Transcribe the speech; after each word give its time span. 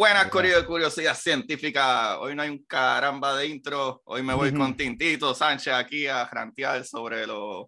Buenas, 0.00 0.28
Curiosidad 0.30 1.14
Científica. 1.14 2.18
Hoy 2.20 2.34
no 2.34 2.40
hay 2.40 2.48
un 2.48 2.64
caramba 2.64 3.36
de 3.36 3.48
intro. 3.48 4.00
Hoy 4.06 4.22
me 4.22 4.32
voy 4.32 4.50
con 4.50 4.74
Tintito 4.74 5.34
Sánchez 5.34 5.74
aquí 5.74 6.06
a 6.06 6.24
rantear 6.24 6.86
sobre 6.86 7.26
los 7.26 7.66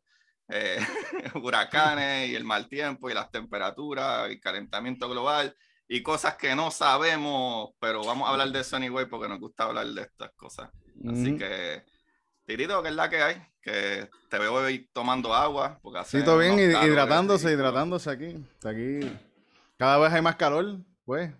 eh, 0.48 0.78
huracanes 1.34 2.30
y 2.30 2.34
el 2.34 2.44
mal 2.44 2.70
tiempo 2.70 3.10
y 3.10 3.12
las 3.12 3.30
temperaturas 3.30 4.32
y 4.32 4.40
calentamiento 4.40 5.10
global 5.10 5.54
y 5.86 6.02
cosas 6.02 6.36
que 6.36 6.56
no 6.56 6.70
sabemos, 6.70 7.72
pero 7.78 8.02
vamos 8.02 8.26
a 8.26 8.32
hablar 8.32 8.50
de 8.50 8.60
eso 8.60 8.76
anyway 8.76 9.04
porque 9.04 9.28
nos 9.28 9.38
gusta 9.38 9.64
hablar 9.64 9.88
de 9.88 10.00
estas 10.00 10.30
cosas. 10.34 10.70
Así 11.06 11.36
que, 11.36 11.84
Tirito, 12.46 12.82
¿qué 12.82 12.88
es 12.88 12.94
la 12.94 13.10
que 13.10 13.22
hay? 13.22 13.42
Que 13.60 14.08
te 14.30 14.38
veo 14.38 14.54
hoy 14.54 14.88
tomando 14.94 15.34
agua. 15.34 15.78
Porque 15.82 15.98
hace 15.98 16.20
Sí, 16.20 16.24
todo 16.24 16.38
bien, 16.38 16.58
hidratándose, 16.58 17.52
hidratándose 17.52 18.08
aquí. 18.08 18.42
Aquí 18.64 19.18
cada 19.76 19.98
vez 19.98 20.12
hay 20.12 20.22
más 20.22 20.36
calor, 20.36 20.78
pues. 21.04 21.32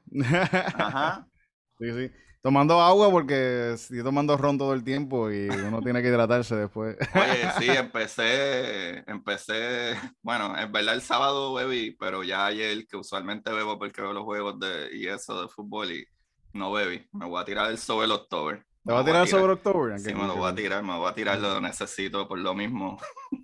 Ajá. 0.75 1.27
Sí, 1.79 1.91
sí. 1.93 2.11
Tomando 2.43 2.81
agua 2.81 3.11
porque 3.11 3.73
estoy 3.75 4.03
tomando 4.03 4.37
ron 4.37 4.59
todo 4.59 4.75
el 4.75 4.85
tiempo 4.85 5.31
y 5.31 5.49
uno 5.49 5.81
tiene 5.81 6.03
que 6.03 6.09
hidratarse 6.09 6.55
después. 6.57 6.97
Oye, 7.15 7.51
sí, 7.59 7.69
empecé, 7.71 8.99
empecé, 9.11 9.97
bueno, 10.23 10.57
en 10.59 10.71
verdad 10.73 10.95
el 10.95 11.03
sábado 11.03 11.55
bebí, 11.55 11.97
pero 11.99 12.25
ya 12.25 12.47
ayer, 12.47 12.87
que 12.87 12.97
usualmente 12.97 13.53
bebo 13.53 13.79
porque 13.79 14.01
veo 14.01 14.13
los 14.13 14.25
juegos 14.25 14.61
de, 14.61 14.91
y 14.93 15.07
eso 15.09 15.43
de 15.43 15.49
fútbol 15.49 15.93
y 15.93 16.05
no 16.53 16.73
bebí. 16.73 17.07
Me 17.13 17.27
voy 17.27 17.41
a 17.41 17.45
tirar 17.45 17.71
el 17.71 17.79
sobre 17.79 18.07
el 18.07 18.13
October. 18.13 18.65
¿Te 18.85 18.93
va 18.93 19.01
a 19.01 19.05
tirar 19.05 19.29
sobre 19.29 19.53
octubre? 19.53 19.99
Sí, 19.99 20.13
me 20.13 20.27
lo 20.27 20.37
voy 20.37 20.51
a 20.51 20.55
tirar, 20.55 20.83
me 20.83 20.97
voy 20.97 21.09
a 21.09 21.15
tirar, 21.15 21.39
lo 21.39 21.61
necesito 21.61 22.27
por 22.27 22.39
lo 22.41 22.55
mismo. 22.55 22.99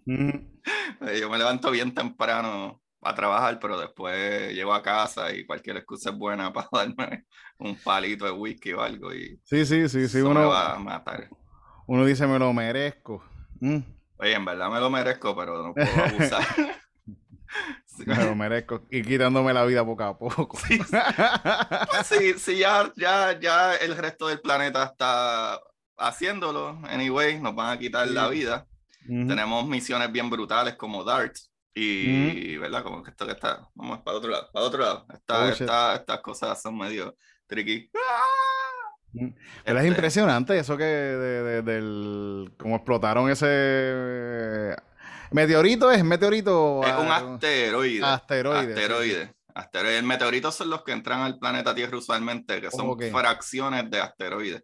Eh, 0.06 1.20
Yo 1.20 1.30
me 1.30 1.38
levanto 1.38 1.70
bien 1.70 1.94
temprano 1.94 2.82
a 3.10 3.14
trabajar, 3.14 3.58
pero 3.60 3.78
después 3.80 4.52
llego 4.54 4.74
a 4.74 4.82
casa 4.82 5.32
y 5.32 5.46
cualquier 5.46 5.78
excusa 5.78 6.10
es 6.10 6.16
buena 6.16 6.52
para 6.52 6.68
darme 6.72 7.26
un 7.58 7.76
palito 7.82 8.24
de 8.26 8.32
whisky 8.32 8.72
o 8.72 8.82
algo 8.82 9.12
y 9.14 9.40
Sí, 9.44 9.64
sí, 9.66 9.88
sí, 9.88 10.08
sí. 10.08 10.22
me 10.22 10.24
Uno, 10.24 10.48
va 10.48 10.74
a 10.74 10.78
matar. 10.78 11.28
uno 11.86 12.04
dice 12.04 12.26
me 12.26 12.38
lo 12.38 12.52
merezco. 12.52 13.22
Mm, 13.60 13.78
Oye, 14.18 14.34
en 14.34 14.44
verdad 14.44 14.70
me 14.70 14.80
lo 14.80 14.90
merezco, 14.90 15.34
pero 15.36 15.62
no 15.62 15.76
puedo 15.76 16.02
abusar. 16.02 16.44
Sí. 17.86 18.04
me 18.06 18.24
lo 18.24 18.34
merezco. 18.34 18.86
Y 18.90 19.02
quitándome 19.02 19.52
la 19.52 19.64
vida 19.64 19.84
poco 19.84 20.02
a 20.04 20.18
poco. 20.18 20.58
Sí, 20.58 20.78
Pues 21.88 22.06
sí, 22.06 22.34
sí, 22.38 22.58
ya, 22.58 22.92
ya, 22.96 23.38
ya 23.40 23.74
el 23.76 23.96
resto 23.96 24.28
del 24.28 24.40
planeta 24.40 24.84
está 24.84 25.60
haciéndolo. 25.96 26.78
Anyway, 26.88 27.40
nos 27.40 27.54
van 27.54 27.70
a 27.70 27.78
quitar 27.78 28.08
la 28.08 28.28
vida. 28.28 28.66
Tenemos 29.26 29.66
misiones 29.66 30.12
bien 30.12 30.28
brutales 30.30 30.76
como 30.76 31.04
DART. 31.04 31.36
Y, 31.80 32.56
¿verdad? 32.58 32.82
Como 32.82 33.02
que 33.02 33.10
esto 33.10 33.26
que 33.26 33.32
está. 33.32 33.68
Vamos 33.74 34.00
para 34.00 34.16
otro 34.16 34.30
lado. 34.30 34.48
Para 34.52 34.64
otro 34.66 34.80
lado. 34.82 35.06
Esta- 35.12 35.44
Oh, 35.44 35.48
esta- 35.48 35.94
estas 35.96 36.20
cosas 36.20 36.60
son 36.60 36.76
medio 36.76 37.16
tricky. 37.46 37.90
Mm. 39.12 39.28
Pero 39.64 39.78
es 39.78 39.84
Este, 39.84 39.88
impresionante 39.88 40.58
eso 40.58 40.76
que 40.76 40.84
de, 40.84 41.42
de- 41.42 41.62
del 41.62 42.52
cómo 42.58 42.76
explotaron 42.76 43.30
ese 43.30 44.76
meteorito 45.30 45.90
es 45.90 46.04
meteorito 46.04 46.82
Es 46.84 46.92
un 46.94 47.08
ah, 47.08 47.16
asteroide. 47.34 48.04
asteroide, 48.04 48.74
sí, 48.74 48.82
Asteroide. 48.82 49.34
Asteroide. 49.54 49.98
El 49.98 50.04
meteorito 50.04 50.52
son 50.52 50.70
los 50.70 50.82
que 50.84 50.92
entran 50.92 51.20
al 51.20 51.38
planeta 51.38 51.74
Tierra 51.74 51.96
usualmente, 51.98 52.60
que 52.60 52.70
son 52.70 52.96
fracciones 53.10 53.90
de 53.90 54.00
asteroides. 54.00 54.62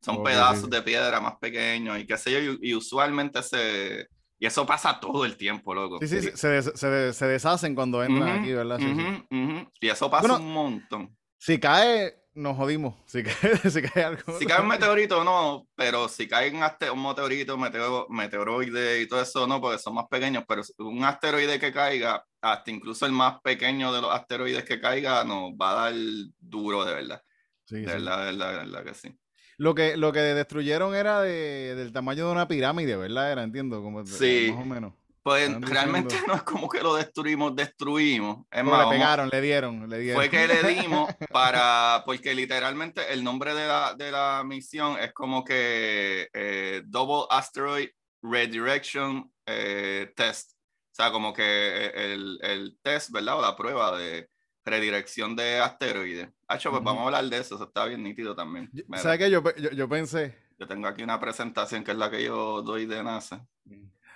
Son 0.00 0.22
pedazos 0.22 0.68
de 0.68 0.82
piedra 0.82 1.18
más 1.20 1.36
pequeños 1.40 1.98
y 1.98 2.06
qué 2.06 2.18
sé 2.18 2.30
yo, 2.32 2.38
y, 2.60 2.70
y 2.70 2.74
usualmente 2.74 3.42
se... 3.42 4.08
Y 4.44 4.46
eso 4.46 4.66
pasa 4.66 5.00
todo 5.00 5.24
el 5.24 5.38
tiempo, 5.38 5.74
loco. 5.74 5.98
Sí, 6.00 6.06
sí, 6.06 6.20
sí, 6.20 6.30
se, 6.34 6.48
des- 6.48 6.72
se, 6.74 6.86
des- 6.90 7.16
se 7.16 7.26
deshacen 7.26 7.74
cuando 7.74 8.04
entran 8.04 8.28
aquí, 8.40 8.52
¿verdad? 8.52 8.78
Sí, 8.78 8.94
sí. 8.94 9.68
Y 9.80 9.88
eso 9.88 10.10
pasa 10.10 10.28
Bueno, 10.28 10.44
un 10.44 10.52
montón. 10.52 11.16
Si 11.38 11.58
cae, 11.58 12.14
nos 12.34 12.54
jodimos. 12.54 12.94
Si 13.06 13.22
cae, 13.22 13.32
si 13.70 13.80
cae 13.80 14.04
algo. 14.04 14.38
Si 14.38 14.44
cae 14.44 14.60
un 14.60 14.68
meteorito, 14.68 15.24
no, 15.24 15.66
pero 15.74 16.08
si 16.10 16.28
cae 16.28 16.50
un, 16.50 16.56
un 16.62 17.02
meteorito, 17.02 17.56
meteo- 17.56 18.06
meteoroide 18.10 19.00
y 19.00 19.08
todo 19.08 19.22
eso, 19.22 19.46
no, 19.46 19.62
porque 19.62 19.78
son 19.78 19.94
más 19.94 20.08
pequeños, 20.10 20.44
pero 20.46 20.60
un 20.80 21.02
asteroide 21.04 21.58
que 21.58 21.72
caiga, 21.72 22.22
hasta 22.42 22.70
incluso 22.70 23.06
el 23.06 23.12
más 23.12 23.40
pequeño 23.40 23.94
de 23.94 24.02
los 24.02 24.12
asteroides 24.12 24.64
que 24.66 24.78
caiga, 24.78 25.24
nos 25.24 25.52
va 25.52 25.70
a 25.70 25.74
dar 25.90 25.94
duro, 26.38 26.84
de 26.84 26.92
verdad. 26.92 27.22
Sí, 27.64 27.76
De 27.76 27.86
verdad, 27.86 28.18
de 28.18 28.24
verdad, 28.32 28.50
de 28.52 28.58
verdad 28.58 28.84
que 28.84 28.92
sí. 28.94 29.18
Lo 29.56 29.74
que, 29.74 29.96
lo 29.96 30.12
que 30.12 30.20
destruyeron 30.20 30.94
era 30.94 31.20
de, 31.22 31.74
del 31.76 31.92
tamaño 31.92 32.26
de 32.26 32.32
una 32.32 32.48
pirámide, 32.48 32.96
¿verdad? 32.96 33.30
Era, 33.32 33.42
entiendo, 33.42 33.82
como 33.82 34.04
Sí. 34.06 34.50
más 34.54 34.62
o 34.62 34.66
menos. 34.66 34.92
Pues 35.22 35.44
Están 35.48 35.62
realmente 35.62 36.08
diciendo- 36.16 36.32
no 36.34 36.36
es 36.36 36.42
como 36.42 36.68
que 36.68 36.82
lo 36.82 36.94
destruimos, 36.96 37.56
destruimos. 37.56 38.40
Es 38.40 38.46
Pero 38.50 38.64
más, 38.64 38.72
le 38.72 38.84
vamos- 38.84 38.94
pegaron, 38.94 39.28
le 39.32 39.40
dieron, 39.40 39.88
le 39.88 39.98
dieron. 39.98 40.20
fue 40.20 40.28
que 40.28 40.46
le 40.46 40.62
dimos 40.74 41.08
para, 41.32 42.02
porque 42.04 42.34
literalmente 42.34 43.10
el 43.10 43.24
nombre 43.24 43.54
de 43.54 43.66
la, 43.66 43.94
de 43.94 44.10
la 44.12 44.42
misión 44.44 44.98
es 45.00 45.14
como 45.14 45.42
que 45.42 46.28
eh, 46.34 46.82
Double 46.84 47.24
Asteroid 47.30 47.88
Redirection 48.22 49.32
eh, 49.46 50.12
Test. 50.14 50.52
O 50.92 50.94
sea, 50.96 51.10
como 51.10 51.32
que 51.32 51.42
eh, 51.42 52.12
el, 52.12 52.38
el 52.42 52.78
test, 52.82 53.10
¿verdad? 53.10 53.38
O 53.38 53.42
la 53.42 53.56
prueba 53.56 53.96
de 53.98 54.28
redirección 54.64 55.36
de 55.36 55.58
asteroides. 55.60 56.28
Hacho, 56.48 56.70
pues 56.70 56.82
vamos 56.82 57.02
a 57.02 57.06
hablar 57.06 57.24
de 57.24 57.38
eso, 57.38 57.56
eso 57.56 57.64
está 57.64 57.84
bien 57.86 58.02
nítido 58.02 58.34
también. 58.34 58.70
Mira, 58.72 58.98
¿Sabes 58.98 59.18
qué? 59.18 59.30
Yo, 59.30 59.42
yo, 59.56 59.70
yo 59.70 59.88
pensé, 59.88 60.36
yo 60.58 60.66
tengo 60.66 60.86
aquí 60.86 61.02
una 61.02 61.20
presentación 61.20 61.84
que 61.84 61.90
es 61.90 61.96
la 61.96 62.10
que 62.10 62.22
yo 62.24 62.62
doy 62.62 62.86
de 62.86 63.02
NASA. 63.02 63.46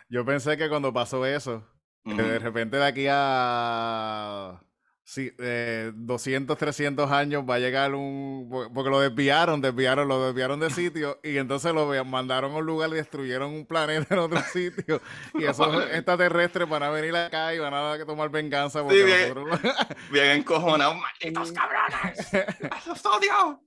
yo 0.09 0.25
pensé 0.25 0.57
que 0.57 0.69
cuando 0.69 0.93
pasó 0.93 1.27
eso, 1.27 1.67
que 2.05 2.23
de 2.23 2.39
repente 2.39 2.77
de 2.77 2.87
aquí 2.87 3.07
a 3.11 4.63
sí, 5.11 5.33
eh, 5.39 5.91
200, 5.95 6.59
300 6.59 7.11
años 7.11 7.43
va 7.49 7.55
a 7.55 7.59
llegar 7.59 7.95
un... 7.95 8.47
por- 8.51 8.71
Porque 8.75 8.91
lo 8.91 9.01
desviaron, 9.01 9.63
desviaron, 9.63 10.07
lo 10.07 10.27
desviaron 10.27 10.61
de 10.61 10.69
sitio 10.71 11.19
y 11.23 11.39
entonces 11.39 11.73
lo 11.73 12.05
mandaron 12.05 12.53
a 12.53 12.57
un 12.57 12.67
lugar 12.67 12.91
y 12.91 12.97
destruyeron 12.97 13.51
un 13.55 13.65
planeta 13.67 14.15
en 14.15 14.21
otro 14.21 14.41
sitio. 14.43 15.01
Y 15.35 15.45
esos 15.47 15.83
extraterrestres 15.93 16.69
van 16.69 16.83
a 16.83 16.91
venir 16.91 17.17
acá 17.17 17.55
y 17.55 17.59
van 17.59 17.73
a 17.73 18.05
tomar 18.05 18.29
venganza 18.31 18.83
porque 18.83 18.99
Sí, 18.99 19.05
bien. 19.05 19.35
nosotros... 19.35 19.61
Bien 20.13 20.27
encojonado, 20.33 20.95
malditos 20.95 21.53
cabrones. 21.53 22.87
¡Los 22.87 23.07
odio! 23.07 23.63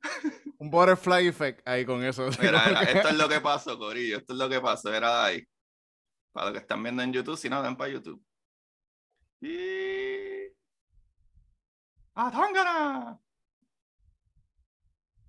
un 0.59 0.69
butterfly 0.69 1.27
effect 1.27 1.67
ahí 1.67 1.85
con 1.85 2.03
eso. 2.03 2.29
Mira, 2.39 2.63
era- 2.69 2.81
esto 2.83 3.09
es 3.09 3.15
lo 3.17 3.27
que 3.27 3.41
pasó, 3.41 3.79
Corillo. 3.79 4.17
Esto 4.17 4.33
es 4.33 4.39
lo 4.39 4.47
que 4.47 4.61
pasó. 4.61 4.93
Era 4.93 5.25
ahí. 5.25 5.43
Para 6.31 6.45
los 6.47 6.53
que 6.53 6.59
están 6.59 6.83
viendo 6.83 7.01
en 7.01 7.11
YouTube, 7.11 7.35
si 7.37 7.49
no, 7.49 7.61
ven 7.63 7.75
para 7.75 7.91
YouTube. 7.91 8.21
Y. 9.41 10.40
¡Atángana! 12.13 13.19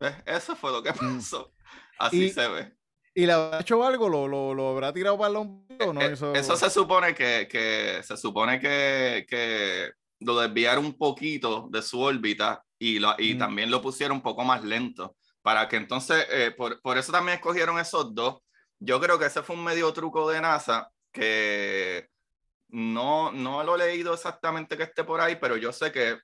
¿Ves? 0.00 0.14
Eso 0.26 0.56
fue 0.56 0.72
lo 0.72 0.82
que 0.82 0.92
pasó. 0.92 1.52
Así 1.98 2.24
Y- 2.24 2.30
se 2.30 2.48
ve. 2.48 2.72
¿Y 3.14 3.26
le 3.26 3.32
habrá 3.32 3.60
hecho 3.60 3.84
algo? 3.84 4.08
¿Lo, 4.08 4.26
lo, 4.26 4.54
lo 4.54 4.70
habrá 4.70 4.90
tirado 4.90 5.18
para 5.18 5.30
el 5.30 5.36
o 5.36 5.92
no? 5.92 6.00
Eh, 6.00 6.12
Eso, 6.12 6.32
Eso 6.34 6.56
se 6.56 6.70
supone 6.70 7.14
que, 7.14 7.46
que 7.50 8.00
se 8.02 8.16
supone 8.16 8.58
que, 8.58 9.26
que 9.28 9.90
lo 10.20 10.40
desviaron 10.40 10.86
un 10.86 10.96
poquito 10.96 11.68
de 11.70 11.82
su 11.82 12.00
órbita 12.00 12.64
y, 12.78 12.98
lo, 12.98 13.14
y 13.18 13.34
Mm. 13.34 13.38
también 13.38 13.70
lo 13.70 13.82
pusieron 13.82 14.16
un 14.16 14.22
poco 14.22 14.44
más 14.44 14.64
lento. 14.64 15.14
Para 15.42 15.68
que 15.68 15.76
entonces, 15.76 16.26
eh, 16.30 16.52
por, 16.56 16.80
por 16.80 16.96
eso 16.96 17.12
también 17.12 17.36
escogieron 17.36 17.78
esos 17.78 18.14
dos. 18.14 18.38
Yo 18.78 18.98
creo 18.98 19.18
que 19.18 19.26
ese 19.26 19.42
fue 19.42 19.56
un 19.56 19.64
medio 19.64 19.92
truco 19.92 20.30
de 20.30 20.40
NASA 20.40 20.90
que 21.12 22.08
no, 22.68 23.30
no 23.30 23.62
lo 23.62 23.74
he 23.74 23.78
leído 23.78 24.14
exactamente 24.14 24.76
que 24.78 24.84
esté 24.84 25.04
por 25.04 25.20
ahí, 25.20 25.36
pero 25.36 25.58
yo 25.58 25.70
sé 25.70 25.92
que, 25.92 26.18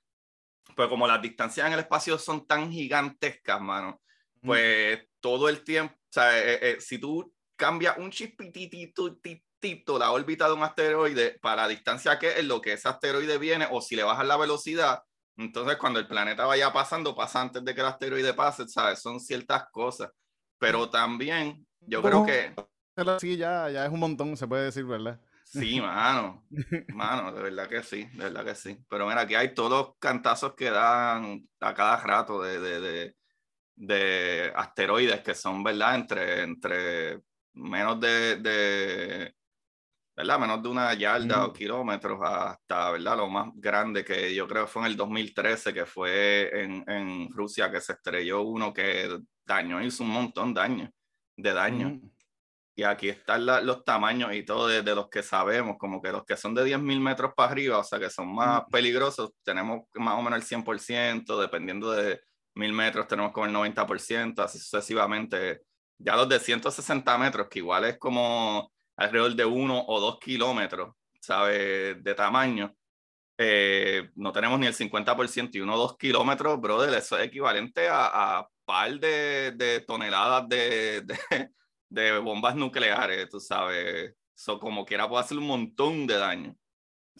pues 0.75 0.87
como 0.87 1.07
las 1.07 1.21
distancias 1.21 1.67
en 1.67 1.73
el 1.73 1.79
espacio 1.79 2.17
son 2.17 2.45
tan 2.45 2.71
gigantescas, 2.71 3.61
mano, 3.61 4.01
Mm. 4.41 4.47
pues 4.47 4.99
todo 5.19 5.49
el 5.49 5.63
tiempo, 5.63 5.93
o 5.95 6.11
sea, 6.11 6.39
eh, 6.39 6.59
eh, 6.61 6.77
si 6.79 6.97
tú 6.97 7.33
cambias 7.55 7.97
un 7.97 8.09
chispititito 8.09 9.17
tito 9.59 9.99
la 9.99 10.11
órbita 10.11 10.47
de 10.47 10.53
un 10.53 10.63
asteroide 10.63 11.37
para 11.41 11.63
la 11.63 11.67
distancia 11.67 12.17
que 12.17 12.39
es 12.39 12.45
lo 12.45 12.61
que 12.61 12.73
ese 12.73 12.87
asteroide 12.87 13.37
viene, 13.37 13.67
o 13.69 13.81
si 13.81 13.95
le 13.97 14.03
bajas 14.03 14.25
la 14.25 14.37
velocidad, 14.37 15.03
Entonces, 15.35 15.77
cuando 15.77 15.99
el 15.99 16.07
planeta 16.07 16.45
vaya 16.45 16.73
pasando, 16.73 17.15
pasa 17.15 17.39
antes 17.39 17.63
de 17.63 17.73
que 17.73 17.79
el 17.79 17.87
asteroide 17.87 18.33
pase, 18.33 18.67
¿sabes? 18.67 19.01
Son 19.01 19.21
ciertas 19.21 19.69
cosas. 19.71 20.11
Pero 20.57 20.89
también, 20.89 21.65
yo 21.79 22.01
creo 22.01 22.25
que... 22.25 22.53
Sí, 23.21 23.37
ya, 23.37 23.69
ya 23.69 23.85
es 23.85 23.91
un 23.91 24.01
montón, 24.01 24.35
se 24.35 24.45
puede 24.45 24.65
decir, 24.65 24.83
¿verdad? 24.83 25.17
Sí, 25.51 25.81
mano. 25.81 26.45
Mano, 26.91 27.31
de 27.31 27.41
verdad 27.41 27.67
que 27.67 27.81
sí, 27.81 28.05
de 28.13 28.25
verdad 28.25 28.45
que 28.45 28.55
sí. 28.55 28.77
Pero 28.87 29.07
mira, 29.07 29.21
aquí 29.21 29.33
hay 29.35 29.53
todos 29.53 29.71
los 29.71 29.97
cantazos 29.99 30.53
que 30.55 30.69
dan 30.69 31.49
a 31.59 31.73
cada 31.73 31.97
rato 32.01 32.41
de, 32.43 32.59
de, 32.59 32.79
de, 32.79 33.15
de 33.75 34.53
asteroides 34.55 35.21
que 35.21 35.35
son, 35.35 35.63
¿verdad? 35.63 35.95
Entre, 35.95 36.43
entre 36.43 37.21
menos 37.53 37.99
de, 37.99 38.37
de 38.37 39.35
¿verdad? 40.15 40.39
Menos 40.39 40.63
de 40.63 40.69
una 40.69 40.93
yarda 40.93 41.45
o 41.45 41.53
kilómetros 41.53 42.19
hasta, 42.23 42.91
¿verdad? 42.91 43.17
Lo 43.17 43.29
más 43.29 43.49
grande 43.55 44.05
que 44.05 44.35
yo 44.35 44.47
creo 44.47 44.67
fue 44.67 44.83
en 44.83 44.87
el 44.89 44.97
2013, 44.97 45.73
que 45.73 45.85
fue 45.85 46.49
en, 46.63 46.83
en 46.87 47.29
Rusia, 47.33 47.71
que 47.71 47.81
se 47.81 47.93
estrelló 47.93 48.43
uno 48.43 48.73
que 48.73 49.19
daño, 49.45 49.81
hizo 49.83 50.03
un 50.03 50.11
montón 50.11 50.53
de 50.53 50.61
daño, 50.61 50.91
de 51.37 51.53
daño. 51.53 51.99
Y 52.79 52.83
aquí 52.83 53.09
están 53.09 53.45
los 53.45 53.83
tamaños 53.83 54.33
y 54.33 54.43
todo 54.43 54.69
de, 54.69 54.81
los 54.95 55.09
que 55.09 55.21
sabemos, 55.21 55.75
como 55.77 56.01
que 56.01 56.13
los 56.13 56.23
que 56.23 56.37
son 56.37 56.55
de 56.55 56.63
10.000 56.63 57.01
metros 57.01 57.33
para 57.35 57.51
arriba, 57.51 57.77
o 57.77 57.83
sea, 57.83 57.99
que 57.99 58.09
son 58.09 58.33
más 58.33 58.63
peligrosos, 58.71 59.31
tenemos 59.43 59.81
más 59.95 60.17
o 60.17 60.21
menos 60.21 60.39
el 60.39 60.63
100%, 60.63 61.41
dependiendo 61.41 61.91
de 61.91 62.21
1.000 62.55 62.71
metros 62.71 63.05
tenemos 63.05 63.33
como 63.33 63.47
el 63.47 63.53
90%, 63.53 64.39
así 64.39 64.59
sucesivamente. 64.59 65.63
Ya 65.97 66.15
los 66.15 66.29
de 66.29 66.39
160 66.39 67.17
metros, 67.17 67.49
que 67.49 67.59
igual 67.59 67.83
es 67.83 67.97
como 67.97 68.71
alrededor 68.95 69.35
de 69.35 69.43
uno 69.43 69.83
o 69.85 69.99
dos 69.99 70.17
kilómetros, 70.17 70.95
¿sabes? 71.19 72.01
De 72.01 72.15
tamaño. 72.15 72.73
Eh, 73.37 74.09
no 74.15 74.31
tenemos 74.31 74.57
ni 74.57 74.67
el 74.67 74.73
50% 74.73 75.49
y 75.51 75.59
uno 75.59 75.75
o 75.75 75.79
dos 75.79 75.97
kilómetros, 75.97 76.61
brother, 76.61 76.93
eso 76.93 77.17
es 77.17 77.27
equivalente 77.27 77.89
a, 77.89 78.39
a 78.39 78.49
par 78.63 78.97
de, 79.01 79.51
de 79.51 79.81
toneladas 79.81 80.47
de, 80.47 81.01
de, 81.01 81.51
de, 81.89 82.17
bombas 82.19 82.55
nucleares, 82.55 83.29
tú 83.29 83.39
sabes. 83.39 84.15
Eso 84.35 84.59
como 84.59 84.85
quiera 84.85 85.09
puede 85.09 85.23
hacer 85.23 85.37
un 85.37 85.47
montón 85.47 86.07
de 86.07 86.17
daño. 86.17 86.55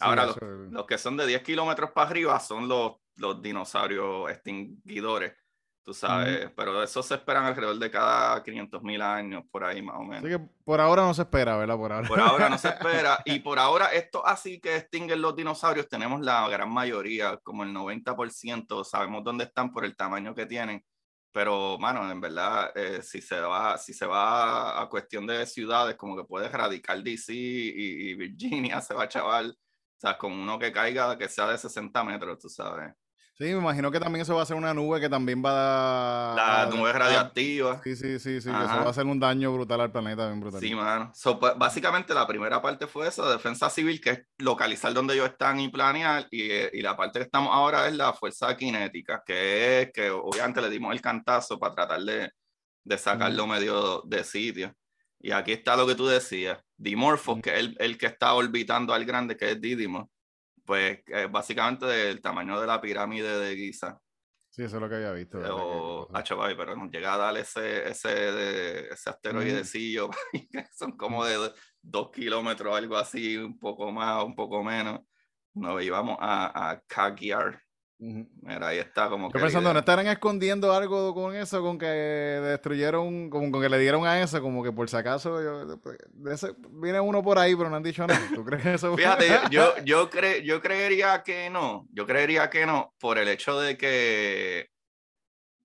Ahora, 0.00 0.26
los, 0.26 0.36
los, 0.70 0.86
que 0.86 0.96
son 0.96 1.16
de 1.18 1.26
10 1.26 1.42
kilómetros 1.42 1.90
para 1.90 2.08
arriba 2.08 2.40
son 2.40 2.66
los, 2.66 2.94
los 3.16 3.42
dinosaurios 3.42 4.30
extinguidores 4.30 5.34
tú 5.82 5.94
sabes, 5.94 6.50
pero 6.54 6.82
eso 6.82 7.02
se 7.02 7.14
esperan 7.14 7.44
alrededor 7.44 7.78
de 7.78 7.90
cada 7.90 8.42
500 8.42 8.82
mil 8.82 9.00
años, 9.02 9.44
por 9.50 9.64
ahí 9.64 9.82
más 9.82 9.96
o 9.96 10.04
menos. 10.04 10.24
Así 10.24 10.28
que 10.28 10.38
por 10.64 10.80
ahora 10.80 11.02
no 11.02 11.14
se 11.14 11.22
espera, 11.22 11.56
¿verdad? 11.56 11.76
Por 11.76 11.92
ahora. 11.92 12.08
Por 12.08 12.20
ahora 12.20 12.48
no 12.48 12.58
se 12.58 12.68
espera, 12.68 13.18
y 13.24 13.40
por 13.40 13.58
ahora 13.58 13.86
esto 13.86 14.24
así 14.26 14.60
que 14.60 14.76
extinguen 14.76 15.20
los 15.20 15.34
dinosaurios, 15.34 15.88
tenemos 15.88 16.20
la 16.20 16.48
gran 16.48 16.70
mayoría, 16.70 17.38
como 17.38 17.64
el 17.64 17.70
90%, 17.70 18.84
sabemos 18.84 19.24
dónde 19.24 19.44
están 19.44 19.72
por 19.72 19.84
el 19.84 19.96
tamaño 19.96 20.34
que 20.34 20.46
tienen, 20.46 20.84
pero, 21.32 21.78
mano, 21.78 22.10
en 22.10 22.20
verdad, 22.20 22.72
eh, 22.74 23.02
si, 23.02 23.20
se 23.20 23.40
va, 23.40 23.78
si 23.78 23.94
se 23.94 24.06
va 24.06 24.80
a 24.82 24.88
cuestión 24.88 25.26
de 25.26 25.46
ciudades, 25.46 25.96
como 25.96 26.16
que 26.16 26.24
puede 26.24 26.48
radical 26.48 27.04
DC 27.04 27.32
y, 27.34 28.10
y 28.10 28.14
Virginia, 28.14 28.80
se 28.82 28.94
va 28.94 29.04
a 29.04 29.08
chaval, 29.08 29.50
o 29.50 30.00
sea, 30.00 30.18
con 30.18 30.32
uno 30.32 30.58
que 30.58 30.72
caiga 30.72 31.16
que 31.18 31.28
sea 31.28 31.48
de 31.48 31.58
60 31.58 32.04
metros, 32.04 32.38
tú 32.38 32.48
sabes. 32.48 32.94
Sí, 33.40 33.46
me 33.46 33.52
imagino 33.52 33.90
que 33.90 33.98
también 33.98 34.20
eso 34.20 34.34
va 34.34 34.42
a 34.42 34.44
ser 34.44 34.58
una 34.58 34.74
nube 34.74 35.00
que 35.00 35.08
también 35.08 35.42
va 35.42 36.32
a... 36.32 36.36
La 36.36 36.66
nube 36.66 36.92
radioactiva. 36.92 37.80
Sí, 37.82 37.96
sí, 37.96 38.18
sí, 38.18 38.38
sí. 38.38 38.50
Eso 38.50 38.52
va 38.52 38.82
a 38.82 38.90
hacer 38.90 39.06
un 39.06 39.18
daño 39.18 39.50
brutal 39.50 39.80
al 39.80 39.90
planeta, 39.90 40.26
bien 40.26 40.40
brutal. 40.40 40.60
Sí, 40.60 40.74
mano. 40.74 41.10
Pues, 41.40 41.56
básicamente 41.56 42.12
la 42.12 42.26
primera 42.26 42.60
parte 42.60 42.86
fue 42.86 43.08
eso, 43.08 43.26
defensa 43.30 43.70
civil, 43.70 43.98
que 43.98 44.10
es 44.10 44.26
localizar 44.36 44.92
donde 44.92 45.14
ellos 45.14 45.30
están 45.30 45.58
y 45.58 45.70
planear. 45.70 46.26
Y, 46.30 46.50
eh, 46.50 46.70
y 46.74 46.82
la 46.82 46.94
parte 46.98 47.18
que 47.18 47.24
estamos 47.24 47.48
ahora 47.50 47.88
es 47.88 47.94
la 47.94 48.12
fuerza 48.12 48.54
cinética, 48.58 49.22
que 49.24 49.80
es 49.80 49.92
que 49.94 50.10
obviamente 50.10 50.60
le 50.60 50.68
dimos 50.68 50.92
el 50.92 51.00
cantazo 51.00 51.58
para 51.58 51.74
tratar 51.74 52.02
de, 52.02 52.30
de 52.84 52.98
sacarlo 52.98 53.46
medio 53.46 54.02
de 54.04 54.22
sitio. 54.22 54.74
Y 55.18 55.30
aquí 55.30 55.52
está 55.52 55.76
lo 55.76 55.86
que 55.86 55.94
tú 55.94 56.06
decías. 56.06 56.58
Dimorphos, 56.76 57.40
que 57.40 57.54
es 57.54 57.60
el, 57.60 57.76
el, 57.78 57.96
que 57.96 58.04
está 58.04 58.34
orbitando 58.34 58.92
al 58.92 59.06
grande, 59.06 59.34
que 59.34 59.52
es 59.52 59.58
Didymos 59.58 60.08
pues 60.70 61.00
eh, 61.08 61.26
básicamente 61.28 61.84
del 61.84 62.22
tamaño 62.22 62.60
de 62.60 62.66
la 62.68 62.80
pirámide 62.80 63.40
de 63.40 63.56
Giza. 63.56 64.00
Sí, 64.50 64.62
eso 64.62 64.76
es 64.76 64.80
lo 64.80 64.88
que 64.88 64.94
había 64.94 65.10
visto. 65.10 65.38
O, 65.52 66.08
pero 66.56 66.76
nos 66.76 66.92
llega 66.92 67.14
a 67.14 67.18
dar 67.18 67.36
ese, 67.36 67.88
ese, 67.88 68.08
de, 68.08 68.88
ese 68.88 69.10
asteroidecillo, 69.10 70.10
son 70.72 70.96
como 70.96 71.24
de 71.24 71.52
dos 71.82 72.10
kilómetros, 72.12 72.76
algo 72.76 72.96
así, 72.96 73.36
un 73.36 73.58
poco 73.58 73.90
más, 73.90 74.22
un 74.22 74.36
poco 74.36 74.62
menos. 74.62 75.00
Nos 75.54 75.82
íbamos 75.82 76.16
a, 76.20 76.70
a 76.70 76.80
Kagiar, 76.82 77.60
Mira, 78.02 78.68
ahí 78.68 78.78
está 78.78 79.10
como 79.10 79.30
Yo 79.30 79.38
pensando, 79.38 79.74
¿no 79.74 79.80
estarán 79.80 80.06
escondiendo 80.06 80.72
algo 80.72 81.12
con 81.12 81.34
eso? 81.34 81.60
Con 81.60 81.78
que 81.78 81.84
destruyeron, 81.84 83.28
con, 83.28 83.52
con 83.52 83.60
que 83.60 83.68
le 83.68 83.78
dieron 83.78 84.06
a 84.06 84.22
eso, 84.22 84.40
como 84.40 84.62
que 84.62 84.72
por 84.72 84.88
si 84.88 84.96
acaso 84.96 85.38
viene 86.70 86.98
uno 86.98 87.22
por 87.22 87.38
ahí, 87.38 87.54
pero 87.54 87.68
no 87.68 87.76
han 87.76 87.82
dicho 87.82 88.06
nada. 88.06 88.20
¿Tú 88.34 88.42
crees 88.42 88.64
eso? 88.64 88.96
Fíjate, 88.96 89.28
yo, 89.50 89.74
yo, 89.84 90.08
cre, 90.08 90.42
yo 90.42 90.62
creería 90.62 91.22
que 91.22 91.50
no. 91.50 91.86
Yo 91.92 92.06
creería 92.06 92.48
que 92.48 92.64
no, 92.64 92.94
por 92.98 93.18
el 93.18 93.28
hecho 93.28 93.60
de 93.60 93.76
que, 93.76 94.70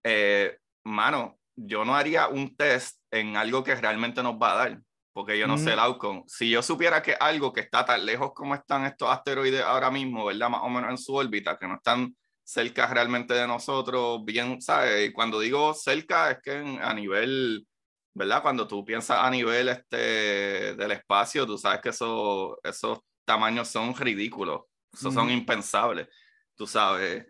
eh, 0.03 0.57
mano, 0.83 1.37
yo 1.55 1.85
no 1.85 1.95
haría 1.95 2.27
un 2.27 2.53
test 2.57 2.99
en 3.11 3.37
algo 3.37 3.63
que 3.63 3.75
realmente 3.75 4.21
nos 4.21 4.35
va 4.35 4.51
a 4.51 4.55
dar 4.57 4.79
porque 5.13 5.39
yo 5.39 5.47
no 5.47 5.57
sé 5.57 5.71
el 5.71 5.79
outcome. 5.79 6.23
Si 6.27 6.49
yo 6.49 6.61
supiera 6.61 7.01
que 7.01 7.15
algo 7.17 7.53
que 7.53 7.61
está 7.61 7.85
tan 7.85 8.05
lejos 8.05 8.33
como 8.33 8.53
están 8.53 8.83
estos 8.83 9.09
asteroides 9.09 9.61
ahora 9.61 9.89
mismo, 9.89 10.25
¿verdad? 10.25 10.49
Más 10.49 10.59
o 10.61 10.67
menos 10.67 10.89
en 10.89 10.97
su 10.97 11.15
órbita, 11.15 11.57
que 11.57 11.69
no 11.69 11.75
están 11.75 12.13
cerca 12.45 12.85
realmente 12.85 13.33
de 13.33 13.47
nosotros, 13.47 14.23
bien, 14.23 14.61
¿sabes? 14.61 15.09
Y 15.09 15.11
cuando 15.11 15.39
digo 15.39 15.73
cerca 15.73 16.31
es 16.31 16.37
que 16.43 16.79
a 16.81 16.93
nivel, 16.93 17.67
¿verdad? 18.13 18.43
Cuando 18.43 18.67
tú 18.67 18.85
piensas 18.85 19.17
a 19.19 19.29
nivel 19.31 19.67
este, 19.69 20.75
del 20.75 20.91
espacio, 20.91 21.47
tú 21.47 21.57
sabes 21.57 21.81
que 21.81 21.89
eso, 21.89 22.59
esos 22.63 22.99
tamaños 23.25 23.67
son 23.67 23.95
ridículos, 23.95 24.61
esos 24.93 25.13
son 25.13 25.31
impensables, 25.31 26.07
tú 26.55 26.67
sabes. 26.67 27.25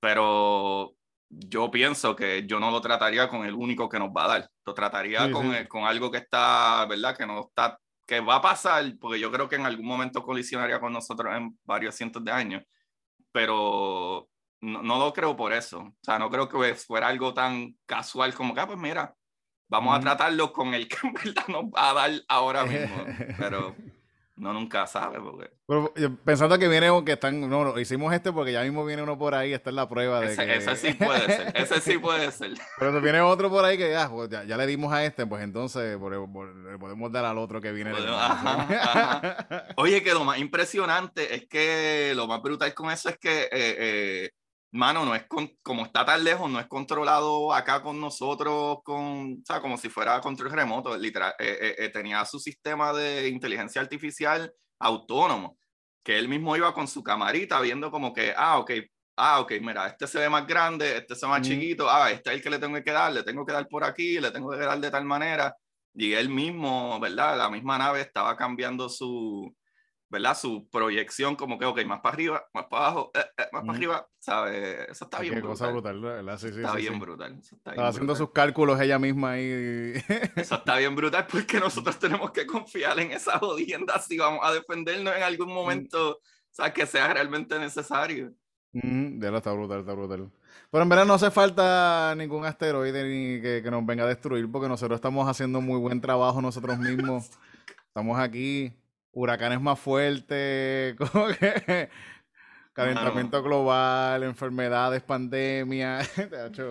Pero 0.00 0.94
yo 1.30 1.70
pienso 1.70 2.14
que 2.14 2.46
yo 2.46 2.60
no 2.60 2.70
lo 2.70 2.82
trataría 2.82 3.26
con 3.26 3.46
el 3.46 3.54
único 3.54 3.88
que 3.88 3.98
nos 3.98 4.10
va 4.10 4.26
a 4.26 4.28
dar, 4.28 4.50
lo 4.66 4.74
trataría 4.74 5.30
con, 5.30 5.50
con 5.66 5.84
algo 5.84 6.10
que 6.10 6.18
está, 6.18 6.84
¿verdad? 6.84 7.16
Que 7.16 7.26
no 7.26 7.40
está, 7.40 7.80
que 8.06 8.20
va 8.20 8.36
a 8.36 8.42
pasar, 8.42 8.84
porque 9.00 9.18
yo 9.18 9.32
creo 9.32 9.48
que 9.48 9.56
en 9.56 9.64
algún 9.64 9.86
momento 9.86 10.22
colisionaría 10.22 10.78
con 10.78 10.92
nosotros 10.92 11.34
en 11.34 11.58
varios 11.64 11.94
cientos 11.94 12.22
de 12.22 12.32
años, 12.32 12.62
pero 13.32 14.28
no, 14.60 14.98
lo 14.98 15.12
creo 15.12 15.36
por 15.36 15.52
eso. 15.52 15.80
O 15.80 15.94
sea, 16.02 16.18
no 16.18 16.30
creo 16.30 16.48
que 16.48 16.74
fuera 16.74 17.08
algo 17.08 17.34
tan 17.34 17.76
casual 17.86 18.34
como 18.34 18.54
que, 18.54 18.60
ah, 18.60 18.66
pues 18.66 18.78
mira, 18.78 19.14
vamos 19.68 19.96
a 19.96 20.00
tratarlo 20.00 20.52
con 20.52 20.74
el 20.74 20.88
que 20.88 20.96
en 21.06 21.12
verdad 21.12 21.46
nos 21.48 21.64
va 21.64 21.90
a 21.90 21.94
dar 21.94 22.10
ahora 22.28 22.64
mismo. 22.64 23.04
Pero 23.38 23.74
no 24.38 24.52
nunca 24.52 24.86
sabe. 24.86 25.18
Porque... 25.20 26.10
pensando 26.24 26.58
que 26.58 26.68
viene 26.68 26.88
que 27.04 27.12
están, 27.12 27.48
no, 27.48 27.78
hicimos 27.78 28.12
este 28.14 28.32
porque 28.32 28.52
ya 28.52 28.62
mismo 28.62 28.84
viene 28.84 29.02
uno 29.02 29.18
por 29.18 29.34
ahí, 29.34 29.52
esta 29.52 29.70
es 29.70 29.76
la 29.76 29.88
prueba 29.88 30.20
de 30.20 30.32
ese, 30.32 30.46
que... 30.46 30.56
ese 30.56 30.76
sí 30.76 30.94
puede 30.94 31.26
ser, 31.26 31.52
ese 31.54 31.80
sí 31.80 31.98
puede 31.98 32.30
ser. 32.30 32.52
Pero 32.78 33.00
viene 33.00 33.20
otro 33.20 33.50
por 33.50 33.64
ahí 33.64 33.76
que 33.76 33.96
ah, 33.96 34.08
pues 34.10 34.28
ya, 34.30 34.44
ya, 34.44 34.56
le 34.56 34.66
dimos 34.66 34.92
a 34.92 35.04
este, 35.04 35.26
pues 35.26 35.42
entonces 35.42 35.98
le 36.00 36.78
podemos 36.78 37.12
dar 37.12 37.24
al 37.24 37.38
otro 37.38 37.60
que 37.60 37.72
viene. 37.72 37.92
Oye, 39.76 40.02
que 40.02 40.12
lo 40.12 40.24
más 40.24 40.38
impresionante 40.38 41.34
es 41.34 41.46
que 41.48 42.12
lo 42.14 42.26
más 42.26 42.40
brutal 42.40 42.72
con 42.74 42.90
eso 42.90 43.08
es 43.08 43.18
que 43.18 43.42
eh, 43.42 43.48
eh, 43.52 44.30
mano, 44.72 45.04
no 45.04 45.14
es 45.14 45.24
como 45.62 45.84
está 45.84 46.04
tan 46.04 46.22
lejos, 46.24 46.50
no 46.50 46.60
es 46.60 46.66
controlado 46.66 47.52
acá 47.52 47.82
con 47.82 48.00
nosotros, 48.00 48.78
con, 48.84 49.32
o 49.34 49.44
sea, 49.44 49.60
como 49.60 49.76
si 49.78 49.88
fuera 49.88 50.20
control 50.20 50.50
remoto, 50.50 50.96
literal, 50.96 51.34
eh, 51.38 51.58
eh, 51.60 51.74
eh, 51.78 51.88
tenía 51.88 52.24
su 52.24 52.38
sistema 52.38 52.92
de 52.92 53.28
inteligencia 53.28 53.80
artificial 53.80 54.52
autónomo, 54.80 55.58
que 56.04 56.18
él 56.18 56.28
mismo 56.28 56.56
iba 56.56 56.72
con 56.74 56.86
su 56.86 57.02
camarita 57.02 57.60
viendo 57.60 57.90
como 57.90 58.12
que, 58.12 58.34
ah, 58.36 58.58
ok, 58.58 58.72
ah, 59.16 59.40
ok, 59.40 59.52
mira, 59.60 59.86
este 59.88 60.06
se 60.06 60.18
ve 60.18 60.28
más 60.28 60.46
grande, 60.46 60.98
este 60.98 61.14
se 61.14 61.26
ve 61.26 61.30
más 61.30 61.42
chiquito, 61.42 61.90
ah, 61.90 62.10
este 62.10 62.30
es 62.30 62.36
el 62.36 62.42
que 62.42 62.50
le 62.50 62.58
tengo 62.58 62.82
que 62.82 62.92
dar, 62.92 63.12
le 63.12 63.22
tengo 63.22 63.44
que 63.46 63.52
dar 63.52 63.66
por 63.68 63.84
aquí, 63.84 64.20
le 64.20 64.30
tengo 64.30 64.50
que 64.50 64.58
dar 64.58 64.78
de 64.78 64.90
tal 64.90 65.04
manera, 65.04 65.54
y 65.94 66.12
él 66.12 66.28
mismo, 66.28 67.00
¿verdad? 67.00 67.36
La 67.36 67.50
misma 67.50 67.78
nave 67.78 68.02
estaba 68.02 68.36
cambiando 68.36 68.88
su, 68.88 69.52
¿verdad? 70.10 70.36
Su 70.36 70.68
proyección 70.70 71.36
como 71.36 71.58
que, 71.58 71.66
ok, 71.66 71.84
más 71.84 72.00
para 72.00 72.14
arriba, 72.14 72.46
más 72.54 72.66
para 72.66 72.86
abajo, 72.86 73.10
eh, 73.14 73.24
eh, 73.36 73.46
más 73.52 73.62
para 73.62 73.76
arriba, 73.76 74.08
¿sabes? 74.18 74.88
Eso 74.88 75.04
está 75.04 75.20
bien 75.20 75.34
Qué 75.34 75.40
cosa 75.42 75.68
brutal, 75.68 76.00
¿verdad? 76.00 76.38
Sí, 76.38 76.48
sí, 76.50 76.60
está, 76.60 76.74
bien 76.74 76.98
brutal. 76.98 77.38
está 77.38 77.88
haciendo 77.88 78.14
sus 78.14 78.32
cálculos 78.32 78.80
ella 78.80 78.98
misma 78.98 79.32
ahí. 79.32 79.42
Eso 80.36 80.54
está 80.54 80.76
bien 80.76 80.94
brutal 80.96 81.26
porque 81.30 81.60
nosotros 81.60 81.98
tenemos 81.98 82.30
que 82.30 82.46
confiar 82.46 82.98
en 83.00 83.12
esa 83.12 83.38
jodienda 83.38 83.98
si 84.00 84.16
vamos 84.16 84.40
a 84.42 84.52
defendernos 84.52 85.14
en 85.14 85.22
algún 85.22 85.52
momento, 85.52 86.12
o 86.12 86.20
sea, 86.50 86.72
que 86.72 86.86
sea 86.86 87.12
realmente 87.12 87.58
necesario. 87.58 88.32
ya 88.72 89.30
lo 89.30 89.36
está 89.36 89.52
brutal, 89.52 89.80
está 89.80 89.92
brutal. 89.92 90.30
Pero 90.70 90.82
en 90.82 90.88
verdad 90.88 91.06
no 91.06 91.14
hace 91.14 91.30
falta 91.30 92.14
ningún 92.16 92.44
asteroide 92.44 93.04
ni 93.04 93.42
que, 93.42 93.62
que 93.62 93.70
nos 93.70 93.84
venga 93.84 94.04
a 94.04 94.08
destruir 94.08 94.50
porque 94.50 94.68
nosotros 94.68 94.96
estamos 94.96 95.28
haciendo 95.28 95.60
muy 95.60 95.78
buen 95.78 96.00
trabajo 96.00 96.40
nosotros 96.40 96.78
mismos. 96.78 97.30
Estamos 97.88 98.18
aquí 98.20 98.72
huracanes 99.18 99.60
más 99.60 99.78
fuertes, 99.78 100.94
como 101.12 101.26
que 101.28 101.90
calentamiento 102.72 103.42
global, 103.42 104.22
enfermedades, 104.22 105.02
pandemia. 105.02 106.00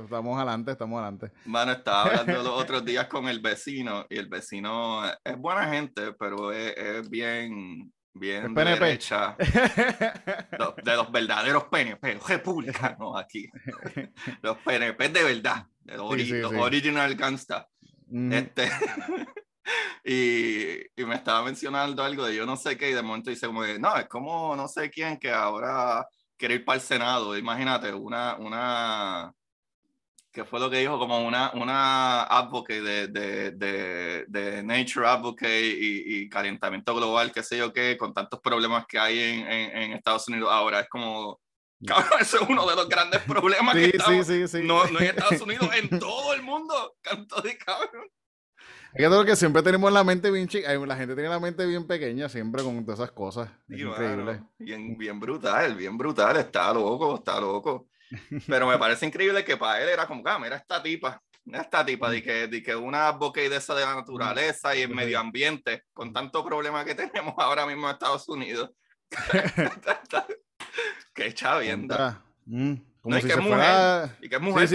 estamos 0.06 0.38
adelante, 0.38 0.72
estamos 0.72 1.02
adelante. 1.02 1.32
Mano, 1.46 1.74
estaba 1.74 2.04
hablando 2.04 2.44
los 2.44 2.48
otros 2.64 2.86
días 2.86 3.08
con 3.08 3.28
el 3.28 3.40
vecino 3.42 4.06
y 4.10 4.18
el 4.18 4.28
vecino 4.28 5.02
es 5.24 5.38
buena 5.38 5.70
gente, 5.70 6.14
pero 6.14 6.54
es, 6.54 7.10
bien, 7.10 7.92
bien 8.14 8.54
derecha. 8.54 9.36
de 9.38 10.96
los 10.96 11.12
verdaderos 11.12 11.66
PNP, 11.66 12.16
los 12.16 12.30
republicanos 12.30 13.20
aquí. 13.20 13.50
Los 14.42 14.58
PNP 14.60 15.10
de 15.10 15.24
verdad, 15.24 15.66
los, 15.84 16.10
original 16.56 17.14
gangsta. 17.16 17.68
Este, 18.32 18.70
y, 20.04 21.02
y, 21.02 21.06
me 21.06 21.16
estaba 21.16 21.44
mencionando 21.44 22.04
algo 22.04 22.26
de 22.26 22.36
yo 22.36 22.46
no 22.46 22.56
sé 22.56 22.78
qué, 22.78 22.90
y 22.90 22.94
de 22.94 23.02
momento 23.02 23.30
dice 23.30 23.48
como, 23.48 23.66
no, 23.66 23.98
es 23.98 24.08
como 24.08 24.56
no 24.56 24.68
sé 24.68 24.90
quién 24.90 25.18
que 25.18 25.32
ahora 25.32 26.08
quiere 26.38 26.56
ir 26.56 26.66
para 26.66 26.78
el 26.78 26.82
Senado. 26.82 27.38
Imagínate, 27.38 27.94
una, 27.94 28.36
una, 28.38 29.34
que 30.32 30.46
fue 30.46 30.60
lo 30.60 30.70
que 30.70 30.80
dijo, 30.80 31.00
como 31.00 31.26
una, 31.26 31.52
una 31.54 32.24
advocate 32.24 32.82
de, 32.82 33.08
de, 33.08 33.52
de, 33.52 34.26
de 34.28 34.64
nature 34.64 35.08
advocate 35.08 35.68
y, 35.68 36.22
y, 36.24 36.30
calentamiento 36.30 36.96
global, 36.96 37.32
qué 37.32 37.44
sé 37.44 37.58
yo 37.58 37.74
qué, 37.74 37.98
con 37.98 38.14
tantos 38.14 38.40
problemas 38.40 38.86
que 38.88 39.00
hay 39.00 39.20
en, 39.20 39.52
en, 39.52 39.78
en 39.78 39.92
Estados 39.94 40.28
Unidos 40.28 40.50
ahora, 40.52 40.82
es 40.82 40.90
como 40.90 41.40
Cabrón, 41.86 42.20
eso 42.20 42.42
es 42.42 42.50
uno 42.50 42.68
de 42.68 42.76
los 42.76 42.90
grandes 42.90 43.22
problemas 43.28 43.76
que 43.76 43.86
estamos, 43.86 44.26
sí, 44.26 44.48
sí, 44.48 44.62
no, 44.64 44.86
no, 44.88 45.00
en 45.00 45.06
Estados 45.08 45.42
Unidos, 45.42 45.70
en 45.76 46.00
todo 46.00 46.34
el 46.34 46.42
mundo, 46.42 46.96
canto 47.02 47.42
de 47.42 47.58
cabrón. 47.58 48.08
Es 48.98 49.08
que 49.08 49.26
que 49.26 49.36
siempre 49.36 49.62
tenemos 49.62 49.92
la 49.92 50.04
mente 50.04 50.32
bien 50.32 50.48
chica, 50.48 50.74
la 50.74 50.96
gente 50.96 51.14
tiene 51.14 51.30
la 51.30 51.40
mente 51.40 51.68
bien 51.68 51.86
pequeña 51.86 52.28
siempre 52.30 52.64
con 52.64 52.84
todas 52.84 53.00
esas 53.00 53.12
cosas. 53.12 53.48
increíble. 53.70 54.42
bien, 54.58 54.98
bien 54.98 55.20
brutal, 55.20 55.76
bien 55.76 55.96
brutal, 55.96 56.38
está 56.38 56.74
loco, 56.74 57.18
está 57.18 57.40
loco. 57.40 57.90
Pero 58.48 58.68
me 58.68 58.80
parece 58.80 59.06
increíble 59.06 59.46
que 59.46 59.56
para 59.56 59.84
él 59.84 59.90
era 59.90 60.08
como, 60.08 60.24
ah, 60.26 60.40
mira 60.40 60.56
esta 60.56 60.82
tipa, 60.82 61.22
esta 61.46 61.86
tipa 61.86 62.10
de 62.10 62.24
que, 62.24 62.48
de 62.48 62.64
que 62.64 62.76
una 62.76 63.12
bokeh 63.12 63.50
de 63.50 63.58
esa 63.58 63.76
de 63.76 63.86
la 63.86 63.94
naturaleza 63.94 64.76
y 64.76 64.82
el 64.82 64.90
medio 64.90 65.20
ambiente, 65.20 65.84
con 65.94 66.12
tanto 66.12 66.44
problema 66.44 66.84
que 66.84 66.96
tenemos 66.96 67.36
ahora 67.38 67.68
mismo 67.68 67.88
en 67.88 67.94
Estados 67.94 68.28
Unidos. 68.28 68.72
Qué 71.14 71.36
chavienda. 71.36 72.24
Mm, 72.46 72.74
como 73.00 73.16
y, 73.16 73.22
que 73.22 73.38
mujer, 73.38 74.10
y 74.22 74.28
que 74.28 74.38
es 74.38 74.42
mujer, 74.42 74.68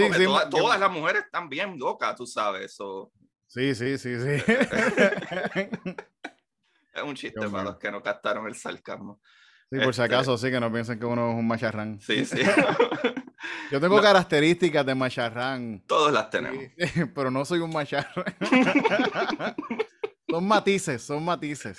todas, 0.49 0.79
las 0.79 0.91
mujeres 0.91 1.25
están 1.25 1.49
bien 1.49 1.77
locas, 1.77 2.15
tú 2.15 2.25
sabes. 2.25 2.71
eso 2.71 3.11
Sí, 3.53 3.75
sí, 3.75 3.99
sí, 3.99 4.19
sí. 4.19 4.25
es 6.95 7.03
un 7.03 7.13
chiste 7.13 7.47
para 7.49 7.63
los 7.63 7.77
que 7.77 7.91
no 7.91 8.01
captaron 8.01 8.47
el 8.47 8.55
sarcasmo. 8.55 9.21
Sí, 9.69 9.77
por 9.77 9.93
si 9.93 10.01
este 10.01 10.15
acaso, 10.15 10.35
sí, 10.39 10.49
que 10.49 10.59
no 10.59 10.73
piensen 10.73 10.99
que 10.99 11.05
uno 11.05 11.29
es 11.29 11.35
un 11.35 11.47
macharrán. 11.47 11.99
Sí, 12.01 12.25
sí. 12.25 12.39
Yo 13.71 13.79
tengo 13.79 14.01
características 14.01 14.83
de 14.83 14.95
macharrán. 14.95 15.83
Todos 15.85 16.11
las 16.11 16.31
tenemos. 16.31 16.63
pero 17.13 17.29
no 17.29 17.45
soy 17.45 17.59
un 17.59 17.71
macharrán. 17.71 18.25
son 20.27 20.47
matices, 20.47 21.03
son 21.03 21.23
matices. 21.23 21.77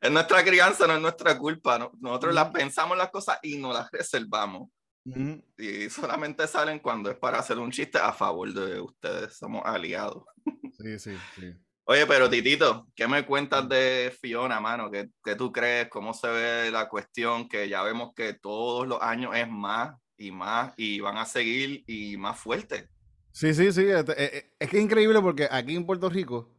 Es 0.00 0.10
nuestra 0.10 0.42
crianza, 0.42 0.88
no 0.88 0.94
es 0.94 1.00
nuestra 1.00 1.38
culpa. 1.38 1.88
Nosotros 2.00 2.34
las 2.34 2.50
pensamos 2.50 2.98
las 2.98 3.10
cosas 3.10 3.38
y 3.42 3.58
no 3.58 3.72
las 3.72 3.88
reservamos. 3.92 4.70
Y 5.04 5.90
solamente 5.90 6.46
salen 6.46 6.78
cuando 6.78 7.10
es 7.10 7.16
para 7.16 7.38
hacer 7.38 7.58
un 7.58 7.70
chiste 7.70 7.98
a 7.98 8.12
favor 8.12 8.52
de 8.52 8.80
ustedes. 8.80 9.36
Somos 9.36 9.62
aliados. 9.64 10.24
Sí, 10.82 10.98
sí, 10.98 11.16
sí. 11.36 11.54
Oye, 11.84 12.06
pero 12.06 12.28
Titito, 12.28 12.88
¿qué 12.96 13.06
me 13.06 13.24
cuentas 13.24 13.68
de 13.68 14.12
Fiona, 14.20 14.58
mano? 14.58 14.90
¿Qué, 14.90 15.10
¿Qué, 15.22 15.36
tú 15.36 15.52
crees? 15.52 15.88
¿Cómo 15.90 16.12
se 16.12 16.26
ve 16.26 16.70
la 16.72 16.88
cuestión? 16.88 17.48
Que 17.48 17.68
ya 17.68 17.82
vemos 17.82 18.14
que 18.16 18.34
todos 18.34 18.88
los 18.88 19.00
años 19.00 19.36
es 19.36 19.48
más 19.48 19.96
y 20.16 20.32
más 20.32 20.72
y 20.76 21.00
van 21.00 21.18
a 21.18 21.24
seguir 21.24 21.84
y 21.86 22.16
más 22.16 22.38
fuerte. 22.38 22.88
Sí, 23.32 23.54
sí, 23.54 23.72
sí. 23.72 23.86
Es, 23.86 24.04
que 24.04 24.54
es 24.58 24.74
increíble 24.74 25.20
porque 25.20 25.48
aquí 25.50 25.76
en 25.76 25.86
Puerto 25.86 26.08
Rico 26.08 26.54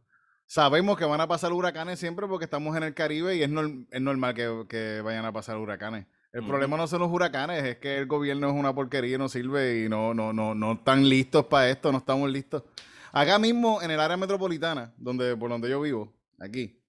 sabemos 0.46 0.96
que 0.96 1.04
van 1.04 1.20
a 1.20 1.28
pasar 1.28 1.52
huracanes 1.52 1.98
siempre 1.98 2.26
porque 2.26 2.44
estamos 2.44 2.76
en 2.76 2.82
el 2.82 2.94
Caribe 2.94 3.36
y 3.36 3.42
es, 3.42 3.50
es 3.90 4.00
normal 4.00 4.34
que, 4.34 4.64
que 4.68 5.00
vayan 5.02 5.24
a 5.24 5.32
pasar 5.32 5.56
huracanes. 5.56 6.06
El 6.34 6.44
problema 6.44 6.76
no 6.76 6.88
son 6.88 6.98
los 6.98 7.12
huracanes, 7.12 7.62
es 7.62 7.78
que 7.78 7.96
el 7.96 8.06
gobierno 8.06 8.48
es 8.48 8.54
una 8.54 8.74
porquería 8.74 9.14
y 9.14 9.18
no 9.18 9.28
sirve 9.28 9.84
y 9.84 9.88
no, 9.88 10.12
no, 10.12 10.32
no, 10.32 10.52
no 10.52 10.72
están 10.72 11.08
listos 11.08 11.46
para 11.46 11.70
esto, 11.70 11.92
no 11.92 11.98
estamos 11.98 12.28
listos. 12.28 12.64
Acá 13.12 13.38
mismo, 13.38 13.80
en 13.80 13.92
el 13.92 14.00
área 14.00 14.16
metropolitana, 14.16 14.92
donde, 14.96 15.36
por 15.36 15.48
donde 15.48 15.70
yo 15.70 15.80
vivo, 15.80 16.12
aquí, 16.40 16.82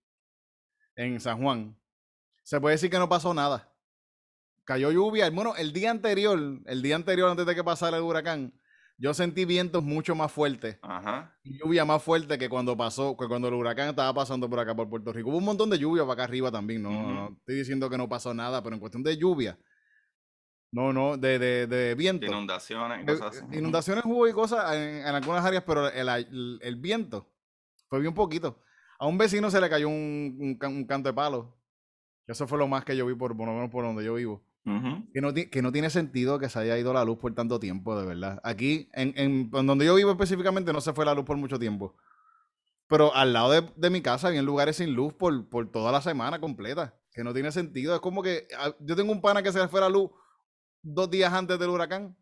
en 0.95 1.19
San 1.19 1.39
Juan, 1.39 1.77
se 2.41 2.59
puede 2.59 2.73
decir 2.73 2.89
que 2.89 2.97
no 2.97 3.07
pasó 3.07 3.35
nada. 3.35 3.71
Cayó 4.63 4.91
lluvia. 4.91 5.29
Bueno, 5.29 5.55
el 5.55 5.73
día 5.73 5.91
anterior, 5.91 6.39
el 6.65 6.81
día 6.81 6.95
anterior 6.95 7.29
antes 7.29 7.45
de 7.45 7.53
que 7.53 7.63
pasara 7.63 7.97
el 7.97 8.03
huracán, 8.03 8.51
yo 8.97 9.13
sentí 9.13 9.45
vientos 9.45 9.83
mucho 9.83 10.15
más 10.15 10.31
fuertes 10.31 10.79
y 11.43 11.59
lluvia 11.59 11.83
más 11.83 12.01
fuerte 12.01 12.37
que 12.37 12.47
cuando 12.47 12.77
pasó, 12.77 13.17
que 13.17 13.27
cuando 13.27 13.49
el 13.49 13.53
huracán 13.53 13.89
estaba 13.89 14.13
pasando 14.13 14.49
por 14.49 14.59
acá 14.59 14.75
por 14.75 14.89
Puerto 14.89 15.11
Rico. 15.11 15.29
Hubo 15.29 15.37
un 15.37 15.45
montón 15.45 15.69
de 15.69 15.77
lluvia 15.77 16.03
para 16.03 16.13
acá 16.13 16.23
arriba 16.23 16.51
también, 16.51 16.81
no, 16.81 17.35
estoy 17.39 17.55
diciendo 17.55 17.89
que 17.89 17.97
no 17.97 18.07
pasó 18.07 18.33
nada, 18.33 18.63
pero 18.63 18.75
en 18.75 18.79
cuestión 18.79 19.03
de 19.03 19.17
lluvia, 19.17 19.57
no, 20.71 20.93
no, 20.93 21.17
de, 21.17 21.39
de, 21.39 21.67
de 21.67 21.95
viento. 21.95 22.25
Inundaciones 22.25 23.03
y 23.03 23.05
cosas 23.05 23.37
así. 23.37 23.57
Inundaciones 23.57 24.05
hubo 24.05 24.27
y 24.27 24.33
cosas 24.33 24.75
en, 24.75 25.05
algunas 25.05 25.43
áreas, 25.43 25.63
pero 25.65 25.89
el, 25.89 26.59
el, 26.61 26.75
viento 26.77 27.31
fue 27.89 27.99
bien 27.99 28.13
poquito. 28.13 28.61
A 28.99 29.07
un 29.07 29.17
vecino 29.17 29.49
se 29.49 29.59
le 29.59 29.69
cayó 29.69 29.89
un, 29.89 30.57
un, 30.61 30.85
canto 30.85 31.09
de 31.09 31.13
palo. 31.13 31.57
Eso 32.27 32.47
fue 32.47 32.57
lo 32.57 32.67
más 32.67 32.83
que 32.83 32.95
yo 32.95 33.05
vi, 33.05 33.13
por, 33.13 33.35
por 33.35 33.47
lo 33.47 33.53
menos 33.53 33.69
por 33.69 33.83
donde 33.83 34.03
yo 34.03 34.15
vivo 34.15 34.44
que, 35.13 35.21
no, 35.21 35.31
que 35.33 35.61
no 35.61 35.71
tiene 35.71 35.91
sentido 35.91 36.39
que 36.39 36.49
se 36.49 36.57
haya 36.57 36.77
ido 36.77 36.91
la 36.91 37.05
luz 37.05 37.19
por 37.19 37.33
tanto 37.35 37.59
tiempo, 37.59 37.99
de 37.99 38.05
verdad. 38.05 38.39
Aquí, 38.43 38.89
en, 38.93 39.13
en, 39.15 39.51
donde 39.51 39.85
yo 39.85 39.93
vivo 39.93 40.11
específicamente, 40.11 40.73
no 40.73 40.81
se 40.81 40.93
fue 40.93 41.05
la 41.05 41.13
luz 41.13 41.23
por 41.23 41.37
mucho 41.37 41.59
tiempo. 41.59 41.95
Pero 42.87 43.13
al 43.13 43.31
lado 43.31 43.51
de, 43.51 43.71
de 43.75 43.89
mi 43.91 44.01
casa 44.01 44.27
había 44.29 44.41
lugares 44.41 44.77
sin 44.77 44.95
luz 44.95 45.13
por, 45.13 45.47
por, 45.49 45.71
toda 45.71 45.91
la 45.91 46.01
semana 46.01 46.39
completa. 46.39 46.95
Que 47.11 47.23
no 47.23 47.33
tiene 47.33 47.51
sentido. 47.51 47.93
Es 47.93 48.01
como 48.01 48.23
que 48.23 48.47
ah, 48.57 48.73
yo 48.79 48.95
tengo 48.95 49.11
un 49.11 49.21
pana 49.21 49.43
que 49.43 49.51
se 49.51 49.59
le 49.59 49.67
fue 49.67 49.81
la 49.81 49.89
luz 49.89 50.09
dos 50.81 51.09
días 51.11 51.31
antes 51.31 51.59
del 51.59 51.69
huracán. 51.69 52.17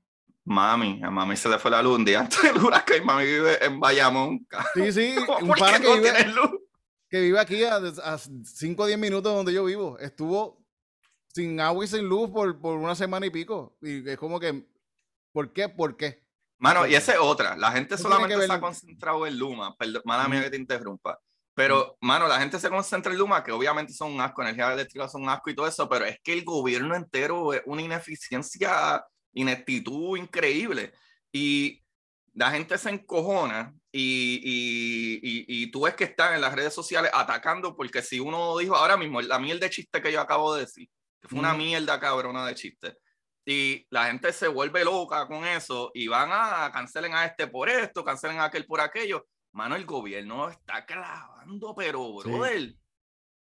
Mami, 0.45 1.01
a 1.01 1.09
mami 1.09 1.38
se 1.38 1.47
le 1.47 1.57
fue 1.57 1.71
la 1.71 1.81
luz 1.81 1.97
un 1.97 2.05
día 2.05 2.19
antes 2.19 2.41
del 2.43 2.62
huracán 2.62 2.97
y 2.97 3.05
mami 3.05 3.23
vive 3.23 3.65
en 3.65 3.79
Bayamón. 3.79 4.45
Sí, 4.73 4.91
sí, 4.91 5.15
un 5.41 5.50
pana 5.50 5.79
que, 5.79 5.93
vive, 5.95 6.27
luz? 6.27 6.51
que 7.09 7.21
vive 7.21 7.39
aquí 7.39 7.63
a 7.63 8.17
5 8.17 8.83
o 8.83 8.85
10 8.85 9.00
minutos 9.00 9.33
donde 9.33 9.53
yo 9.53 9.63
vivo. 9.63 9.97
Estuvo 10.00 10.62
sin 11.33 11.59
agua 11.59 11.83
y 11.83 11.87
sin 11.87 12.07
luz 12.07 12.29
por, 12.29 12.59
por 12.59 12.77
una 12.77 12.95
semana 12.95 13.25
y 13.25 13.29
pico. 13.29 13.75
Y 13.81 14.07
es 14.07 14.17
como 14.17 14.39
que, 14.39 14.65
¿por 15.31 15.51
qué? 15.51 15.67
¿Por 15.67 15.97
qué? 15.97 16.23
Mano, 16.59 16.85
y 16.87 16.95
esa 16.95 17.13
es 17.13 17.19
otra. 17.19 17.57
La 17.57 17.71
gente 17.71 17.97
solamente 17.97 18.45
se 18.45 18.53
ha 18.53 18.59
concentrado 18.59 19.25
en 19.27 19.37
Luma. 19.37 19.75
Perdón, 19.75 20.01
mala 20.05 20.27
mía 20.27 20.43
que 20.43 20.51
te 20.51 20.57
interrumpa. 20.57 21.19
Pero, 21.55 21.97
mano, 22.01 22.27
la 22.27 22.39
gente 22.39 22.59
se 22.59 22.69
concentra 22.69 23.11
en 23.11 23.19
Luma, 23.19 23.43
que 23.43 23.51
obviamente 23.51 23.93
son 23.93 24.13
un 24.13 24.21
asco, 24.21 24.41
energía 24.41 24.73
eléctrica 24.73 25.07
son 25.07 25.23
un 25.23 25.29
asco 25.29 25.49
y 25.49 25.55
todo 25.55 25.67
eso, 25.67 25.87
pero 25.87 26.05
es 26.05 26.19
que 26.23 26.33
el 26.33 26.43
gobierno 26.43 26.95
entero 26.95 27.53
es 27.53 27.61
una 27.65 27.81
ineficiencia, 27.81 29.05
ineptitud 29.33 30.17
increíble. 30.17 30.93
Y 31.31 31.83
la 32.33 32.49
gente 32.51 32.77
se 32.77 32.89
encojona 32.89 33.73
y, 33.91 34.39
y, 34.43 35.19
y, 35.21 35.63
y, 35.63 35.71
tú 35.71 35.81
ves 35.81 35.93
que 35.95 36.05
están 36.05 36.33
en 36.33 36.41
las 36.41 36.55
redes 36.55 36.73
sociales 36.73 37.11
atacando 37.13 37.75
porque 37.75 38.01
si 38.01 38.19
uno 38.19 38.57
dijo 38.57 38.75
ahora 38.75 38.97
mismo, 38.97 39.21
la 39.21 39.37
miel 39.37 39.59
de 39.59 39.69
chiste 39.69 40.01
que 40.01 40.11
yo 40.11 40.19
acabo 40.19 40.55
de 40.55 40.61
decir, 40.61 40.89
fue 41.27 41.39
una 41.39 41.53
mierda 41.53 42.00
cabrona 42.00 42.46
de 42.46 42.56
chiste. 42.56 42.98
Y 43.46 43.86
la 43.89 44.06
gente 44.06 44.32
se 44.32 44.48
vuelve 44.48 44.86
loca 44.86 45.27
con 45.27 45.46
eso 45.46 45.92
y 45.94 46.08
van 46.08 46.30
a 46.32 46.72
cancelen 46.72 47.13
a 47.13 47.25
este 47.25 47.48
por 47.48 47.70
esto, 47.70 48.03
cancelen 48.03 48.39
a 48.39 48.46
aquel 48.46 48.65
por 48.65 48.80
aquello. 48.80 49.27
Mano, 49.51 49.75
el 49.75 49.86
gobierno 49.86 50.50
está 50.50 50.86
clavando, 50.86 51.75
pero, 51.75 52.13
brother, 52.13 52.74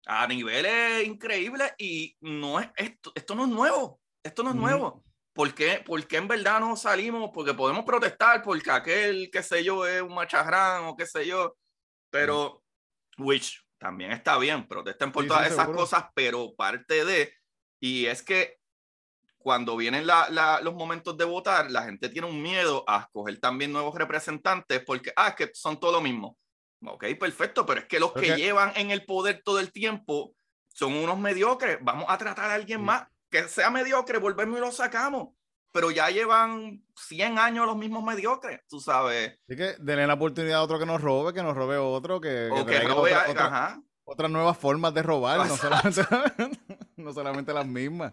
a 0.06 0.26
niveles 0.26 1.06
increíbles 1.06 1.72
y 1.78 2.16
no 2.20 2.60
es 2.60 2.68
esto, 2.76 3.10
esto 3.14 3.34
no 3.34 3.44
es 3.44 3.50
nuevo, 3.50 4.00
esto 4.22 4.42
no 4.42 4.50
es 4.50 4.56
nuevo. 4.56 5.02
¿Por 5.32 5.52
qué? 5.52 5.82
porque 5.84 6.16
en 6.16 6.28
verdad 6.28 6.60
no 6.60 6.76
salimos? 6.76 7.30
Porque 7.34 7.52
podemos 7.52 7.84
protestar 7.84 8.42
porque 8.42 8.70
aquel, 8.70 9.30
qué 9.30 9.42
sé 9.42 9.62
yo, 9.62 9.86
es 9.86 10.00
un 10.00 10.14
macharrán 10.14 10.84
o 10.84 10.96
qué 10.96 11.06
sé 11.06 11.26
yo, 11.26 11.56
pero, 12.10 12.62
which 13.18 13.62
también 13.78 14.12
está 14.12 14.38
bien, 14.38 14.66
protesten 14.66 15.12
por 15.12 15.26
todas 15.26 15.50
esas 15.50 15.68
cosas, 15.68 16.06
pero 16.14 16.54
parte 16.54 17.04
de 17.04 17.34
y 17.80 18.06
es 18.06 18.22
que 18.22 18.58
cuando 19.46 19.76
vienen 19.76 20.06
los 20.06 20.74
momentos 20.74 21.16
de 21.16 21.24
votar, 21.24 21.70
la 21.70 21.84
gente 21.84 22.08
tiene 22.08 22.26
un 22.26 22.42
miedo 22.42 22.82
a 22.88 23.02
escoger 23.02 23.38
también 23.38 23.72
nuevos 23.72 23.94
representantes 23.94 24.82
porque, 24.84 25.12
ah, 25.14 25.28
es 25.28 25.34
que 25.36 25.50
son 25.54 25.78
todo 25.78 25.92
lo 25.92 26.00
mismo. 26.00 26.36
Ok, 26.84 27.04
perfecto, 27.18 27.64
pero 27.64 27.80
es 27.80 27.86
que 27.86 28.00
los 28.00 28.12
que 28.12 28.34
llevan 28.36 28.72
en 28.74 28.90
el 28.90 29.04
poder 29.04 29.42
todo 29.44 29.60
el 29.60 29.70
tiempo 29.70 30.34
son 30.66 30.94
unos 30.94 31.18
mediocres. 31.18 31.78
Vamos 31.80 32.06
a 32.08 32.18
tratar 32.18 32.50
a 32.50 32.54
alguien 32.54 32.82
más 32.82 33.06
que 33.30 33.46
sea 33.46 33.70
mediocre, 33.70 34.18
volvemos 34.18 34.58
y 34.58 34.60
lo 34.60 34.72
sacamos. 34.72 35.28
Pero 35.72 35.92
ya 35.92 36.10
llevan 36.10 36.82
100 36.96 37.38
años 37.38 37.66
los 37.66 37.76
mismos 37.76 38.02
mediocres, 38.02 38.60
tú 38.68 38.80
sabes. 38.80 39.38
Así 39.48 39.56
que 39.56 39.76
denle 39.78 40.08
la 40.08 40.14
oportunidad 40.14 40.58
a 40.58 40.62
otro 40.62 40.80
que 40.80 40.86
nos 40.86 41.00
robe, 41.00 41.32
que 41.32 41.44
nos 41.44 41.54
robe 41.54 41.76
otro, 41.76 42.20
que, 42.20 42.48
o 42.50 42.66
que, 42.66 42.80
robe 42.80 43.14
otras 44.08 44.30
nuevas 44.30 44.56
formas 44.56 44.94
de 44.94 45.02
robar, 45.02 45.46
no 45.46 45.56
solamente, 45.56 46.02
no 47.06 47.12
solamente 47.12 47.54
las 47.54 47.66
mismas. 47.66 48.12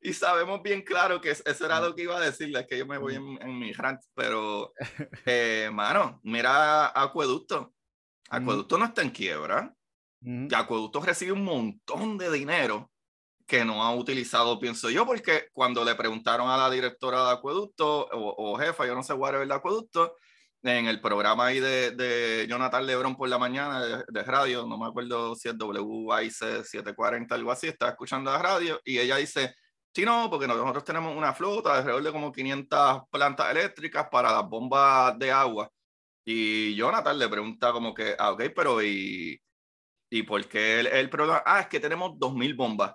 y 0.00 0.12
sabemos 0.12 0.62
bien 0.62 0.82
claro 0.82 1.20
que 1.20 1.30
eso 1.30 1.66
era 1.66 1.80
lo 1.80 1.94
que 1.94 2.02
iba 2.02 2.16
a 2.16 2.20
decirles, 2.20 2.66
que 2.66 2.78
yo 2.78 2.86
me 2.86 2.98
voy 2.98 3.14
en, 3.14 3.58
mi 3.58 3.72
rant, 3.72 4.00
pero, 4.14 4.72
eh, 5.26 5.70
mano, 5.72 6.20
mira 6.24 6.88
Acueducto. 7.00 7.72
Acueducto 8.30 8.78
no 8.78 8.86
está 8.86 9.02
en 9.02 9.10
quiebra. 9.10 9.74
Acueducto 10.54 11.00
recibe 11.00 11.32
un 11.32 11.44
montón 11.44 12.16
de 12.16 12.32
dinero 12.32 12.90
que 13.46 13.64
no 13.64 13.82
ha 13.82 13.94
utilizado, 13.94 14.58
pienso 14.58 14.88
yo, 14.88 15.04
porque 15.04 15.48
cuando 15.52 15.84
le 15.84 15.94
preguntaron 15.94 16.48
a 16.48 16.56
la 16.56 16.70
directora 16.70 17.26
de 17.26 17.32
Acueducto 17.32 18.08
o, 18.10 18.56
jefa, 18.56 18.86
yo 18.86 18.94
no 18.94 19.02
sé, 19.02 19.12
whatever 19.12 19.46
de 19.46 19.54
Acueducto, 19.54 20.16
en 20.64 20.86
el 20.86 21.00
programa 21.00 21.46
ahí 21.46 21.60
de, 21.60 21.90
de 21.90 22.46
Jonathan 22.48 22.86
Lebron 22.86 23.16
por 23.16 23.28
la 23.28 23.38
mañana 23.38 24.02
de, 24.08 24.22
radio, 24.22 24.66
no 24.66 24.78
me 24.78 24.86
acuerdo 24.86 25.34
si 25.34 25.48
es 25.48 25.54
WIC 25.58 26.32
740, 26.32 27.34
algo 27.34 27.52
así, 27.52 27.68
estaba 27.68 27.90
escuchando 27.92 28.32
la 28.32 28.38
radio 28.40 28.80
y 28.82 28.98
ella 28.98 29.16
dice, 29.16 29.54
sí, 29.94 30.04
no, 30.04 30.30
porque 30.30 30.48
nosotros 30.48 30.82
tenemos 30.84 31.14
una 31.14 31.34
flota 31.34 31.72
de 31.72 31.78
alrededor 31.80 32.02
de 32.02 32.12
como 32.12 32.32
500 32.32 33.02
plantas 33.10 33.50
eléctricas 33.50 34.08
para 34.10 34.32
las 34.32 34.48
bombas 34.48 35.18
de 35.18 35.30
agua. 35.30 35.70
Y 36.24 36.74
Jonathan 36.74 37.18
le 37.18 37.28
pregunta 37.28 37.70
como 37.72 37.92
que, 37.92 38.16
ah, 38.18 38.32
ok, 38.32 38.44
pero 38.56 38.82
¿y, 38.82 39.38
y 40.10 40.22
por 40.22 40.48
qué 40.48 40.80
el, 40.80 40.86
el 40.86 41.10
problema? 41.10 41.42
Ah, 41.44 41.60
es 41.60 41.68
que 41.68 41.80
tenemos 41.80 42.12
2.000 42.12 42.56
bombas. 42.56 42.94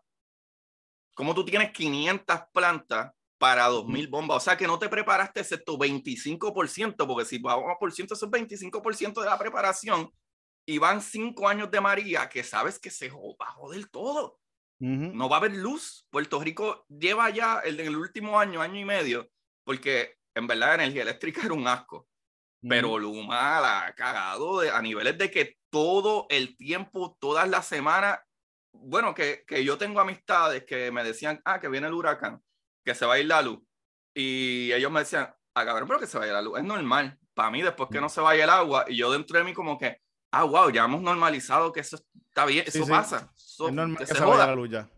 ¿Cómo 1.14 1.36
tú 1.36 1.46
tienes 1.46 1.72
500 1.72 2.40
plantas 2.52 3.12
para 3.40 3.68
2000 3.68 4.08
bombas. 4.10 4.38
O 4.38 4.40
sea 4.42 4.58
que 4.58 4.68
no 4.68 4.78
te 4.78 4.90
preparaste 4.90 5.40
excepto 5.40 5.78
25%, 5.78 7.08
porque 7.08 7.26
si 7.26 7.40
vamos 7.40 7.78
por 7.80 7.92
ciento, 7.92 8.14
eso 8.14 8.26
es 8.26 8.32
25% 8.32 9.22
de 9.22 9.26
la 9.26 9.40
preparación. 9.40 10.12
Y 10.68 10.78
van 10.78 11.02
cinco 11.02 11.48
años 11.48 11.72
de 11.72 11.82
María, 11.82 12.30
que 12.30 12.44
sabes 12.44 12.78
que 12.78 12.92
se 12.92 13.10
va 13.10 13.48
a 13.48 13.52
joder 13.54 13.88
todo. 13.88 14.38
No 14.82 15.28
va 15.28 15.38
a 15.38 15.40
haber 15.40 15.56
luz. 15.56 16.06
Puerto 16.10 16.40
Rico 16.40 16.86
lleva 16.88 17.30
ya 17.32 17.60
el, 17.60 17.80
en 17.80 17.88
el 17.88 17.98
último 17.98 18.40
año, 18.40 18.62
año 18.62 18.80
y 18.80 18.86
medio, 18.86 19.30
porque 19.66 20.18
en 20.36 20.48
verdad 20.48 20.68
la 20.68 20.76
energía 20.76 21.02
eléctrica 21.02 21.42
era 21.46 21.54
un 21.54 21.68
asco. 21.68 22.08
Pero 22.62 23.00
Luma 23.00 23.62
la 23.62 23.86
ha 23.86 23.96
cagado 23.96 24.60
a 24.60 24.82
niveles 24.82 25.18
de 25.18 25.32
que 25.32 25.58
todo 25.70 26.28
el 26.30 26.58
tiempo, 26.58 27.18
todas 27.20 27.48
las 27.48 27.66
semanas, 27.66 28.20
bueno, 28.74 29.14
que, 29.14 29.46
que 29.48 29.64
yo 29.64 29.78
tengo 29.78 30.02
amistades 30.02 30.66
que 30.66 30.92
me 30.92 31.06
decían, 31.06 31.42
ah, 31.46 31.62
que 31.62 31.70
viene 31.70 31.88
el 31.88 31.94
huracán 31.94 32.42
que 32.90 32.96
se 32.96 33.06
va 33.06 33.14
a 33.14 33.20
ir 33.20 33.28
la 33.28 33.42
luz. 33.42 33.60
Y 34.16 34.72
ellos 34.74 34.92
me 34.92 35.02
decían, 35.02 35.30
ah, 35.54 35.66
cabrón, 35.66 35.88
pero 35.88 36.00
que 36.00 36.08
se 36.08 36.18
vaya 36.18 36.34
la 36.34 36.42
luz. 36.42 36.58
Es 36.58 36.64
normal. 36.64 37.18
Para 37.36 37.52
mí, 37.52 37.62
después 37.62 37.90
que 37.92 38.02
no 38.02 38.10
se 38.10 38.20
vaya 38.20 38.44
el 38.44 38.50
agua, 38.50 38.86
y 38.88 38.98
yo 38.98 39.12
dentro 39.12 39.38
de 39.38 39.46
mí 39.46 39.54
como 39.54 39.78
que, 39.78 40.02
ah, 40.32 40.44
wow, 40.44 40.72
ya 40.72 40.86
hemos 40.86 41.02
normalizado 41.02 41.72
que 41.72 41.82
eso 41.82 41.98
está 42.28 42.46
bien, 42.46 42.66
eso 42.66 42.86
pasa. 42.88 43.32
es 43.38 43.72
normal 43.72 43.98
que, 43.98 44.08
se, 44.08 44.26
vaya 44.26 44.48
la 44.48 44.56
luz 44.56 44.70
ya. 44.72 44.90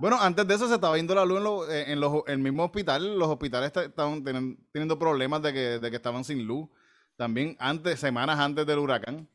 Bueno, 0.00 0.18
antes 0.20 0.46
de 0.46 0.54
eso 0.54 0.68
se 0.68 0.74
estaba 0.74 0.96
yendo 0.96 1.14
la 1.14 1.24
luz 1.24 1.68
en, 1.70 2.00
los, 2.00 2.24
en 2.26 2.32
el 2.32 2.38
mismo 2.38 2.64
hospital. 2.64 3.16
Los 3.16 3.28
hospitales 3.28 3.72
estaban 3.74 4.24
teniendo 4.24 4.98
problemas 4.98 5.40
de 5.42 5.52
que, 5.52 5.60
de 5.78 5.90
que 5.90 5.96
estaban 5.96 6.24
sin 6.24 6.44
luz. 6.44 6.68
También 7.16 7.56
antes, 7.60 8.00
semanas 8.00 8.40
antes 8.40 8.66
del 8.66 8.80
huracán. 8.80 9.28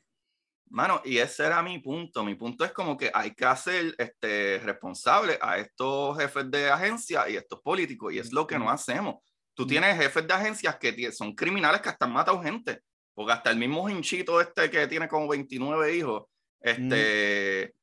Mano, 0.70 1.02
y 1.06 1.18
ese 1.18 1.46
era 1.46 1.62
mi 1.62 1.80
punto. 1.80 2.24
Mi 2.24 2.36
punto 2.36 2.66
es 2.66 2.72
como 2.72 2.98
que 2.98 3.10
hay 3.14 3.34
que 3.34 3.46
hacer 3.46 3.96
este, 3.98 4.60
responsable 4.60 5.38
a 5.42 5.58
estos 5.58 6.18
jefes 6.18 6.50
de 6.52 6.70
agencia 6.70 7.30
y 7.30 7.36
estos 7.36 7.62
políticos, 7.62 8.14
y 8.14 8.20
es 8.20 8.34
lo 8.34 8.46
que 8.46 8.60
no 8.60 8.70
hacemos. 8.70 9.16
Tú 9.54 9.66
tienes 9.66 9.98
jefes 9.98 10.28
de 10.28 10.34
agencias 10.34 10.78
que 10.78 11.12
son 11.12 11.34
criminales 11.34 11.82
que 11.82 11.90
hasta 11.90 12.06
han 12.06 12.14
matado 12.14 12.42
gente, 12.42 12.82
porque 13.14 13.34
hasta 13.34 13.50
el 13.50 13.58
mismo 13.58 13.90
hinchito 13.90 14.40
este 14.40 14.70
que 14.70 14.88
tiene 14.88 15.08
como 15.08 15.28
29 15.28 15.96
hijos, 15.96 16.26
este, 16.60 17.74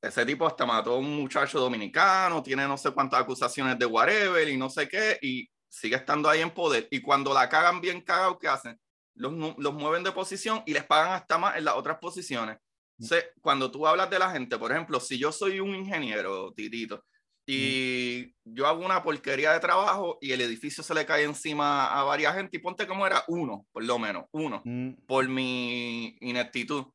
ese 0.00 0.24
tipo 0.24 0.46
hasta 0.46 0.64
mató 0.64 0.94
a 0.94 0.98
un 0.98 1.16
muchacho 1.16 1.60
dominicano, 1.60 2.42
tiene 2.42 2.66
no 2.66 2.78
sé 2.78 2.92
cuántas 2.92 3.20
acusaciones 3.20 3.78
de 3.78 3.86
whatever 3.86 4.48
y 4.48 4.56
no 4.56 4.70
sé 4.70 4.88
qué, 4.88 5.18
y 5.20 5.48
sigue 5.68 5.96
estando 5.96 6.28
ahí 6.30 6.40
en 6.40 6.50
poder. 6.50 6.88
Y 6.90 7.02
cuando 7.02 7.34
la 7.34 7.48
cagan 7.48 7.80
bien 7.80 8.00
cagado, 8.00 8.38
¿qué 8.38 8.48
hacen? 8.48 8.80
Los, 9.18 9.74
mueven 9.74 10.04
de 10.04 10.12
posición 10.12 10.62
y 10.66 10.72
les 10.72 10.84
pagan 10.84 11.12
hasta 11.12 11.38
más 11.38 11.56
en 11.56 11.64
las 11.64 11.74
otras 11.74 11.98
posiciones. 11.98 12.58
Mm. 13.00 13.06
cuando 13.40 13.70
tú 13.70 13.86
hablas 13.86 14.10
de 14.10 14.18
la 14.18 14.30
gente, 14.30 14.58
por 14.58 14.72
ejemplo, 14.72 14.98
si 14.98 15.18
yo 15.18 15.30
soy 15.30 15.60
un 15.60 15.72
ingeniero, 15.74 16.52
titito, 16.52 17.04
y 17.46 18.34
mm. 18.44 18.54
yo 18.54 18.66
hago 18.66 18.84
una 18.84 19.02
porquería 19.02 19.52
de 19.52 19.60
trabajo 19.60 20.18
y 20.20 20.32
el 20.32 20.40
edificio 20.40 20.82
se 20.82 20.94
le 20.94 21.06
cae 21.06 21.22
encima 21.22 21.86
a 21.86 22.02
varias 22.02 22.34
gente, 22.34 22.56
y 22.56 22.60
ponte 22.60 22.88
como 22.88 23.06
era 23.06 23.22
uno, 23.28 23.66
por 23.72 23.84
lo 23.84 23.98
menos, 23.98 24.24
uno, 24.32 24.62
mm. 24.64 25.06
por 25.06 25.28
mi 25.28 26.16
ineptitud. 26.20 26.86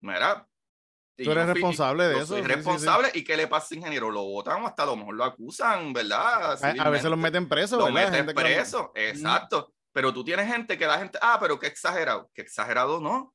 Mira, 0.00 0.46
Tú 1.16 1.30
eres 1.30 1.46
responsable 1.46 2.04
de 2.08 2.16
eso. 2.16 2.26
Soy 2.26 2.42
responsable. 2.42 3.08
¿Y 3.14 3.22
qué 3.22 3.36
le 3.36 3.46
pasa 3.46 3.74
ingeniero? 3.74 4.10
Lo 4.10 4.24
votan 4.24 4.62
o 4.62 4.66
hasta 4.66 4.82
a 4.82 4.86
lo 4.86 4.96
mejor 4.96 5.14
lo 5.14 5.24
acusan, 5.24 5.92
¿verdad? 5.92 6.58
A, 6.60 6.90
veces 6.90 7.08
los 7.08 7.18
meten 7.18 7.48
preso, 7.48 7.78
Lo 7.78 7.92
meten 7.92 8.26
preso, 8.26 8.90
exacto. 8.94 9.73
Pero 9.94 10.12
tú 10.12 10.24
tienes 10.24 10.48
gente 10.48 10.76
que 10.76 10.86
la 10.86 10.98
gente, 10.98 11.18
ah, 11.22 11.38
pero 11.40 11.58
qué 11.58 11.68
exagerado. 11.68 12.28
Qué 12.34 12.42
exagerado 12.42 13.00
no. 13.00 13.32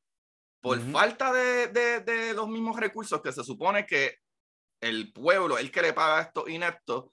Por 0.62 0.78
falta 0.92 1.32
de, 1.32 1.68
de, 1.68 2.02
de, 2.02 2.34
los 2.34 2.50
mismos 2.50 2.78
recursos 2.78 3.22
que 3.22 3.32
se 3.32 3.46
supone 3.46 3.86
que 3.86 4.18
el 4.82 5.14
pueblo, 5.14 5.58
el 5.58 5.72
que 5.72 5.82
le 5.82 5.94
paga 5.94 6.18
a 6.18 6.22
estos 6.24 6.50
ineptos, 6.50 7.06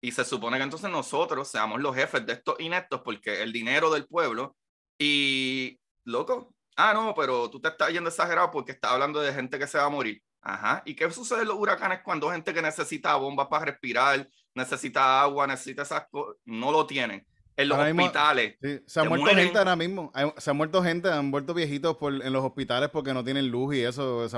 y 0.00 0.10
se 0.10 0.24
supone 0.24 0.56
que 0.56 0.62
entonces 0.62 0.90
nosotros 0.90 1.48
seamos 1.48 1.82
los 1.82 1.94
jefes 1.94 2.24
de 2.24 2.32
estos 2.32 2.58
ineptos 2.60 3.02
porque 3.04 3.42
el 3.42 3.52
dinero 3.52 3.90
del 3.90 4.06
pueblo, 4.06 4.56
y 4.98 5.78
loco, 6.04 6.54
ah, 6.76 6.94
no, 6.94 7.14
pero 7.14 7.50
tú 7.50 7.60
te 7.60 7.68
estás 7.68 7.90
yendo 7.90 8.08
exagerado 8.08 8.50
porque 8.50 8.72
estás 8.72 8.92
hablando 8.92 9.20
de 9.20 9.34
gente 9.34 9.58
que 9.58 9.66
se 9.66 9.76
va 9.76 9.84
a 9.84 9.90
morir. 9.90 10.22
Ajá. 10.40 10.82
¿Y 10.86 10.94
qué 10.94 11.10
sucede 11.10 11.42
en 11.42 11.48
los 11.48 11.58
huracanes 11.58 12.00
cuando 12.02 12.30
gente 12.30 12.54
que 12.54 12.62
necesita 12.62 13.16
bombas 13.16 13.48
para 13.48 13.66
respirar, 13.66 14.26
necesita 14.54 15.20
agua, 15.20 15.46
necesita 15.46 15.82
esas 15.82 16.06
cosas, 16.08 16.36
no 16.46 16.72
lo 16.72 16.86
tienen? 16.86 17.26
En 17.56 17.68
los 17.68 17.78
hospitales. 17.78 18.56
se 18.86 19.00
ha 19.00 19.04
muerto 19.04 19.26
gente 19.26 19.58
ahora 19.58 19.76
mismo. 19.76 20.12
Se 20.38 20.50
ha 20.50 20.52
muerto 20.52 20.82
gente, 20.82 21.10
han 21.10 21.26
muerto 21.26 21.54
viejitos 21.54 21.96
por, 21.96 22.12
en 22.14 22.32
los 22.32 22.44
hospitales 22.44 22.90
porque 22.90 23.14
no 23.14 23.24
tienen 23.24 23.48
luz 23.48 23.76
y 23.76 23.82
eso. 23.82 24.28
Se 24.28 24.36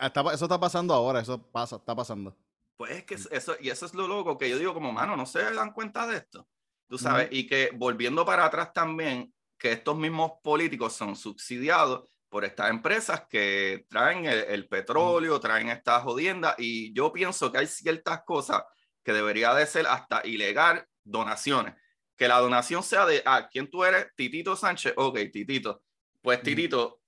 está, 0.00 0.20
eso 0.32 0.44
está 0.44 0.60
pasando 0.60 0.94
ahora, 0.94 1.20
eso 1.20 1.40
pasa, 1.50 1.76
está 1.76 1.94
pasando. 1.94 2.36
Pues 2.76 2.92
es 2.92 3.04
que 3.04 3.14
eso, 3.14 3.56
y 3.60 3.70
eso 3.70 3.86
es 3.86 3.94
lo 3.94 4.08
loco 4.08 4.36
que 4.36 4.50
yo 4.50 4.58
digo 4.58 4.74
como, 4.74 4.92
mano, 4.92 5.16
no 5.16 5.26
se 5.26 5.42
dan 5.52 5.72
cuenta 5.72 6.06
de 6.06 6.16
esto. 6.16 6.48
Tú 6.88 6.98
sabes, 6.98 7.28
y 7.30 7.46
que 7.46 7.70
volviendo 7.74 8.24
para 8.24 8.44
atrás 8.44 8.72
también, 8.72 9.32
que 9.58 9.72
estos 9.72 9.96
mismos 9.96 10.32
políticos 10.42 10.92
son 10.92 11.16
subsidiados 11.16 12.08
por 12.28 12.44
estas 12.44 12.70
empresas 12.70 13.26
que 13.28 13.86
traen 13.88 14.26
el, 14.26 14.68
petróleo, 14.68 15.40
traen 15.40 15.70
estas 15.70 16.02
jodiendas, 16.02 16.56
y 16.58 16.92
yo 16.92 17.12
pienso 17.12 17.50
que 17.50 17.58
hay 17.58 17.66
ciertas 17.66 18.22
cosas 18.24 18.64
que 19.02 19.12
debería 19.12 19.54
de 19.54 19.66
ser 19.66 19.86
hasta 19.86 20.26
ilegal, 20.26 20.86
donaciones 21.04 21.74
que 22.16 22.28
la 22.28 22.38
donación 22.38 22.82
sea 22.82 23.06
de, 23.06 23.22
ah, 23.26 23.48
¿quién 23.50 23.70
tú 23.70 23.84
eres? 23.84 24.06
Titito 24.16 24.56
Sánchez. 24.56 24.94
Ok, 24.96 25.18
Titito. 25.32 25.82
Pues 26.22 26.42
Titito, 26.42 27.00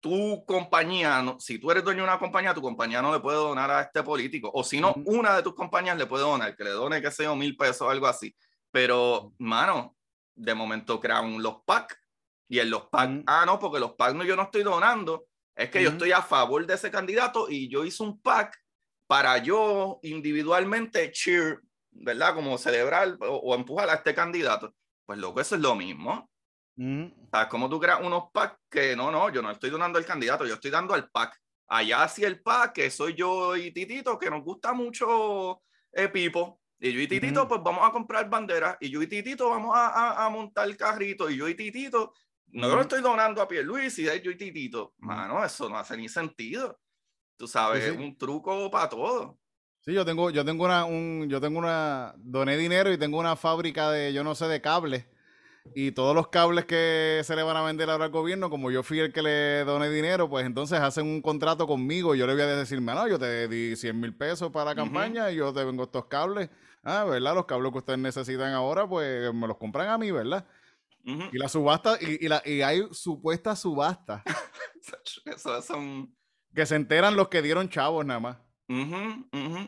tu 0.00 0.44
compañía, 0.46 1.22
si 1.38 1.58
tú 1.58 1.70
eres 1.70 1.84
dueño 1.84 1.98
de 1.98 2.08
una 2.08 2.18
compañía, 2.18 2.52
tu 2.52 2.60
compañía 2.60 3.00
no 3.00 3.12
le 3.12 3.20
puede 3.20 3.36
donar 3.36 3.70
a 3.70 3.82
este 3.82 4.02
político. 4.02 4.50
O 4.52 4.64
si 4.64 4.80
no, 4.80 4.94
una 5.04 5.36
de 5.36 5.42
tus 5.42 5.54
compañías 5.54 5.96
le 5.96 6.06
puede 6.06 6.24
donar, 6.24 6.56
que 6.56 6.64
le 6.64 6.70
done, 6.70 7.00
que 7.00 7.10
sea, 7.10 7.34
mil 7.34 7.56
pesos 7.56 7.82
o 7.82 7.90
algo 7.90 8.06
así. 8.06 8.34
Pero, 8.70 9.32
mano, 9.38 9.96
de 10.34 10.54
momento 10.54 10.98
crean 10.98 11.40
los 11.42 11.62
PAC. 11.64 11.98
Y 12.48 12.58
en 12.58 12.70
los 12.70 12.86
PAC, 12.86 13.22
ah, 13.26 13.44
no, 13.46 13.58
porque 13.58 13.78
los 13.78 13.92
PAC 13.92 14.14
no, 14.14 14.24
yo 14.24 14.34
no 14.34 14.42
estoy 14.42 14.62
donando. 14.62 15.26
Es 15.54 15.70
que 15.70 15.82
yo 15.82 15.90
estoy 15.90 16.12
a 16.12 16.22
favor 16.22 16.66
de 16.66 16.74
ese 16.74 16.90
candidato 16.90 17.48
y 17.48 17.68
yo 17.68 17.84
hice 17.84 18.02
un 18.02 18.20
PAC 18.20 18.58
para 19.06 19.38
yo 19.38 20.00
individualmente 20.02 21.12
cheer 21.12 21.60
¿verdad? 21.92 22.34
Como 22.34 22.58
celebrar 22.58 23.16
o, 23.20 23.54
empujar 23.54 23.88
a 23.90 23.94
este 23.94 24.14
candidato. 24.14 24.74
Pues 25.06 25.18
loco, 25.18 25.40
eso 25.40 25.54
es 25.54 25.60
lo 25.60 25.74
mismo. 25.74 26.30
Mm. 26.76 27.06
¿Sabes? 27.30 27.48
Como 27.48 27.68
tú 27.68 27.78
creas 27.78 28.00
unos 28.02 28.24
PAC 28.32 28.58
que 28.70 28.96
no, 28.96 29.10
no, 29.10 29.30
yo 29.30 29.42
no 29.42 29.50
estoy 29.50 29.70
donando 29.70 29.98
al 29.98 30.06
candidato, 30.06 30.46
yo 30.46 30.54
estoy 30.54 30.70
dando 30.70 30.94
al 30.94 31.08
PAC. 31.10 31.38
Allá 31.68 32.06
sí 32.08 32.24
el 32.24 32.42
PAC, 32.42 32.72
que 32.72 32.90
soy 32.90 33.14
yo 33.14 33.56
y 33.56 33.72
Titito, 33.72 34.18
que 34.18 34.30
nos 34.30 34.42
gusta 34.42 34.72
mucho 34.72 35.62
eh, 35.92 36.08
Pipo. 36.08 36.60
Y 36.78 36.92
yo 36.92 37.00
y 37.00 37.06
Titito, 37.06 37.46
pues 37.46 37.60
vamos 37.62 37.88
a 37.88 37.92
comprar 37.92 38.28
banderas. 38.28 38.76
Y 38.80 38.90
yo 38.90 39.00
y 39.00 39.06
Titito 39.06 39.48
vamos 39.48 39.74
a, 39.74 40.24
a, 40.26 40.28
montar 40.30 40.66
el 40.68 40.76
carrito. 40.76 41.30
Y 41.30 41.36
yo 41.36 41.48
y 41.48 41.54
Titito, 41.54 42.12
no 42.48 42.68
lo 42.68 42.82
estoy 42.82 43.00
donando 43.00 43.40
a 43.40 43.48
Luis 43.62 43.98
y 43.98 44.04
yo 44.20 44.30
y 44.30 44.36
Titito. 44.36 44.94
Mano, 44.98 45.44
eso 45.44 45.68
no 45.68 45.78
hace 45.78 45.96
ni 45.96 46.08
sentido. 46.08 46.78
Tú 47.36 47.46
sabes, 47.46 47.84
es 47.84 47.96
un 47.96 48.16
truco 48.16 48.70
para 48.70 48.88
todo. 48.88 49.38
Sí, 49.84 49.92
yo 49.92 50.04
tengo, 50.04 50.30
yo 50.30 50.44
tengo 50.44 50.64
una, 50.64 50.84
un, 50.84 51.26
yo 51.28 51.40
tengo 51.40 51.58
una, 51.58 52.14
doné 52.18 52.56
dinero 52.56 52.92
y 52.92 52.98
tengo 52.98 53.18
una 53.18 53.34
fábrica 53.34 53.90
de, 53.90 54.12
yo 54.12 54.22
no 54.22 54.36
sé, 54.36 54.46
de 54.46 54.60
cables. 54.60 55.06
Y 55.74 55.90
todos 55.92 56.14
los 56.14 56.28
cables 56.28 56.66
que 56.66 57.20
se 57.24 57.34
le 57.34 57.42
van 57.42 57.56
a 57.56 57.62
vender 57.62 57.90
ahora 57.90 58.04
al 58.04 58.10
gobierno, 58.12 58.48
como 58.48 58.70
yo 58.70 58.84
fui 58.84 59.00
el 59.00 59.12
que 59.12 59.22
le 59.22 59.64
doné 59.64 59.90
dinero, 59.90 60.28
pues 60.28 60.46
entonces 60.46 60.78
hacen 60.78 61.06
un 61.06 61.20
contrato 61.20 61.66
conmigo. 61.66 62.14
Yo 62.14 62.28
le 62.28 62.34
voy 62.34 62.42
a 62.42 62.46
decir, 62.46 62.80
no, 62.80 63.08
yo 63.08 63.18
te 63.18 63.48
di 63.48 63.74
100 63.74 63.98
mil 63.98 64.14
pesos 64.16 64.52
para 64.52 64.66
la 64.66 64.74
campaña 64.76 65.30
y 65.32 65.36
yo 65.36 65.52
te 65.52 65.64
vengo 65.64 65.84
estos 65.84 66.06
cables. 66.06 66.48
Ah, 66.84 67.04
¿verdad? 67.04 67.34
Los 67.34 67.46
cables 67.46 67.72
que 67.72 67.78
ustedes 67.78 67.98
necesitan 67.98 68.52
ahora, 68.52 68.88
pues 68.88 69.34
me 69.34 69.48
los 69.48 69.56
compran 69.56 69.88
a 69.88 69.98
mí, 69.98 70.12
¿verdad? 70.12 70.46
Y 71.04 71.38
la 71.38 71.48
subasta, 71.48 71.98
y, 72.00 72.24
y, 72.24 72.28
la, 72.28 72.40
y 72.44 72.62
hay 72.62 72.86
supuesta 72.92 73.56
subasta. 73.56 74.22
Eso 75.24 75.62
son... 75.62 76.14
Que 76.54 76.66
se 76.66 76.76
enteran 76.76 77.16
los 77.16 77.28
que 77.28 77.42
dieron 77.42 77.68
chavos 77.68 78.04
nada 78.06 78.20
más. 78.20 78.36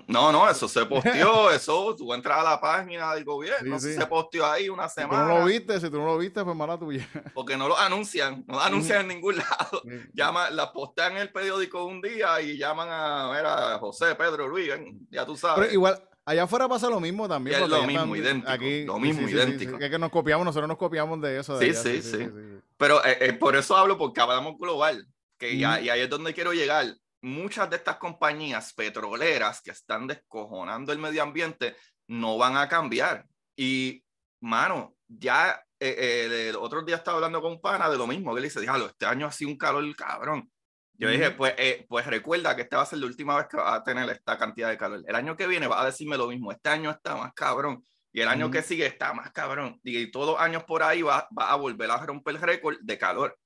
No, 0.06 0.32
no, 0.32 0.48
eso 0.48 0.68
se 0.68 0.86
posteó, 0.86 1.50
eso, 1.50 1.94
tú 1.96 2.12
entras 2.14 2.38
a 2.38 2.42
la 2.42 2.60
página 2.60 3.14
del 3.14 3.24
gobierno, 3.24 3.78
se 3.78 4.06
posteó 4.06 4.46
ahí 4.46 4.68
una 4.68 4.88
semana. 4.88 5.24
Si 5.24 5.28
tú 5.28 5.28
no 5.28 5.38
lo 5.40 5.46
viste, 5.46 5.80
si 5.80 5.90
tú 5.90 5.98
no 5.98 6.06
lo 6.06 6.18
viste, 6.18 6.42
pues 6.42 6.56
mala 6.56 6.78
tuya. 6.78 7.06
Porque 7.34 7.56
no 7.56 7.68
lo 7.68 7.78
anuncian, 7.78 8.44
no 8.46 8.54
lo 8.54 8.60
anuncian 8.60 9.02
en 9.02 9.08
ningún 9.08 9.36
lado. 9.36 9.82
Llama, 10.12 10.50
la 10.50 10.72
postean 10.72 11.12
en 11.12 11.18
el 11.18 11.32
periódico 11.32 11.84
un 11.84 12.00
día 12.00 12.40
y 12.40 12.56
llaman 12.56 12.88
a, 12.88 13.74
a 13.74 13.78
José, 13.78 14.14
Pedro, 14.14 14.48
Luis, 14.48 14.70
ya 15.10 15.26
tú 15.26 15.36
sabes. 15.36 15.60
Pero 15.60 15.72
igual, 15.72 16.02
allá 16.24 16.44
afuera 16.44 16.68
pasa 16.68 16.88
lo 16.88 17.00
mismo 17.00 17.28
también. 17.28 17.62
Es 17.62 17.68
lo 17.68 17.82
mismo, 17.84 18.16
idéntico. 18.16 18.50
Aquí, 18.50 18.84
lo 18.84 18.98
mismo, 18.98 19.28
idéntico. 19.28 19.78
es 19.78 19.90
que 19.90 19.98
nos 19.98 20.10
copiamos, 20.10 20.44
nosotros 20.44 20.68
nos 20.68 20.78
copiamos 20.78 21.20
de 21.20 21.38
eso. 21.40 21.58
sí, 21.60 21.74
sí, 21.74 22.02
sí, 22.02 22.28
Pero 22.76 23.04
eh, 23.04 23.18
eh, 23.20 23.32
por 23.34 23.56
eso 23.56 23.76
hablo, 23.76 23.98
porque 23.98 24.20
hablamos 24.20 24.56
global, 24.58 25.06
que 25.38 25.58
ya, 25.58 25.80
y 25.80 25.88
ahí 25.90 26.00
es 26.00 26.10
donde 26.10 26.32
quiero 26.32 26.52
llegar 26.52 26.96
muchas 27.24 27.70
de 27.70 27.76
estas 27.76 27.96
compañías 27.96 28.72
petroleras 28.74 29.62
que 29.62 29.70
están 29.70 30.06
descojonando 30.06 30.92
el 30.92 30.98
medio 30.98 31.22
ambiente 31.22 31.74
no 32.06 32.36
van 32.36 32.56
a 32.56 32.68
cambiar. 32.68 33.24
Y, 33.56 34.04
mano, 34.40 34.94
ya 35.08 35.64
eh, 35.80 35.96
eh, 35.98 36.48
el 36.50 36.56
otro 36.56 36.82
día 36.82 36.96
estaba 36.96 37.16
hablando 37.16 37.40
con 37.40 37.52
un 37.52 37.60
pana 37.60 37.88
de 37.88 37.96
lo 37.96 38.06
mismo, 38.06 38.34
que 38.34 38.42
le 38.42 38.48
dice, 38.48 38.60
diablo, 38.60 38.86
este 38.86 39.06
año 39.06 39.26
ha 39.26 39.32
sido 39.32 39.50
un 39.50 39.56
calor 39.56 39.84
cabrón. 39.96 40.50
Yo 40.96 41.08
dije, 41.08 41.32
pues, 41.32 41.54
eh, 41.56 41.86
pues 41.88 42.06
recuerda 42.06 42.54
que 42.54 42.62
esta 42.62 42.76
va 42.76 42.82
a 42.84 42.86
ser 42.86 43.00
la 43.00 43.06
última 43.06 43.36
vez 43.36 43.46
que 43.48 43.56
va 43.56 43.74
a 43.74 43.82
tener 43.82 44.08
esta 44.10 44.38
cantidad 44.38 44.68
de 44.68 44.78
calor. 44.78 45.02
El 45.06 45.14
año 45.16 45.36
que 45.36 45.46
viene 45.46 45.66
va 45.66 45.82
a 45.82 45.86
decirme 45.86 46.16
lo 46.16 46.28
mismo, 46.28 46.52
este 46.52 46.68
año 46.68 46.90
está 46.90 47.16
más 47.16 47.32
cabrón. 47.32 47.84
Y 48.12 48.20
el 48.20 48.28
año 48.28 48.48
que 48.48 48.62
sigue 48.62 48.86
está 48.86 49.12
más 49.12 49.32
cabrón. 49.32 49.80
Y 49.82 50.10
todos 50.12 50.34
los 50.34 50.40
años 50.40 50.62
por 50.64 50.84
ahí 50.84 51.02
va, 51.02 51.26
va 51.36 51.50
a 51.50 51.56
volver 51.56 51.90
a 51.90 51.96
romper 51.96 52.36
el 52.36 52.42
récord 52.42 52.76
de 52.80 52.96
calor 52.96 53.36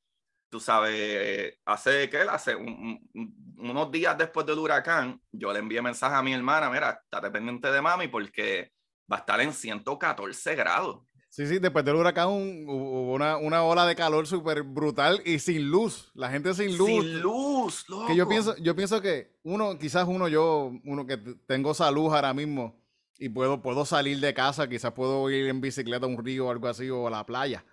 tú 0.51 0.61
sabes, 0.61 1.59
hace 1.65 2.09
que 2.09 2.19
hace 2.19 2.57
unos 2.57 3.91
días 3.91 4.17
después 4.17 4.47
del 4.47 4.59
huracán, 4.59 5.21
yo 5.33 5.53
le 5.53 5.59
envié 5.59 5.83
mensaje 5.83 6.15
a 6.15 6.23
mi 6.23 6.33
hermana, 6.33 6.71
mira, 6.71 7.01
está 7.03 7.21
dependiente 7.21 7.71
de 7.71 7.81
mami 7.81 8.09
porque 8.09 8.73
va 9.11 9.17
a 9.17 9.21
estar 9.21 9.41
en 9.41 9.53
114 9.53 10.55
grados. 10.55 11.03
Sí, 11.31 11.47
sí, 11.47 11.59
después 11.59 11.85
del 11.85 11.97
huracán 11.97 12.29
hubo 12.29 13.13
una, 13.13 13.37
una, 13.37 13.63
ola 13.63 13.87
de 13.87 13.95
calor 13.95 14.27
súper 14.27 14.63
brutal 14.63 15.21
y 15.25 15.39
sin 15.39 15.69
luz, 15.69 16.11
la 16.15 16.31
gente 16.31 16.55
sin 16.55 16.77
luz. 16.77 16.89
Sin 16.89 17.21
luz, 17.21 17.85
loco. 17.89 18.07
Que 18.07 18.17
yo 18.17 18.27
pienso, 18.27 18.57
yo 18.57 18.75
pienso 18.75 19.03
que 19.03 19.37
uno, 19.43 19.79
quizás 19.79 20.09
uno, 20.09 20.29
yo, 20.29 20.73
uno 20.85 21.07
que 21.07 21.19
tengo 21.47 21.75
salud 21.75 22.15
ahora 22.15 22.33
mismo 22.33 22.83
y 23.19 23.29
puedo, 23.29 23.61
puedo 23.61 23.85
salir 23.85 24.21
de 24.21 24.33
casa, 24.33 24.69
quizás 24.69 24.93
puedo 24.93 25.31
ir 25.31 25.49
en 25.49 25.61
bicicleta 25.61 26.07
a 26.07 26.09
un 26.09 26.25
río 26.25 26.47
o 26.47 26.51
algo 26.51 26.67
así 26.67 26.89
o 26.89 27.07
a 27.07 27.11
la 27.11 27.27
playa. 27.27 27.65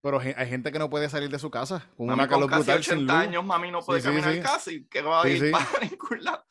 Pero 0.00 0.20
hay 0.20 0.48
gente 0.48 0.70
que 0.70 0.78
no 0.78 0.88
puede 0.88 1.08
salir 1.08 1.28
de 1.28 1.38
su 1.38 1.50
casa 1.50 1.88
con 1.96 2.10
una 2.10 2.28
calor 2.28 2.48
con 2.48 2.58
brutal 2.58 2.78
80 2.78 3.20
años, 3.20 3.44
mami 3.44 3.70
no 3.70 3.80
puede 3.80 4.00
caminar 4.00 4.40
casi, 4.40 4.86
que 4.86 5.02
va 5.02 5.22
a 5.22 5.28
ir 5.28 5.50
para 5.50 5.64
ningún 5.82 6.22
lado. 6.22 6.44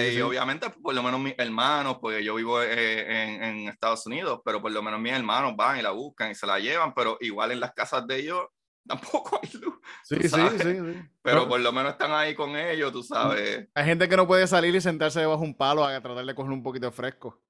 y 0.00 0.20
obviamente, 0.20 0.70
por 0.70 0.94
lo 0.94 1.02
menos 1.02 1.20
mis 1.20 1.34
hermanos, 1.38 1.98
pues 2.00 2.24
yo 2.24 2.34
vivo 2.34 2.60
eh, 2.60 3.24
en, 3.24 3.44
en, 3.44 3.68
Estados 3.68 4.04
Unidos, 4.06 4.40
pero 4.44 4.60
por 4.60 4.72
lo 4.72 4.82
menos 4.82 5.00
mis 5.00 5.12
hermanos 5.12 5.54
van 5.56 5.78
y 5.78 5.82
la 5.82 5.92
buscan 5.92 6.32
y 6.32 6.34
se 6.34 6.46
la 6.46 6.58
llevan, 6.58 6.92
pero 6.92 7.16
igual 7.20 7.52
en 7.52 7.60
las 7.60 7.72
casas 7.74 8.06
de 8.08 8.16
ellos 8.16 8.42
tampoco 8.86 9.40
hay 9.40 9.60
luz. 9.60 9.74
Sí, 10.04 10.16
sí, 10.22 10.28
sí, 10.28 11.08
Pero 11.22 11.48
por 11.48 11.60
lo 11.60 11.72
menos 11.72 11.92
están 11.92 12.12
ahí 12.12 12.34
con 12.34 12.56
ellos, 12.56 12.92
tú 12.92 13.02
sabes. 13.02 13.68
Hay 13.74 13.84
gente 13.84 14.08
que 14.08 14.16
no 14.16 14.26
puede 14.26 14.46
salir 14.46 14.74
y 14.74 14.80
sentarse 14.80 15.20
debajo 15.20 15.42
de 15.42 15.48
un 15.48 15.56
palo 15.56 15.84
a 15.84 16.00
tratar 16.00 16.24
de 16.24 16.34
coger 16.34 16.52
un 16.52 16.62
poquito 16.62 16.86
de 16.86 16.92
fresco. 16.92 17.40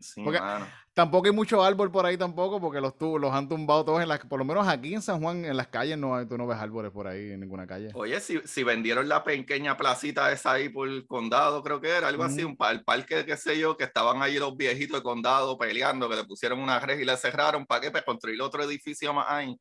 Sí, 0.00 0.22
porque 0.22 0.38
tampoco 0.96 1.26
hay 1.26 1.32
mucho 1.32 1.62
árbol 1.62 1.92
por 1.92 2.06
ahí 2.06 2.16
tampoco, 2.16 2.58
porque 2.58 2.80
los, 2.80 2.94
los 2.98 3.30
han 3.30 3.50
tumbado 3.50 3.84
todos 3.84 4.00
en 4.00 4.08
las, 4.08 4.18
por 4.20 4.38
lo 4.38 4.46
menos 4.46 4.66
aquí 4.66 4.94
en 4.94 5.02
San 5.02 5.20
Juan, 5.20 5.44
en 5.44 5.54
las 5.54 5.68
calles, 5.68 5.98
no 5.98 6.16
hay, 6.16 6.24
tú 6.24 6.38
no 6.38 6.46
ves 6.46 6.56
árboles 6.56 6.90
por 6.90 7.06
ahí 7.06 7.32
en 7.32 7.40
ninguna 7.40 7.66
calle. 7.66 7.90
Oye, 7.92 8.18
si, 8.18 8.40
si 8.46 8.64
vendieron 8.64 9.06
la 9.06 9.22
pequeña 9.22 9.76
placita 9.76 10.32
esa 10.32 10.52
ahí 10.52 10.70
por 10.70 10.88
el 10.88 11.06
condado, 11.06 11.62
creo 11.62 11.82
que 11.82 11.90
era 11.90 12.08
algo 12.08 12.24
así, 12.24 12.44
un 12.44 12.56
el 12.70 12.82
parque, 12.82 13.26
qué 13.26 13.36
sé 13.36 13.58
yo, 13.58 13.76
que 13.76 13.84
estaban 13.84 14.22
ahí 14.22 14.38
los 14.38 14.56
viejitos 14.56 15.00
de 15.00 15.02
condado 15.02 15.58
peleando, 15.58 16.08
que 16.08 16.16
le 16.16 16.24
pusieron 16.24 16.60
una 16.60 16.80
red 16.80 16.98
y 16.98 17.04
le 17.04 17.14
cerraron, 17.18 17.66
¿para 17.66 17.82
qué? 17.82 17.90
Para 17.90 18.04
construir 18.04 18.40
otro 18.40 18.62
edificio 18.62 19.12
más 19.12 19.26
ahí. 19.28 19.54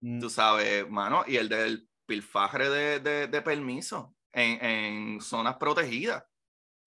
Mm. 0.00 0.18
Tú 0.18 0.28
sabes, 0.28 0.90
mano, 0.90 1.22
y 1.24 1.36
el 1.36 1.48
del 1.48 1.88
pilfajre 2.04 2.68
de, 2.68 2.98
de, 2.98 3.26
de 3.28 3.42
permiso 3.42 4.16
en, 4.32 4.64
en 4.64 5.20
zonas 5.20 5.54
protegidas. 5.54 6.24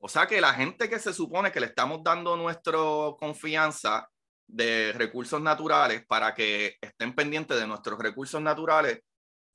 O 0.05 0.09
sea 0.09 0.27
que 0.27 0.41
la 0.41 0.53
gente 0.53 0.89
que 0.89 0.99
se 0.99 1.13
supone 1.13 1.49
que 1.49 1.61
le 1.61 1.67
estamos 1.67 2.03
dando 2.03 2.35
nuestra 2.35 2.77
confianza 3.17 4.09
de 4.45 4.91
recursos 4.91 5.41
naturales 5.41 6.05
para 6.05 6.33
que 6.33 6.75
estén 6.81 7.15
pendientes 7.15 7.57
de 7.57 7.65
nuestros 7.65 7.97
recursos 7.97 8.41
naturales, 8.41 8.99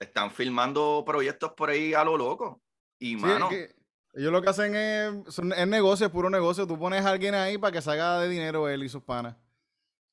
están 0.00 0.30
filmando 0.30 1.04
proyectos 1.06 1.52
por 1.52 1.68
ahí 1.68 1.92
a 1.92 2.02
lo 2.02 2.16
loco. 2.16 2.62
Y 2.98 3.16
mano. 3.16 3.50
ellos 4.14 4.32
lo 4.32 4.40
que 4.40 4.48
hacen 4.48 4.74
es, 4.74 5.38
es 5.38 5.68
negocio, 5.68 6.06
es 6.06 6.12
puro 6.12 6.30
negocio. 6.30 6.66
Tú 6.66 6.78
pones 6.78 7.04
a 7.04 7.10
alguien 7.10 7.34
ahí 7.34 7.58
para 7.58 7.72
que 7.72 7.82
salga 7.82 8.18
de 8.20 8.30
dinero 8.30 8.70
él 8.70 8.82
y 8.82 8.88
sus 8.88 9.02
panas. 9.02 9.36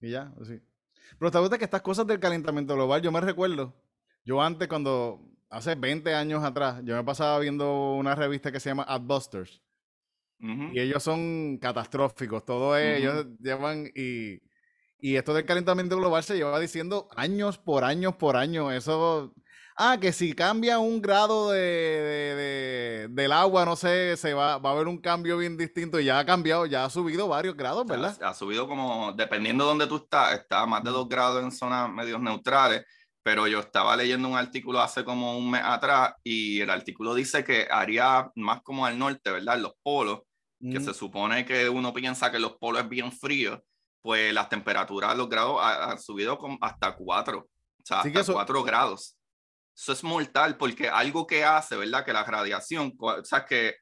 Y 0.01 0.11
ya, 0.11 0.33
así. 0.41 0.61
Pero 1.17 1.31
te 1.31 1.39
gusta 1.39 1.57
que 1.57 1.63
estas 1.63 1.81
cosas 1.81 2.07
del 2.07 2.19
calentamiento 2.19 2.75
global, 2.75 3.01
yo 3.01 3.09
me 3.09 3.21
recuerdo, 3.21 3.73
yo 4.25 4.41
antes 4.41 4.67
cuando, 4.67 5.21
hace 5.49 5.75
20 5.75 6.13
años 6.13 6.43
atrás, 6.43 6.81
yo 6.83 6.93
me 6.93 7.05
pasaba 7.05 7.39
viendo 7.39 7.93
una 7.93 8.15
revista 8.15 8.51
que 8.51 8.59
se 8.59 8.67
llama 8.67 8.83
Adbusters. 8.83 9.61
Y 10.39 10.79
ellos 10.79 11.01
son 11.01 11.57
catastróficos, 11.59 12.45
todos 12.45 12.77
ellos 12.79 13.25
llevan 13.39 13.89
y, 13.95 14.41
y 14.99 15.15
esto 15.15 15.33
del 15.33 15.45
calentamiento 15.45 15.97
global 15.97 16.23
se 16.23 16.35
lleva 16.35 16.59
diciendo 16.59 17.07
años 17.15 17.57
por 17.57 17.83
años 17.83 18.15
por 18.15 18.35
año. 18.35 18.71
Eso, 18.71 19.33
ah, 19.77 19.97
que 19.99 20.11
si 20.11 20.33
cambia 20.33 20.79
un 20.79 21.01
grado 21.01 21.51
de, 21.51 23.07
del 23.09 23.31
agua, 23.31 23.65
no 23.65 23.75
sé, 23.75 24.17
se 24.17 24.33
va, 24.33 24.57
va 24.57 24.69
a 24.69 24.73
haber 24.73 24.87
un 24.87 24.99
cambio 24.99 25.37
bien 25.37 25.57
distinto. 25.57 25.99
Y 25.99 26.05
ya 26.05 26.19
ha 26.19 26.25
cambiado, 26.25 26.65
ya 26.65 26.85
ha 26.85 26.89
subido 26.89 27.27
varios 27.27 27.55
grados, 27.55 27.85
¿verdad? 27.85 28.17
Ha, 28.21 28.33
subido 28.33 28.67
como, 28.67 29.13
dependiendo 29.13 29.63
de 29.63 29.69
dónde 29.69 29.87
tú 29.87 29.97
estás, 29.97 30.33
está 30.33 30.65
más 30.65 30.83
de 30.83 30.91
dos 30.91 31.09
grados 31.09 31.43
en 31.43 31.51
zonas 31.51 31.89
medios 31.89 32.21
neutrales 32.21 32.85
pero 33.25 33.47
yo 33.47 33.59
estaba 33.59 33.97
leyendo 33.97 34.27
un 34.27 34.37
artículo 34.37 34.79
hace 34.79 35.03
como 35.03 35.35
un 35.35 35.49
mes 35.49 35.63
atrás 35.63 36.13
y 36.23 36.61
el 36.61 36.69
artículo 36.69 37.15
dice 37.15 37.43
que 37.43 37.67
haría 37.71 38.29
más 38.35 38.61
como 38.61 38.85
al 38.85 38.99
norte, 38.99 39.31
¿verdad? 39.31 39.57
Los 39.57 39.73
polos, 39.81 40.21
que 40.61 40.79
se 40.79 40.93
supone 40.93 41.43
que 41.43 41.67
uno 41.67 41.91
piensa 41.91 42.31
que 42.31 42.37
los 42.37 42.55
polos 42.57 42.83
es 42.83 42.89
bien 42.89 43.11
frío, 43.11 43.63
pues 44.03 44.31
las 44.31 44.47
temperaturas, 44.47 45.17
los 45.17 45.27
grados 45.27 45.59
han 45.59 45.99
subido 45.99 46.37
hasta 46.61 46.95
4, 46.95 47.39
o 47.39 47.47
sea, 47.83 48.01
hasta 48.01 48.33
4 48.33 48.63
grados. 48.63 49.17
Eso 49.75 49.91
es 49.93 50.03
mortal 50.03 50.55
porque 50.55 50.87
algo 50.87 51.25
que 51.25 51.43
hace, 51.43 51.75
¿verdad? 51.77 52.05
Que 52.05 52.13
la 52.13 52.23
radiación, 52.23 52.93
o 52.99 53.25
sea, 53.25 53.43
que, 53.43 53.73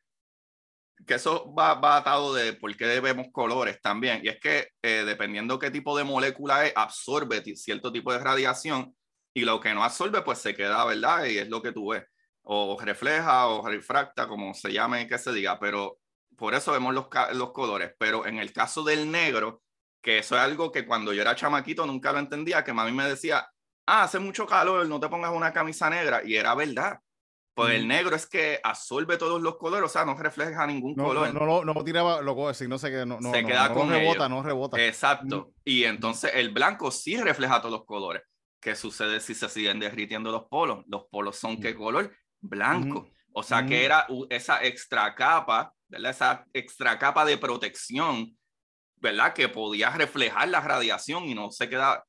que 1.06 1.16
eso 1.16 1.54
va, 1.54 1.74
va 1.74 1.98
atado 1.98 2.34
de 2.34 2.54
por 2.54 2.74
qué 2.78 2.86
debemos 2.86 3.28
colores 3.34 3.82
también. 3.82 4.22
Y 4.24 4.30
es 4.30 4.40
que 4.40 4.70
eh, 4.82 5.04
dependiendo 5.06 5.60
qué 5.60 5.70
tipo 5.70 5.98
de 5.98 6.06
molécula 6.06 6.66
es, 6.66 6.72
absorbe 6.78 7.44
cierto 7.58 7.92
tipo 7.92 8.14
de 8.14 8.20
radiación 8.20 8.96
y 9.34 9.42
lo 9.42 9.60
que 9.60 9.74
no 9.74 9.84
absorbe, 9.84 10.22
pues 10.22 10.40
se 10.40 10.56
queda, 10.56 10.86
¿verdad? 10.86 11.26
Y 11.26 11.38
es 11.38 11.50
lo 11.50 11.62
que 11.62 11.72
tú 11.72 11.92
ves. 11.92 12.04
O 12.44 12.78
refleja 12.80 13.48
o 13.48 13.68
refracta, 13.68 14.28
como 14.28 14.54
se 14.54 14.72
llame 14.72 15.08
que 15.08 15.18
se 15.18 15.32
diga, 15.32 15.60
pero 15.60 16.00
por 16.36 16.54
eso 16.54 16.72
vemos 16.72 16.94
los, 16.94 17.08
los 17.34 17.52
colores. 17.52 17.94
Pero 17.98 18.26
en 18.26 18.38
el 18.38 18.52
caso 18.52 18.84
del 18.84 19.10
negro, 19.10 19.62
que 20.02 20.20
eso 20.20 20.36
es 20.36 20.42
algo 20.42 20.72
que 20.72 20.86
cuando 20.86 21.14
yo 21.14 21.22
era 21.22 21.36
chamaquito 21.36 21.86
nunca 21.86 22.12
lo 22.12 22.20
entendía, 22.20 22.64
que 22.64 22.74
mami 22.74 22.92
me 22.92 23.06
decía, 23.06 23.48
ah, 23.86 24.04
hace 24.04 24.20
mucho 24.20 24.46
calor, 24.46 24.88
no 24.88 25.00
te 25.00 25.10
pongas 25.10 25.32
una 25.32 25.54
camisa 25.54 25.90
negra, 25.90 26.22
y 26.24 26.36
era 26.36 26.54
verdad. 26.54 27.00
Pues 27.56 27.76
el 27.76 27.88
negro 27.88 28.16
es 28.16 28.26
que 28.26 28.60
absorbe 28.64 29.16
todos 29.16 29.40
los 29.40 29.58
colores, 29.58 29.86
o 29.86 29.94
sea, 29.94 30.06
no 30.06 30.16
refleja 30.16 30.66
ningún 30.66 30.96
color. 30.96 31.32
No, 31.32 31.46
no, 31.46 31.64
no, 31.64 31.74
no 31.74 31.84
tiraba, 31.84 32.20
loco, 32.20 32.52
si 32.54 32.68
no 32.68 32.80
sé 32.80 32.90
qué, 32.90 33.06
no, 33.06 33.20
se 33.22 33.46
queda 33.46 33.72
con 33.72 33.90
rebota, 33.90 34.28
no 34.28 34.42
rebota. 34.42 34.84
Exacto. 34.84 35.54
Y 35.64 35.84
entonces 35.84 36.32
el 36.34 36.50
blanco 36.50 36.90
sí 36.90 37.16
refleja 37.16 37.62
todos 37.62 37.72
los 37.72 37.86
colores. 37.86 38.24
¿Qué 38.64 38.76
sucede 38.76 39.20
si 39.20 39.36
se 39.36 39.50
siguen 39.50 39.78
derritiendo 39.78 40.32
los 40.32 40.46
polos? 40.46 40.86
Los 40.88 41.04
polos 41.08 41.36
son 41.36 41.60
qué 41.60 41.76
color? 41.76 42.16
Blanco. 42.40 43.10
O 43.34 43.44
sea 43.44 43.66
que 43.66 43.84
era 43.84 44.08
esa 44.30 44.64
extra 44.64 45.14
capa, 45.16 45.74
¿verdad? 45.90 46.12
Esa 46.12 46.48
extra 46.54 46.98
capa 46.98 47.26
de 47.26 47.38
protección, 47.38 48.38
¿verdad? 48.96 49.34
Que 49.34 49.50
podía 49.50 49.90
reflejar 49.90 50.48
la 50.48 50.62
radiación 50.62 51.26
y 51.26 51.36
no 51.36 51.52
se 51.52 51.68
queda. 51.68 52.06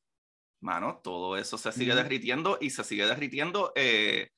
Mano, 0.60 1.00
todo 1.02 1.36
eso 1.36 1.58
se 1.58 1.72
sigue 1.72 1.94
derritiendo 1.94 2.56
y 2.60 2.70
se 2.70 2.84
sigue 2.84 3.04
derritiendo 3.04 3.72
eh, 3.74 4.30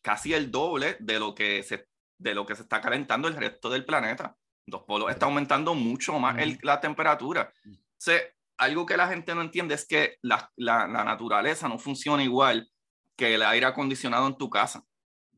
casi 0.00 0.32
el 0.32 0.52
doble 0.52 0.96
de 1.00 1.18
lo, 1.18 1.34
que 1.34 1.62
se, 1.64 1.88
de 2.18 2.34
lo 2.36 2.46
que 2.46 2.54
se 2.54 2.62
está 2.62 2.80
calentando 2.80 3.26
el 3.26 3.34
resto 3.34 3.68
del 3.68 3.84
planeta. 3.84 4.36
Los 4.66 4.84
polos 4.84 5.10
está 5.10 5.26
aumentando 5.26 5.74
mucho 5.74 6.20
más 6.20 6.36
la 6.62 6.80
temperatura. 6.80 7.52
O 7.66 8.10
algo 8.56 8.86
que 8.86 8.96
la 8.96 9.08
gente 9.08 9.34
no 9.34 9.42
entiende 9.42 9.74
es 9.74 9.86
que 9.86 10.16
la, 10.22 10.50
la, 10.56 10.86
naturaleza 10.86 11.68
no 11.68 11.78
funciona 11.78 12.22
igual 12.22 12.70
que 13.16 13.34
el 13.34 13.42
aire 13.42 13.66
acondicionado 13.66 14.26
en 14.26 14.36
tu 14.36 14.48
casa. 14.50 14.84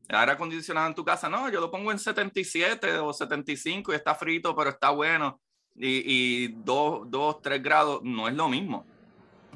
El 0.07 0.15
aire 0.15 0.31
acondicionado 0.33 0.87
en 0.87 0.95
tu 0.95 1.03
casa, 1.03 1.29
no, 1.29 1.49
yo 1.49 1.59
lo 1.59 1.69
pongo 1.69 1.91
en 1.91 1.99
77 1.99 2.97
o 2.97 3.13
75 3.13 3.91
y 3.91 3.95
está 3.95 4.15
frito, 4.15 4.55
pero 4.55 4.69
está 4.69 4.91
bueno. 4.91 5.41
Y, 5.75 6.45
y 6.45 6.47
2, 6.47 7.09
2, 7.09 7.41
3 7.41 7.61
grados 7.61 8.01
no 8.03 8.27
es 8.27 8.33
lo 8.33 8.47
mismo. 8.47 8.85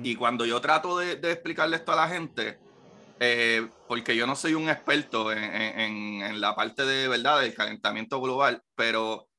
Y 0.04 0.16
cuando 0.16 0.46
yo 0.46 0.60
trato 0.62 0.98
de, 0.98 1.16
de 1.16 1.32
explicarle 1.32 1.78
esto 1.78 1.94
a 1.94 1.96
la 1.96 2.08
gente, 2.08 2.60
eh, 3.20 3.70
porque 3.88 4.16
yo 4.16 4.26
no 4.26 4.36
soy 4.36 4.56
un 4.56 4.68
experto 4.70 5.32
en, 5.32 5.44
en, 5.44 6.22
en, 6.24 6.42
la 6.42 6.56
parte 6.56 6.86
de 6.86 7.08
verdad 7.08 7.40
del 7.40 7.54
calentamiento 7.54 8.20
global, 8.20 8.64
pero 8.76 9.30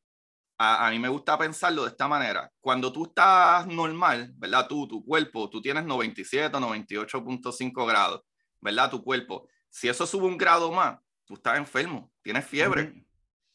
a, 0.62 0.86
a, 0.86 0.90
mí 0.90 0.98
me 0.98 1.08
gusta 1.08 1.36
pensarlo 1.36 1.82
de 1.82 1.88
esta 1.88 2.06
manera. 2.06 2.50
Cuando 2.60 2.92
tú 2.92 3.06
estás 3.06 3.66
normal, 3.66 4.32
¿verdad? 4.36 4.68
Tú, 4.68 4.86
tu 4.86 5.04
cuerpo, 5.04 5.50
tú 5.50 5.60
tienes 5.60 5.84
97, 5.84 6.56
98.5 6.56 7.86
grados, 7.86 8.22
¿verdad? 8.60 8.90
Tu 8.90 9.02
cuerpo. 9.02 9.48
Si 9.68 9.88
eso 9.88 10.06
sube 10.06 10.26
un 10.26 10.38
grado 10.38 10.70
más, 10.70 10.98
tú 11.24 11.34
estás 11.34 11.58
enfermo, 11.58 12.12
tienes 12.22 12.46
fiebre. 12.46 13.04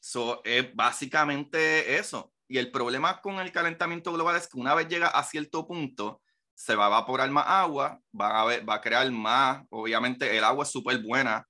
Eso 0.02 0.42
es 0.44 0.76
básicamente 0.76 1.98
eso. 1.98 2.34
Y 2.48 2.58
el 2.58 2.72
problema 2.72 3.22
con 3.22 3.40
el 3.40 3.52
calentamiento 3.52 4.12
global 4.12 4.36
es 4.36 4.48
que 4.48 4.60
una 4.60 4.76
vez 4.76 4.88
llega 4.90 5.08
a 5.08 5.24
cierto 5.24 5.66
punto, 5.66 6.22
se 6.54 6.76
va 6.76 6.86
a 6.86 6.88
evaporar 6.88 7.30
más 7.30 7.46
agua, 7.48 8.02
va 8.20 8.42
a, 8.42 8.64
va 8.64 8.76
a 8.76 8.82
crear 8.82 9.10
más, 9.12 9.64
obviamente 9.70 10.38
el 10.38 10.44
agua 10.44 10.64
es 10.64 10.72
súper 10.72 11.02
buena 11.02 11.48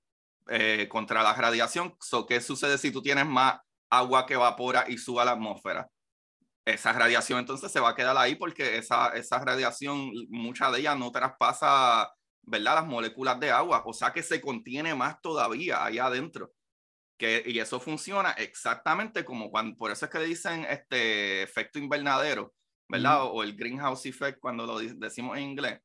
eh, 0.48 0.86
contra 0.88 1.22
la 1.22 1.34
radiación. 1.34 1.96
So, 2.00 2.26
¿Qué 2.26 2.40
sucede 2.40 2.78
si 2.78 2.92
tú 2.92 3.02
tienes 3.02 3.26
más 3.26 3.58
agua 3.90 4.26
que 4.26 4.34
evapora 4.34 4.84
y 4.88 4.98
suba 4.98 5.22
a 5.22 5.24
la 5.26 5.32
atmósfera? 5.32 5.88
Esa 6.64 6.92
radiación 6.92 7.38
entonces 7.38 7.72
se 7.72 7.80
va 7.80 7.90
a 7.90 7.94
quedar 7.94 8.16
ahí 8.16 8.34
porque 8.34 8.76
esa, 8.76 9.08
esa 9.10 9.38
radiación, 9.38 10.12
mucha 10.28 10.70
de 10.70 10.80
ella 10.80 10.94
no 10.94 11.10
traspasa, 11.10 12.12
¿verdad? 12.42 12.76
Las 12.76 12.86
moléculas 12.86 13.40
de 13.40 13.50
agua, 13.50 13.82
o 13.86 13.92
sea 13.92 14.12
que 14.12 14.22
se 14.22 14.40
contiene 14.40 14.94
más 14.94 15.20
todavía 15.22 15.84
allá 15.84 16.06
adentro. 16.06 16.52
Que, 17.16 17.42
y 17.46 17.58
eso 17.58 17.80
funciona 17.80 18.32
exactamente 18.32 19.24
como 19.24 19.50
cuando, 19.50 19.76
por 19.76 19.90
eso 19.90 20.04
es 20.04 20.10
que 20.10 20.20
dicen 20.20 20.64
este 20.68 21.42
efecto 21.42 21.78
invernadero, 21.78 22.54
¿verdad? 22.88 23.24
O, 23.24 23.42
el 23.42 23.56
greenhouse 23.56 24.06
effect 24.06 24.38
cuando 24.40 24.66
lo 24.66 24.78
decimos 24.78 25.36
en 25.36 25.44
inglés. 25.44 25.80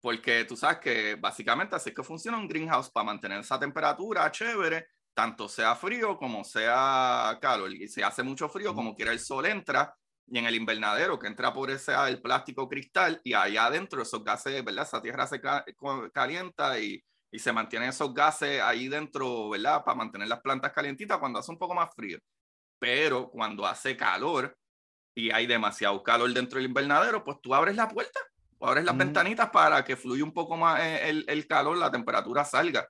Porque 0.00 0.44
tú 0.44 0.56
sabes 0.56 0.78
que 0.78 1.14
básicamente 1.16 1.76
así 1.76 1.90
es 1.90 1.94
que 1.94 2.02
funciona 2.02 2.38
un 2.38 2.48
greenhouse 2.48 2.90
para 2.90 3.04
mantener 3.04 3.40
esa 3.40 3.58
temperatura 3.58 4.30
chévere, 4.30 4.86
tanto 5.20 5.50
sea 5.50 5.76
frío 5.76 6.16
como 6.16 6.44
sea 6.44 7.38
calor. 7.42 7.70
Y 7.74 7.88
si 7.88 8.00
hace 8.00 8.22
mucho 8.22 8.48
frío, 8.48 8.74
como 8.74 8.94
quiera 8.94 9.12
el 9.12 9.20
sol 9.20 9.44
entra, 9.44 9.94
y 10.26 10.38
en 10.38 10.46
el 10.46 10.54
invernadero 10.54 11.18
que 11.18 11.26
entra 11.26 11.52
por 11.52 11.70
ese 11.70 11.92
el 12.08 12.22
plástico 12.22 12.66
cristal, 12.66 13.20
y 13.22 13.34
allá 13.34 13.66
adentro 13.66 14.00
esos 14.00 14.24
gases, 14.24 14.64
¿verdad? 14.64 14.86
Esa 14.86 15.02
tierra 15.02 15.26
se 15.26 15.38
calienta 16.10 16.80
y, 16.80 17.04
y 17.30 17.38
se 17.38 17.52
mantienen 17.52 17.90
esos 17.90 18.14
gases 18.14 18.62
ahí 18.62 18.88
dentro, 18.88 19.50
¿verdad? 19.50 19.84
Para 19.84 19.98
mantener 19.98 20.26
las 20.26 20.40
plantas 20.40 20.72
calientitas 20.72 21.18
cuando 21.18 21.38
hace 21.38 21.52
un 21.52 21.58
poco 21.58 21.74
más 21.74 21.94
frío. 21.94 22.18
Pero 22.78 23.28
cuando 23.28 23.66
hace 23.66 23.98
calor, 23.98 24.56
y 25.14 25.30
hay 25.32 25.46
demasiado 25.46 26.02
calor 26.02 26.32
dentro 26.32 26.56
del 26.56 26.68
invernadero, 26.68 27.22
pues 27.22 27.36
tú 27.42 27.54
abres 27.54 27.76
la 27.76 27.88
puerta 27.88 28.20
o 28.58 28.68
abres 28.68 28.84
las 28.84 28.96
ventanitas 28.96 29.50
para 29.50 29.84
que 29.84 29.96
fluya 29.96 30.24
un 30.24 30.32
poco 30.32 30.56
más 30.56 30.80
eh, 30.80 31.10
el, 31.10 31.26
el, 31.28 31.46
calor, 31.46 31.76
la 31.76 31.90
temperatura 31.90 32.42
salga. 32.42 32.88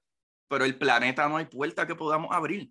Pero 0.51 0.65
el 0.65 0.77
planeta 0.77 1.29
no 1.29 1.37
hay 1.37 1.47
puerta 1.47 1.87
que 1.87 1.95
podamos 1.95 2.31
abrir. 2.33 2.71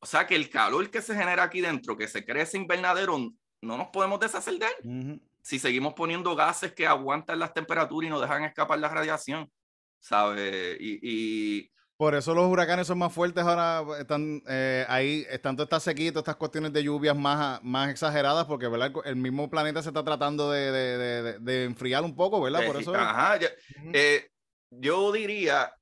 O 0.00 0.06
sea 0.06 0.26
que 0.26 0.34
el 0.34 0.48
calor 0.48 0.90
que 0.90 1.02
se 1.02 1.14
genera 1.14 1.42
aquí 1.42 1.60
dentro, 1.60 1.96
que 1.96 2.08
se 2.08 2.24
crea 2.24 2.44
ese 2.44 2.56
invernadero, 2.56 3.18
no 3.60 3.76
nos 3.76 3.88
podemos 3.88 4.18
deshacer 4.18 4.54
de 4.54 4.66
él. 4.66 5.22
Si 5.42 5.58
seguimos 5.58 5.92
poniendo 5.92 6.34
gases 6.34 6.72
que 6.72 6.86
aguantan 6.86 7.38
las 7.38 7.52
temperaturas 7.52 8.08
y 8.08 8.10
no 8.10 8.20
dejan 8.20 8.44
escapar 8.44 8.78
la 8.78 8.88
radiación, 8.88 9.50
¿sabes? 9.98 10.78
Y, 10.80 10.98
y, 11.02 11.70
por 12.00 12.14
eso 12.14 12.34
los 12.34 12.50
huracanes 12.50 12.86
son 12.86 12.96
más 12.96 13.12
fuertes 13.12 13.44
ahora, 13.44 13.84
están 14.00 14.42
eh, 14.48 14.86
ahí, 14.88 15.26
están 15.28 15.54
todas 15.54 15.66
estas 15.66 15.82
sequitas, 15.82 16.22
estas 16.22 16.36
cuestiones 16.36 16.72
de 16.72 16.82
lluvias 16.82 17.14
más, 17.14 17.62
más 17.62 17.90
exageradas, 17.90 18.46
porque 18.46 18.68
¿verdad? 18.68 18.90
el 19.04 19.16
mismo 19.16 19.50
planeta 19.50 19.82
se 19.82 19.90
está 19.90 20.02
tratando 20.02 20.50
de, 20.50 20.72
de, 20.72 21.38
de, 21.38 21.64
enfriar 21.64 22.02
un 22.02 22.16
poco, 22.16 22.40
¿verdad? 22.40 22.64
Por 22.64 22.80
eso. 22.80 22.94
Ajá, 22.94 23.38
eh, 23.92 24.30
yo 24.70 25.12
diría, 25.12 25.74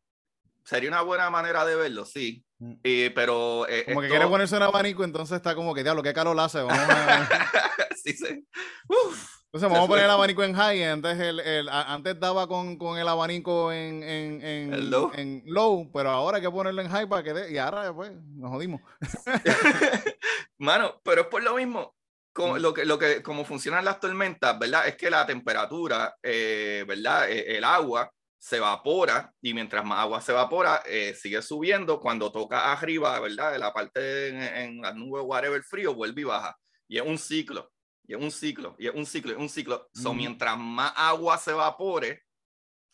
sería 0.68 0.90
una 0.90 1.00
buena 1.00 1.30
manera 1.30 1.64
de 1.64 1.76
verlo, 1.76 2.04
sí. 2.04 2.44
Eh, 2.84 3.10
pero. 3.14 3.66
Eh, 3.68 3.84
como 3.86 4.02
que 4.02 4.08
quiere 4.08 4.26
ponerse 4.26 4.56
un 4.56 4.62
abanico, 4.62 5.02
entonces 5.02 5.36
está 5.36 5.54
como 5.54 5.74
que, 5.74 5.82
diablo, 5.82 6.02
qué 6.02 6.12
calor 6.12 6.38
hace. 6.38 6.60
Vamos 6.60 6.78
a... 6.78 7.26
sí, 7.96 8.12
sí. 8.12 8.46
Uf. 8.86 9.38
Entonces 9.46 9.70
vamos 9.70 9.86
a 9.86 9.88
poner 9.88 10.04
el 10.04 10.10
abanico 10.10 10.44
en 10.44 10.52
high. 10.52 10.84
Antes, 10.84 11.18
el, 11.18 11.40
el, 11.40 11.70
antes 11.70 12.20
daba 12.20 12.46
con, 12.46 12.76
con, 12.76 12.98
el 12.98 13.08
abanico 13.08 13.72
en, 13.72 14.02
en, 14.02 14.42
en, 14.42 14.90
low. 14.90 15.10
en, 15.14 15.42
low. 15.46 15.90
pero 15.90 16.10
ahora 16.10 16.36
hay 16.36 16.42
que 16.42 16.50
ponerlo 16.50 16.82
en 16.82 16.90
high 16.90 17.08
para 17.08 17.22
que. 17.22 17.50
Y 17.50 17.56
ahora, 17.56 17.94
pues, 17.94 18.12
nos 18.36 18.50
jodimos. 18.50 18.82
Mano, 20.58 21.00
pero 21.02 21.22
es 21.22 21.26
por 21.28 21.42
lo 21.42 21.54
mismo. 21.54 21.94
Como, 22.34 22.58
lo 22.58 22.74
que, 22.74 22.84
lo 22.84 22.98
que, 22.98 23.22
como 23.22 23.44
funcionan 23.46 23.86
las 23.86 23.98
tormentas, 23.98 24.56
¿verdad? 24.58 24.86
Es 24.86 24.96
que 24.96 25.08
la 25.08 25.26
temperatura, 25.26 26.14
eh, 26.22 26.84
¿verdad? 26.86 27.28
E, 27.30 27.56
el 27.56 27.64
agua 27.64 28.12
se 28.38 28.58
evapora 28.58 29.32
y 29.40 29.52
mientras 29.54 29.84
más 29.84 30.00
agua 30.00 30.20
se 30.20 30.32
evapora, 30.32 30.82
eh, 30.86 31.14
sigue 31.14 31.42
subiendo. 31.42 32.00
Cuando 32.00 32.30
toca 32.32 32.72
arriba, 32.72 33.18
¿verdad? 33.20 33.52
De 33.52 33.58
la 33.58 33.72
parte 33.72 34.28
en, 34.28 34.42
en 34.42 34.80
las 34.80 34.94
nubes, 34.94 35.24
whatever, 35.26 35.62
frío, 35.62 35.94
vuelve 35.94 36.22
y 36.22 36.24
baja. 36.24 36.56
Y 36.86 36.98
es 36.98 37.04
un 37.04 37.18
ciclo. 37.18 37.70
Y 38.08 38.14
es 38.14 38.22
un 38.22 38.30
ciclo, 38.30 38.74
y 38.78 38.86
es 38.86 38.94
un 38.94 39.04
ciclo, 39.04 39.32
es 39.32 39.38
un 39.38 39.50
ciclo. 39.50 39.86
So, 39.92 40.14
mientras 40.14 40.58
más 40.58 40.94
agua 40.96 41.36
se 41.36 41.50
evapore, 41.50 42.22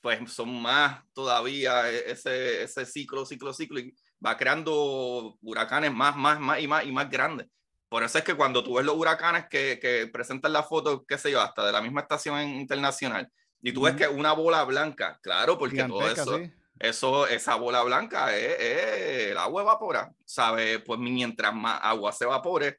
pues 0.00 0.32
son 0.32 0.60
más 0.60 1.04
todavía 1.12 1.88
e, 1.88 2.10
ese, 2.10 2.64
ese 2.64 2.84
ciclo, 2.84 3.24
ciclo, 3.24 3.52
ciclo, 3.54 3.78
y 3.78 3.94
va 4.24 4.36
creando 4.36 5.38
huracanes 5.40 5.94
más, 5.94 6.16
más, 6.16 6.40
más 6.40 6.60
y 6.60 6.66
más 6.66 6.84
y 6.84 6.90
más 6.90 7.08
grandes. 7.08 7.46
Por 7.88 8.02
eso 8.02 8.18
es 8.18 8.24
que 8.24 8.34
cuando 8.34 8.64
tú 8.64 8.74
ves 8.74 8.84
los 8.84 8.96
huracanes 8.96 9.46
que, 9.48 9.78
que 9.80 10.08
presentan 10.08 10.52
la 10.52 10.64
foto, 10.64 11.04
qué 11.06 11.16
sé 11.16 11.30
yo, 11.30 11.40
hasta 11.40 11.64
de 11.64 11.70
la 11.70 11.80
misma 11.80 12.00
estación 12.00 12.40
internacional, 12.48 13.30
y 13.66 13.72
tú 13.72 13.80
ves 13.80 13.96
que 13.96 14.06
una 14.06 14.32
bola 14.32 14.62
blanca, 14.64 15.18
claro, 15.22 15.56
porque 15.56 15.82
todo 15.84 16.06
eso, 16.06 16.38
eso, 16.78 17.26
esa 17.26 17.54
bola 17.54 17.82
blanca 17.82 18.36
es, 18.36 18.60
es 18.60 19.30
el 19.30 19.38
agua 19.38 19.62
evapora, 19.62 20.12
¿sabes? 20.26 20.82
Pues 20.84 21.00
mientras 21.00 21.54
más 21.54 21.80
agua 21.82 22.12
se 22.12 22.24
evapore, 22.24 22.78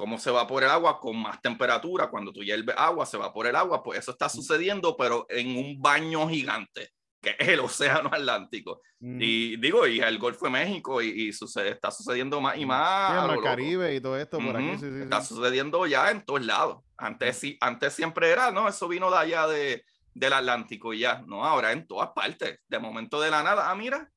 cómo 0.00 0.18
se 0.18 0.30
va 0.30 0.46
por 0.46 0.62
el 0.62 0.70
agua 0.70 1.00
con 1.00 1.20
más 1.20 1.42
temperatura. 1.42 2.08
Cuando 2.08 2.32
tú 2.32 2.42
hierves 2.42 2.74
agua, 2.78 3.04
se 3.04 3.18
va 3.18 3.32
por 3.34 3.46
el 3.48 3.54
agua. 3.54 3.82
Pues 3.82 3.98
eso 3.98 4.12
está 4.12 4.26
mm. 4.26 4.30
sucediendo, 4.30 4.96
pero 4.96 5.26
en 5.28 5.56
un 5.58 5.82
baño 5.82 6.26
gigante, 6.28 6.92
que 7.20 7.36
es 7.38 7.48
el 7.48 7.60
Océano 7.60 8.08
Atlántico. 8.12 8.80
Mm. 9.00 9.18
Y 9.20 9.56
digo, 9.56 9.86
y 9.86 10.00
el 10.00 10.18
Golfo 10.18 10.46
de 10.46 10.52
México, 10.52 11.02
y, 11.02 11.32
sucede, 11.32 11.70
está 11.70 11.90
sucediendo 11.90 12.40
más 12.40 12.56
y 12.56 12.64
mm. 12.64 12.68
más. 12.68 13.26
Sí, 13.26 13.34
el 13.34 13.42
Caribe 13.42 13.94
y 13.96 14.00
todo 14.00 14.16
esto 14.16 14.38
por 14.38 14.56
aquí. 14.56 14.78
Sí, 14.78 14.86
sí, 14.90 15.02
está 15.02 15.22
sucediendo 15.22 15.84
ya 15.86 16.10
en 16.10 16.24
todos 16.24 16.46
lados. 16.46 16.78
Antes, 16.96 17.36
sí, 17.36 17.58
antes 17.60 17.92
siempre 17.92 18.30
era, 18.30 18.50
¿no? 18.52 18.68
Eso 18.68 18.88
vino 18.88 19.10
de 19.10 19.18
allá 19.18 19.46
de, 19.48 19.84
del 20.20 20.34
Atlántico 20.34 20.94
y 20.94 21.00
ya, 21.00 21.22
¿no? 21.26 21.44
Ahora 21.44 21.72
en 21.72 21.86
todas 21.86 22.10
partes. 22.10 22.60
De 22.68 22.78
momento 22.78 23.20
de 23.20 23.30
la 23.30 23.42
nada, 23.42 23.70
ah, 23.70 23.74
mira, 23.74 24.10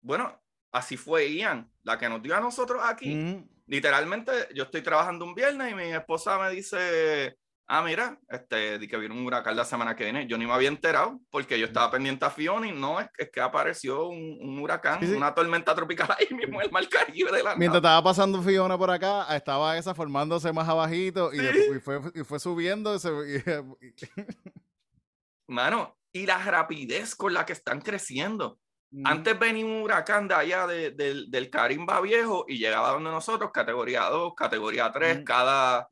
bueno, 0.00 0.40
así 0.70 0.96
fue 0.96 1.32
Ian, 1.32 1.70
la 1.82 1.98
que 1.98 2.08
nos 2.08 2.22
dio 2.22 2.36
a 2.36 2.40
nosotros 2.40 2.80
aquí 2.84 3.44
literalmente 3.68 4.32
yo 4.54 4.64
estoy 4.64 4.82
trabajando 4.82 5.24
un 5.24 5.34
viernes 5.34 5.70
y 5.70 5.74
mi 5.74 5.92
esposa 5.92 6.38
me 6.38 6.50
dice, 6.50 7.36
ah, 7.66 7.82
mira, 7.82 8.18
este, 8.28 8.78
di 8.78 8.88
que 8.88 8.96
viene 8.96 9.14
un 9.14 9.24
huracán 9.24 9.56
la 9.56 9.64
semana 9.64 9.94
que 9.94 10.04
viene. 10.04 10.26
Yo 10.26 10.38
ni 10.38 10.46
me 10.46 10.52
había 10.52 10.68
enterado 10.68 11.20
porque 11.30 11.58
yo 11.58 11.66
estaba 11.66 11.90
pendiente 11.90 12.24
a 12.24 12.30
Fiona 12.30 12.66
y 12.66 12.72
no, 12.72 12.98
es, 12.98 13.08
es 13.16 13.30
que 13.30 13.40
apareció 13.40 14.08
un, 14.08 14.38
un 14.40 14.58
huracán, 14.58 15.04
una 15.14 15.34
tormenta 15.34 15.74
tropical 15.74 16.08
ahí 16.18 16.34
mismo 16.34 16.60
en 16.60 16.66
el 16.66 16.72
Mar 16.72 16.88
Caribe 16.88 17.30
de 17.30 17.42
la 17.42 17.54
Mientras 17.56 17.80
estaba 17.80 18.02
pasando 18.02 18.42
Fiona 18.42 18.76
por 18.76 18.90
acá, 18.90 19.26
estaba 19.36 19.76
esa 19.76 19.94
formándose 19.94 20.52
más 20.52 20.68
abajito 20.68 21.30
y, 21.32 21.38
y, 21.76 21.80
fue, 21.80 22.00
y 22.14 22.24
fue, 22.24 22.40
subiendo. 22.40 22.96
Y 22.96 22.98
Mano, 25.48 25.98
y 26.12 26.26
la 26.26 26.38
rapidez 26.38 27.14
con 27.14 27.34
la 27.34 27.44
que 27.44 27.52
están 27.52 27.80
creciendo. 27.80 28.58
Antes 29.04 29.38
venía 29.38 29.66
un 29.66 29.82
huracán 29.82 30.28
de 30.28 30.34
allá 30.34 30.66
de, 30.66 30.92
del 30.92 31.50
Carimba 31.50 32.00
Viejo 32.00 32.46
y 32.48 32.58
llegaba 32.58 32.92
donde 32.92 33.10
nosotros, 33.10 33.50
categoría 33.52 34.04
2, 34.04 34.32
categoría 34.34 34.90
3, 34.90 35.24
cada 35.24 35.88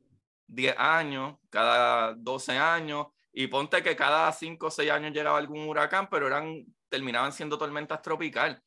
10 0.47 0.75
años, 0.77 1.35
cada 1.49 2.15
12 2.15 2.57
años. 2.57 3.07
Y 3.31 3.47
ponte 3.47 3.83
que 3.83 3.95
cada 3.95 4.31
5 4.31 4.65
o 4.65 4.71
6 4.71 4.89
años 4.89 5.13
llegaba 5.13 5.37
algún 5.37 5.67
huracán, 5.67 6.09
pero 6.09 6.25
eran, 6.25 6.65
terminaban 6.89 7.31
siendo 7.31 7.57
tormentas 7.57 8.01
tropicales. 8.01 8.59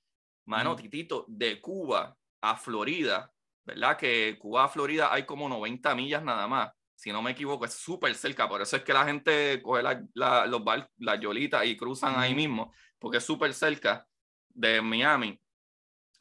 Mano, 0.47 0.77
Titito, 0.77 1.25
de 1.27 1.61
Cuba 1.61 2.17
a 2.41 2.57
Florida, 2.57 3.33
¿verdad? 3.65 3.97
Que 3.97 4.39
Cuba 4.39 4.65
a 4.65 4.69
Florida 4.69 5.13
hay 5.13 5.27
como 5.27 5.49
90 5.49 5.95
millas 5.97 6.23
nada 6.23 6.47
más. 6.47 6.71
Si 7.01 7.11
no 7.11 7.23
me 7.23 7.31
equivoco, 7.31 7.65
es 7.65 7.73
súper 7.73 8.15
cerca. 8.15 8.47
Por 8.47 8.61
eso 8.61 8.77
es 8.77 8.83
que 8.83 8.93
la 8.93 9.07
gente 9.07 9.63
coge 9.63 9.83
la, 9.83 10.05
la, 10.13 10.45
los 10.45 10.63
bar, 10.63 10.87
las 10.99 11.19
yolitas 11.19 11.65
y 11.65 11.75
cruzan 11.75 12.19
ahí 12.19 12.35
mismo, 12.35 12.75
porque 12.99 13.17
es 13.17 13.25
súper 13.25 13.55
cerca 13.55 14.07
de 14.51 14.83
Miami, 14.83 15.41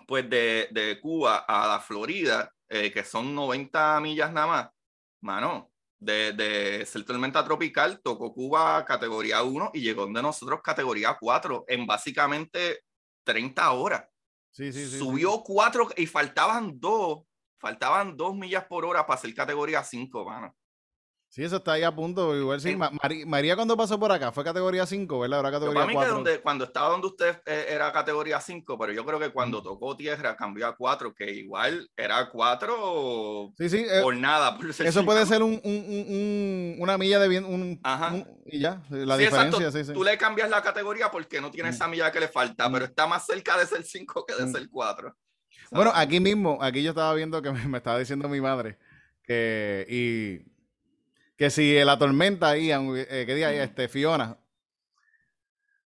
pues 0.07 0.29
de, 0.29 0.69
de 0.71 0.97
Cuba 1.01 1.39
a 1.39 1.67
la 1.67 1.81
Florida, 1.81 2.55
eh, 2.69 2.93
que 2.93 3.03
son 3.03 3.35
90 3.35 3.99
millas 3.99 4.31
nada 4.31 4.47
más, 4.47 4.69
mano, 5.19 5.69
de, 5.99 6.31
de 6.31 6.85
ser 6.85 7.03
tormenta 7.03 7.43
tropical, 7.43 7.99
tocó 8.01 8.33
Cuba 8.33 8.85
categoría 8.85 9.43
1 9.43 9.71
y 9.73 9.81
llegó 9.81 10.07
de 10.07 10.21
nosotros 10.21 10.61
categoría 10.63 11.17
4 11.19 11.65
en 11.67 11.85
básicamente 11.85 12.85
30 13.25 13.69
horas. 13.71 14.05
Sí, 14.49 14.71
sí, 14.71 14.97
Subió 14.97 15.43
4 15.43 15.89
y 15.97 16.05
faltaban 16.05 16.79
2, 16.79 17.19
faltaban 17.59 18.15
2 18.15 18.33
millas 18.37 18.63
por 18.63 18.85
hora 18.85 19.05
para 19.05 19.19
ser 19.19 19.33
categoría 19.33 19.83
5, 19.83 20.23
mano. 20.23 20.55
Sí, 21.29 21.43
eso 21.43 21.57
está 21.57 21.73
ahí 21.73 21.83
a 21.83 21.95
punto. 21.95 22.35
Igual 22.35 22.59
sí. 22.59 22.75
María, 23.27 23.55
cuando 23.55 23.77
pasó 23.77 23.99
por 23.99 24.11
acá 24.11 24.31
fue 24.31 24.43
categoría 24.43 24.87
5, 24.87 25.19
¿verdad? 25.19 25.37
Ahora 25.37 25.51
categoría 25.51 25.81
para 25.81 25.87
mí 25.87 25.93
4. 25.93 26.23
Que 26.23 26.41
cuando 26.41 26.63
estaba 26.65 26.89
donde 26.89 27.05
usted 27.05 27.41
eh, 27.45 27.67
era 27.69 27.91
categoría 27.91 28.41
5, 28.41 28.79
pero 28.79 28.91
yo 28.93 29.05
creo 29.05 29.19
que 29.19 29.29
cuando 29.29 29.61
tocó 29.61 29.95
tierra 29.95 30.35
cambió 30.35 30.65
a 30.65 30.75
4, 30.75 31.13
que 31.13 31.31
igual 31.31 31.87
era 31.95 32.29
4 32.29 33.53
sí, 33.59 33.69
sí, 33.69 33.85
eh, 33.87 34.01
por 34.01 34.15
nada. 34.15 34.57
eso 34.79 35.05
puede 35.05 35.23
ser 35.27 35.43
un, 35.43 35.61
un, 35.63 36.77
una 36.79 36.97
milla 36.97 37.19
de 37.19 37.27
bien. 37.27 37.45
Un, 37.45 37.79
y 38.47 38.59
ya, 38.59 38.81
la 38.89 39.15
diferencia. 39.15 39.71
Sí, 39.71 39.93
Tú 39.93 40.03
le 40.03 40.17
cambias 40.17 40.49
la 40.49 40.63
categoría 40.63 41.11
porque 41.11 41.39
no 41.39 41.51
tiene 41.51 41.69
esa 41.69 41.87
milla 41.87 42.11
que 42.11 42.21
le 42.21 42.27
falta, 42.27 42.71
pero 42.71 42.85
está 42.85 43.05
más 43.05 43.27
cerca 43.27 43.55
de 43.55 43.67
ser 43.67 43.83
5 43.83 44.25
que 44.25 44.33
de 44.33 44.51
ser 44.51 44.67
4. 44.67 45.15
Bueno, 45.71 45.91
aquí 45.93 46.19
mismo, 46.19 46.57
aquí 46.59 46.81
yo 46.81 46.89
estaba 46.89 47.13
viendo 47.13 47.39
que 47.43 47.51
me, 47.51 47.67
me 47.67 47.77
estaba 47.77 47.99
diciendo 47.99 48.27
mi 48.27 48.41
madre 48.41 48.79
que. 49.29 49.85
Y 49.87 50.48
que 51.39 51.49
si 51.49 51.73
la 51.86 51.97
tormenta 51.97 52.49
ahí, 52.49 52.69
eh, 52.69 53.23
¿qué 53.25 53.34
día? 53.34 53.63
Este, 53.63 53.88
Fiona. 53.88 54.38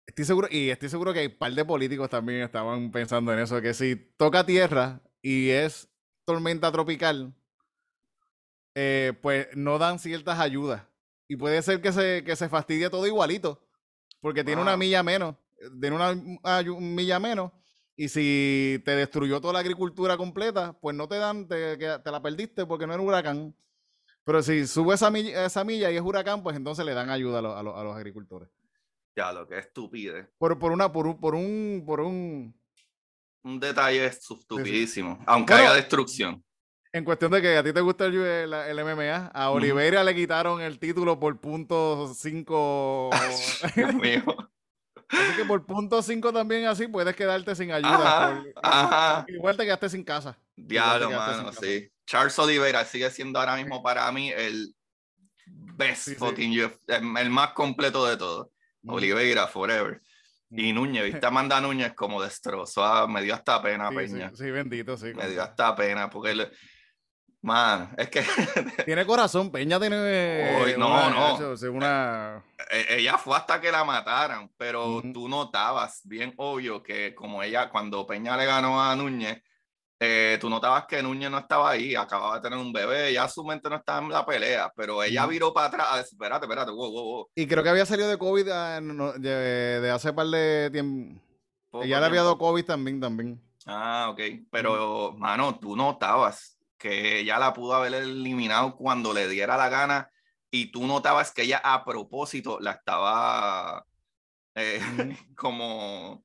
Estoy 0.08 0.25
seguro, 0.25 0.47
y 0.49 0.71
estoy 0.71 0.89
seguro 0.89 1.13
que 1.13 1.19
hay 1.19 1.27
un 1.27 1.38
par 1.38 1.53
de 1.53 1.63
políticos 1.63 2.10
también 2.10 2.41
estaban 2.41 2.89
pensando 2.89 3.31
en 3.31 3.38
eso, 3.38 3.62
que 3.62 3.75
si 3.75 3.95
toca 3.95 4.43
tierra 4.43 5.03
y 5.21 5.49
es 5.51 5.88
tormenta 6.25 6.71
tropical, 6.71 7.36
eh, 8.73 9.13
pues 9.21 9.47
no 9.55 9.77
dan 9.77 9.99
ciertas 9.99 10.39
ayudas. 10.39 10.81
Y 11.27 11.36
puede 11.36 11.62
ser 11.62 11.79
que 11.79 11.91
se, 11.91 12.23
que 12.23 12.36
se 12.36 12.49
fastidie 12.49 12.89
todo 12.89 13.05
igualito, 13.05 13.62
porque 14.21 14.43
tiene 14.43 14.63
una 14.63 14.77
milla 14.77 15.03
menos, 15.03 15.36
tiene 15.79 15.95
una, 15.95 16.15
milla 16.79 17.19
menos, 17.19 17.51
y 17.95 18.10
si 18.10 18.81
te 18.84 18.95
destruyó 18.95 19.39
toda 19.39 19.53
la 19.53 19.60
agricultura 19.60 20.17
completa, 20.17 20.73
pues 20.81 20.95
no 20.95 21.08
te 21.08 21.17
dan, 21.17 21.47
te, 21.47 21.77
te 21.77 22.12
la 22.12 22.21
perdiste 22.23 22.65
porque 22.65 22.88
no 22.88 22.93
era 22.93 23.01
un 23.03 23.10
huracán. 23.10 23.55
Pero 24.25 24.41
si 24.41 24.65
sube 24.65 24.95
esa 24.95 25.11
milla, 25.11 25.45
esa 25.45 25.63
milla 25.63 25.91
y 25.91 25.97
es 25.97 26.01
huracán, 26.01 26.41
pues 26.41 26.57
entonces 26.57 26.83
le 26.83 26.95
dan 26.95 27.09
ayuda 27.11 27.39
a, 27.39 27.63
los 27.63 27.95
agricultores. 27.95 28.49
Ya, 29.15 29.31
lo 29.31 29.47
que 29.47 29.59
es 29.59 29.67
estupide. 29.67 30.27
Por, 30.39 30.57
por, 30.57 30.71
una, 30.71 30.91
por, 30.91 31.07
un, 31.07 31.19
por 31.19 31.35
un, 31.35 31.83
por 31.85 32.01
un... 32.01 32.59
Un 33.43 33.59
detalle 33.59 34.03
estupidísimo, 34.07 35.23
aunque 35.27 35.53
haya 35.53 35.73
destrucción. 35.73 36.43
En 36.91 37.05
cuestión 37.05 37.29
de 37.31 37.41
que 37.41 37.55
a 37.57 37.63
ti 37.63 37.71
te 37.71 37.81
gusta 37.81 38.05
el, 38.05 38.15
el, 38.51 38.83
MMA, 38.83 39.27
a 39.27 39.51
Oliveira 39.51 40.03
le 40.03 40.15
quitaron 40.15 40.61
el 40.61 40.79
título 40.79 41.19
por 41.19 41.39
punto 41.39 42.11
5. 42.15 43.09
Dios 43.75 43.93
mío. 44.01 44.23
Así 45.09 45.38
que 45.38 45.45
por 45.45 45.63
punto 45.65 46.01
5 46.01 46.33
también 46.33 46.65
así 46.65 46.88
puedes 46.88 47.15
quedarte 47.15 47.53
sin 47.53 47.71
ayuda. 47.71 48.43
Ajá, 48.63 49.25
Igual 49.27 49.55
te 49.55 49.65
quedaste 49.65 49.89
sin 49.89 50.03
casa. 50.03 50.35
Diablo, 50.55 51.11
mano, 51.11 51.51
sí. 51.53 51.91
Charles 52.05 52.37
Oliveira 52.39 52.85
sigue 52.85 53.09
siendo 53.09 53.39
ahora 53.39 53.55
mismo 53.55 53.81
para 53.81 54.11
mí 54.11 54.29
el 54.29 54.73
best 55.45 56.17
fucking 56.17 56.53
el, 56.87 57.29
más 57.29 57.51
completo 57.51 58.05
de 58.05 58.17
todos. 58.17 58.47
Oliveira, 58.87 59.47
forever. 59.47 59.99
Y 60.51 60.71
Núñez, 60.71 61.03
viste 61.03 61.25
Amanda 61.25 61.59
Núñez 61.59 61.93
como 61.93 62.21
destrozó, 62.21 63.07
me 63.07 63.23
dio 63.23 63.33
hasta 63.33 63.61
pena, 63.61 63.89
Peña. 63.89 64.31
Sí, 64.35 64.51
bendito, 64.51 64.95
sí. 64.95 65.13
Me 65.15 65.27
dio 65.27 65.41
hasta 65.41 65.75
pena, 65.75 66.09
porque 66.09 66.49
Man, 67.45 67.93
es 67.95 68.09
que. 68.09 68.23
tiene 68.85 69.05
corazón, 69.05 69.51
Peña 69.51 69.79
tiene. 69.79 70.75
no, 70.79 71.09
no. 71.11 71.55
Una... 71.71 72.43
E, 72.71 72.79
e, 72.79 72.99
ella 73.01 73.19
fue 73.19 73.37
hasta 73.37 73.61
que 73.61 73.71
la 73.71 73.83
mataran, 73.83 74.49
pero 74.57 74.99
tú 75.13 75.29
notabas 75.29 76.01
bien 76.05 76.33
obvio 76.37 76.81
que, 76.81 77.13
como 77.13 77.43
ella, 77.43 77.69
cuando 77.69 78.07
Peña 78.07 78.35
le 78.35 78.47
ganó 78.47 78.81
a 78.81 78.95
Núñez, 78.95 79.43
eh, 79.99 80.38
tú 80.41 80.49
notabas 80.49 80.86
que 80.86 81.01
Núñez 81.01 81.31
no 81.31 81.38
estaba 81.38 81.69
ahí, 81.69 81.95
acababa 81.95 82.36
de 82.36 82.41
tener 82.41 82.60
un 82.60 82.73
bebé, 82.73 83.13
ya 83.13 83.29
su 83.29 83.45
mente 83.45 83.69
no 83.69 83.77
estaba 83.77 83.99
en 83.99 84.10
la 84.10 84.25
pelea, 84.25 84.71
pero 84.75 85.01
ella 85.01 85.25
viró 85.25 85.53
para 85.53 85.67
atrás, 85.67 86.12
espérate, 86.12 86.45
espérate, 86.45 86.71
wow, 86.71 86.91
wow, 86.91 87.03
wow. 87.03 87.29
Y 87.34 87.47
creo 87.47 87.63
que 87.63 87.69
había 87.69 87.86
salido 87.86 88.10
de 88.10 88.17
COVID 88.17 88.49
ah, 88.49 88.81
de, 88.81 89.91
hace 89.93 90.12
par 90.12 90.27
de 90.27 90.69
tiempo. 90.71 91.21
Ella 91.81 91.99
le 91.99 92.05
había 92.05 92.23
dado 92.23 92.38
COVID 92.38 92.65
también, 92.65 92.99
también. 92.99 93.41
Ah, 93.65 94.10
ok, 94.12 94.19
pero, 94.51 95.13
mano, 95.17 95.58
tú 95.60 95.75
notabas 95.75 96.58
que 96.77 97.19
ella 97.19 97.39
la 97.39 97.53
pudo 97.53 97.73
haber 97.73 97.93
eliminado 97.93 98.75
cuando 98.75 99.13
le 99.13 99.29
diera 99.29 99.55
la 99.55 99.69
gana 99.69 100.12
y 100.51 100.71
tú 100.71 100.86
notabas 100.86 101.31
que 101.31 101.43
ella 101.43 101.62
a 101.63 101.86
propósito 101.86 102.60
la 102.60 102.71
estaba 102.71 103.86
eh, 104.55 104.79
como 105.38 106.24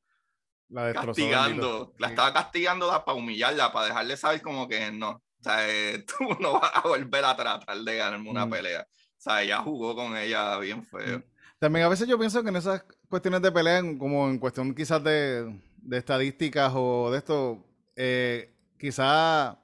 la 0.71 0.93
castigando, 0.93 1.95
la 1.99 2.09
estaba 2.09 2.33
castigando 2.33 2.89
para 3.05 3.17
humillarla, 3.17 3.73
para 3.73 3.87
dejarle 3.87 4.17
saber 4.17 4.41
como 4.41 4.69
que 4.69 4.91
no, 4.93 5.11
o 5.41 5.43
sea, 5.43 5.69
eh, 5.69 6.05
tú 6.19 6.29
no 6.41 6.61
vas 6.61 6.71
a 6.75 6.81
volver 6.83 7.25
a 7.25 7.37
tratar 7.37 7.79
de 7.79 7.97
ganarme 7.97 8.31
una 8.31 8.47
mm. 8.47 8.51
pelea. 8.51 8.87
O 8.91 9.23
sea, 9.23 9.43
ella 9.43 9.59
jugó 9.59 9.95
con 9.95 10.17
ella 10.17 10.59
bien 10.59 10.85
feo. 10.85 11.19
Mm. 11.19 11.23
También 11.59 11.85
a 11.85 11.89
veces 11.89 12.09
yo 12.09 12.19
pienso 12.19 12.43
que 12.43 12.49
en 12.49 12.57
esas 12.57 12.85
cuestiones 13.09 13.43
de 13.43 13.53
pelea, 13.53 13.83
como 13.99 14.29
en 14.29 14.39
cuestión 14.39 14.75
quizás 14.75 15.03
de, 15.05 15.61
de 15.77 15.99
estadísticas 15.99 16.73
o 16.75 17.11
de 17.11 17.19
esto, 17.19 17.67
eh, 17.97 18.55
quizás 18.79 19.57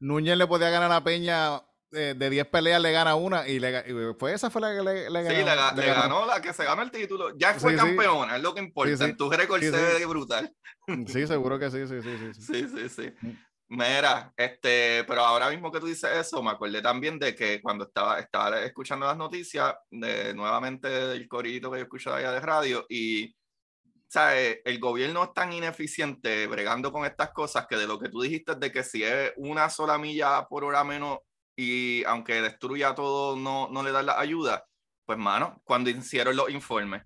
Núñez 0.00 0.36
le 0.36 0.46
podía 0.46 0.70
ganar 0.70 0.90
a 0.90 1.04
Peña 1.04 1.62
de 1.90 2.30
10 2.30 2.46
peleas 2.48 2.80
le 2.80 2.92
gana 2.92 3.14
una 3.14 3.48
y, 3.48 3.58
le, 3.58 4.14
pues 4.14 4.34
esa 4.34 4.50
fue 4.50 4.60
la 4.60 4.74
que 4.74 4.82
le, 4.82 5.22
ganó. 5.22 5.30
Sí, 5.30 5.36
le, 5.80 5.86
ganó. 5.86 6.26
la 6.26 6.40
que 6.40 6.52
se 6.52 6.64
ganó 6.64 6.82
el 6.82 6.90
título. 6.90 7.36
Ya 7.36 7.54
fue 7.54 7.76
campeona, 7.76 8.36
es 8.36 8.42
lo 8.42 8.54
que 8.54 8.60
importa. 8.60 9.06
Sí, 9.06 9.14
tu 9.14 9.30
récord 9.30 9.60
se 9.60 10.06
brutal. 10.06 10.54
Sí, 11.06 11.26
seguro 11.26 11.58
que 11.58 11.70
sí, 11.70 11.86
sí, 11.86 12.02
sí. 12.02 12.34
Sí, 12.34 12.68
sí, 12.68 12.68
sí. 12.68 12.88
sí. 12.88 13.12
Mm. 13.20 13.48
Mira, 13.70 14.32
este, 14.34 15.04
pero 15.04 15.20
ahora 15.20 15.50
mismo 15.50 15.70
que 15.70 15.78
tú 15.78 15.86
dices 15.86 16.10
eso, 16.16 16.42
me 16.42 16.50
acordé 16.50 16.80
también 16.80 17.18
de 17.18 17.34
que 17.34 17.60
cuando 17.60 17.84
estaba, 17.84 18.18
estaba 18.18 18.62
escuchando 18.62 19.04
las 19.04 19.16
noticias, 19.18 19.74
de, 19.90 20.32
nuevamente 20.32 20.88
del 20.88 21.28
corito 21.28 21.70
que 21.70 21.78
yo 21.78 21.82
escucho 21.82 22.14
allá 22.14 22.32
de 22.32 22.40
radio, 22.40 22.86
y 22.88 23.36
¿sabes? 24.08 24.60
el 24.64 24.78
gobierno 24.80 25.24
es 25.24 25.34
tan 25.34 25.52
ineficiente 25.52 26.46
bregando 26.46 26.90
con 26.90 27.04
estas 27.04 27.30
cosas 27.32 27.66
que 27.66 27.76
de 27.76 27.86
lo 27.86 27.98
que 27.98 28.08
tú 28.08 28.22
dijiste 28.22 28.54
de 28.54 28.72
que 28.72 28.82
si 28.82 29.04
es 29.04 29.32
una 29.36 29.68
sola 29.68 29.98
milla 29.98 30.46
por 30.48 30.64
hora 30.64 30.82
menos 30.82 31.18
y 31.58 32.04
aunque 32.04 32.40
destruya 32.40 32.94
todo, 32.94 33.34
no, 33.34 33.68
no 33.72 33.82
le 33.82 33.90
da 33.90 34.00
la 34.00 34.20
ayuda, 34.20 34.64
pues 35.04 35.18
mano, 35.18 35.60
cuando 35.64 35.90
hicieron 35.90 36.36
los 36.36 36.50
informes, 36.50 37.02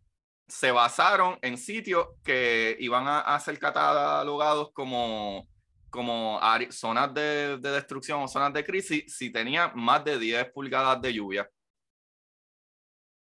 se 0.46 0.70
basaron 0.70 1.38
en 1.40 1.56
sitios 1.56 2.08
que 2.22 2.76
iban 2.78 3.04
a, 3.08 3.40
ser 3.40 3.58
catalogados 3.58 4.70
como, 4.74 5.48
como 5.88 6.38
zonas 6.68 7.14
de, 7.14 7.56
de, 7.56 7.70
destrucción 7.70 8.20
o 8.20 8.28
zonas 8.28 8.52
de 8.52 8.62
crisis 8.62 9.16
si 9.16 9.32
tenían 9.32 9.72
más 9.74 10.04
de 10.04 10.18
10 10.18 10.52
pulgadas 10.52 11.00
de 11.00 11.14
lluvia. 11.14 11.48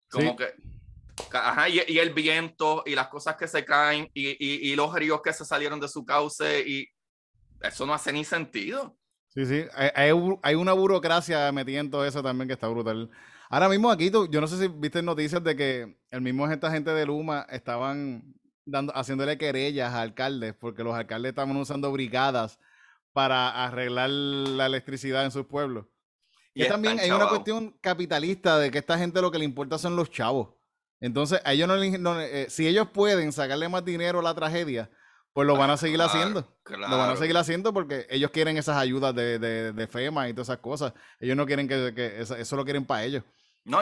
Como 0.09 0.35
que... 0.35 0.51
Ajá, 1.31 1.69
y, 1.69 1.79
y, 1.87 1.99
el 1.99 2.11
viento 2.11 2.81
y 2.87 2.95
las 2.95 3.09
cosas 3.09 3.35
que 3.35 3.47
se 3.47 3.63
caen 3.63 4.09
y, 4.15 4.29
y, 4.29 4.71
y 4.71 4.75
los 4.75 4.91
ríos 4.95 5.21
que 5.21 5.33
se 5.33 5.45
salieron 5.45 5.79
de 5.79 5.89
su 5.89 6.03
cauce 6.03 6.67
y 6.67 6.87
eso 7.61 7.85
no 7.85 7.93
hace 7.93 8.11
ni 8.11 8.25
sentido. 8.25 8.98
Sí, 9.29 9.45
sí, 9.45 9.63
hay, 9.75 10.11
hay, 10.41 10.55
una 10.55 10.73
burocracia 10.73 11.51
metida 11.51 11.79
en 11.79 11.91
todo 11.91 12.03
eso 12.05 12.23
también 12.23 12.47
que 12.47 12.53
está 12.53 12.67
brutal. 12.67 13.09
Ahora 13.49 13.69
mismo 13.69 13.91
aquí, 13.91 14.09
tú, 14.09 14.27
yo 14.29 14.41
no 14.41 14.47
sé 14.47 14.57
si 14.57 14.67
viste 14.67 15.01
noticias 15.01 15.43
de 15.43 15.55
que 15.55 15.97
el 16.09 16.21
mismo 16.21 16.47
esta 16.49 16.71
gente 16.71 16.91
de 16.91 17.05
Luma 17.05 17.45
estaban 17.49 18.35
dando, 18.65 18.95
haciéndole 18.95 19.37
querellas 19.37 19.93
a 19.93 20.01
alcaldes 20.01 20.55
porque 20.55 20.83
los 20.83 20.95
alcaldes 20.95 21.29
estaban 21.29 21.55
usando 21.55 21.91
brigadas 21.91 22.59
para 23.13 23.65
arreglar 23.65 24.09
la 24.09 24.65
electricidad 24.65 25.25
en 25.25 25.31
sus 25.31 25.45
pueblos. 25.45 25.85
Y, 26.53 26.67
también 26.67 26.99
hay 26.99 27.11
una 27.11 27.29
cuestión 27.29 27.77
capitalista 27.81 28.57
de 28.57 28.71
que 28.71 28.79
esta 28.79 28.97
gente 28.97 29.21
lo 29.21 29.31
que 29.31 29.39
le 29.39 29.45
importa 29.45 29.77
son 29.77 29.95
los 29.95 30.09
chavos. 30.09 30.49
Entonces, 30.99 31.39
a 31.45 31.53
ellos 31.53 31.69
no, 31.99 32.19
eh, 32.19 32.47
si 32.49 32.67
ellos 32.67 32.89
pueden 32.89 33.31
sacarle 33.31 33.69
más 33.69 33.85
dinero 33.85 34.19
a 34.19 34.23
la 34.23 34.33
tragedia, 34.33 34.89
pues 35.39 35.47
lo 35.47 35.55
van 35.55 35.69
a 35.69 35.77
seguir 35.77 36.01
haciendo. 36.01 36.53
Lo 36.65 36.97
van 36.97 37.11
a 37.11 37.15
seguir 37.15 37.37
haciendo 37.37 37.73
porque 37.73 38.05
ellos 38.09 38.29
quieren 38.29 38.57
esas 38.57 38.75
ayudas 38.75 39.15
de, 39.15 39.39
de, 39.39 39.87
FEMA 39.87 40.27
y 40.27 40.33
todas 40.33 40.49
esas 40.49 40.57
cosas. 40.57 40.91
Ellos 41.17 41.37
no 41.37 41.45
quieren 41.45 41.65
que, 41.65 42.19
eso, 42.19 42.55
lo 42.57 42.65
quieren 42.65 42.85
para 42.85 43.05
ellos. 43.05 43.23
No, 43.63 43.81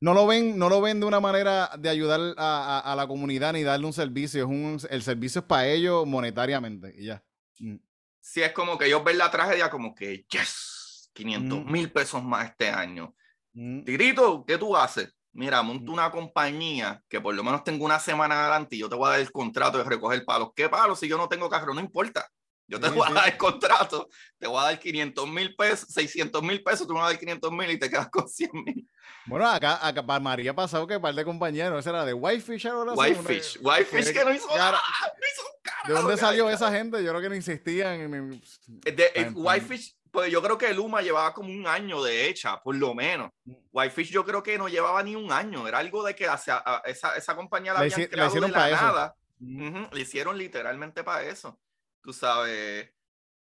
no, 0.00 0.14
lo 0.14 0.26
ven, 0.26 0.58
no 0.58 0.70
lo 0.70 0.80
ven 0.80 1.00
de 1.00 1.06
una 1.06 1.20
manera 1.20 1.70
de 1.78 1.90
ayudar 1.90 2.34
a, 2.38 2.94
la 2.96 3.06
comunidad 3.06 3.52
ni 3.52 3.62
darle 3.62 3.84
un 3.84 3.92
servicio. 3.92 4.40
Es 4.40 4.48
un, 4.48 4.78
el 4.88 5.02
servicio 5.02 5.42
es 5.42 5.46
para 5.46 5.66
ellos 5.66 6.06
monetariamente 6.06 6.94
y 6.96 7.08
ya. 7.08 7.22
Mm. 7.58 7.76
Sí, 8.18 8.40
es 8.40 8.52
como 8.52 8.78
que 8.78 8.86
ellos 8.86 9.04
ven 9.04 9.18
la 9.18 9.30
tragedia 9.30 9.68
como 9.68 9.94
que, 9.94 10.24
yes, 10.30 11.10
500 11.12 11.58
mm. 11.58 11.70
mil 11.70 11.92
pesos 11.92 12.24
más 12.24 12.48
este 12.48 12.70
año. 12.70 13.14
Mm. 13.52 13.84
Tirito, 13.84 14.46
¿qué 14.46 14.56
tú 14.56 14.74
haces? 14.74 15.14
Mira, 15.36 15.62
monto 15.62 15.92
una 15.92 16.10
compañía 16.10 17.02
que 17.08 17.20
por 17.20 17.34
lo 17.34 17.44
menos 17.44 17.62
tengo 17.62 17.84
una 17.84 18.00
semana 18.00 18.40
adelante 18.40 18.76
y 18.76 18.80
yo 18.80 18.88
te 18.88 18.96
voy 18.96 19.08
a 19.08 19.10
dar 19.12 19.20
el 19.20 19.30
contrato 19.30 19.78
de 19.78 19.84
recoger 19.84 20.24
palos. 20.24 20.50
¿Qué 20.56 20.68
palos? 20.68 20.98
Si 20.98 21.08
yo 21.08 21.16
no 21.16 21.28
tengo 21.28 21.48
carro, 21.48 21.74
no 21.74 21.80
importa. 21.80 22.28
Yo 22.68 22.80
te 22.80 22.88
voy 22.88 23.06
a 23.08 23.12
dar 23.12 23.28
el 23.28 23.36
contrato, 23.36 24.08
te 24.38 24.48
voy 24.48 24.58
a 24.58 24.64
dar 24.64 24.78
500 24.80 25.28
mil 25.28 25.54
pesos, 25.54 25.88
600 25.90 26.42
mil 26.42 26.64
pesos, 26.64 26.84
tú 26.84 26.94
me 26.94 26.98
vas 26.98 27.10
a 27.10 27.12
dar 27.12 27.20
500 27.20 27.52
mil 27.52 27.70
y 27.70 27.78
te 27.78 27.88
quedas 27.88 28.08
con 28.10 28.28
100 28.28 28.50
mil. 28.52 28.88
Bueno, 29.26 29.46
acá, 29.46 29.86
acá 29.86 30.04
para 30.04 30.18
María 30.18 30.50
ha 30.50 30.54
pasado 30.54 30.84
que 30.84 30.96
un 30.96 31.02
par 31.02 31.14
de 31.14 31.24
compañeros, 31.24 31.78
ese 31.78 31.90
era 31.90 32.04
de 32.04 32.12
Whitefish 32.12 32.66
o 32.66 32.92
Whitefish, 32.94 33.58
Whitefish 33.62 34.12
que 34.12 34.24
no 34.24 34.34
hizo 34.34 34.48
nada, 34.56 34.80
no 34.80 35.26
hizo 35.32 35.56
¿De 35.86 35.92
dónde 35.94 36.16
salió 36.16 36.50
esa 36.50 36.72
gente? 36.72 37.02
Yo 37.04 37.10
creo 37.10 37.22
que 37.22 37.28
no 37.28 37.34
insistían 37.36 38.00
en... 38.00 38.42
De, 38.66 39.32
Whitefish 39.32 39.95
pues 40.16 40.32
yo 40.32 40.40
creo 40.40 40.56
que 40.56 40.72
Luma 40.72 41.02
llevaba 41.02 41.34
como 41.34 41.50
un 41.50 41.66
año 41.66 42.02
de 42.02 42.26
hecha, 42.26 42.62
por 42.62 42.74
lo 42.74 42.94
menos. 42.94 43.32
Whitefish 43.70 44.10
yo 44.10 44.24
creo 44.24 44.42
que 44.42 44.56
no 44.56 44.66
llevaba 44.66 45.02
ni 45.02 45.14
un 45.14 45.30
año, 45.30 45.68
era 45.68 45.76
algo 45.76 46.02
de 46.02 46.16
que 46.16 46.24
esa, 46.24 46.64
esa 46.86 47.36
compañía 47.36 47.74
la, 47.74 47.80
habían 47.80 48.06
creado 48.06 48.32
de 48.32 48.48
la 48.48 48.70
nada. 48.70 49.16
le 49.38 50.00
hicieron 50.00 50.38
literalmente 50.38 51.04
para 51.04 51.24
eso, 51.24 51.60
tú 52.00 52.14
sabes. 52.14 52.90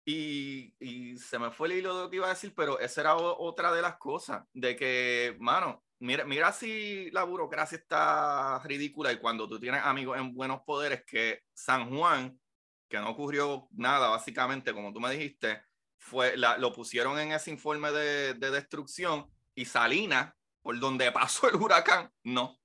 Y, 0.05 0.73
y, 0.79 1.17
se 1.17 1.37
me 1.39 1.51
fue 1.51 1.67
el 1.67 1.73
hilo 1.73 1.93
de 1.93 2.03
lo 2.03 2.09
que 2.09 2.15
iba 2.15 2.27
a 2.27 2.35
decir, 2.35 2.53
pero 2.55 2.79
esa 2.79 3.01
era 3.01 3.15
otra 3.17 3.73
de 3.73 3.81
las 3.81 3.97
cosas, 3.97 4.45
de 4.53 4.77
que, 4.77 5.35
mano, 5.41 5.83
mira, 5.99 6.23
mira 6.23 6.53
si 6.53 7.11
la 7.11 7.25
burocracia 7.25 7.79
está 7.79 8.59
ridícula 8.63 9.11
y 9.11 9.17
cuando 9.19 9.45
tú 9.45 9.59
tienes 9.59 9.83
amigos 9.83 10.17
en 10.17 10.33
buenos 10.33 10.61
poderes 10.61 11.03
que 11.05 11.41
San 11.53 11.93
Juan, 11.93 12.39
que 12.87 12.97
no 12.97 13.09
ocurrió 13.09 13.67
nada, 13.71 14.07
básicamente, 14.07 14.71
como 14.71 14.93
tú 14.93 15.01
me 15.01 15.11
dijiste, 15.11 15.63
fue, 16.01 16.35
la, 16.35 16.57
lo 16.57 16.73
pusieron 16.73 17.19
en 17.19 17.31
ese 17.31 17.51
informe 17.51 17.91
de, 17.91 18.33
de 18.33 18.51
destrucción 18.51 19.27
y 19.53 19.65
Salinas, 19.65 20.33
por 20.61 20.77
donde 20.79 21.11
pasó 21.11 21.47
el 21.49 21.55
huracán, 21.55 22.11
no. 22.23 22.59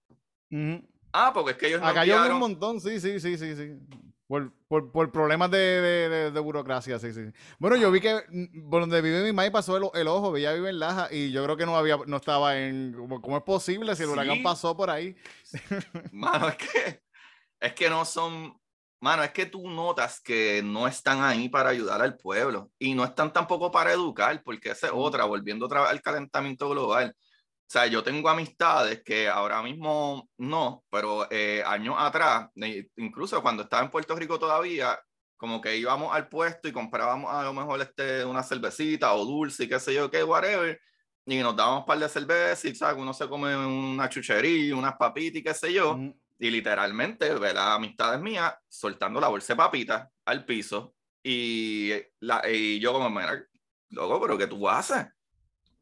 Ah, 1.13 1.33
porque 1.33 1.53
es 1.53 1.57
que 1.59 1.69
ellos 1.69 1.81
no 1.81 1.87
Acá 1.87 2.01
hay 2.01 2.11
un 2.11 2.39
montón, 2.39 2.81
sí, 2.81 2.99
sí, 2.99 3.21
sí, 3.21 3.37
sí, 3.37 3.55
sí. 3.55 3.73
Por, 4.27 4.53
por, 4.67 4.91
por 4.91 5.13
problemas 5.13 5.51
de, 5.53 5.59
de, 5.59 6.31
de, 6.33 6.41
burocracia, 6.41 6.99
sí, 6.99 7.13
sí. 7.13 7.21
Bueno, 7.61 7.77
yo 7.77 7.93
vi 7.93 8.01
que 8.01 8.25
mm, 8.29 8.69
por 8.69 8.81
donde 8.81 9.01
vive 9.01 9.23
mi 9.23 9.33
mamá 9.33 9.49
pasó 9.53 9.77
el, 9.77 9.85
el, 10.01 10.09
ojo, 10.09 10.37
ella 10.37 10.53
vive 10.53 10.71
en 10.71 10.81
Laja 10.81 11.09
y 11.13 11.31
yo 11.31 11.45
creo 11.45 11.57
que 11.57 11.65
no 11.65 11.77
había, 11.77 11.97
no 12.07 12.17
estaba 12.17 12.59
en. 12.59 12.93
¿Cómo, 13.23 13.37
es 13.37 13.45
posible 13.45 13.95
si 13.95 14.03
el 14.03 14.09
huracán 14.09 14.43
pasó 14.43 14.77
por 14.77 14.91
ahí? 14.91 15.15
Mano, 16.11 16.49
es 16.49 16.57
que, 16.57 17.03
es 17.61 17.73
que 17.75 17.89
no 17.89 18.05
son. 18.05 18.59
Mano, 19.01 19.23
es 19.23 19.31
que 19.33 19.47
tú 19.47 19.69
notas 19.69 20.21
que 20.21 20.63
no 20.65 20.89
están 20.89 21.23
ahí 21.23 21.49
para 21.49 21.69
ayudar 21.71 22.01
al 22.01 22.17
pueblo 22.17 22.71
y 22.79 22.95
no 22.95 23.05
están 23.05 23.33
tampoco 23.33 23.71
para 23.71 23.93
educar, 23.93 24.43
porque 24.43 24.71
esa 24.71 24.87
es 24.89 24.93
otra, 24.95 25.25
volviendo 25.25 25.67
otra 25.67 25.83
vez 25.83 25.91
al 25.91 26.03
calentamiento 26.03 26.69
global. 26.71 27.15
O 27.15 27.69
sea, 27.69 27.87
yo 27.87 28.03
tengo 28.03 28.29
amistades 28.29 29.03
que 29.05 29.29
ahora 29.29 29.63
mismo 29.63 30.29
no, 30.39 30.85
pero 30.91 31.27
eh, 31.31 31.63
años 31.67 31.97
atrás, 31.99 32.49
incluso 32.97 33.43
cuando 33.43 33.65
estaba 33.65 33.83
en 33.85 33.91
Puerto 33.91 34.15
Rico 34.17 34.39
todavía, 34.39 34.99
como 35.37 35.61
que 35.61 35.77
íbamos 35.77 36.15
al 36.15 36.29
puesto 36.29 36.69
y 36.69 36.73
comprábamos 36.73 37.33
a 37.33 37.43
lo 37.45 37.53
mejor 37.53 37.81
este, 37.83 38.25
una 38.25 38.43
cervecita 38.43 39.13
o 39.15 39.25
dulce 39.25 39.65
y 39.65 39.69
qué 39.69 39.81
sé 39.81 39.95
yo, 39.95 40.11
qué, 40.11 40.25
whatever, 40.25 40.81
y 41.27 41.39
nos 41.39 41.57
dábamos 41.57 41.81
un 41.81 41.87
par 41.87 41.99
de 41.99 42.09
cervezas 42.09 42.65
y, 42.67 42.75
¿sabes? 42.75 42.97
Uno 43.03 43.13
se 43.13 43.29
come 43.29 43.57
una 43.57 44.09
chuchería, 44.09 44.75
unas 44.77 44.97
papitas 44.97 45.41
y 45.41 45.43
qué 45.45 45.55
sé 45.55 45.73
yo, 45.73 45.99
y 46.39 46.51
literalmente, 46.51 47.33
¿verdad? 47.35 47.75
Amistades 47.75 48.21
mías 48.21 48.55
soltando 48.69 49.21
la 49.21 49.29
bolsa 49.29 49.55
de 49.55 49.59
papitas 49.59 50.09
al 50.25 50.45
piso 50.45 50.95
y, 51.23 51.93
la, 52.21 52.43
y 52.49 52.79
yo 52.79 52.93
como, 52.93 53.11
mira, 53.11 53.45
loco, 53.91 54.21
pero 54.21 54.39
¿qué 54.39 54.47
tú 54.47 54.69
haces? 54.69 55.07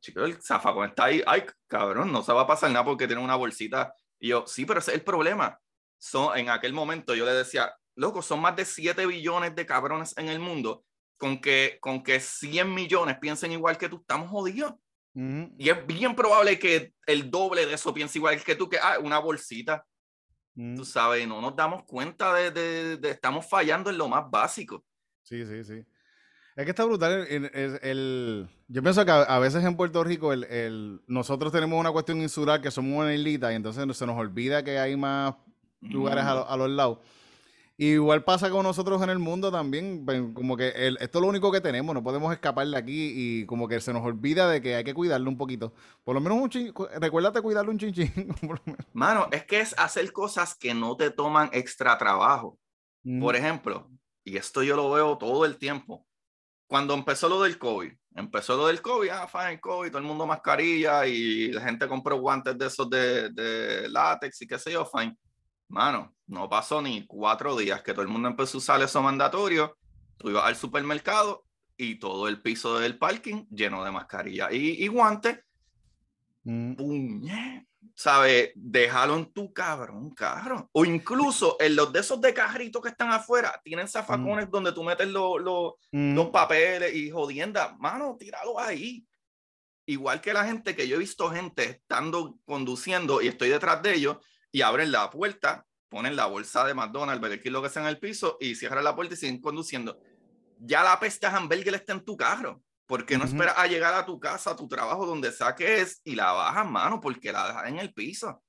chico, 0.05 0.25
el 0.25 0.41
zafacón 0.41 0.91
está 0.91 1.05
ahí, 1.05 1.23
ay, 1.27 1.45
cabrón, 1.67 2.13
no 2.13 2.23
se 2.23 2.33
va 2.33 2.43
a 2.43 2.47
pasar 2.47 2.71
nada 2.71 2.85
porque 2.85 3.07
tiene 3.07 3.23
una 3.23 3.37
bolsita. 3.37 3.95
Y 4.21 4.29
yo, 4.29 4.45
sí, 4.47 4.67
pero 4.67 4.81
ese 4.81 4.93
es 4.93 4.99
el 4.99 5.03
problema. 5.03 5.59
Son, 5.99 6.37
en 6.37 6.51
aquel 6.51 6.73
momento 6.73 7.15
yo 7.15 7.25
le 7.25 7.33
decía, 7.33 7.75
loco, 7.97 8.21
son 8.21 8.41
más 8.41 8.55
de 8.55 8.65
7 8.65 9.07
billones 9.07 9.55
de 9.55 9.67
cabrones 9.67 10.17
en 10.19 10.29
el 10.29 10.39
mundo, 10.39 10.85
con 11.17 11.41
que, 11.41 11.79
con 11.81 12.03
que 12.03 12.21
100 12.21 12.73
millones 12.73 13.19
piensen 13.19 13.53
igual 13.53 13.79
que 13.79 13.89
tú, 13.89 13.97
estamos 13.97 14.29
jodidos. 14.29 14.75
Y 15.15 15.71
es 15.71 15.87
bien 15.87 16.17
probable 16.17 16.59
que 16.59 16.93
el 17.07 17.31
doble 17.31 17.67
de 17.67 17.75
eso 17.75 17.95
piense 17.95 18.19
igual 18.19 18.43
que 18.43 18.57
tú, 18.57 18.69
que 18.69 18.79
ah, 18.79 18.99
una 19.01 19.21
bolsita. 19.21 19.87
Tú 20.55 20.85
sabes, 20.85 21.27
no 21.27 21.41
nos 21.41 21.57
damos 21.57 21.83
cuenta 21.83 22.33
de, 22.33 22.51
de, 22.53 22.97
de, 22.97 23.11
estamos 23.11 23.45
fallando 23.47 23.91
en 23.91 23.99
lo 23.99 24.09
más 24.09 24.31
básico. 24.31 24.85
Sí, 25.23 25.45
sí, 25.45 25.65
sí. 25.65 25.85
Es 26.57 26.65
que 26.65 26.71
está 26.71 26.85
brutal. 26.85 27.27
El, 27.29 28.49
yo 28.69 28.83
pienso 28.83 29.05
que 29.05 29.11
a, 29.11 29.39
veces 29.41 29.65
en 29.65 29.77
Puerto 29.77 30.05
Rico 30.05 30.33
el, 30.33 31.01
nosotros 31.09 31.51
tenemos 31.51 31.81
una 31.81 31.91
cuestión 31.91 32.21
insular 32.21 32.61
que 32.61 32.71
somos 32.71 33.01
una 33.01 33.13
islita 33.13 33.53
y 33.53 33.57
entonces 33.57 33.85
se 33.97 34.07
nos 34.07 34.17
olvida 34.17 34.63
que 34.63 34.79
hay 34.79 34.97
más 34.97 35.35
lugares 35.81 36.25
a, 36.25 36.57
los 36.57 36.71
lados. 36.71 36.99
Igual 37.77 38.25
pasa 38.25 38.51
con 38.51 38.63
nosotros 38.63 39.03
en 39.03 39.11
el 39.11 39.19
mundo 39.19 39.51
también, 39.51 40.05
como 40.35 40.57
que 40.57 40.73
esto 41.01 41.19
es 41.19 41.23
lo 41.23 41.29
único 41.29 41.51
que 41.51 41.61
tenemos, 41.61 41.95
no 41.95 42.03
podemos 42.03 42.33
escapar 42.33 42.67
de 42.67 42.77
aquí 42.77 43.13
y 43.15 43.47
como 43.47 43.67
que 43.69 43.81
se 43.81 43.93
nos 43.93 44.05
olvida 44.05 44.49
de 44.49 44.61
que 44.61 44.77
hay 44.77 44.85
que 44.85 44.95
cuidarlo 44.95 45.29
un 45.29 45.39
poquito. 45.39 45.75
Por 46.05 46.15
lo 46.15 46.21
menos 46.21 46.39
un 46.39 46.51
chin, 46.51 46.73
recuérdate 47.01 47.43
cuidarlo 47.43 47.71
un 47.71 47.79
chinchín. 47.79 48.13
Mano, 48.93 49.29
es 49.33 49.45
que 49.45 49.61
es 49.61 49.75
hacer 49.79 50.13
cosas 50.13 50.55
que 50.55 50.75
no 50.75 50.97
te 50.97 51.11
toman 51.11 51.51
extra 51.53 51.99
trabajo. 51.99 52.59
Por 53.21 53.37
ejemplo, 53.37 53.91
y 54.25 54.39
esto 54.39 54.63
yo 54.63 54.77
lo 54.77 54.91
veo 54.91 55.19
todo 55.19 55.45
el 55.45 55.59
tiempo, 55.59 56.07
cuando 56.67 56.95
empezó 56.95 57.29
lo 57.29 57.43
del 57.43 57.59
COVID, 57.59 57.93
empezó 58.17 58.57
lo 58.57 58.69
del 58.69 58.81
COVID, 58.81 59.11
ah, 59.11 59.29
fine, 59.29 59.61
COVID, 59.61 59.91
todo 59.91 59.99
el 59.99 60.07
mundo 60.07 60.27
mascarilla 60.27 61.07
y 61.07 61.53
la 61.53 61.61
gente 61.61 61.87
compró 61.87 62.19
guantes 62.19 62.57
de 62.57 62.67
esos 62.67 62.89
de, 62.89 63.29
de 63.31 63.89
látex 63.91 64.41
y 64.41 64.47
qué 64.47 64.59
sé 64.59 64.73
yo, 64.73 64.87
fine. 64.87 65.15
Mano, 65.69 66.15
no 66.27 66.49
pasó 66.49 66.81
ni 66.83 67.07
cuatro 67.07 67.57
días 67.57 67.83
que 67.83 67.93
todo 67.93 68.03
el 68.03 68.09
mundo 68.09 68.29
empezó 68.29 68.59
a 68.59 68.61
usar 68.61 68.83
eso 68.83 69.03
mandatorio. 69.03 69.77
Tú 70.17 70.31
ibas 70.31 70.45
al 70.45 70.57
supermercado 70.57 71.45
y 71.77 71.97
todo 71.97 72.29
el 72.29 72.41
piso 72.41 72.79
del 72.79 72.99
parking 72.99 73.47
lleno 73.51 73.85
de 73.85 73.91
mascarilla 73.91 74.53
y, 74.53 74.85
y 74.85 74.87
guantes. 74.89 75.41
Mm. 76.45 77.27
¿sabes? 77.95 78.51
Déjalo 78.55 79.17
en 79.17 79.33
tu 79.33 79.53
cabrón 79.53 80.11
carro. 80.11 80.69
O 80.73 80.85
incluso 80.85 81.57
en 81.61 81.77
los 81.77 81.93
de 81.93 82.01
esos 82.01 82.21
de 82.21 82.35
carrito 82.35 82.81
que 82.81 82.89
están 82.89 83.11
afuera, 83.11 83.61
tienen 83.63 83.89
zafacones 83.89 84.49
mm. 84.49 84.51
donde 84.51 84.73
tú 84.73 84.83
metes 84.83 85.09
los 85.09 85.75
mm. 85.93 86.31
papeles 86.31 86.95
y 86.95 87.11
jodienda. 87.11 87.75
Mano, 87.79 88.17
tíralo 88.19 88.59
ahí. 88.59 89.07
Igual 89.87 90.21
que 90.21 90.33
la 90.33 90.45
gente 90.45 90.75
que 90.75 90.89
yo 90.89 90.97
he 90.97 90.99
visto 90.99 91.31
gente 91.31 91.65
estando 91.65 92.39
conduciendo 92.47 93.21
y 93.21 93.29
estoy 93.29 93.51
detrás 93.51 93.83
de 93.83 93.95
ellos 93.95 94.17
y 94.55 94.63
abren 94.63 94.93
la 94.93 95.11
puerta, 95.11 95.67
ponen 95.89 96.15
la 96.15 96.27
bolsa 96.27 96.65
de 96.65 96.75
McDonald's, 96.75 97.29
el 97.45 97.53
lo 97.53 97.61
que 97.61 97.69
sea 97.69 97.83
en 97.83 97.89
el 97.89 97.99
piso 97.99 98.37
y 98.41 98.55
cierran 98.55 98.85
la 98.85 98.95
puerta 98.95 99.15
y 99.15 99.17
siguen 99.17 99.41
conduciendo. 99.41 99.99
Ya 100.61 100.85
la 100.85 101.01
peste 101.01 101.27
hamburger 101.27 101.75
está 101.75 101.93
en 101.93 102.05
tu 102.05 102.17
carro. 102.17 102.63
¿Por 102.87 103.05
qué 103.05 103.19
no 103.19 103.25
esperas 103.25 103.59
a 103.59 103.67
llegar 103.67 103.95
a 103.95 104.07
tu 104.07 104.21
casa, 104.21 104.53
a 104.53 104.57
tu 104.57 104.69
trabajo, 104.69 105.07
donde 105.07 105.33
saques 105.33 106.01
y 106.05 106.15
la 106.15 106.31
bajas, 106.31 106.71
mano? 106.71 107.01
Porque 107.01 107.33
la 107.33 107.49
dejas 107.49 107.67
en 107.67 107.81
el 107.81 107.93
piso. 107.93 108.45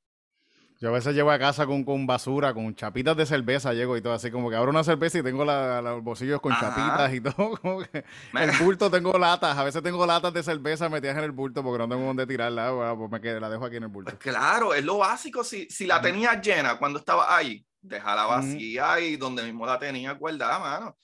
Yo 0.79 0.89
a 0.89 0.91
veces 0.91 1.15
llego 1.15 1.31
a 1.31 1.39
casa 1.39 1.65
con, 1.65 1.85
con 1.85 2.05
basura, 2.05 2.53
con 2.53 2.75
chapitas 2.75 3.15
de 3.15 3.25
cerveza, 3.25 3.73
llego 3.73 3.95
y 3.95 4.01
todo 4.01 4.13
así, 4.13 4.29
como 4.29 4.49
que 4.49 4.57
abro 4.57 4.71
una 4.71 4.83
cerveza 4.83 5.19
y 5.19 5.23
tengo 5.23 5.45
los 5.45 6.03
bolsillos 6.03 6.41
con 6.41 6.53
chapitas 6.53 7.13
y 7.13 7.21
todo. 7.21 7.57
Como 7.57 7.79
que 7.79 8.03
el 8.33 8.51
bulto 8.59 8.91
tengo 8.91 9.17
latas, 9.17 9.57
a 9.57 9.63
veces 9.63 9.81
tengo 9.81 10.05
latas 10.05 10.33
de 10.33 10.43
cerveza 10.43 10.89
metidas 10.89 11.17
en 11.17 11.23
el 11.23 11.31
bulto 11.31 11.63
porque 11.63 11.77
no 11.77 11.87
tengo 11.87 12.05
dónde 12.05 12.27
tirarla, 12.27 12.95
pues 12.97 13.09
me 13.09 13.21
quedé, 13.21 13.39
la 13.39 13.49
dejo 13.49 13.65
aquí 13.65 13.77
en 13.77 13.83
el 13.83 13.89
bulto. 13.89 14.11
Pues 14.11 14.35
claro, 14.35 14.73
es 14.73 14.83
lo 14.83 14.97
básico. 14.97 15.43
Si, 15.43 15.69
si 15.69 15.85
la 15.85 16.01
tenías 16.01 16.41
llena 16.41 16.77
cuando 16.77 16.99
estaba 16.99 17.35
ahí, 17.35 17.65
déjala 17.81 18.25
vacía 18.25 18.99
y 18.99 19.15
donde 19.15 19.43
mismo 19.43 19.65
la 19.65 19.79
tenía 19.79 20.11
guardada, 20.11 20.59
mano 20.59 20.97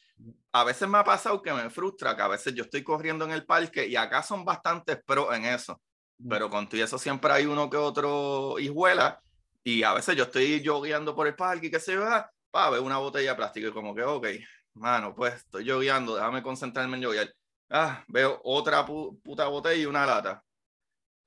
a 0.54 0.64
veces 0.64 0.88
me 0.88 0.98
ha 0.98 1.04
pasado 1.04 1.42
que 1.42 1.54
me 1.54 1.70
frustra, 1.70 2.16
que 2.16 2.22
a 2.22 2.28
veces 2.28 2.54
yo 2.54 2.64
estoy 2.64 2.84
corriendo 2.84 3.26
en 3.26 3.32
el 3.32 3.46
parque 3.46 3.88
y 3.88 3.96
acá 3.96 4.22
son 4.22 4.44
bastantes 4.44 5.00
pros 5.06 5.34
en 5.34 5.46
eso, 5.46 5.82
pero 6.30 6.50
con 6.50 6.68
todo 6.68 6.84
eso 6.84 6.98
siempre 6.98 7.32
hay 7.32 7.46
uno 7.46 7.70
que 7.70 7.78
otro 7.78 8.60
hijuela 8.60 9.22
y 9.64 9.84
a 9.84 9.94
veces 9.94 10.16
yo 10.16 10.24
estoy 10.24 10.66
jogueando 10.66 11.16
por 11.16 11.28
el 11.28 11.36
parque 11.36 11.68
y 11.68 11.72
que 11.72 11.80
se 11.80 11.96
va, 11.96 12.30
pa, 12.50 12.70
veo 12.70 12.84
una 12.84 12.98
botella 12.98 13.32
de 13.32 13.36
plástico 13.36 13.68
y 13.68 13.72
como 13.72 13.94
que, 13.94 14.04
ok, 14.04 14.28
mano, 14.74 15.16
pues 15.16 15.36
estoy 15.36 15.70
jogueando, 15.70 16.16
déjame 16.16 16.42
concentrarme 16.42 16.98
en 16.98 17.04
joguear. 17.04 17.34
Ah, 17.70 18.04
veo 18.08 18.42
otra 18.44 18.86
puta 18.86 19.48
botella 19.48 19.82
y 19.82 19.86
una 19.86 20.06
lata. 20.06 20.44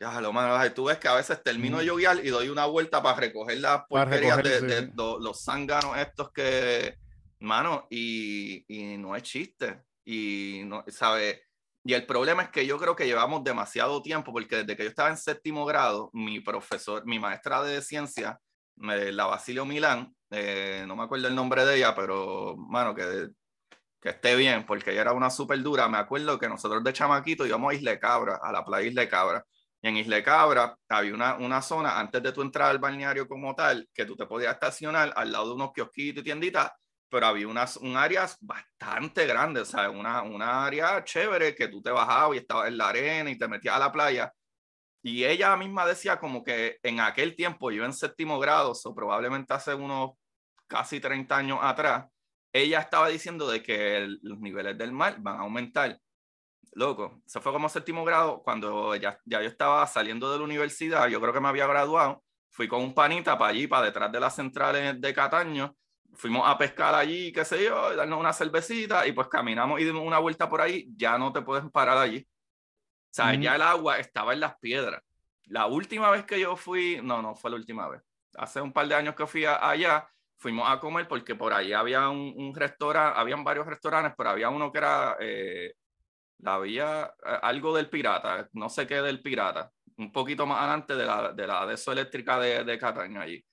Ya, 0.01 0.21
lo 0.21 0.33
más, 0.33 0.75
tú 0.75 0.85
ves 0.87 0.99
que 0.99 1.09
a 1.09 1.15
veces 1.15 1.43
termino 1.43 1.79
de 1.79 1.89
joguear 1.89 2.25
y 2.25 2.29
doy 2.29 2.49
una 2.49 2.67
vuelta 2.67 3.03
para 3.03 3.21
recoger 3.21 3.59
las 3.59 3.87
porquerías 3.87 4.43
de, 4.43 4.91
los 4.97 5.43
zánganos 5.43 5.97
estos 5.97 6.33
que, 6.33 6.97
mano, 7.39 7.87
y, 7.89 8.65
y 8.69 8.99
no 8.99 9.15
es 9.17 9.23
chiste. 9.23 9.83
Y, 10.05 10.63
no, 10.67 10.85
¿sabe? 10.89 11.44
Y 11.85 11.93
el 11.93 12.07
problema 12.07 12.43
es 12.43 12.49
que 12.49 12.67
yo 12.67 12.79
creo 12.79 12.97
que 12.97 13.07
llevamos 13.07 13.45
demasiado 13.45 14.01
tiempo, 14.01 14.33
porque 14.33 14.57
desde 14.57 14.75
que 14.75 14.85
yo 14.85 14.89
estaba 14.89 15.11
en 15.11 15.19
séptimo 15.19 15.67
grado, 15.67 16.09
mi 16.15 16.41
profesor, 16.41 17.05
mi 17.05 17.19
maestra 17.19 17.63
de 17.63 17.83
ciencia, 17.83 18.41
la 18.77 19.27
Basilio 19.27 19.67
Milán, 19.67 20.15
eh, 20.31 20.85
no 20.89 20.97
me 20.97 21.05
acuerdo 21.05 21.29
el 21.29 21.35
nombre 21.35 21.65
de 21.67 21.77
ella, 21.77 21.95
pero, 21.95 22.57
mano, 22.57 22.95
que, 22.95 23.29
que 24.01 24.09
esté 24.09 24.35
bien, 24.35 24.65
porque 24.67 24.93
ella 24.93 25.03
era 25.03 25.13
una 25.13 25.29
súper 25.31 25.63
dura. 25.63 25.87
Me 25.89 25.99
acuerdo 25.99 26.39
que 26.39 26.49
nosotros 26.49 26.83
de 26.83 26.93
chamaquito 26.93 27.47
íbamos 27.47 27.73
a 27.73 27.75
Isle 27.75 27.99
Cabra, 27.99 28.41
a 28.43 28.51
la 28.51 28.65
playa 28.65 28.89
Isle 28.89 29.09
Cabra. 29.09 29.45
Y 29.83 29.89
en 29.89 29.99
Isle 29.99 30.23
Cabra 30.23 30.77
había 30.89 31.13
una, 31.15 31.37
una 31.37 31.61
zona 31.61 32.01
antes 32.01 32.23
de 32.23 32.33
tu 32.33 32.41
entrar 32.41 32.71
al 32.71 32.79
balneario 32.79 33.29
como 33.29 33.55
tal, 33.55 33.87
que 33.95 34.07
tú 34.07 34.17
te 34.17 34.27
podías 34.27 34.55
estacionar 34.55 35.13
al 35.15 35.31
lado 35.31 35.49
de 35.49 35.55
unos 35.55 35.73
kiosquitos 35.73 36.23
y 36.23 36.25
tienditas 36.25 36.71
pero 37.15 37.29
había 37.29 37.47
unas, 37.47 37.77
un 37.77 37.97
área 37.97 38.29
bastante 38.41 39.25
grande, 39.25 39.61
o 39.61 39.65
sea, 39.65 39.89
una, 39.89 40.23
una 40.23 40.67
área 40.67 41.05
chévere 41.05 41.55
que 41.55 41.69
tú 41.69 41.81
te 41.81 41.93
bajabas 41.93 42.35
y 42.35 42.41
estabas 42.41 42.67
en 42.67 42.77
la 42.77 42.89
arena 42.89 43.31
y 43.31 43.39
te 43.39 43.47
metías 43.47 43.77
a 43.77 43.79
la 43.79 43.93
playa. 43.93 44.35
Y 45.01 45.25
ella 45.25 45.57
misma 45.57 45.87
decía 45.87 46.19
como 46.19 46.43
que 46.43 46.79
en 46.83 46.99
aquel 46.99 47.37
tiempo, 47.37 47.71
yo 47.71 47.85
en 47.85 47.93
séptimo 47.93 48.41
grado, 48.41 48.73
o 48.85 48.95
probablemente 48.97 49.55
hace 49.55 49.75
unos 49.75 50.15
casi 50.67 50.99
30 50.99 51.37
años 51.37 51.59
atrás, 51.63 52.07
ella 52.53 52.81
estaba 52.81 53.07
diciendo 53.07 53.49
de 53.49 53.63
que 53.63 54.09
los 54.23 54.41
niveles 54.41 54.77
del 54.77 54.91
mar 54.91 55.15
van 55.21 55.37
a 55.37 55.43
aumentar. 55.43 56.01
loco, 56.73 57.23
eso 57.25 57.41
fue 57.41 57.53
como 57.53 57.69
séptimo 57.69 58.05
grado, 58.05 58.43
cuando 58.43 58.97
ya, 58.97 59.21
ya 59.25 59.41
yo 59.41 59.49
estaba 59.49 59.87
saliendo 59.87 60.33
de 60.33 60.39
la 60.39 60.45
universidad, 60.45 61.07
yo 61.07 61.21
creo 61.21 61.33
que 61.33 61.41
me 61.41 61.49
había 61.49 61.69
graduado, 61.69 62.25
fui 62.51 62.67
con 62.67 62.83
un 62.83 62.93
panita 62.93 63.39
para 63.39 63.53
allí, 63.53 63.69
para 63.69 63.87
detrás 63.87 64.11
de 64.11 64.19
las 64.19 64.35
centrales 64.35 65.01
de 65.01 65.15
Cataño, 65.15 65.77
fuimos 66.15 66.49
a 66.49 66.57
pescar 66.59 66.95
allí, 66.95 67.33
qué 67.33 67.45
sé 67.45 67.65
yo, 67.65 67.95
darnos 67.97 68.19
una 68.19 68.33
cervecita 68.33 69.07
y 69.07 69.13
pues 69.13 69.29
caminamos 69.29 69.81
y 69.81 69.85
dimos 69.85 70.03
una 70.03 70.19
vuelta 70.19 70.49
por 70.49 70.61
ahí, 70.61 70.87
ya 70.97 71.19
no 71.19 71.33
te 71.33 71.43
puedes 71.43 71.71
parar 71.71 71.99
allí. 71.99 72.19
O 72.19 73.15
sea, 73.15 73.35
ya 73.35 73.55
el 73.55 73.63
agua 73.63 73.99
estaba 73.99 74.33
en 74.33 74.41
las 74.41 74.59
piedras. 74.59 75.01
La 75.47 75.67
última 75.67 76.11
vez 76.11 76.25
que 76.25 76.41
yo 76.41 76.57
fui, 76.57 77.01
no, 77.03 77.23
no 77.23 77.37
fue 77.37 77.51
la 77.51 77.57
última 77.57 77.89
vez. 77.89 78.03
Hace 78.37 78.61
un 78.61 78.73
par 78.73 78.89
de 78.89 78.95
años 78.97 79.15
que 79.15 79.27
fui 79.27 79.45
allá, 79.45 80.09
fuimos 80.37 80.69
a 80.69 80.81
comer 80.81 81.07
porque 81.07 81.35
por 81.35 81.53
ahí 81.53 81.73
había 81.73 82.09
un, 82.09 82.53
restaurante, 82.55 83.19
habían 83.19 83.45
varios 83.45 83.67
restaurantes, 83.67 84.15
pero 84.17 84.31
había 84.31 84.49
uno 84.49 84.73
que 84.73 84.79
era, 84.79 85.17
eh, 85.21 85.75
la 86.39 86.55
había 86.55 87.05
eh, 87.25 87.39
algo 87.43 87.77
del 87.77 87.89
pirata, 87.89 88.49
no 88.53 88.69
sé 88.69 88.87
qué 88.87 89.01
del 89.01 89.23
pirata, 89.23 89.71
un 89.97 90.11
poquito 90.11 90.45
más 90.47 90.59
adelante 90.59 90.97
de 90.97 91.07
la 91.07 91.33
de, 91.33 91.47
la 91.47 91.67
de 91.67 91.75
eso 91.75 91.93
eléctrica 91.93 92.39
de, 92.41 92.65
de 92.65 92.79
Cataño 92.79 93.21
allí. 93.21 93.45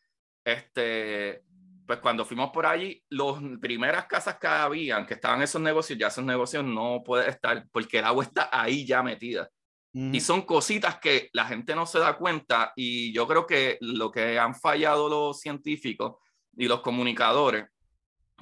Este, 0.43 1.43
pues 1.92 2.00
cuando 2.00 2.24
fuimos 2.24 2.52
por 2.52 2.66
allí, 2.66 3.04
las 3.10 3.36
primeras 3.60 4.06
casas 4.06 4.38
que 4.39 4.48
habían, 4.48 5.06
que 5.06 5.16
estaban 5.16 5.42
esos 5.42 5.62
negocios, 5.62 6.00
ya 6.00 6.08
esos 6.08 6.24
negocios 6.24 6.64
no 6.64 7.04
pueden 7.04 7.30
estar 7.30 7.68
porque 7.70 8.00
el 8.00 8.06
agua 8.06 8.24
está 8.24 8.48
ahí 8.50 8.86
ya 8.86 9.04
metida. 9.04 9.50
Y 9.92 10.22
son 10.22 10.44
cositas 10.44 11.02
que 11.02 11.30
la 11.34 11.44
gente 11.44 11.76
no 11.76 11.86
se 11.86 12.00
da 12.00 12.16
cuenta 12.16 12.72
y 12.78 13.14
yo 13.14 13.28
creo 13.28 13.46
que 13.46 13.78
lo 13.82 14.10
que 14.10 14.39
han 14.39 14.56
fallado 14.56 15.10
los 15.10 15.42
científicos 15.42 16.16
y 16.56 16.70
los 16.70 16.80
comunicadores 16.80 17.66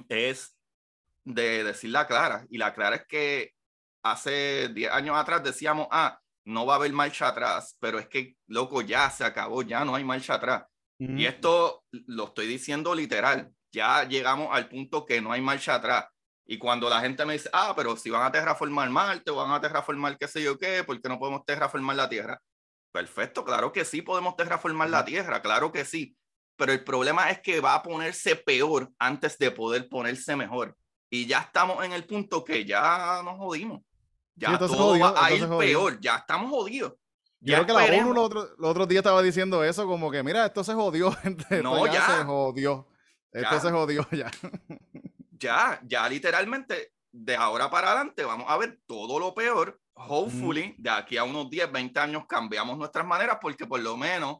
es 0.08 0.56
de 1.24 1.64
decir 1.64 1.90
la 1.90 2.06
clara. 2.06 2.46
Y 2.50 2.58
la 2.58 2.72
clara 2.72 2.94
es 2.94 3.06
que 3.08 3.50
hace 4.04 4.68
10 4.68 4.92
años 4.92 5.16
atrás 5.16 5.42
decíamos, 5.42 5.88
ah, 5.90 6.20
no 6.44 6.66
va 6.66 6.74
a 6.74 6.76
haber 6.76 6.92
marcha 6.92 7.26
atrás, 7.26 7.76
pero 7.80 7.98
es 7.98 8.06
que, 8.06 8.36
loco, 8.46 8.80
ya 8.80 9.10
se 9.10 9.24
acabó, 9.24 9.62
ya 9.62 9.84
no 9.84 9.96
hay 9.96 10.04
marcha 10.04 10.34
atrás. 10.34 10.62
Y 11.02 11.24
esto 11.24 11.82
lo 11.90 12.24
estoy 12.24 12.46
diciendo 12.46 12.94
literal, 12.94 13.50
ya 13.72 14.04
llegamos 14.04 14.48
al 14.52 14.68
punto 14.68 15.06
que 15.06 15.22
no 15.22 15.32
hay 15.32 15.40
marcha 15.40 15.76
atrás. 15.76 16.04
Y 16.46 16.58
cuando 16.58 16.90
la 16.90 17.00
gente 17.00 17.24
me 17.24 17.32
dice, 17.32 17.48
ah, 17.54 17.72
pero 17.74 17.96
si 17.96 18.10
van 18.10 18.24
a 18.24 18.30
terraformar 18.30 18.90
Marte 18.90 19.30
o 19.30 19.36
van 19.36 19.50
a 19.50 19.60
terraformar 19.62 20.18
qué 20.18 20.28
sé 20.28 20.42
yo 20.42 20.58
qué, 20.58 20.84
¿por 20.84 21.00
qué 21.00 21.08
no 21.08 21.18
podemos 21.18 21.42
terraformar 21.46 21.96
la 21.96 22.08
Tierra? 22.08 22.38
Perfecto, 22.92 23.44
claro 23.44 23.72
que 23.72 23.84
sí 23.86 24.02
podemos 24.02 24.36
terraformar 24.36 24.90
la 24.90 25.02
Tierra, 25.02 25.40
claro 25.40 25.72
que 25.72 25.86
sí. 25.86 26.14
Pero 26.56 26.72
el 26.72 26.84
problema 26.84 27.30
es 27.30 27.40
que 27.40 27.60
va 27.60 27.76
a 27.76 27.82
ponerse 27.82 28.36
peor 28.36 28.90
antes 28.98 29.38
de 29.38 29.50
poder 29.52 29.88
ponerse 29.88 30.36
mejor. 30.36 30.76
Y 31.08 31.24
ya 31.24 31.40
estamos 31.40 31.82
en 31.82 31.92
el 31.92 32.04
punto 32.04 32.44
que 32.44 32.66
ya 32.66 33.22
nos 33.24 33.38
jodimos. 33.38 33.80
Ya 34.34 34.58
todo 34.58 34.98
va 34.98 35.14
a 35.24 35.32
ir 35.32 35.48
peor, 35.48 35.98
ya 35.98 36.16
estamos 36.16 36.50
jodidos. 36.50 36.92
Yo 37.40 37.54
creo 37.54 37.66
que 37.66 37.72
la 37.72 38.02
ONU 38.02 38.14
los 38.14 38.24
otros 38.24 38.50
otro 38.60 38.86
días 38.86 39.00
estaba 39.00 39.22
diciendo 39.22 39.64
eso, 39.64 39.86
como 39.86 40.10
que, 40.10 40.22
mira, 40.22 40.46
esto 40.46 40.62
se 40.62 40.74
jodió, 40.74 41.10
gente. 41.22 41.62
No, 41.62 41.86
ya, 41.86 42.06
se 42.06 42.24
jodió. 42.24 42.86
Esto 43.32 43.60
se 43.60 43.70
jodió 43.70 44.06
ya. 44.12 44.30
ya, 45.38 45.80
ya 45.84 46.08
literalmente, 46.08 46.92
de 47.12 47.36
ahora 47.36 47.70
para 47.70 47.92
adelante, 47.92 48.24
vamos 48.24 48.46
a 48.48 48.56
ver 48.58 48.80
todo 48.86 49.18
lo 49.18 49.34
peor. 49.34 49.80
Hopefully, 49.94 50.74
de 50.78 50.90
aquí 50.90 51.16
a 51.16 51.24
unos 51.24 51.50
10, 51.50 51.72
20 51.72 52.00
años 52.00 52.24
cambiamos 52.26 52.76
nuestras 52.78 53.06
maneras, 53.06 53.38
porque 53.40 53.66
por 53.66 53.80
lo 53.80 53.96
menos 53.96 54.38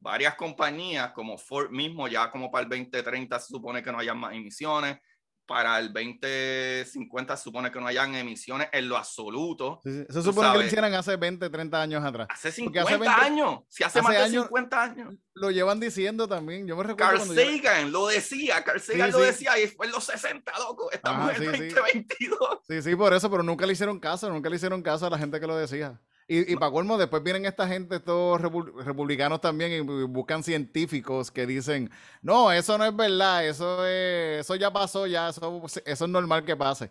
varias 0.00 0.34
compañías, 0.34 1.12
como 1.12 1.38
Ford 1.38 1.70
mismo, 1.70 2.08
ya 2.08 2.30
como 2.30 2.50
para 2.50 2.64
el 2.64 2.68
2030 2.68 3.38
se 3.38 3.46
supone 3.46 3.82
que 3.82 3.92
no 3.92 3.98
haya 3.98 4.14
más 4.14 4.34
emisiones 4.34 4.98
para 5.46 5.78
el 5.78 5.92
2050 5.92 7.36
se 7.36 7.42
supone 7.42 7.70
que 7.70 7.80
no 7.80 7.86
hayan 7.86 8.14
emisiones 8.14 8.68
en 8.72 8.88
lo 8.88 8.96
absoluto. 8.96 9.80
Se 9.84 10.22
supone 10.22 10.52
que 10.52 10.58
lo 10.58 10.64
hicieran 10.64 10.94
hace 10.94 11.16
20, 11.16 11.50
30 11.50 11.82
años 11.82 12.04
atrás. 12.04 12.28
Hace 12.30 12.52
50 12.52 13.22
años. 13.22 13.60
Si 13.68 13.84
hace, 13.84 14.00
más 14.02 14.12
de 14.12 14.30
50 14.30 14.82
años. 14.82 15.14
Lo 15.34 15.50
llevan 15.50 15.80
diciendo 15.80 16.28
también. 16.28 16.66
Yo 16.66 16.76
me 16.76 16.82
recuerdo. 16.82 17.18
Carl 17.18 17.34
Sagan 17.34 17.92
lo 17.92 18.06
decía. 18.06 18.62
Carl 18.64 18.80
Sagan 18.80 19.10
lo 19.10 19.18
decía 19.18 19.58
y 19.58 19.66
fue 19.68 19.86
en 19.86 19.92
los 19.92 20.04
60, 20.04 20.52
loco. 20.58 20.90
Estamos 20.90 21.36
en 21.36 21.42
el 21.42 21.74
2022. 21.74 22.38
Sí, 22.68 22.82
sí, 22.82 22.96
por 22.96 23.12
eso, 23.12 23.30
pero 23.30 23.42
nunca 23.42 23.66
le 23.66 23.72
hicieron 23.72 23.98
caso. 23.98 24.30
Nunca 24.30 24.48
le 24.48 24.56
hicieron 24.56 24.82
caso 24.82 25.06
a 25.06 25.10
la 25.10 25.18
gente 25.18 25.40
que 25.40 25.46
lo 25.46 25.56
decía. 25.56 26.00
Y, 26.28 26.52
y 26.52 26.56
para 26.56 26.72
colmo, 26.72 26.96
después 26.96 27.22
vienen 27.22 27.46
esta 27.46 27.66
gente, 27.66 27.96
estos 27.96 28.40
republicanos 28.40 29.40
también, 29.40 29.72
y 29.72 29.80
buscan 29.80 30.42
científicos 30.42 31.30
que 31.30 31.46
dicen, 31.46 31.90
no, 32.22 32.52
eso 32.52 32.78
no 32.78 32.84
es 32.84 32.94
verdad, 32.94 33.46
eso, 33.46 33.84
es, 33.86 34.40
eso 34.40 34.54
ya 34.54 34.72
pasó, 34.72 35.06
ya, 35.06 35.28
eso, 35.28 35.62
eso 35.84 36.04
es 36.04 36.10
normal 36.10 36.44
que 36.44 36.56
pase. 36.56 36.90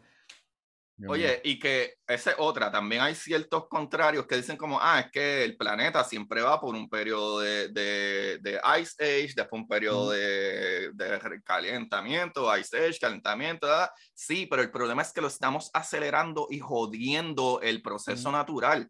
Oye, 1.07 1.41
y 1.43 1.57
que 1.57 1.95
esa 2.07 2.31
es 2.31 2.35
otra, 2.39 2.71
también 2.71 3.01
hay 3.01 3.15
ciertos 3.15 3.67
contrarios 3.67 4.27
que 4.27 4.35
dicen 4.35 4.57
como, 4.57 4.79
ah, 4.79 4.99
es 4.99 5.11
que 5.11 5.43
el 5.43 5.57
planeta 5.57 6.03
siempre 6.03 6.41
va 6.41 6.59
por 6.59 6.75
un 6.75 6.89
periodo 6.89 7.39
de, 7.39 7.69
de, 7.69 8.37
de 8.39 8.61
Ice 8.79 8.95
Age, 9.03 9.33
después 9.35 9.61
un 9.61 9.67
periodo 9.67 10.11
de, 10.11 10.91
de, 10.93 11.41
calentamiento, 11.43 12.55
Ice 12.57 12.77
Age, 12.77 12.99
calentamiento, 12.99 13.67
¿verdad? 13.67 13.89
sí, 14.13 14.45
pero 14.45 14.61
el 14.61 14.71
problema 14.71 15.01
es 15.01 15.11
que 15.11 15.21
lo 15.21 15.27
estamos 15.27 15.71
acelerando 15.73 16.47
y 16.49 16.59
jodiendo 16.59 17.61
el 17.61 17.81
proceso 17.81 18.31
natural. 18.31 18.89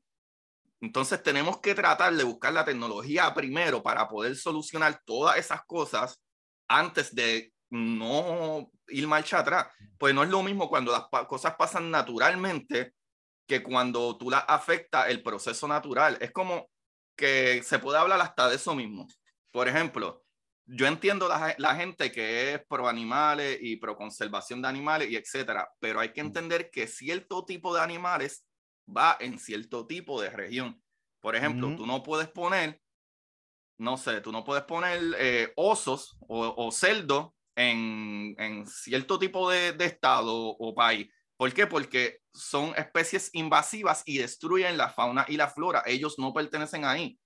Entonces 0.82 1.22
tenemos 1.22 1.60
que 1.62 1.76
tratar 1.76 2.14
de 2.14 2.24
buscar 2.24 2.52
la 2.54 2.66
tecnología 2.66 3.32
primero 3.36 3.84
para 3.84 4.08
poder 4.08 4.36
solucionar 4.36 5.00
todas 5.06 5.38
esas 5.38 5.64
cosas 5.66 6.20
antes 6.68 7.14
de 7.14 7.54
no 7.70 8.70
ir 8.88 9.08
marcha 9.08 9.40
atrás. 9.40 9.68
Pues 10.00 10.16
no 10.16 10.24
es 10.24 10.30
lo 10.30 10.42
mismo 10.42 10.68
cuando 10.68 10.92
las 10.92 11.26
cosas 11.28 11.56
pasan 11.56 11.92
naturalmente 11.92 12.94
que 13.48 13.62
cuando 13.62 14.18
tú 14.18 14.32
las 14.32 14.44
afecta 14.48 15.08
el 15.08 15.22
proceso 15.22 15.68
natural. 15.68 16.18
Es 16.20 16.32
como 16.32 16.70
que 17.16 17.62
se 17.64 17.78
puede 17.78 18.00
hablar 18.00 18.20
hasta 18.20 18.50
de 18.50 18.56
eso 18.56 18.74
mismo. 18.74 19.08
Por 19.52 19.68
ejemplo, 19.68 20.24
yo 20.66 20.88
entiendo 20.88 21.28
la, 21.28 21.54
la 21.60 21.76
gente 21.76 22.12
que 22.12 22.54
es 22.54 22.66
pro 22.68 22.88
animales 22.88 23.60
y 23.62 23.76
pro 23.76 23.96
conservación 23.96 24.62
de 24.62 24.70
animales 24.70 25.12
y 25.12 25.16
etcétera, 25.16 25.70
pero 25.80 26.00
hay 26.00 26.12
que 26.12 26.22
entender 26.22 26.72
que 26.72 26.88
cierto 26.88 27.46
tipo 27.46 27.76
de 27.76 27.82
animales 27.82 28.46
va 28.88 29.18
en 29.20 29.40
cierto 29.40 29.88
tipo 29.88 30.22
de 30.22 30.30
región. 30.30 30.82
Por 31.20 31.36
ejemplo, 31.36 31.76
tú 31.76 31.86
no 31.86 32.02
puedes 32.04 32.28
poner, 32.30 32.82
no 33.78 33.98
sé, 33.98 34.22
tú 34.22 34.32
no 34.32 34.44
puedes 34.44 34.64
poner 34.64 35.00
eh, 35.20 35.54
osos 35.56 36.18
o, 36.28 36.54
o 36.58 36.72
cerdos 36.72 37.30
en, 37.56 38.36
en, 38.40 38.66
cierto 38.66 39.20
tipo 39.20 39.50
de, 39.50 39.74
de 39.74 39.86
estado 39.86 40.34
o 40.34 40.74
país. 40.74 41.08
¿Por 41.38 41.54
qué? 41.54 41.68
Porque 41.68 42.20
son 42.34 42.74
especies 42.76 43.30
invasivas 43.34 44.04
y 44.06 44.18
destruyen 44.18 44.78
la 44.78 44.90
fauna 44.90 45.26
y 45.28 45.38
la 45.38 45.48
flora. 45.48 45.84
Ellos 45.86 46.18
no 46.18 46.34
pertenecen 46.34 46.86
ahí. 46.86 47.20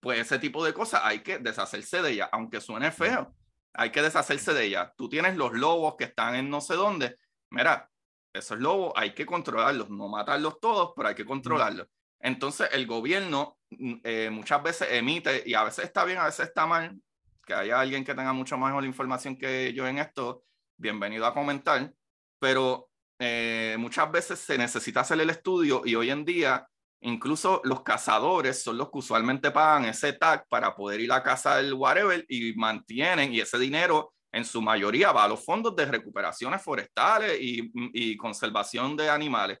Pues 0.00 0.20
ese 0.20 0.38
tipo 0.38 0.64
de 0.64 0.72
cosas 0.72 1.00
hay 1.04 1.20
que 1.20 1.38
deshacerse 1.38 2.02
de 2.02 2.12
ella, 2.12 2.28
aunque 2.32 2.60
suene 2.60 2.90
feo. 2.90 3.34
Hay 3.74 3.90
que 3.90 4.02
deshacerse 4.02 4.54
de 4.54 4.64
ella. 4.64 4.94
Tú 4.96 5.08
tienes 5.08 5.36
los 5.36 5.52
lobos 5.52 5.96
que 5.96 6.04
están 6.04 6.34
en 6.34 6.48
no 6.48 6.60
sé 6.60 6.74
dónde. 6.74 7.16
Mira, 7.50 7.90
esos 8.38 8.58
lobos 8.58 8.92
hay 8.96 9.14
que 9.14 9.26
controlarlos, 9.26 9.90
no 9.90 10.08
matarlos 10.08 10.60
todos, 10.60 10.92
pero 10.96 11.08
hay 11.08 11.14
que 11.14 11.24
controlarlos. 11.24 11.86
Entonces 12.20 12.68
el 12.72 12.86
gobierno 12.86 13.58
mm, 13.70 13.94
eh, 14.04 14.30
muchas 14.30 14.62
veces 14.62 14.88
emite, 14.90 15.42
y 15.46 15.54
a 15.54 15.64
veces 15.64 15.84
está 15.84 16.04
bien, 16.04 16.18
a 16.18 16.26
veces 16.26 16.48
está 16.48 16.66
mal, 16.66 17.00
que 17.44 17.54
haya 17.54 17.80
alguien 17.80 18.04
que 18.04 18.14
tenga 18.14 18.32
mucho 18.32 18.58
mejor 18.58 18.84
información 18.84 19.36
que 19.36 19.72
yo 19.72 19.86
en 19.86 19.98
esto, 19.98 20.44
bienvenido 20.76 21.26
a 21.26 21.34
comentar, 21.34 21.92
pero 22.38 22.88
eh, 23.18 23.76
muchas 23.78 24.10
veces 24.10 24.38
se 24.38 24.58
necesita 24.58 25.00
hacer 25.00 25.20
el 25.20 25.30
estudio 25.30 25.82
y 25.84 25.94
hoy 25.94 26.10
en 26.10 26.24
día 26.24 26.68
incluso 27.00 27.60
los 27.64 27.82
cazadores 27.82 28.62
son 28.62 28.76
los 28.78 28.90
que 28.90 28.98
usualmente 28.98 29.50
pagan 29.50 29.84
ese 29.84 30.12
tag 30.14 30.46
para 30.48 30.74
poder 30.74 31.00
ir 31.00 31.12
a 31.12 31.22
cazar 31.22 31.60
el 31.60 31.74
whatever 31.74 32.24
y 32.28 32.54
mantienen, 32.54 33.32
y 33.32 33.40
ese 33.40 33.58
dinero 33.58 34.14
en 34.36 34.44
su 34.44 34.60
mayoría 34.60 35.12
va 35.12 35.24
a 35.24 35.28
los 35.28 35.42
fondos 35.42 35.74
de 35.74 35.86
recuperaciones 35.86 36.60
forestales 36.62 37.38
y, 37.40 38.16
conservación 38.18 38.94
de 38.94 39.08
animales. 39.08 39.58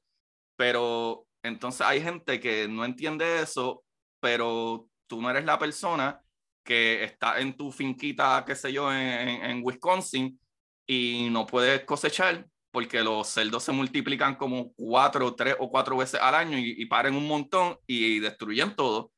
Pero 0.54 1.26
entonces 1.42 1.80
hay 1.80 2.02
gente 2.02 2.38
que 2.38 2.68
no 2.68 2.84
entiende 2.84 3.40
eso, 3.40 3.82
pero 4.20 4.86
tú 5.06 5.22
no 5.22 5.30
eres 5.30 5.46
la 5.46 5.58
persona 5.58 6.20
que 6.62 7.04
está 7.04 7.40
en 7.40 7.56
tu 7.56 7.72
finquita, 7.72 8.44
qué 8.46 8.54
sé 8.54 8.70
yo, 8.70 8.92
en, 8.92 9.62
Wisconsin 9.64 10.38
y 10.86 11.28
no 11.30 11.46
puedes 11.46 11.84
cosechar 11.84 12.46
porque 12.70 13.02
los 13.02 13.28
cerdos 13.28 13.62
se 13.62 13.72
multiplican 13.72 14.34
como 14.34 14.74
cuatro, 14.74 15.34
tres 15.34 15.56
o 15.58 15.70
cuatro 15.70 15.96
veces 15.96 16.20
al 16.20 16.34
año 16.34 16.58
y, 16.58 16.74
y 16.76 16.84
paren 16.84 17.14
un 17.14 17.26
montón 17.26 17.78
y 17.86 18.18
destruyen 18.18 18.76
todo. 18.76 19.10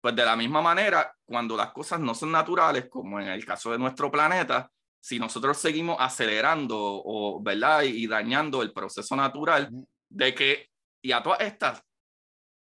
Pues 0.00 0.16
de 0.16 0.24
la 0.24 0.34
misma 0.34 0.60
manera, 0.60 1.14
cuando 1.24 1.56
las 1.56 1.70
cosas 1.70 2.00
no 2.00 2.16
son 2.16 2.32
naturales, 2.32 2.88
como 2.90 3.20
en 3.20 3.28
el 3.28 3.44
caso 3.46 3.70
de 3.70 3.78
nuestro 3.78 4.10
planeta, 4.10 4.70
si 5.04 5.18
nosotros 5.18 5.58
seguimos 5.58 5.98
acelerando 6.00 6.78
o, 6.78 7.38
¿verdad? 7.42 7.82
Y, 7.82 8.06
dañando 8.06 8.62
el 8.62 8.72
proceso 8.72 9.14
natural 9.14 9.68
de 10.08 10.34
que, 10.34 10.70
y 11.02 11.12
a 11.12 11.22
todas 11.22 11.42
estas, 11.42 11.82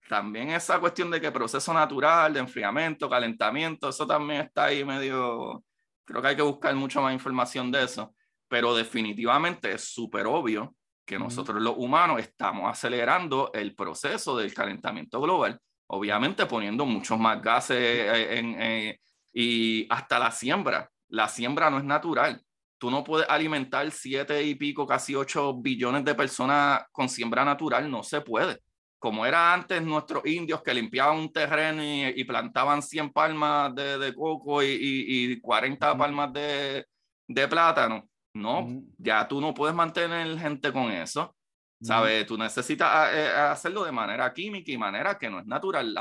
también 0.09 0.49
esa 0.49 0.81
cuestión 0.81 1.11
de 1.11 1.21
que 1.21 1.31
proceso 1.31 1.75
natural, 1.75 2.33
de 2.33 2.41
enfriamiento, 2.41 3.11
calentamiento, 3.11 3.91
eso 3.91 4.07
también 4.07 4.41
está 4.41 4.65
ahí 4.65 4.83
medio, 4.83 5.63
creo 6.07 6.23
que 6.23 6.29
hay 6.29 6.37
que 6.37 6.41
buscar 6.41 6.75
mucha 6.75 7.03
más 7.03 7.13
información 7.13 7.71
de 7.71 7.85
eso, 7.85 8.15
pero 8.49 8.75
definitivamente 8.75 9.71
es 9.73 9.93
súper 9.93 10.27
obvio 10.27 10.75
que 11.05 11.19
nosotros 11.19 11.61
los 11.61 11.75
humanos 11.77 12.19
estamos 12.19 12.71
acelerando 12.71 13.51
el 13.53 13.75
proceso 13.75 14.39
del 14.39 14.55
calentamiento 14.55 15.21
global, 15.21 15.61
obviamente 15.87 16.47
poniendo 16.47 16.87
muchos 16.87 17.19
más 17.19 17.43
gases 17.43 17.77
eh, 17.77 18.39
en, 18.39 18.57
eh, 18.59 19.01
y 19.35 19.87
hasta 19.91 20.19
la 20.19 20.31
siembra. 20.31 20.89
La 21.13 21.29
siembra 21.29 21.71
no 21.71 21.79
es 21.79 21.85
natural. 21.85 22.43
Tú 22.79 22.91
no 22.91 23.05
puedes 23.05 23.29
alimentar 23.29 23.89
siete 23.91 24.43
y 24.43 24.55
pico, 24.55 24.87
casi 24.87 25.15
ocho 25.15 25.55
billones 25.55 26.05
de 26.05 26.15
personas 26.15 26.85
con 26.91 27.09
siembra 27.09 27.45
natural, 27.45 27.91
no 27.91 28.03
se 28.03 28.23
puede. 28.23 28.61
Como 28.99 29.27
era 29.27 29.53
antes 29.53 29.83
nuestros 29.83 30.25
indios 30.27 30.63
que 30.63 30.73
limpiaban 30.73 31.19
un 31.19 31.33
terreno 31.33 31.83
y, 31.85 32.25
plantaban 32.25 32.81
100 32.83 33.13
palmas 33.13 33.75
de, 33.75 33.99
de 33.99 34.15
coco 34.15 34.63
y, 34.63 34.79
y, 34.81 35.41
40 35.41 35.99
palmas 35.99 36.33
de, 36.33 36.87
de 37.29 37.49
plátano, 37.49 38.09
no, 38.35 38.83
ya 38.97 39.29
tú 39.29 39.41
no 39.41 39.53
puedes 39.53 39.75
mantener 39.75 40.39
gente 40.39 40.73
con 40.73 40.91
eso. 40.91 41.37
¿Sabes? 41.83 42.25
Tú 42.27 42.39
necesitas 42.39 42.89
ah, 42.91 43.11
eh, 43.13 43.29
hacerlo 43.51 43.85
de 43.85 43.91
manera 43.91 44.33
química 44.33 44.71
y 44.71 44.79
manera 44.79 45.19
que 45.19 45.29
no 45.29 45.41
es 45.41 45.47
natural. 45.47 45.95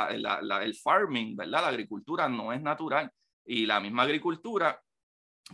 el 0.62 0.76
farming, 0.76 1.36
¿verdad? 1.36 1.64
La 1.64 1.68
agricultura 1.70 2.30
no 2.30 2.54
es 2.54 2.62
natural. 2.62 3.12
Y 3.46 3.66
la 3.66 3.80
misma 3.80 4.04
agricultura, 4.04 4.80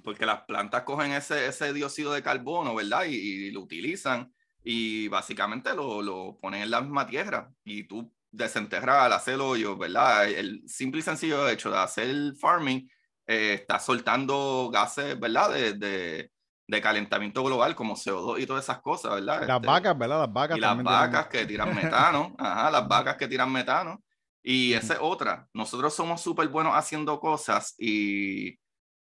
porque 0.04 0.26
las 0.26 0.42
plantas 0.42 0.84
cogen 0.84 1.12
ese, 1.12 1.48
ese 1.48 1.74
dióxido 1.74 2.14
de 2.14 2.24
carbono, 2.24 2.76
¿verdad? 2.76 3.06
Y, 3.06 3.52
lo 3.52 3.62
utilizan 3.62 4.34
y 4.64 5.08
básicamente 5.08 5.74
lo, 5.74 6.02
lo, 6.02 6.38
ponen 6.40 6.64
en 6.64 6.72
la 6.72 6.82
misma 6.82 7.08
tierra. 7.08 7.52
Y 7.64 7.84
tú 7.84 8.14
desenterras 8.32 9.06
al 9.06 9.14
hacer 9.14 9.40
hoyo, 9.40 9.78
¿verdad? 9.78 10.28
El 10.30 10.68
simple 10.68 11.00
y 11.00 11.04
sencillo 11.04 11.48
hecho 11.50 11.72
de 11.72 11.78
hacer 11.78 12.36
farming 12.40 12.90
eh, 13.26 13.54
está 13.62 13.80
soltando 13.80 14.70
gases, 14.72 15.20
¿verdad? 15.20 15.54
de, 15.54 16.32
de 16.68 16.82
calentamiento 16.82 17.44
global 17.44 17.76
como 17.76 17.96
CO2 17.96 18.42
y 18.42 18.46
todas 18.46 18.66
esas 18.66 18.82
cosas, 18.82 19.16
¿verdad? 19.16 19.48
Las 19.48 19.58
este, 19.58 19.68
vacas, 19.68 19.98
¿verdad? 19.98 20.20
Las 20.20 20.34
vacas. 20.34 20.58
Y 20.58 20.62
las 20.62 20.84
vacas 20.84 21.28
que 21.28 21.46
tiran 21.46 21.74
metano, 21.76 22.36
ajá, 22.38 22.72
las 22.72 22.88
vacas 22.88 23.16
que 23.16 23.28
tiran 23.28 23.52
metano. 23.52 24.04
Y 24.44 24.74
esa 24.74 24.94
es 24.94 25.00
otra. 25.02 25.48
Nosotros 25.54 25.94
somos 25.94 26.22
súper 26.22 26.48
buenos 26.50 26.74
haciendo 26.76 27.20
cosas 27.20 27.74
y 27.78 28.58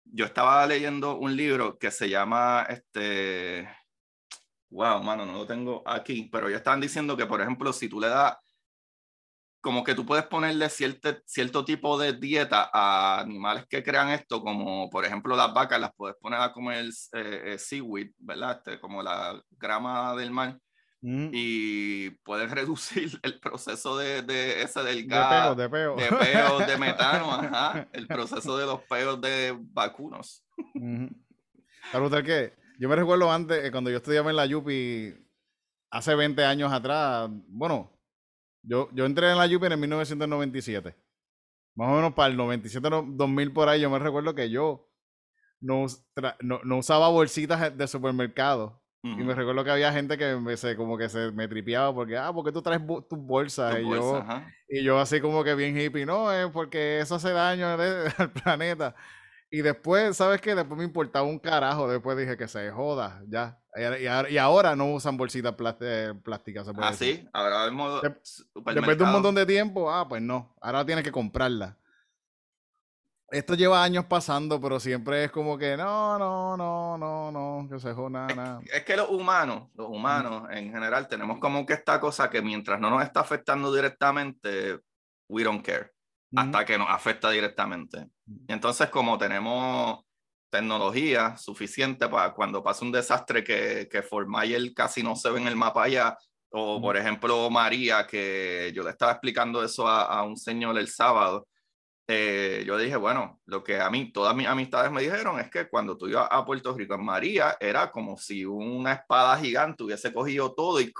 yo 0.06 0.26
estaba 0.26 0.66
leyendo 0.68 1.18
un 1.18 1.36
libro 1.36 1.78
que 1.78 1.92
se 1.92 2.10
llama, 2.10 2.66
este, 2.70 3.68
wow, 4.70 5.02
mano, 5.04 5.26
no 5.26 5.34
lo 5.34 5.48
tengo 5.48 5.84
aquí, 5.86 6.30
pero 6.32 6.50
ya 6.50 6.58
estaban 6.58 6.82
diciendo 6.82 7.18
que, 7.18 7.26
por 7.26 7.42
ejemplo, 7.42 7.74
si 7.74 7.90
tú 7.90 8.00
le 8.00 8.08
das 8.08 8.38
como 9.64 9.82
que 9.86 9.96
tú 9.96 10.06
puedes 10.06 10.26
ponerle 10.26 10.70
cierto, 10.70 11.16
cierto 11.26 11.64
tipo 11.64 11.98
de 11.98 12.12
dieta 12.12 12.70
a 12.74 13.22
animales 13.22 13.66
que 13.70 13.82
crean 13.82 14.10
esto, 14.10 14.42
como 14.42 14.90
por 14.90 15.06
ejemplo 15.06 15.38
las 15.38 15.54
vacas, 15.54 15.80
las 15.80 15.96
puedes 15.96 16.18
poner 16.18 16.42
a 16.42 16.52
comer 16.52 16.86
eh, 17.14 17.42
eh, 17.46 17.58
seaweed, 17.58 18.12
¿verdad? 18.18 18.58
Este, 18.58 18.82
como 18.82 19.02
la 19.02 19.42
grama 19.52 20.16
del 20.18 20.32
mar. 20.32 20.60
Mm. 21.04 21.30
Y 21.34 22.10
puedes 22.24 22.50
reducir 22.52 23.20
el 23.22 23.40
proceso 23.40 23.98
de, 23.98 24.22
de 24.22 24.64
ese 24.64 24.82
del 24.84 25.06
gas. 25.06 25.56
De 25.56 25.70
peo, 25.70 25.96
de 25.96 26.08
peo. 26.08 26.60
De, 26.60 26.78
metano, 26.78 27.32
ajá. 27.32 27.88
El 27.92 28.08
proceso 28.08 28.58
de 28.58 28.66
los 28.66 28.82
peos 28.84 29.22
de 29.22 29.56
vacunos. 29.60 30.44
¿Sabes 31.92 32.24
qué? 32.24 32.54
Yo 32.80 32.90
me 32.90 32.96
recuerdo 32.96 33.32
antes, 33.32 33.64
eh, 33.64 33.72
cuando 33.72 33.90
yo 33.90 33.98
estudiaba 33.98 34.30
en 34.30 34.38
la 34.38 34.46
Yupi, 34.46 35.14
hace 35.92 36.16
20 36.16 36.44
años 36.44 36.72
atrás, 36.72 37.30
bueno, 37.48 37.92
yo, 38.64 38.90
yo 38.94 39.06
entré 39.06 39.30
en 39.30 39.38
la 39.38 39.48
Jupiter 39.48 39.74
en 39.74 39.80
1997. 39.82 40.96
Más 41.76 41.92
o 41.92 41.96
menos 41.96 42.14
para 42.14 42.32
el 42.32 42.38
97, 42.38 42.90
2000 43.08 43.52
por 43.52 43.68
ahí, 43.68 43.82
yo 43.82 43.90
me 43.90 44.00
recuerdo 44.00 44.34
que 44.34 44.50
yo 44.50 44.90
no, 45.60 45.86
no, 46.42 46.78
usaba 46.78 47.10
bolsitas 47.10 47.76
de 47.78 47.88
supermercado. 47.88 48.83
Y 49.06 49.16
me 49.16 49.36
recuerdo 49.36 49.66
que 49.66 49.72
había 49.72 49.92
gente 49.92 50.18
que 50.18 50.38
me, 50.38 50.56
se, 50.56 50.78
como 50.78 50.98
que 50.98 51.10
se 51.10 51.30
me 51.32 51.50
tripeaba 51.50 51.94
porque, 51.94 52.18
ah, 52.18 52.32
porque 52.34 52.54
tú 52.54 52.62
traes 52.62 52.82
tus 53.10 53.20
bolsas? 53.20 53.78
y, 53.78 53.84
yo, 53.84 54.26
y 54.70 54.82
yo 54.82 54.98
así 54.98 55.20
como 55.20 55.44
que 55.44 55.56
bien 55.56 55.78
hippie, 55.78 56.06
no, 56.06 56.32
es 56.32 56.50
porque 56.52 57.02
eso 57.02 57.16
hace 57.16 57.32
daño 57.32 57.68
al 58.18 58.32
planeta. 58.32 58.96
Y 59.52 59.62
después, 59.62 60.16
¿sabes 60.16 60.40
qué? 60.40 60.56
Después 60.56 60.78
me 60.78 60.86
importaba 60.86 61.28
un 61.28 61.38
carajo. 61.38 61.88
Después 61.88 62.18
dije 62.18 62.38
que 62.38 62.48
se 62.48 62.72
joda, 62.72 63.22
ya. 63.28 63.60
Y, 64.30 64.38
ahora 64.38 64.76
no 64.76 64.94
usan 64.94 65.18
bolsitas 65.18 65.54
eh, 65.82 66.14
plásticas. 66.24 66.68
ah, 66.78 66.94
sí. 66.94 67.28
Ahora 67.34 67.70
Después 68.74 68.98
de 68.98 69.04
un 69.04 69.12
montón 69.12 69.36
de 69.36 69.46
tiempo, 69.46 69.92
ah, 69.92 70.08
pues 70.08 70.22
no. 70.22 70.56
Ahora 70.60 70.86
tienes 70.86 71.04
que 71.04 71.12
comprarla. 71.12 71.78
Esto 73.34 73.56
lleva 73.56 73.84
años 73.84 74.06
pasando, 74.06 74.62
pero 74.62 74.80
siempre 74.80 75.26
es 75.26 75.32
como 75.32 75.58
que 75.58 75.76
no, 75.76 76.18
no, 76.20 76.56
no, 76.56 76.98
no, 76.98 77.32
no, 77.32 77.68
que 77.70 77.80
se 77.80 77.94
joda 77.94 78.28
nada. 78.28 78.60
Es, 78.64 78.74
es 78.74 78.84
que 78.84 78.96
los 78.96 79.10
humanos, 79.10 79.70
los 79.76 79.90
humanos 79.90 80.48
en 80.52 80.72
general, 80.72 81.08
tenemos 81.08 81.40
como 81.40 81.66
que 81.66 81.74
esta 81.74 82.00
cosa 82.00 82.30
que 82.30 82.42
mientras 82.42 82.80
no 82.80 82.90
nos 82.90 83.04
está 83.04 83.22
afectando 83.22 83.74
directamente, 83.74 84.80
we 85.28 85.44
don't 85.44 85.66
care 85.66 85.94
hasta 86.36 86.66
que 86.66 86.78
nos 86.78 86.90
afecta 86.90 87.30
directamente. 87.30 88.08
Entonces, 88.48 88.90
como 88.90 89.18
tenemos 89.18 90.04
tecnología 90.50 91.38
suficiente 91.38 92.08
para 92.08 92.34
cuando 92.34 92.64
pasa 92.64 92.86
un 92.86 92.92
desastre 92.92 93.44
que, 93.44 93.88
que 93.90 94.04
Mayer 94.28 94.74
casi 94.74 95.04
no 95.04 95.16
se 95.16 95.30
ve 95.30 95.40
en 95.40 95.48
el 95.48 95.56
mapa 95.56 95.84
allá, 95.84 96.18
o 96.50 96.80
por 96.80 96.96
ejemplo 96.98 97.50
María, 97.50 98.06
que 98.06 98.72
yo 98.76 98.84
le 98.84 98.92
estaba 98.92 99.14
explicando 99.14 99.64
eso 99.64 99.88
a, 99.88 100.22
un 100.24 100.38
señor 100.38 100.78
el 100.78 100.88
sábado, 100.88 101.48
eh, 102.08 102.64
yo 102.66 102.78
dije, 102.78 102.96
bueno, 102.96 103.42
lo 103.46 103.64
que 103.64 103.80
a 103.80 103.90
mí, 103.90 104.12
todas 104.12 104.36
mis 104.36 104.48
amistades 104.48 104.92
me 104.92 105.02
dijeron 105.02 105.40
es 105.40 105.50
que 105.50 105.70
cuando 105.70 105.98
tú 105.98 106.08
ibas 106.08 106.28
a 106.30 106.46
Puerto 106.46 106.76
Rico 106.76 106.96
en 106.96 107.06
María, 107.06 107.58
era 107.60 107.92
como 107.92 108.18
si 108.18 108.46
una 108.46 108.94
espada 108.94 109.38
gigante 109.38 109.84
hubiese 109.84 110.14
cogido 110.14 110.54
todo 110.54 110.82
y, 110.82 110.92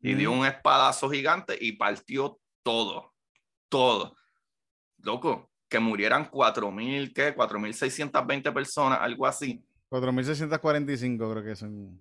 y 0.00 0.14
dio 0.14 0.32
un 0.32 0.46
espadazo 0.46 1.10
gigante 1.10 1.56
y 1.60 1.72
partió 1.72 2.38
todo, 2.62 3.12
todo 3.68 4.16
loco, 5.02 5.50
que 5.68 5.78
murieran 5.78 6.30
4.000, 6.30 7.12
¿qué? 7.14 7.34
4.620 7.34 8.52
personas, 8.52 8.98
algo 9.00 9.26
así. 9.26 9.64
4.645 9.90 11.32
creo 11.32 11.44
que 11.44 11.56
son. 11.56 11.98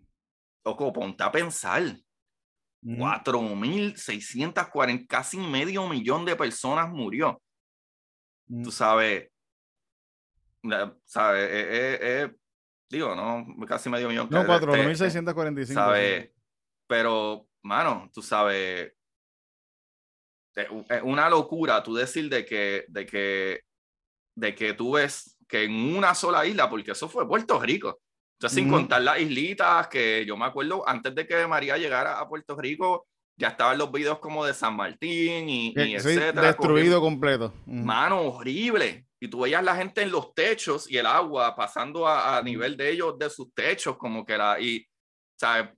Loco, 0.63 0.93
ponte 0.93 1.23
a 1.23 1.31
pensar. 1.31 1.81
4.640, 2.83 5.07
casi 5.07 5.37
medio 5.37 5.87
millón 5.87 6.25
de 6.25 6.35
personas 6.35 6.89
murió. 6.89 7.41
Tú 8.63 8.71
sabes, 8.71 9.29
sabes, 11.05 11.49
eh, 11.49 11.67
eh, 11.69 11.99
eh, 12.01 12.35
digo, 12.89 13.15
no, 13.15 13.45
casi 13.67 13.89
medio 13.89 14.09
millón. 14.09 14.27
No, 14.31 14.43
4.645. 14.43 15.73
¿Sabes? 15.73 16.31
Pero, 16.87 17.47
mano, 17.61 18.09
tú 18.11 18.23
sabes, 18.23 18.93
es 20.55 21.01
una 21.03 21.29
locura 21.29 21.83
tú 21.83 21.93
decir 21.93 22.27
de 22.29 22.43
que, 22.45 22.85
de 22.87 23.05
que, 23.05 23.61
de 24.35 24.55
que 24.55 24.73
tú 24.73 24.93
ves 24.93 25.37
que 25.47 25.65
en 25.65 25.95
una 25.95 26.15
sola 26.15 26.45
isla, 26.45 26.69
porque 26.69 26.91
eso 26.91 27.07
fue 27.07 27.27
Puerto 27.27 27.59
Rico, 27.59 28.01
entonces 28.39 28.55
sin 28.55 28.69
contar 28.69 29.01
las 29.01 29.19
islitas, 29.19 29.87
que 29.87 30.25
yo 30.25 30.37
me 30.37 30.45
acuerdo 30.45 30.87
antes 30.87 31.13
de 31.13 31.27
que 31.27 31.45
María 31.45 31.77
llegara 31.77 32.19
a 32.19 32.27
Puerto 32.27 32.55
Rico, 32.55 33.07
ya 33.39 33.47
estaban 33.47 33.77
los 33.77 33.89
videos 33.91 34.19
como 34.19 34.45
de 34.45 34.53
San 34.53 34.75
Martín 34.75 35.47
y, 35.47 35.73
y 35.75 35.95
etcétera. 35.95 36.41
Destruido 36.41 36.99
completo. 36.99 37.53
Mano, 37.65 38.21
horrible. 38.21 39.07
Y 39.19 39.29
tú 39.29 39.41
veías 39.41 39.63
la 39.63 39.75
gente 39.75 40.01
en 40.01 40.11
los 40.11 40.33
techos 40.33 40.91
y 40.91 40.97
el 40.97 41.05
agua 41.05 41.55
pasando 41.55 42.05
a, 42.05 42.37
a 42.37 42.41
nivel 42.41 42.75
de 42.75 42.91
ellos, 42.91 43.17
de 43.17 43.29
sus 43.29 43.53
techos, 43.53 43.97
como 43.97 44.25
que 44.25 44.33
era, 44.33 44.59
y, 44.59 44.85
¿sabes? 45.37 45.69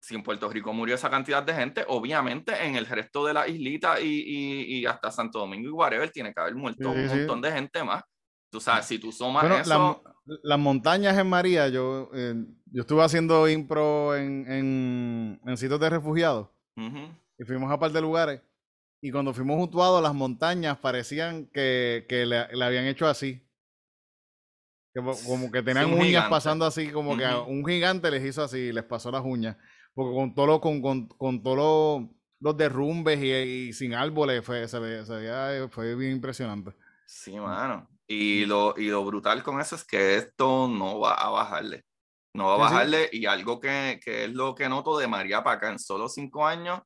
si 0.00 0.14
en 0.14 0.22
Puerto 0.22 0.48
Rico 0.48 0.72
murió 0.72 0.94
esa 0.94 1.10
cantidad 1.10 1.42
de 1.42 1.52
gente, 1.52 1.84
obviamente 1.88 2.54
en 2.64 2.76
el 2.76 2.86
resto 2.86 3.26
de 3.26 3.34
la 3.34 3.46
islita 3.46 4.00
y, 4.00 4.78
y, 4.78 4.86
hasta 4.86 5.10
Santo 5.10 5.40
Domingo 5.40 5.68
y 5.68 5.72
whatever 5.72 6.10
tiene 6.10 6.32
que 6.32 6.40
haber 6.40 6.54
muerto 6.54 6.90
un 6.90 7.06
montón 7.06 7.42
de 7.42 7.52
gente 7.52 7.84
más. 7.84 8.02
Tú 8.50 8.60
sabes, 8.60 8.86
si 8.86 8.98
tú 8.98 9.12
sumas 9.12 9.44
eso... 9.60 10.02
las 10.42 10.58
montañas 10.58 11.18
en 11.18 11.28
María, 11.28 11.68
yo, 11.68 12.10
eh, 12.14 12.34
yo 12.72 12.80
estuve 12.80 13.04
haciendo 13.04 13.46
impro 13.48 14.16
en, 14.16 14.50
en, 14.50 15.40
en 15.44 15.56
sitios 15.58 15.78
de 15.78 15.90
refugiados 15.90 16.48
y 16.76 17.44
fuimos 17.44 17.70
a 17.70 17.78
par 17.78 17.92
de 17.92 18.00
lugares 18.00 18.40
y 19.02 19.10
cuando 19.10 19.32
fuimos 19.32 19.56
juntuados 19.56 20.02
las 20.02 20.14
montañas 20.14 20.78
parecían 20.78 21.46
que, 21.46 22.06
que 22.08 22.26
le, 22.26 22.48
le, 22.48 22.64
habían 22.64 22.84
hecho 22.84 23.06
así. 23.06 23.42
como 24.92 25.50
que 25.50 25.62
tenían 25.62 25.92
uñas 25.92 26.28
pasando 26.28 26.66
así, 26.66 26.90
como 26.90 27.16
que 27.16 27.24
a 27.24 27.40
un 27.40 27.64
gigante 27.64 28.10
les 28.10 28.24
hizo 28.24 28.42
así, 28.42 28.72
les 28.72 28.84
pasó 28.84 29.10
las 29.10 29.24
uñas. 29.24 29.56
Porque 29.94 30.14
con 30.14 30.34
todo 30.34 30.46
lo, 30.46 30.60
con, 30.60 30.82
con, 30.82 31.08
con 31.08 31.42
todos 31.42 32.08
los, 32.40 32.56
derrumbes 32.56 33.20
y, 33.22 33.72
sin 33.72 33.94
árboles 33.94 34.44
fue, 34.44 34.68
se, 34.68 34.78
veía, 34.78 35.68
fue 35.70 35.94
bien 35.94 36.12
impresionante. 36.12 36.72
Sí, 37.06 37.38
mano. 37.38 37.88
Y 38.06 38.44
lo, 38.44 38.74
y 38.76 38.88
lo 38.88 39.04
brutal 39.04 39.42
con 39.42 39.60
eso 39.60 39.76
es 39.76 39.84
que 39.84 40.16
esto 40.16 40.68
no 40.68 41.00
va 41.00 41.14
a 41.14 41.30
bajarle. 41.30 41.84
No 42.34 42.46
va 42.46 42.54
a 42.54 42.58
bajarle. 42.58 43.08
Y 43.12 43.26
algo 43.26 43.60
que, 43.60 44.00
que, 44.02 44.24
es 44.24 44.30
lo 44.32 44.54
que 44.54 44.68
noto 44.68 44.98
de 44.98 45.08
María 45.08 45.42
para 45.42 45.56
acá 45.56 45.70
en 45.70 45.78
solo 45.78 46.08
cinco 46.08 46.46
años. 46.46 46.80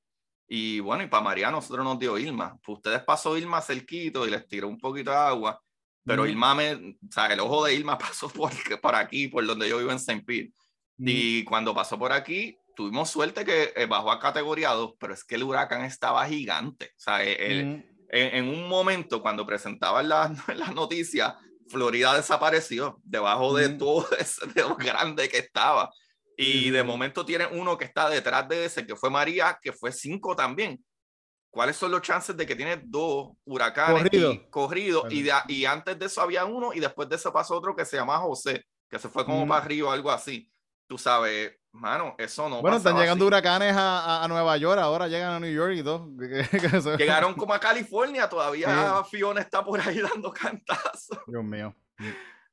Y 0.46 0.80
bueno, 0.80 1.02
y 1.02 1.06
para 1.06 1.22
María 1.22 1.50
nosotros 1.50 1.84
nos 1.84 1.98
dio 1.98 2.18
Irma. 2.18 2.56
Pues 2.62 2.76
ustedes 2.78 3.02
pasó 3.02 3.36
Irma 3.36 3.60
cerquito 3.60 4.26
y 4.26 4.30
les 4.30 4.46
tiró 4.46 4.68
un 4.68 4.78
poquito 4.78 5.10
de 5.10 5.16
agua. 5.16 5.60
Pero 6.04 6.26
Irma 6.26 6.54
me, 6.54 6.74
o 6.74 7.10
sea, 7.10 7.26
el 7.28 7.40
ojo 7.40 7.64
de 7.64 7.74
Irma 7.74 7.96
pasó 7.98 8.28
por, 8.28 8.50
por 8.80 8.94
aquí, 8.94 9.28
por 9.28 9.46
donde 9.46 9.68
yo 9.68 9.78
vivo 9.78 9.90
en 9.90 9.96
St. 9.96 10.22
Pete. 10.24 10.52
Y 10.98 11.44
cuando 11.44 11.74
pasó 11.74 11.98
por 11.98 12.12
aquí, 12.12 12.56
tuvimos 12.76 13.10
suerte 13.10 13.44
que 13.44 13.72
eh, 13.74 13.86
bajó 13.86 14.12
a 14.12 14.20
categoría 14.20 14.70
2, 14.70 14.94
pero 14.98 15.14
es 15.14 15.24
que 15.24 15.34
el 15.34 15.42
huracán 15.42 15.84
estaba 15.84 16.26
gigante. 16.26 16.92
O 16.96 17.00
sea, 17.00 17.24
en, 17.24 17.84
en, 18.08 18.48
un 18.48 18.68
momento 18.68 19.20
cuando 19.20 19.46
presentaban 19.46 20.08
las 20.08 20.30
la 20.56 20.70
noticias, 20.70 21.34
Florida 21.68 22.14
desapareció 22.14 23.00
debajo 23.02 23.54
de 23.54 23.70
todo 23.70 24.06
ese, 24.18 24.46
de 24.46 24.62
lo 24.62 24.76
grande 24.76 25.28
que 25.28 25.38
estaba. 25.38 25.90
Y 26.36 26.70
de 26.70 26.82
momento 26.82 27.24
tiene 27.24 27.46
uno 27.46 27.78
que 27.78 27.84
está 27.84 28.10
detrás 28.10 28.48
de 28.48 28.64
ese, 28.64 28.86
que 28.86 28.96
fue 28.96 29.08
María, 29.08 29.58
que 29.62 29.72
fue 29.72 29.92
5 29.92 30.34
también. 30.34 30.84
¿Cuáles 31.48 31.76
son 31.76 31.92
los 31.92 32.02
chances 32.02 32.36
de 32.36 32.44
que 32.44 32.56
tiene 32.56 32.82
dos 32.84 33.28
huracanes 33.44 34.10
corridos? 34.50 35.06
Y, 35.12 35.28
y, 35.48 35.64
antes 35.64 35.96
de 35.96 36.06
eso 36.06 36.20
había 36.20 36.44
uno 36.44 36.72
y 36.72 36.80
después 36.80 37.08
de 37.08 37.14
eso 37.14 37.32
pasó 37.32 37.56
otro 37.56 37.76
que 37.76 37.84
se 37.84 37.96
llama 37.96 38.18
José, 38.18 38.64
que 38.90 38.98
se 38.98 39.08
fue 39.08 39.24
como 39.24 39.46
para 39.46 39.64
arriba, 39.64 39.92
algo 39.92 40.10
así. 40.10 40.50
Tú 40.88 40.98
sabes, 40.98 41.56
mano, 41.74 42.14
eso 42.18 42.48
no. 42.48 42.62
Bueno, 42.62 42.76
están 42.76 42.96
llegando 42.96 43.26
huracanes 43.26 43.74
a, 43.76 44.22
a, 44.22 44.28
Nueva 44.28 44.56
York, 44.56 44.80
ahora 44.80 45.08
llegan 45.08 45.32
a 45.32 45.40
New 45.40 45.52
York 45.52 45.74
y 45.74 45.82
todo. 45.82 46.08
Llegaron 46.98 47.34
como 47.34 47.52
a 47.52 47.60
California, 47.60 48.28
todavía 48.28 49.02
Fiona 49.10 49.40
está 49.40 49.64
por 49.64 49.80
ahí 49.80 50.00
dando 50.14 50.32
cantazos. 50.32 51.18
Dios 51.26 51.44
mío. 51.44 51.74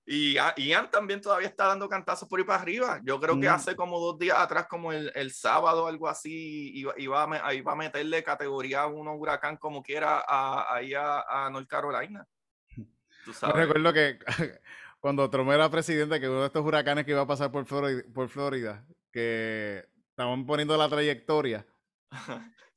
Y 0.05 0.36
Ian 0.57 0.89
también 0.89 1.22
todavía 1.22 1.47
está 1.47 1.67
dando 1.67 1.88
cantazos 1.88 2.28
por 2.28 2.39
ahí 2.39 2.45
para 2.45 2.61
arriba. 2.61 2.99
Yo 3.03 3.19
creo 3.19 3.39
que 3.39 3.47
mm. 3.47 3.53
hace 3.53 3.76
como 3.76 3.99
dos 3.99 4.17
días 4.17 4.38
atrás, 4.39 4.65
como 4.67 4.91
el, 4.91 5.11
el 5.13 5.32
sábado, 5.32 5.86
algo 5.86 6.09
así, 6.09 6.72
iba, 6.74 6.93
iba, 6.97 7.24
a, 7.24 7.53
iba 7.53 7.72
a 7.72 7.76
meterle 7.76 8.24
categoría 8.24 8.88
1 8.88 9.15
huracán 9.15 9.57
como 9.57 9.84
quiera 9.84 10.24
a, 10.28 10.76
ahí 10.76 10.95
a, 10.95 11.22
a 11.22 11.49
North 11.51 11.67
Carolina. 11.67 12.26
Tú 13.26 13.34
sabes. 13.34 13.55
recuerdo 13.55 13.93
que 13.93 14.17
cuando 14.99 15.30
Trump 15.30 15.51
era 15.51 15.69
presidente, 15.69 16.19
que 16.19 16.28
uno 16.28 16.41
de 16.41 16.47
estos 16.47 16.65
huracanes 16.65 17.05
que 17.05 17.11
iba 17.11 17.22
a 17.22 17.28
pasar 17.28 17.51
por 17.51 17.65
Florida, 17.65 18.01
por 18.13 18.28
Florida 18.28 18.84
que 19.12 19.86
estaban 20.09 20.45
poniendo 20.45 20.78
la 20.78 20.89
trayectoria. 20.89 21.66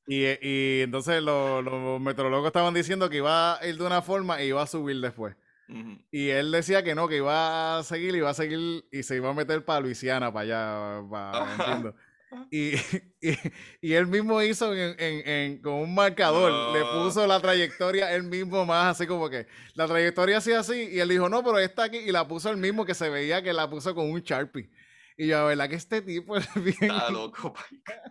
y, 0.07 0.25
y, 0.41 0.81
entonces 0.81 1.21
los, 1.21 1.63
los 1.63 1.99
meteorólogos 1.99 2.47
estaban 2.47 2.73
diciendo 2.73 3.09
que 3.09 3.17
iba 3.17 3.59
a 3.59 3.67
ir 3.67 3.77
de 3.77 3.85
una 3.85 4.01
forma 4.01 4.39
e 4.39 4.47
iba 4.47 4.61
a 4.61 4.67
subir 4.67 4.99
después. 5.01 5.35
Y 6.11 6.29
él 6.29 6.51
decía 6.51 6.83
que 6.83 6.93
no, 6.93 7.07
que 7.07 7.17
iba 7.17 7.79
a 7.79 7.83
seguir, 7.83 8.15
iba 8.15 8.29
a 8.29 8.35
seguir 8.35 8.85
y 8.91 9.01
se 9.01 9.15
iba 9.15 9.31
a 9.31 9.33
meter 9.33 9.65
para 9.65 9.79
Luisiana, 9.79 10.31
para 10.31 10.99
allá, 10.99 11.09
para. 11.09 11.93
Y, 12.51 12.73
y, 13.21 13.37
y, 13.81 13.93
él 13.93 14.07
mismo 14.07 14.41
hizo 14.41 14.73
en, 14.73 14.95
en, 14.99 15.61
con 15.61 15.73
un 15.73 15.95
marcador, 15.95 16.73
le 16.73 16.83
puso 16.83 17.25
la 17.25 17.39
trayectoria 17.39 18.13
él 18.13 18.23
mismo 18.23 18.65
más 18.65 18.95
así 18.95 19.07
como 19.07 19.29
que 19.29 19.47
la 19.73 19.87
trayectoria 19.87 20.37
así 20.37 20.51
así 20.51 20.89
y 20.91 20.99
él 20.99 21.09
dijo 21.09 21.29
no, 21.29 21.43
pero 21.43 21.59
está 21.59 21.85
aquí 21.85 21.97
y 21.97 22.11
la 22.11 22.27
puso 22.27 22.49
el 22.49 22.57
mismo 22.57 22.85
que 22.85 22.93
se 22.93 23.09
veía 23.09 23.41
que 23.41 23.53
la 23.53 23.69
puso 23.69 23.95
con 23.95 24.11
un 24.11 24.21
Sharpie. 24.21 24.69
Y 25.17 25.27
yo, 25.27 25.45
¿verdad 25.45 25.69
que 25.69 25.75
este 25.75 26.01
tipo 26.01 26.35
es 26.37 26.53
bien? 26.55 26.75
Está 26.81 27.09
loco, 27.11 27.53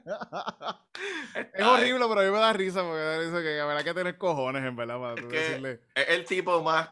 Es 1.55 1.64
horrible, 1.64 2.05
pero 2.09 2.20
a 2.20 2.24
mí 2.24 2.30
me 2.30 2.38
da 2.38 2.52
risa 2.52 2.82
porque 2.82 3.26
dice 3.26 3.42
que 3.42 3.57
la 3.57 3.66
verdad 3.66 3.84
que 3.84 3.94
tener 3.94 4.18
cojones, 4.18 4.64
en 4.64 4.76
verdad, 4.76 4.98
para 4.98 5.14
decirle. 5.14 5.80
Es 5.94 6.09
el 6.09 6.24
tipo 6.24 6.62
más 6.62 6.90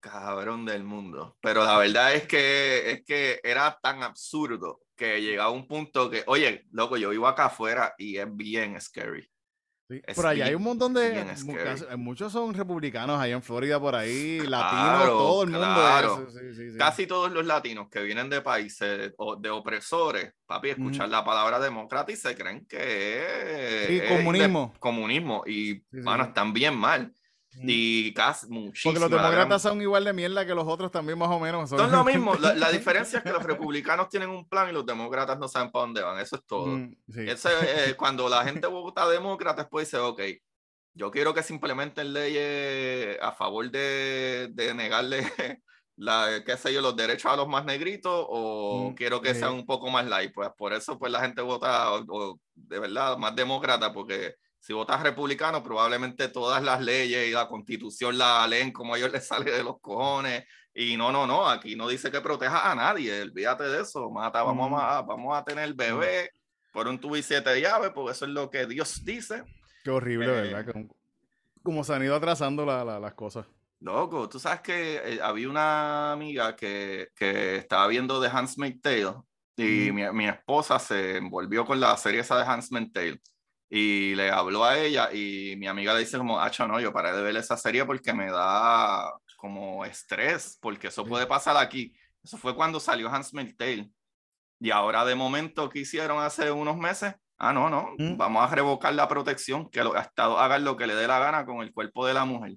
cabrón 0.00 0.64
del 0.64 0.84
mundo. 0.84 1.36
Pero 1.40 1.64
la 1.64 1.78
verdad 1.78 2.14
es 2.14 2.26
que, 2.26 2.90
es 2.90 3.04
que 3.04 3.40
era 3.42 3.78
tan 3.82 4.02
absurdo 4.02 4.82
que 4.96 5.20
llegaba 5.20 5.50
un 5.50 5.66
punto 5.66 6.10
que, 6.10 6.22
oye, 6.26 6.66
loco, 6.72 6.96
yo 6.96 7.10
vivo 7.10 7.26
acá 7.26 7.46
afuera 7.46 7.94
y 7.98 8.18
es 8.18 8.26
bien 8.36 8.80
scary. 8.80 9.30
Por 10.14 10.26
allá 10.26 10.46
hay 10.46 10.54
un 10.54 10.62
montón 10.62 10.94
de. 10.94 11.24
Muchos 11.96 12.32
son 12.32 12.54
republicanos 12.54 13.20
ahí 13.20 13.32
en 13.32 13.42
Florida, 13.42 13.80
por 13.80 13.94
ahí, 13.94 14.40
latinos, 14.40 15.06
todo 15.06 15.42
el 15.44 15.50
mundo. 15.50 16.28
Casi 16.78 17.06
todos 17.06 17.32
los 17.32 17.44
latinos 17.44 17.88
que 17.88 18.00
vienen 18.02 18.30
de 18.30 18.40
países 18.40 19.12
de 19.38 19.50
opresores, 19.50 20.32
papi, 20.46 20.70
escuchan 20.70 21.10
la 21.10 21.24
palabra 21.24 21.58
demócrata 21.58 22.12
y 22.12 22.16
se 22.16 22.34
creen 22.34 22.66
que 22.66 23.98
es. 24.02 24.18
comunismo. 24.18 24.74
comunismo. 24.78 25.42
Y, 25.46 25.82
bueno, 25.90 26.24
están 26.24 26.52
bien 26.52 26.76
mal. 26.76 27.12
Y 27.58 28.14
casi 28.14 28.48
muchísimo. 28.48 28.94
Porque 28.94 29.00
los 29.00 29.10
demócratas 29.10 29.62
son 29.62 29.82
igual 29.82 30.04
de 30.04 30.12
mierda 30.12 30.46
que 30.46 30.54
los 30.54 30.66
otros 30.66 30.90
también 30.90 31.18
más 31.18 31.28
o 31.30 31.40
menos. 31.40 31.68
Son, 31.68 31.90
lo 31.90 32.04
mismo. 32.04 32.34
La, 32.36 32.70
diferencia 32.70 33.18
es 33.18 33.24
que 33.24 33.32
los 33.32 33.42
republicanos 33.42 34.08
tienen 34.08 34.30
un 34.30 34.48
plan 34.48 34.68
y 34.68 34.72
los 34.72 34.86
demócratas 34.86 35.38
no 35.38 35.48
saben 35.48 35.70
para 35.70 35.86
dónde 35.86 36.02
van. 36.02 36.18
Eso 36.20 36.36
es 36.36 36.46
todo. 36.46 36.76
Eh, 37.16 37.94
cuando 37.96 38.28
la 38.28 38.44
gente 38.44 38.66
vota 38.66 39.08
demócrata, 39.08 39.62
después 39.62 39.88
dice, 39.88 39.98
ok, 39.98 40.20
yo 40.94 41.10
quiero 41.10 41.34
que 41.34 41.42
se 41.42 41.52
implementen 41.52 42.12
leyes 42.12 43.18
a 43.20 43.32
favor 43.32 43.70
de, 43.70 44.48
de 44.52 44.74
negarle 44.74 45.22
la, 45.96 46.42
qué 46.44 46.56
sé 46.56 46.72
yo, 46.72 46.80
los 46.80 46.96
derechos 46.96 47.32
a 47.32 47.36
los 47.36 47.48
más 47.48 47.64
negritos 47.64 48.26
o 48.28 48.94
quiero 48.96 49.20
que 49.20 49.34
sean 49.34 49.52
un 49.52 49.66
poco 49.66 49.90
más 49.90 50.06
light. 50.06 50.32
Pues 50.32 50.50
por 50.56 50.72
eso 50.72 50.98
pues 50.98 51.12
la 51.12 51.20
gente 51.20 51.42
vota 51.42 51.90
de 52.54 52.78
verdad 52.78 53.18
más 53.18 53.34
demócrata 53.34 53.92
porque 53.92 54.36
si 54.60 54.74
votas 54.74 55.02
republicano, 55.02 55.62
probablemente 55.62 56.28
todas 56.28 56.62
las 56.62 56.82
leyes 56.82 57.28
y 57.28 57.32
la 57.32 57.48
constitución 57.48 58.18
la 58.18 58.46
leen 58.46 58.72
como 58.72 58.94
a 58.94 58.98
ellos 58.98 59.10
les 59.12 59.26
sale 59.26 59.50
de 59.50 59.64
los 59.64 59.80
cojones. 59.80 60.44
Y 60.72 60.96
no, 60.96 61.10
no, 61.10 61.26
no, 61.26 61.48
aquí 61.48 61.74
no 61.74 61.88
dice 61.88 62.10
que 62.10 62.20
proteja 62.20 62.70
a 62.70 62.74
nadie, 62.74 63.22
olvídate 63.22 63.64
de 63.64 63.82
eso, 63.82 64.08
mata, 64.10 64.42
vamos, 64.42 64.70
a, 64.80 65.02
vamos 65.02 65.36
a 65.36 65.42
tener 65.42 65.74
bebé 65.74 66.30
por 66.72 66.86
un 66.86 67.00
tubo 67.00 67.16
y 67.16 67.22
siete 67.24 67.60
llaves, 67.60 67.90
porque 67.92 68.12
eso 68.12 68.26
es 68.26 68.30
lo 68.30 68.48
que 68.50 68.66
Dios 68.66 69.04
dice. 69.04 69.42
Qué 69.82 69.90
horrible, 69.90 70.26
eh, 70.26 70.54
¿verdad? 70.54 70.74
Como, 71.62 71.82
se 71.82 71.92
han 71.92 72.04
ido 72.04 72.14
atrasando 72.14 72.64
las 72.64 73.14
cosas. 73.14 73.46
Loco, 73.80 74.28
tú 74.28 74.38
sabes 74.38 74.60
que 74.60 74.96
eh, 74.96 75.20
había 75.20 75.48
una 75.48 76.12
amiga 76.12 76.54
que, 76.54 77.08
que, 77.16 77.56
estaba 77.56 77.88
viendo 77.88 78.20
The 78.20 78.28
Handmaid's 78.28 78.80
Tale 78.80 79.14
y 79.56 79.90
mi, 79.90 80.08
mi, 80.12 80.28
esposa 80.28 80.78
se 80.78 81.16
envolvió 81.16 81.66
con 81.66 81.80
la 81.80 81.96
serie 81.96 82.20
esa 82.20 82.38
de 82.38 82.44
Handmaid's 82.44 82.92
Tale 82.92 83.20
y 83.72 84.16
le 84.16 84.30
habló 84.32 84.64
a 84.64 84.76
ella 84.76 85.12
y 85.12 85.54
mi 85.56 85.68
amiga 85.68 85.94
le 85.94 86.00
dice 86.00 86.18
como, 86.18 86.40
ah, 86.40 86.50
no, 86.66 86.80
yo 86.80 86.92
paré 86.92 87.12
de 87.12 87.22
ver 87.22 87.36
esa 87.36 87.56
serie 87.56 87.84
porque 87.84 88.12
me 88.12 88.28
da 88.28 89.12
como 89.36 89.84
estrés, 89.84 90.58
porque 90.60 90.88
eso 90.88 91.06
puede 91.06 91.26
pasar 91.26 91.56
aquí. 91.56 91.94
Eso 92.22 92.36
fue 92.36 92.56
cuando 92.56 92.80
salió 92.80 93.08
Hans 93.08 93.30
Tale. 93.56 93.88
Y 94.58 94.70
ahora 94.72 95.04
de 95.04 95.14
momento, 95.14 95.70
¿qué 95.70 95.78
hicieron 95.78 96.20
hace 96.20 96.50
unos 96.50 96.76
meses? 96.76 97.14
Ah, 97.38 97.52
no, 97.52 97.70
no, 97.70 97.94
mm. 97.96 98.16
vamos 98.16 98.42
a 98.42 98.54
revocar 98.54 98.92
la 98.92 99.08
protección, 99.08 99.70
que 99.70 99.84
los 99.84 99.96
estados 99.96 100.38
hagan 100.38 100.64
lo 100.64 100.76
que 100.76 100.88
le 100.88 100.94
dé 100.94 101.06
la 101.06 101.20
gana 101.20 101.46
con 101.46 101.62
el 101.62 101.72
cuerpo 101.72 102.04
de 102.06 102.12
la 102.12 102.24
mujer. 102.24 102.56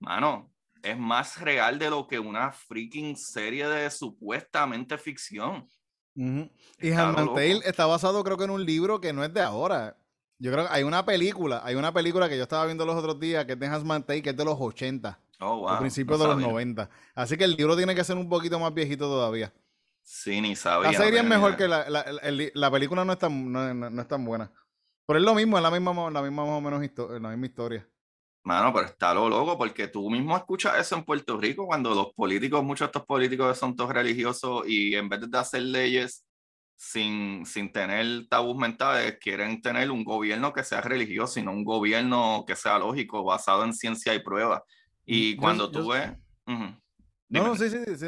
Mano, 0.00 0.52
es 0.82 0.98
más 0.98 1.40
real 1.40 1.78
de 1.78 1.88
lo 1.88 2.06
que 2.08 2.18
una 2.18 2.50
freaking 2.50 3.16
serie 3.16 3.68
de 3.68 3.88
supuestamente 3.90 4.98
ficción. 4.98 5.66
Y 6.14 6.92
Hans 6.92 7.16
Tale 7.32 7.60
está 7.64 7.86
basado 7.86 8.22
creo 8.22 8.36
que 8.36 8.44
en 8.44 8.50
un 8.50 8.66
libro 8.66 9.00
que 9.00 9.12
no 9.12 9.24
es 9.24 9.32
de 9.32 9.40
ahora. 9.40 9.96
Yo 10.42 10.50
creo 10.50 10.66
que 10.66 10.74
hay 10.74 10.82
una 10.82 11.04
película, 11.06 11.62
hay 11.64 11.76
una 11.76 11.92
película 11.92 12.28
que 12.28 12.36
yo 12.36 12.42
estaba 12.42 12.66
viendo 12.66 12.84
los 12.84 12.96
otros 12.96 13.20
días 13.20 13.44
que 13.44 13.52
es 13.52 13.60
de 13.60 13.66
Hans 13.68 14.04
Tay, 14.04 14.22
que 14.22 14.30
es 14.30 14.36
de 14.36 14.44
los 14.44 14.56
80. 14.58 15.16
Oh, 15.38 15.58
wow. 15.58 15.78
principios 15.78 16.18
de 16.18 16.26
los 16.26 16.36
90. 16.36 16.90
Así 17.14 17.36
que 17.36 17.44
el 17.44 17.54
libro 17.54 17.76
tiene 17.76 17.94
que 17.94 18.02
ser 18.02 18.16
un 18.16 18.28
poquito 18.28 18.58
más 18.58 18.74
viejito 18.74 19.04
todavía. 19.04 19.52
Sí, 20.02 20.40
ni 20.40 20.56
sabía. 20.56 20.90
La 20.90 20.98
serie 20.98 21.20
es 21.20 21.24
mejor 21.24 21.56
que 21.56 21.68
la, 21.68 21.88
la, 21.88 22.04
la, 22.54 22.70
película 22.72 23.04
no 23.04 23.12
es, 23.12 23.20
tan, 23.20 23.52
no, 23.52 23.72
no, 23.72 24.02
es 24.02 24.08
tan 24.08 24.24
buena. 24.24 24.50
Pero 25.06 25.20
es 25.20 25.24
lo 25.24 25.32
mismo, 25.32 25.58
es 25.58 25.62
la 25.62 25.70
misma, 25.70 26.10
la 26.10 26.22
misma 26.22 26.44
más 26.44 26.54
o 26.54 26.60
menos 26.60 26.80
la 27.20 27.28
misma 27.28 27.46
historia. 27.46 27.88
Mano, 28.42 28.72
pero 28.72 28.86
está 28.86 29.14
lo 29.14 29.28
loco, 29.28 29.56
porque 29.56 29.86
tú 29.86 30.10
mismo 30.10 30.36
escuchas 30.36 30.76
eso 30.76 30.96
en 30.96 31.04
Puerto 31.04 31.38
Rico 31.38 31.66
cuando 31.66 31.94
los 31.94 32.12
políticos, 32.14 32.64
muchos 32.64 32.86
de 32.86 32.90
estos 32.90 33.06
políticos 33.06 33.56
son 33.56 33.76
todos 33.76 33.92
religiosos 33.92 34.64
y 34.66 34.96
en 34.96 35.08
vez 35.08 35.20
de 35.20 35.38
hacer 35.38 35.62
leyes 35.62 36.26
sin, 36.82 37.46
sin 37.46 37.70
tener 37.70 38.26
tabús 38.28 38.56
mentales, 38.56 39.16
quieren 39.20 39.62
tener 39.62 39.88
un 39.92 40.02
gobierno 40.02 40.52
que 40.52 40.64
sea 40.64 40.80
religioso, 40.80 41.34
sino 41.34 41.52
un 41.52 41.62
gobierno 41.62 42.44
que 42.44 42.56
sea 42.56 42.76
lógico, 42.80 43.22
basado 43.22 43.64
en 43.64 43.72
ciencia 43.72 44.12
y 44.14 44.18
prueba. 44.18 44.64
Y 45.06 45.36
cuando 45.36 45.70
tú 45.70 45.90
ves... 45.90 46.10
No, 46.44 47.46
no, 47.46 47.54
sí, 47.56 47.70
sí, 47.70 47.78
sí, 47.86 47.96
sí, 47.96 48.06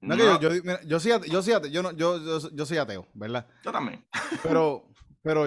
no, 0.00 0.16
yo, 0.16 0.40
yo, 0.40 0.80
yo, 0.84 0.98
soy 0.98 1.12
ateo, 1.12 1.30
yo, 1.30 1.42
soy 1.42 1.52
ateo, 1.52 1.70
yo, 1.70 1.82
no, 1.82 1.92
yo, 1.92 2.40
yo, 2.50 2.66
soy 2.66 2.78
ateo, 2.78 3.06
¿verdad? 3.12 3.46
Yo 3.62 3.70
también. 3.70 4.04
Pero, 4.42 4.88
pero 5.22 5.46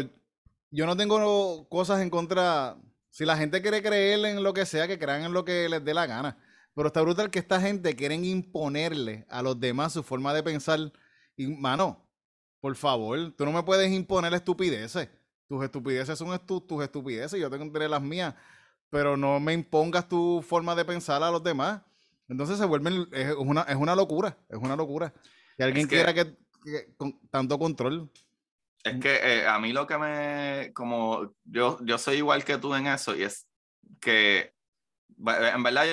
yo 0.69 0.85
no 0.85 0.95
tengo 0.95 1.67
cosas 1.67 1.99
en 1.99 2.11
contra. 2.11 2.77
Si 3.09 3.25
la 3.25 3.35
gente 3.35 3.61
quiere 3.61 3.81
creer 3.81 4.23
en 4.23 4.43
lo 4.43 4.53
que 4.53 4.67
sea, 4.67 4.87
que 4.87 4.99
crean 4.99 5.23
en 5.23 5.33
lo 5.33 5.43
que 5.43 5.67
les 5.67 5.83
dé 5.83 5.95
la 5.95 6.05
gana. 6.05 6.37
Pero 6.75 6.87
está 6.87 7.01
brutal 7.01 7.31
que 7.31 7.39
esta 7.39 7.59
gente 7.59 7.95
quieren 7.95 8.23
imponerle 8.23 9.25
a 9.29 9.41
los 9.41 9.59
demás 9.59 9.93
su 9.93 10.03
forma 10.03 10.33
de 10.33 10.43
pensar. 10.43 10.79
Y, 11.35 11.47
mano, 11.47 12.02
por 12.63 12.77
favor, 12.77 13.33
tú 13.35 13.43
no 13.43 13.51
me 13.51 13.61
puedes 13.61 13.91
imponer 13.91 14.33
estupideces. 14.33 15.09
Tus 15.49 15.65
estupideces 15.65 16.17
son 16.17 16.39
tus 16.47 16.81
estupideces, 16.81 17.37
yo 17.37 17.49
tengo 17.49 17.65
que 17.65 17.71
tener 17.71 17.89
las 17.89 18.01
mías, 18.01 18.35
pero 18.89 19.17
no 19.17 19.37
me 19.41 19.51
impongas 19.51 20.07
tu 20.07 20.41
forma 20.41 20.73
de 20.73 20.85
pensar 20.85 21.21
a 21.23 21.29
los 21.29 21.43
demás. 21.43 21.81
Entonces 22.29 22.57
se 22.57 22.63
vuelven, 22.63 23.05
es 23.11 23.35
una, 23.35 23.63
es 23.63 23.75
una 23.75 23.97
locura, 23.97 24.37
es 24.47 24.57
una 24.57 24.77
locura. 24.77 25.13
Que 25.57 25.63
alguien 25.65 25.87
quiera 25.87 26.13
que, 26.13 26.37
con 26.95 27.19
tanto 27.29 27.59
control. 27.59 28.09
Es 28.81 28.97
que 29.01 29.13
eh, 29.13 29.45
a 29.45 29.59
mí 29.59 29.73
lo 29.73 29.85
que 29.85 29.97
me, 29.97 30.71
como 30.73 31.35
yo, 31.43 31.79
yo 31.83 31.97
soy 31.97 32.15
igual 32.15 32.45
que 32.45 32.57
tú 32.59 32.73
en 32.75 32.87
eso, 32.87 33.13
y 33.13 33.23
es 33.23 33.45
que 33.99 34.53
en 35.17 35.63
verdad 35.63 35.85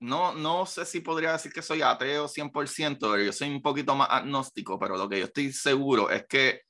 no, 0.00 0.34
no 0.34 0.66
sé 0.66 0.84
si 0.84 1.00
podría 1.00 1.32
decir 1.32 1.52
que 1.52 1.62
soy 1.62 1.82
ateo 1.82 2.28
100%, 2.28 2.98
pero 3.00 3.22
yo 3.22 3.32
soy 3.32 3.50
un 3.50 3.62
poquito 3.62 3.94
más 3.94 4.08
agnóstico, 4.10 4.78
pero 4.78 4.96
lo 4.96 5.08
que 5.08 5.20
yo 5.20 5.24
estoy 5.26 5.52
seguro 5.52 6.10
es 6.10 6.26
que 6.26 6.62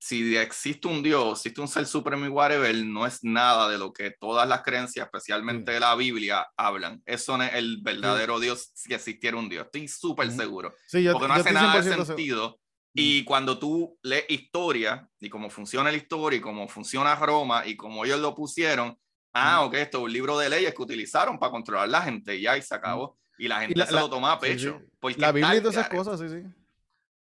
si 0.00 0.36
existe 0.36 0.86
un 0.86 1.02
Dios, 1.02 1.40
existe 1.40 1.60
un 1.60 1.68
ser 1.68 1.84
supremo 1.86 2.24
y 2.24 2.28
whatever, 2.28 2.74
no 2.84 3.04
es 3.04 3.24
nada 3.24 3.68
de 3.68 3.78
lo 3.78 3.92
que 3.92 4.12
todas 4.12 4.48
las 4.48 4.62
creencias, 4.62 5.06
especialmente 5.06 5.78
la 5.80 5.94
Biblia, 5.96 6.46
hablan. 6.56 7.02
Eso 7.04 7.36
no 7.36 7.44
es 7.44 7.54
el 7.54 7.78
verdadero 7.82 8.38
Dios 8.38 8.70
si 8.74 8.94
existiera 8.94 9.36
un 9.36 9.48
Dios. 9.48 9.66
Estoy 9.66 9.88
súper 9.88 10.30
seguro. 10.30 10.74
porque 10.90 11.28
no 11.28 11.34
hace 11.34 11.52
nada 11.52 11.82
de 11.82 12.04
sentido. 12.04 12.60
Y 12.94 13.24
cuando 13.24 13.58
tú 13.58 13.98
lees 14.02 14.24
historia 14.28 15.08
y 15.20 15.28
cómo 15.28 15.50
funciona 15.50 15.90
la 15.90 15.96
historia 15.96 16.38
y 16.38 16.40
cómo 16.40 16.68
funciona 16.68 17.14
Roma 17.14 17.66
y 17.66 17.76
cómo 17.76 18.04
ellos 18.04 18.20
lo 18.20 18.34
pusieron, 18.34 18.98
ah, 19.38 19.64
ok, 19.64 19.74
esto 19.74 19.98
es 19.98 20.04
un 20.04 20.12
libro 20.12 20.38
de 20.38 20.48
leyes 20.48 20.74
que 20.74 20.82
utilizaron 20.82 21.38
para 21.38 21.52
controlar 21.52 21.84
a 21.84 21.90
la 21.90 22.02
gente 22.02 22.36
y 22.36 22.42
ya 22.42 22.56
y 22.56 22.62
se 22.62 22.74
acabó. 22.74 23.18
Y 23.38 23.46
la 23.46 23.60
gente 23.60 23.86
se 23.86 23.92
lo 23.92 24.10
toma 24.10 24.32
a 24.32 24.38
pecho. 24.38 24.82
la 25.16 25.32
Biblia 25.32 25.56
y 25.56 25.60
todas 25.60 25.76
esas 25.76 25.88
cosas, 25.88 26.18
sí, 26.18 26.28
sí. 26.28 26.42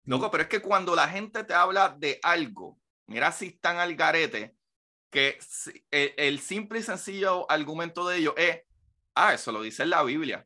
Loco, 0.06 0.32
pero 0.32 0.44
es 0.44 0.50
que 0.50 0.62
cuando 0.62 0.96
la 0.96 1.08
gente 1.10 1.44
te 1.44 1.54
habla 1.54 1.94
de 1.98 2.18
algo, 2.24 2.80
mira 3.08 3.32
si 3.34 3.48
están 3.48 3.78
al 3.78 3.94
garete, 3.96 4.56
que 5.10 5.38
el, 5.92 6.40
simple 6.40 6.80
y 6.80 6.84
sencillo 6.84 7.50
argumento 7.52 8.08
de 8.08 8.18
ellos 8.18 8.34
es, 8.38 8.62
ah, 9.16 9.34
eso 9.34 9.52
lo 9.52 9.62
dice 9.62 9.84
en 9.84 9.90
la 9.90 10.04
Biblia. 10.04 10.46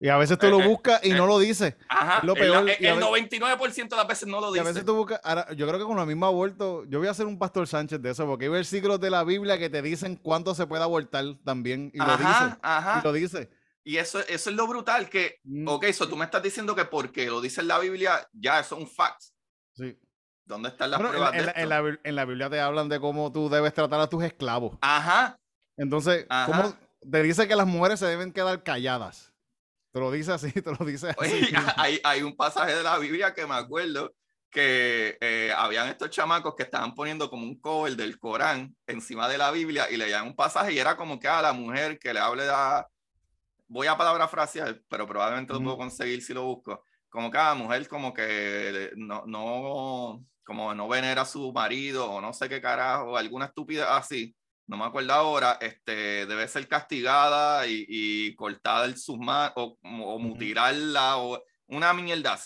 Y 0.00 0.08
a 0.08 0.16
veces 0.16 0.38
tú 0.38 0.48
lo 0.48 0.60
eh, 0.60 0.64
eh, 0.64 0.68
buscas 0.68 1.04
y 1.04 1.10
no 1.10 1.24
eh, 1.24 1.28
lo 1.28 1.38
dice. 1.38 1.76
Ajá. 1.88 2.20
Lo 2.26 2.34
peor, 2.34 2.68
el, 2.68 3.00
99% 3.00 3.88
de 3.88 3.96
las 3.96 4.06
veces 4.06 4.28
no 4.28 4.40
lo 4.40 4.52
dice. 4.52 4.58
Y 4.58 4.66
a 4.66 4.68
veces 4.68 4.84
tú 4.84 4.94
buscas, 4.94 5.20
yo 5.56 5.66
creo 5.66 5.78
que 5.78 5.84
con 5.84 5.96
la 5.96 6.04
misma 6.04 6.26
aborto, 6.26 6.84
yo 6.86 6.98
voy 6.98 7.08
a 7.08 7.12
hacer 7.12 7.26
un 7.26 7.38
pastor 7.38 7.66
Sánchez 7.66 8.02
de 8.02 8.10
eso, 8.10 8.26
porque 8.26 8.46
hay 8.46 8.50
versículos 8.50 9.00
de 9.00 9.10
la 9.10 9.24
Biblia 9.24 9.58
que 9.58 9.70
te 9.70 9.80
dicen 9.82 10.16
cuánto 10.16 10.54
se 10.54 10.66
puede 10.66 10.82
abortar 10.82 11.24
también. 11.44 11.90
Y 11.94 11.98
lo 11.98 12.16
dice. 12.16 12.56
Ajá. 12.62 13.00
Y 13.00 13.04
lo 13.04 13.12
dice. 13.12 13.50
Y 13.84 13.98
eso, 13.98 14.20
eso 14.20 14.50
es 14.50 14.56
lo 14.56 14.66
brutal, 14.66 15.10
que, 15.10 15.40
mm. 15.44 15.68
ok, 15.68 15.84
eso 15.84 16.08
tú 16.08 16.16
me 16.16 16.24
estás 16.24 16.42
diciendo 16.42 16.74
que 16.74 16.86
porque 16.86 17.26
lo 17.26 17.42
dice 17.42 17.60
en 17.60 17.68
la 17.68 17.78
Biblia, 17.78 18.28
ya 18.32 18.58
eso 18.58 18.76
es 18.76 18.80
un 18.80 18.88
fact. 18.88 19.20
Sí. 19.74 19.98
¿Dónde 20.46 20.70
están 20.70 20.90
las 20.90 21.00
pruebas 21.00 21.32
en, 21.34 21.46
de 21.46 21.52
en, 21.56 21.68
la, 21.68 21.98
en, 22.02 22.16
la, 22.16 22.24
Biblia 22.24 22.50
te 22.50 22.60
hablan 22.60 22.88
de 22.88 23.00
cómo 23.00 23.32
tú 23.32 23.48
debes 23.48 23.72
tratar 23.72 24.00
a 24.00 24.08
tus 24.08 24.22
esclavos. 24.22 24.76
Ajá. 24.82 25.38
Entonces, 25.76 26.26
¿cómo 26.46 26.74
te 27.10 27.22
dice 27.22 27.48
que 27.48 27.56
las 27.56 27.66
mujeres 27.66 28.00
se 28.00 28.06
deben 28.06 28.32
quedar 28.32 28.62
calladas? 28.62 29.33
Te 29.94 30.00
lo 30.00 30.10
dice 30.10 30.32
así, 30.32 30.50
te 30.60 30.72
lo 30.72 30.84
dice 30.84 31.10
así. 31.16 31.54
hay, 31.76 32.00
hay, 32.02 32.22
un 32.22 32.34
pasaje 32.34 32.74
de 32.74 32.82
la 32.82 32.98
Biblia 32.98 33.32
que 33.32 33.46
me 33.46 33.54
acuerdo 33.54 34.12
que 34.50 35.16
eh, 35.20 35.52
habían 35.56 35.86
estos 35.88 36.10
chamacos 36.10 36.56
que 36.56 36.64
estaban 36.64 36.96
poniendo 36.96 37.30
como 37.30 37.44
un 37.44 37.60
cover 37.60 37.94
del 37.94 38.18
Corán 38.18 38.74
encima 38.88 39.28
de 39.28 39.38
la 39.38 39.52
Biblia 39.52 39.88
y 39.88 39.96
leían 39.96 40.26
un 40.26 40.34
pasaje 40.34 40.72
y 40.72 40.80
era 40.80 40.96
como 40.96 41.20
que 41.20 41.28
a 41.28 41.40
la 41.40 41.52
mujer 41.52 42.00
que 42.00 42.12
le 42.12 42.18
hable 42.18 42.42
a, 42.50 42.84
voy 43.68 43.86
a 43.86 43.96
palabra 43.96 44.26
frasear, 44.26 44.82
pero 44.88 45.06
probablemente 45.06 45.52
lo 45.52 45.62
puedo 45.62 45.76
conseguir 45.76 46.20
si 46.22 46.34
lo 46.34 46.42
busco. 46.44 46.82
Como 47.08 47.30
cada 47.30 47.54
mujer 47.54 47.86
como 47.86 48.12
que 48.12 48.90
no, 48.96 49.22
no, 49.26 50.24
como 50.42 50.74
no 50.74 50.88
venera 50.88 51.22
a 51.22 51.24
su 51.24 51.52
marido 51.52 52.10
o 52.10 52.20
no 52.20 52.32
sé 52.32 52.48
qué 52.48 52.60
carajo, 52.60 53.16
alguna 53.16 53.44
estupidez 53.44 53.86
así, 53.88 54.34
no 54.66 54.76
me 54.76 54.84
acuerdo 54.84 55.12
ahora, 55.12 55.58
este, 55.60 56.26
debe 56.26 56.48
ser 56.48 56.66
castigada 56.68 57.66
y, 57.66 57.84
y 57.88 58.34
cortada 58.34 58.86
el 58.86 58.96
sus 58.96 59.18
o, 59.18 59.78
o 59.82 60.18
mutilarla 60.18 61.18
o 61.18 61.42
una 61.66 61.92
mierda, 61.92 62.38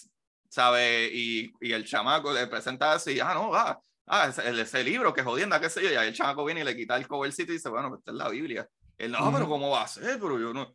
¿sabe? 0.48 1.10
Y, 1.12 1.52
y, 1.60 1.72
el 1.72 1.84
chamaco 1.84 2.32
le 2.32 2.46
presenta 2.46 2.92
así, 2.92 3.20
ah, 3.20 3.34
no, 3.34 3.50
va, 3.50 3.80
ah, 4.06 4.28
ese, 4.28 4.60
ese, 4.60 4.84
libro, 4.84 5.12
que 5.14 5.22
jodienda, 5.22 5.60
qué 5.60 5.70
sé 5.70 5.82
yo, 5.82 5.90
y 5.90 5.94
ahí 5.94 6.08
el 6.08 6.14
chamaco 6.14 6.44
viene 6.44 6.62
y 6.62 6.64
le 6.64 6.76
quita 6.76 6.96
el 6.96 7.06
covercito 7.06 7.52
y 7.52 7.56
dice, 7.56 7.68
bueno, 7.68 7.94
esta 7.96 8.10
es 8.10 8.16
la 8.16 8.28
Biblia. 8.28 8.68
Él, 8.96 9.12
no, 9.12 9.32
pero 9.32 9.48
¿cómo 9.48 9.70
va 9.70 9.82
a 9.82 9.88
ser? 9.88 10.18
Pero 10.18 10.40
yo 10.40 10.52
no, 10.52 10.74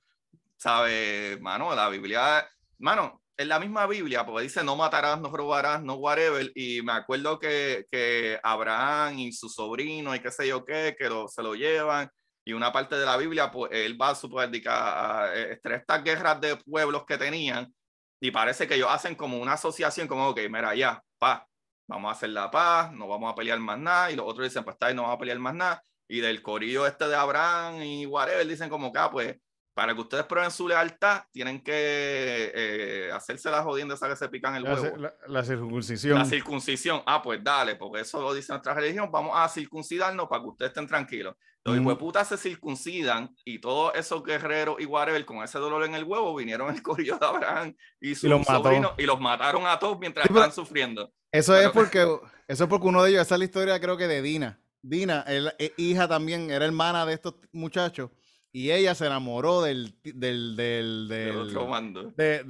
¿Sabe? 0.56 1.38
Mano, 1.42 1.76
la 1.76 1.90
Biblia, 1.90 2.48
mano, 2.78 3.23
en 3.38 3.50
la 3.50 3.60
misma 3.60 3.88
Biblia, 3.88 4.26
porque 4.26 4.44
dice 4.44 4.64
no 4.64 4.76
matarás, 4.76 5.20
no 5.20 5.30
robarás, 5.36 5.82
no 5.84 5.96
whatever, 5.96 6.52
y 6.56 6.82
me 6.82 6.94
acuerdo 6.94 7.40
que, 7.40 7.86
que 7.92 8.40
Abraham 8.44 9.20
y 9.20 9.32
su 9.34 9.50
sobrino 9.50 10.16
y 10.16 10.20
qué 10.20 10.32
sé 10.32 10.48
yo 10.48 10.64
qué, 10.66 10.96
que 10.98 11.10
se 11.28 11.44
lo 11.44 11.56
llevan, 11.56 12.10
y 12.46 12.54
una 12.54 12.72
parte 12.72 12.96
de 12.96 13.06
la 13.06 13.18
Biblia, 13.18 13.50
pues 13.52 13.72
él 13.74 14.00
va 14.00 14.10
a 14.10 14.16
su 14.16 14.30
a, 14.40 15.24
a, 15.24 15.34
estas 15.34 16.04
guerras 16.04 16.42
de 16.42 16.58
pueblos 16.58 17.06
que 17.06 17.18
tenían, 17.18 17.74
y 18.22 18.32
parece 18.32 18.68
que 18.68 18.76
ellos 18.76 18.90
hacen 18.92 19.16
como 19.16 19.38
una 19.38 19.54
asociación, 19.54 20.08
como, 20.08 20.30
ok, 20.30 20.42
mira, 20.50 20.76
ya, 20.76 21.02
paz, 21.18 21.44
vamos 21.88 22.10
a 22.10 22.14
hacer 22.14 22.30
la 22.30 22.52
paz, 22.52 22.92
no 22.94 23.08
vamos 23.08 23.32
a 23.32 23.36
pelear 23.36 23.60
más 23.60 23.80
nada, 23.80 24.12
y 24.12 24.16
los 24.16 24.26
otros 24.28 24.48
dicen, 24.48 24.64
pues 24.64 24.76
está 24.76 24.94
no 24.94 25.04
vamos 25.04 25.16
a 25.16 25.20
pelear 25.20 25.40
más 25.40 25.56
nada, 25.56 25.84
y 26.08 26.20
del 26.20 26.42
corillo 26.42 26.86
este 26.86 27.08
de 27.08 27.16
Abraham 27.16 27.82
y 27.82 28.06
whatever, 28.06 28.46
dicen 28.48 28.70
como 28.70 28.92
que, 28.92 29.00
ah, 29.00 29.10
pues 29.12 29.38
para 29.74 29.96
que 29.96 30.02
ustedes 30.02 30.26
prueben 30.26 30.52
su 30.52 30.68
lealtad, 30.68 31.24
tienen 31.32 31.62
que 31.62 31.74
eh, 31.74 33.12
hacerse 33.12 33.50
la 33.50 33.64
jodienda 33.64 33.96
esa 33.96 34.08
que 34.08 34.16
se 34.16 34.30
pican 34.30 34.56
el 34.56 34.64
huevo. 34.64 35.10
La, 35.28 35.44
circuncisión. 35.44 36.20
La 36.20 36.26
circuncisión. 36.26 37.02
Ah, 37.06 37.22
pues 37.22 37.44
dale, 37.44 37.76
porque 37.76 38.02
eso 38.02 38.22
lo 38.22 38.34
dice 38.34 38.54
nuestra 38.54 38.74
religión. 38.76 39.10
Vamos 39.12 39.32
a 39.36 39.50
circuncidarnos 39.50 40.28
para 40.28 40.44
que 40.44 40.50
ustedes 40.50 40.70
estén 40.70 40.88
tranquilos. 40.88 41.36
Los 41.66 41.78
mm. 41.78 41.98
putas 41.98 42.28
se 42.28 42.38
circuncidan 42.38 43.34
y 43.46 43.60
todos 43.60 43.94
esos 43.96 44.22
guerreros 44.22 44.76
y 44.80 44.86
whatever 44.86 45.24
con 45.26 45.42
ese 45.44 45.58
dolor 45.60 45.86
en 45.86 45.96
el 45.96 46.04
huevo 46.04 46.36
vinieron 46.36 46.74
el 46.74 46.84
corillo 46.84 47.18
de 47.18 47.26
Abraham 47.26 47.76
y 48.02 48.16
su 48.16 48.28
y 48.28 48.44
sobrino 48.44 48.94
y 48.98 49.04
los 49.04 49.20
mataron 49.20 49.66
a 49.66 49.80
todos 49.80 49.98
mientras 49.98 50.26
estaban 50.26 50.52
sufriendo. 50.52 51.12
Eso 51.32 51.56
es 51.56 51.70
porque 51.72 52.02
eso 52.48 52.64
es 52.66 52.70
porque 52.70 52.88
uno 52.88 53.02
de 53.02 53.12
ellos, 53.12 53.22
esa 53.22 53.36
es 53.36 53.40
la 53.40 53.46
historia 53.46 53.80
creo 53.80 53.96
que 53.96 54.08
de 54.08 54.22
Dina. 54.22 54.60
Dina, 54.82 55.24
eh, 55.26 55.74
hija 55.78 56.10
también, 56.10 56.52
era 56.52 56.66
hermana 56.66 57.06
de 57.06 57.14
estos 57.14 57.36
muchachos 57.54 58.10
y 58.56 58.70
ella 58.70 58.94
se 58.94 59.08
enamoró 59.08 59.64
del 59.64 59.96
del 60.04 60.56
del 60.56 61.08
del, 61.10 61.36
otro 61.38 61.68
mando. 61.68 62.14
del, 62.16 62.48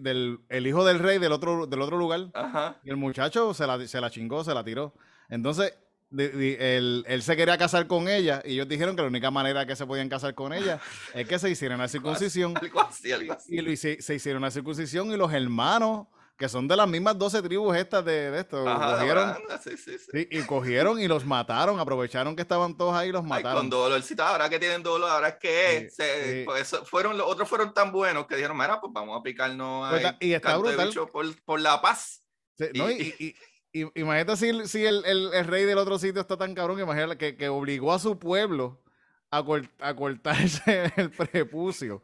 del, 0.00 0.40
el 0.48 0.66
hijo 0.66 0.84
del 0.84 0.98
rey 0.98 1.18
del 1.18 1.30
otro 1.30 1.66
del 1.66 1.80
otro 1.80 1.96
lugar 1.96 2.28
Ajá. 2.34 2.80
y 2.82 2.90
el 2.90 2.96
muchacho 2.96 3.54
se 3.54 3.66
la, 3.66 3.86
se 3.86 4.00
la 4.00 4.10
chingó 4.10 4.42
se 4.42 4.52
la 4.52 4.64
tiró 4.64 4.92
entonces 5.30 5.78
él, 6.14 7.04
él, 7.06 7.22
se 7.22 7.36
quería 7.36 7.56
casar 7.56 7.86
con 7.86 8.08
ella 8.08 8.42
y 8.44 8.52
ellos 8.54 8.68
dijeron 8.68 8.94
que 8.96 9.02
la 9.02 9.08
única 9.08 9.30
manera 9.30 9.64
que 9.64 9.76
se 9.76 9.86
podían 9.86 10.08
casar 10.10 10.34
con 10.34 10.52
ella 10.52 10.78
es 11.14 11.26
que 11.26 11.38
se 11.38 11.48
hicieran 11.48 11.78
la 11.78 11.88
circuncisión 11.88 12.54
algo 12.60 12.80
así, 12.80 13.12
algo 13.12 13.32
así. 13.32 13.58
y 13.58 13.76
se, 13.76 14.02
se 14.02 14.16
hicieron 14.16 14.42
la 14.42 14.50
circuncisión 14.50 15.10
y 15.12 15.16
los 15.16 15.32
hermanos 15.32 16.08
que 16.36 16.48
son 16.48 16.66
de 16.66 16.76
las 16.76 16.88
mismas 16.88 17.16
12 17.18 17.42
tribus 17.42 17.76
estas 17.76 18.04
de, 18.04 18.30
de 18.30 18.40
esto. 18.40 18.64
cogieron, 18.64 19.36
sí, 19.62 19.76
sí, 19.76 19.96
sí. 19.98 20.28
y 20.30 20.42
cogieron 20.42 21.00
y 21.00 21.06
los 21.06 21.24
mataron, 21.24 21.78
aprovecharon 21.78 22.34
que 22.34 22.42
estaban 22.42 22.76
todos 22.76 22.94
ahí 22.94 23.10
y 23.10 23.12
los 23.12 23.24
mataron. 23.24 23.52
Ay, 23.52 23.58
con 23.58 23.70
dolorcito, 23.70 24.22
ahora 24.22 24.48
que 24.48 24.58
tienen 24.58 24.82
dolor, 24.82 25.10
ahora 25.10 25.28
es 25.28 25.36
que 25.36 25.90
se, 25.90 26.42
pues, 26.44 26.76
fueron, 26.84 27.16
los 27.16 27.26
otros 27.28 27.48
fueron 27.48 27.72
tan 27.72 27.92
buenos 27.92 28.26
que 28.26 28.36
dijeron, 28.36 28.56
mira, 28.56 28.80
pues 28.80 28.92
vamos 28.92 29.20
a 29.20 29.22
picarnos 29.22 29.90
pues 29.90 30.14
y 30.20 30.32
está 30.32 30.56
brutal. 30.56 30.92
Por, 31.12 31.42
por, 31.42 31.60
la 31.60 31.80
paz. 31.80 32.24
¿no? 32.74 32.90
y, 32.90 33.36
y, 33.72 34.00
imagínate 34.00 34.36
si, 34.36 34.66
si 34.66 34.84
el, 34.84 35.04
el, 35.04 35.32
el, 35.32 35.46
rey 35.46 35.64
del 35.64 35.78
otro 35.78 35.98
sitio 35.98 36.20
está 36.20 36.36
tan 36.36 36.54
cabrón, 36.54 36.80
imagínate 36.80 37.18
que, 37.18 37.36
que 37.36 37.48
obligó 37.48 37.92
a 37.92 37.98
su 37.98 38.18
pueblo 38.18 38.82
a, 39.30 39.44
a 39.80 39.96
cortarse 39.96 40.92
el 40.96 41.10
prepucio. 41.10 42.02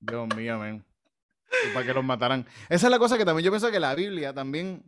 Dios 0.00 0.28
mío, 0.36 0.54
amén 0.54 0.84
para 1.72 1.86
que 1.86 1.94
los 1.94 2.04
mataran. 2.04 2.46
Esa 2.68 2.86
es 2.86 2.90
la 2.90 2.98
cosa 2.98 3.16
que 3.16 3.24
también 3.24 3.44
yo 3.44 3.50
pienso 3.50 3.70
que 3.70 3.80
la 3.80 3.94
Biblia 3.94 4.32
también 4.32 4.84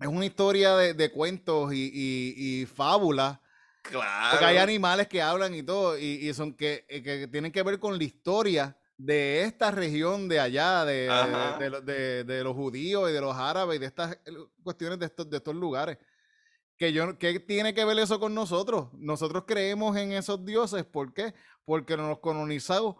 es 0.00 0.08
una 0.08 0.24
historia 0.24 0.76
de, 0.76 1.12
cuentos 1.12 1.72
y, 1.74 1.90
y, 1.92 2.66
fábulas. 2.66 3.38
Claro. 3.82 4.30
Porque 4.30 4.44
hay 4.46 4.56
animales 4.58 5.08
que 5.08 5.22
hablan 5.22 5.54
y 5.54 5.62
todo, 5.62 5.98
y, 5.98 6.32
son 6.34 6.54
que, 6.54 6.84
eh, 6.88 7.02
que, 7.02 7.28
tienen 7.28 7.52
que 7.52 7.62
ver 7.62 7.78
con 7.78 7.96
la 7.96 8.04
historia 8.04 8.76
de 8.96 9.42
esta 9.42 9.70
región 9.70 10.28
de 10.28 10.40
allá, 10.40 10.84
de, 10.84 11.08
de, 11.84 12.24
de, 12.24 12.44
los 12.44 12.54
judíos 12.54 13.08
y 13.08 13.12
de 13.12 13.20
los 13.20 13.34
árabes 13.34 13.76
y 13.76 13.78
de 13.78 13.86
estas 13.86 14.12
eh, 14.12 14.32
cuestiones 14.62 14.98
de 14.98 15.06
estos, 15.06 15.28
de 15.28 15.38
estos 15.38 15.54
lugares. 15.54 15.98
Que, 16.76 16.92
yo, 16.92 17.18
¿Qué 17.18 17.40
tiene 17.40 17.74
que 17.74 17.84
ver 17.84 17.98
eso 17.98 18.18
con 18.18 18.34
nosotros? 18.34 18.88
Nosotros 18.94 19.44
creemos 19.46 19.96
en 19.96 20.12
esos 20.12 20.44
dioses. 20.44 20.84
¿Por 20.84 21.12
qué? 21.12 21.34
Porque 21.64 21.96
nos 21.96 22.18
colonizaron, 22.20 22.96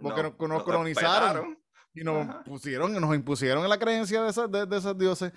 porque 0.00 0.22
nos, 0.22 0.62
colonizaron 0.62 1.58
y 2.00 2.04
nos 2.04 2.34
pusieron, 2.44 2.92
nos 2.92 3.14
impusieron 3.14 3.68
la 3.68 3.78
creencia 3.78 4.22
de, 4.22 4.30
esas, 4.30 4.50
de, 4.50 4.76
esos 4.76 4.96
dioses. 4.98 5.32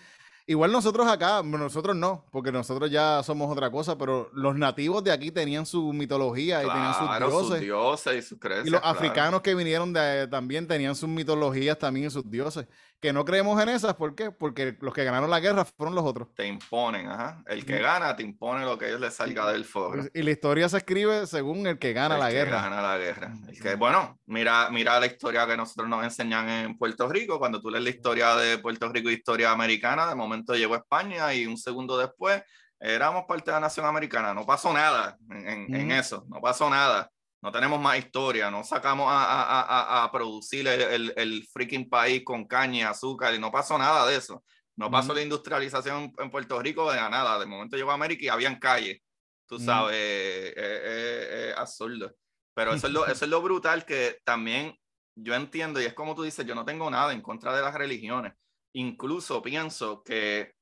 Igual 0.48 0.72
nosotros 0.72 1.08
acá, 1.08 1.44
nosotros 1.44 1.96
no, 1.96 2.26
porque 2.32 2.52
nosotros 2.52 2.90
ya 2.90 3.22
somos 3.24 3.50
otra 3.52 3.70
cosa, 3.70 3.98
pero 3.98 4.30
los 4.34 4.56
nativos 4.56 5.04
de 5.04 5.12
aquí 5.12 5.32
tenían 5.32 5.66
su 5.66 5.94
mitología 5.94 6.64
y 6.64 6.68
tenían 6.68 6.94
sus 6.94 7.60
dioses. 7.60 8.18
y 8.18 8.22
sus 8.22 8.40
creencias. 8.40 8.68
Y 8.68 8.70
los 8.72 8.82
africanos 8.84 9.42
que 9.42 9.56
vinieron 9.56 9.94
de, 9.94 10.28
también 10.28 10.68
tenían 10.68 10.96
sus 10.96 11.08
mitologías 11.08 11.78
también 11.78 12.08
y 12.08 12.10
sus 12.10 12.30
dioses 12.30 12.66
que 13.02 13.12
no 13.12 13.26
creemos 13.26 13.62
en 13.62 13.70
esas, 13.70 13.96
¿por 13.96 14.14
qué? 14.14 14.30
Porque 14.30 14.78
los 14.80 14.94
que 14.94 15.04
ganaron 15.04 15.30
la 15.30 15.40
guerra 15.40 15.66
fueron 15.66 15.96
los 15.96 16.06
otros. 16.06 16.28
Te 16.36 16.46
imponen, 16.46 17.08
ajá. 17.08 17.44
El 17.48 17.66
que 17.66 17.80
gana 17.80 18.16
te 18.16 18.22
impone 18.22 18.64
lo 18.64 18.78
que 18.78 18.88
ellos 18.88 19.02
les 19.02 19.16
salga 19.16 19.52
del 19.52 19.66
foro. 19.66 20.04
Y 20.14 20.22
la 20.22 20.30
historia 20.32 20.70
se 20.70 20.78
escribe 20.78 21.26
según 21.26 21.66
el 21.66 21.80
que 21.80 21.94
gana 21.94 22.16
el 22.16 22.22
la 22.22 22.28
que 22.30 22.36
guerra. 22.36 22.62
gana 22.62 22.82
la 22.82 22.98
guerra. 23.00 23.34
El 23.48 23.60
que, 23.60 23.74
bueno, 23.74 24.20
mira, 24.28 24.70
mira 24.70 25.00
la 25.00 25.08
historia 25.08 25.48
que 25.48 25.58
nosotros 25.58 25.90
nos 25.90 26.04
enseñan 26.04 26.48
en 26.48 26.78
Puerto 26.78 27.10
Rico. 27.10 27.40
Cuando 27.40 27.60
tú 27.60 27.72
lees 27.72 27.84
la 27.84 27.90
historia 27.90 28.36
de 28.36 28.60
Puerto 28.60 28.88
Rico, 28.90 29.10
historia 29.10 29.52
americana, 29.52 30.06
de 30.06 30.14
momento 30.14 30.54
llegó 30.54 30.76
a 30.76 30.78
España 30.78 31.34
y 31.34 31.48
un 31.48 31.58
segundo 31.58 31.98
después 31.98 32.44
éramos 32.80 33.26
parte 33.28 33.46
de 33.46 33.54
la 33.54 33.62
nación 33.62 33.88
americana. 33.88 34.34
No 34.36 34.46
pasó 34.46 34.72
nada 34.74 35.18
en, 35.30 35.74
en 35.74 35.92
eso, 35.92 36.24
no 36.30 36.40
pasó 36.40 36.70
nada. 36.70 37.10
No 37.42 37.52
tenemos 37.52 37.80
más 37.80 37.98
historia, 37.98 38.52
no 38.52 38.64
sacamos 38.64 39.08
a, 39.10 39.24
a, 39.24 39.62
a, 39.62 40.04
a 40.04 40.12
producir 40.12 40.68
el, 40.68 40.82
el, 40.82 41.14
el, 41.16 41.48
freaking 41.48 41.90
país 41.90 42.24
con 42.24 42.46
caña 42.46 42.92
azúcar 42.92 43.34
y 43.34 43.40
no 43.40 43.52
pasó 43.52 43.78
nada 43.78 44.06
de 44.06 44.16
eso. 44.16 44.44
No 44.76 44.90
pasó 44.90 45.14
la 45.14 45.22
industrialización 45.22 46.14
en 46.18 46.32
Puerto 46.32 46.60
Rico 46.60 46.92
de 46.92 46.98
nada. 46.98 47.38
De 47.38 47.46
momento 47.46 47.78
llegó 47.78 47.92
a 47.92 47.96
América 47.96 48.26
y 48.26 48.30
habían 48.30 48.58
calles. 48.58 49.02
Tú 49.46 49.60
sabes, 49.60 49.96
es 49.96 50.54
eh, 50.56 51.54
absurdo. 51.56 52.16
Pero 52.54 52.74
eso 52.74 52.88
es, 52.88 52.94
lo, 52.94 53.06
eso 53.08 53.26
es 53.26 53.30
lo 53.30 53.42
brutal 53.42 53.86
que 53.86 54.20
también 54.24 54.76
yo 55.16 55.36
entiendo 55.36 55.82
y 55.82 55.86
es 55.86 55.94
como 55.94 56.16
tú 56.16 56.24
dices, 56.24 56.46
yo 56.46 56.56
no 56.56 56.66
tengo 56.66 56.90
nada 56.90 57.14
en 57.14 57.22
contra 57.22 57.56
de 57.56 57.62
las 57.62 57.74
religiones. 57.74 58.34
Incluso 58.74 59.42
pienso 59.42 60.02
que 60.04 60.54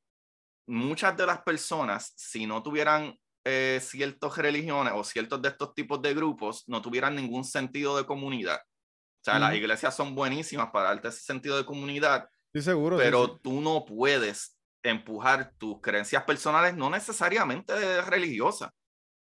muchas 0.68 1.16
de 1.16 1.26
las 1.26 1.42
personas, 1.44 2.14
si 2.16 2.46
no 2.46 2.64
tuvieran 2.64 3.18
eh, 3.46 3.80
ciertas 3.82 4.38
religiones 4.38 4.94
o 4.96 5.04
ciertos 5.04 5.42
de 5.42 5.50
estos 5.50 5.74
tipos 5.74 6.02
de 6.02 6.14
grupos, 6.14 6.64
no 6.68 6.82
tuvieran 6.82 7.16
ningún 7.16 7.44
sentido 7.44 7.98
de 7.98 8.06
comunidad. 8.06 8.60
O 8.60 9.24
sea, 9.24 9.40
las 9.40 9.54
iglesias 9.54 9.96
son 9.96 10.16
buenísimas 10.16 10.70
para 10.72 10.90
darte 10.90 11.10
ese 11.10 11.22
sentido 11.22 11.58
de 11.58 11.66
comunidad. 11.66 12.30
Sí, 12.54 12.62
seguro. 12.62 12.98
Pero 12.98 13.38
tú 13.38 13.60
no 13.60 13.84
puedes 13.86 14.58
empujar 14.82 15.54
tus 15.58 15.82
creencias 15.82 16.24
personales, 16.24 16.76
no 16.76 16.90
necesariamente 16.90 18.02
religiosas. 18.02 18.72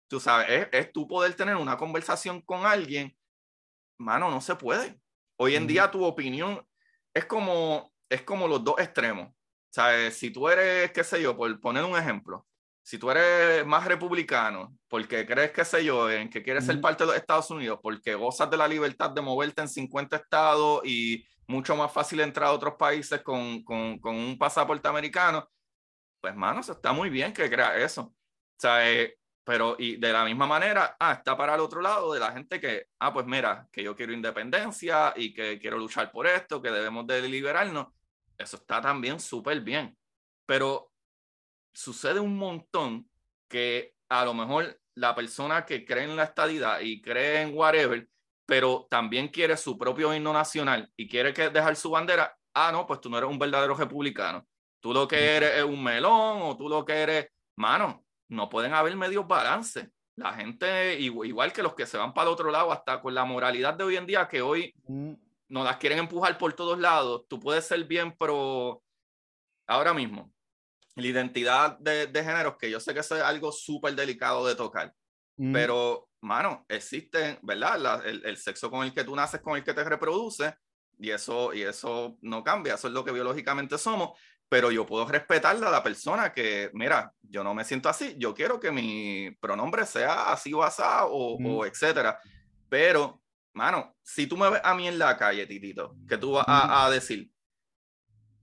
Tú 0.07 0.20
sabes, 0.20 0.47
es, 0.49 0.68
es 0.72 0.91
tú 0.91 1.07
poder 1.07 1.36
tener 1.36 1.55
una 1.55 1.78
conversación 1.78 2.41
con 2.41 2.66
alguien. 2.66 3.16
Mano, 3.99 4.32
no 4.32 4.41
se 4.41 4.55
puede. 4.55 4.99
Hoy 5.38 5.55
en 5.55 5.68
día 5.68 5.91
tu 5.91 6.03
opinión 6.03 6.66
es 7.14 7.26
como, 7.26 7.93
es 8.09 8.24
como 8.24 8.47
los 8.47 8.64
dos 8.64 8.76
extremos. 8.80 9.28
O 9.30 9.74
sea, 9.74 10.11
si 10.11 10.32
tú 10.32 10.47
eres, 10.49 10.91
qué 10.91 11.03
sé 11.03 11.22
yo, 11.22 11.36
por 11.36 11.59
poner 11.59 11.84
un 11.84 11.97
ejemplo, 11.97 12.45
si 12.84 12.97
tú 12.99 13.09
eres 13.09 13.65
más 13.65 13.86
republicano, 13.86 14.77
porque 14.89 15.25
crees, 15.25 15.51
qué 15.51 15.65
sé 15.65 15.84
yo, 15.86 16.11
en 16.11 16.29
que 16.29 16.43
quieres 16.43 16.65
ser 16.65 16.79
parte 16.81 17.03
de 17.03 17.07
los 17.07 17.15
Estados 17.15 17.49
Unidos, 17.49 17.79
porque 17.81 18.13
gozas 18.13 18.49
de 18.49 18.57
la 18.57 18.67
libertad 18.67 19.09
de 19.11 19.21
moverte 19.21 19.61
en 19.61 19.69
50 19.69 20.17
estados 20.17 20.81
y 20.86 21.25
mucho 21.47 21.75
más 21.75 21.91
fácil 21.91 22.19
entrar 22.19 22.49
a 22.49 22.51
otros 22.51 22.75
países 22.75 23.21
con, 23.21 23.63
con, 23.63 23.99
con 23.99 24.15
un 24.15 24.38
pasaporte 24.38 24.88
americano, 24.88 25.49
pues, 26.21 26.36
mano, 26.36 26.61
está 26.61 26.93
muy 26.93 27.09
bien 27.09 27.34
que 27.34 27.49
creas 27.49 27.77
eso. 27.77 28.01
O 28.03 28.13
sea, 28.57 28.89
eh, 28.89 29.17
pero 29.43 29.75
y 29.77 29.97
de 29.97 30.13
la 30.13 30.23
misma 30.23 30.47
manera, 30.47 30.95
ah, 30.99 31.13
está 31.13 31.36
para 31.36 31.55
el 31.55 31.59
otro 31.61 31.81
lado 31.81 32.13
de 32.13 32.19
la 32.19 32.31
gente 32.31 32.59
que, 32.61 32.88
ah, 32.99 33.11
pues 33.13 33.25
mira, 33.25 33.67
que 33.71 33.84
yo 33.84 33.95
quiero 33.95 34.13
independencia 34.13 35.13
y 35.17 35.34
que 35.34 35.59
quiero 35.59 35.77
luchar 35.77 36.11
por 36.11 36.27
esto, 36.27 36.61
que 36.61 36.71
debemos 36.71 37.05
de 37.07 37.27
liberarnos. 37.27 37.88
Eso 38.38 38.57
está 38.57 38.81
también 38.81 39.19
súper 39.19 39.61
bien. 39.61 39.97
Pero 40.45 40.92
sucede 41.74 42.19
un 42.19 42.38
montón 42.38 43.09
que 43.49 43.93
a 44.09 44.26
lo 44.26 44.34
mejor 44.34 44.80
la 44.95 45.15
persona 45.15 45.65
que 45.65 45.86
cree 45.86 46.03
en 46.03 46.15
la 46.15 46.24
estadidad 46.24 46.80
y 46.82 47.01
cree 47.01 47.41
en 47.41 47.55
whatever, 47.55 48.07
pero 48.45 48.88
también 48.89 49.28
quiere 49.30 49.57
su 49.57 49.78
propio 49.78 50.13
himno 50.13 50.34
nacional 50.34 50.91
y 50.95 51.07
quiere 51.07 51.34
que 51.34 51.49
dejar 51.49 51.76
su 51.76 51.89
bandera, 51.89 52.38
ah, 52.53 52.71
no, 52.71 52.86
pues 52.86 53.01
tú 53.01 53.09
no 53.09 53.17
eres 53.17 53.30
un 53.30 53.39
verdadero 53.39 53.76
republicano. 53.76 54.45
Tú 54.80 54.93
lo 54.93 55.07
que 55.07 55.36
eres 55.36 55.55
es 55.55 55.63
un 55.63 55.82
melón 55.82 56.41
o 56.41 56.57
tú 56.57 56.67
lo 56.67 56.84
que 56.84 56.93
eres, 56.93 57.28
mano, 57.55 58.03
no 58.30 58.49
pueden 58.49 58.74
haber 58.74 58.95
medios 58.95 59.28
balance. 59.28 59.89
La 60.15 60.34
gente, 60.34 60.99
igual 60.99 61.51
que 61.53 61.63
los 61.63 61.74
que 61.74 61.88
se 61.88 61.97
van 61.97 62.13
para 62.13 62.28
el 62.28 62.34
otro 62.34 62.51
lado, 62.51 62.71
hasta 62.71 63.01
con 63.01 63.15
la 63.15 63.26
moralidad 63.26 63.74
de 63.74 63.84
hoy 63.84 63.95
en 63.95 64.05
día, 64.05 64.28
que 64.28 64.41
hoy 64.41 64.76
nos 65.47 65.63
las 65.65 65.78
quieren 65.78 65.99
empujar 65.99 66.38
por 66.38 66.53
todos 66.53 66.78
lados, 66.78 67.26
tú 67.28 67.39
puedes 67.39 67.65
ser 67.65 67.84
bien, 67.86 68.15
pero 68.19 68.84
ahora 69.65 69.93
mismo, 69.93 70.32
la 70.95 71.07
identidad 71.07 71.77
de, 71.79 72.07
de 72.07 72.23
géneros, 72.23 72.57
que 72.57 72.69
yo 72.69 72.79
sé 72.79 72.93
que 72.93 72.99
eso 72.99 73.15
es 73.15 73.23
algo 73.23 73.51
súper 73.51 73.95
delicado 73.95 74.45
de 74.47 74.55
tocar, 74.55 74.93
pero, 75.35 76.09
mano, 76.21 76.63
existe, 76.69 77.39
¿verdad? 77.41 78.05
el, 78.05 78.23
el, 78.23 78.37
sexo 78.37 78.69
con 78.69 78.85
el 78.85 78.93
que 78.93 79.03
tú 79.03 79.15
naces, 79.15 79.41
con 79.41 79.57
el 79.57 79.63
que 79.63 79.73
te 79.73 79.83
reproduce, 79.83 80.55
y 80.99 81.09
eso, 81.09 81.53
y 81.53 81.63
eso 81.63 82.17
no 82.21 82.43
cambia, 82.43 82.75
eso 82.75 82.87
es 82.87 82.93
lo 82.93 83.03
que 83.03 83.11
biológicamente 83.11 83.77
somos, 83.79 84.11
pero 84.47 84.71
yo 84.71 84.85
puedo 84.85 85.07
respetarle 85.07 85.65
a 85.65 85.71
la 85.71 85.81
persona 85.81 86.31
que, 86.31 86.69
mira, 86.73 87.11
yo 87.23 87.43
no 87.43 87.55
me 87.55 87.65
siento 87.65 87.89
así, 87.89 88.15
yo 88.19 88.35
quiero 88.35 88.59
que 88.59 88.71
mi 88.71 89.31
pronombre 89.39 89.85
sea 89.85 90.31
así 90.31 90.53
o 90.53 90.61
asá 90.61 91.05
o, 91.07 91.37
o 91.37 91.65
etcétera. 91.65 92.19
Pero, 92.69 93.21
mano, 93.53 93.95
si 94.03 94.27
tú 94.27 94.37
me 94.37 94.49
ves 94.49 94.61
a 94.63 94.75
mí 94.75 94.87
en 94.87 94.99
la 94.99 95.17
calle, 95.17 95.47
titito, 95.47 95.95
que 96.07 96.17
tú 96.17 96.33
vas 96.33 96.45
a, 96.47 96.87
decir, 96.91 97.31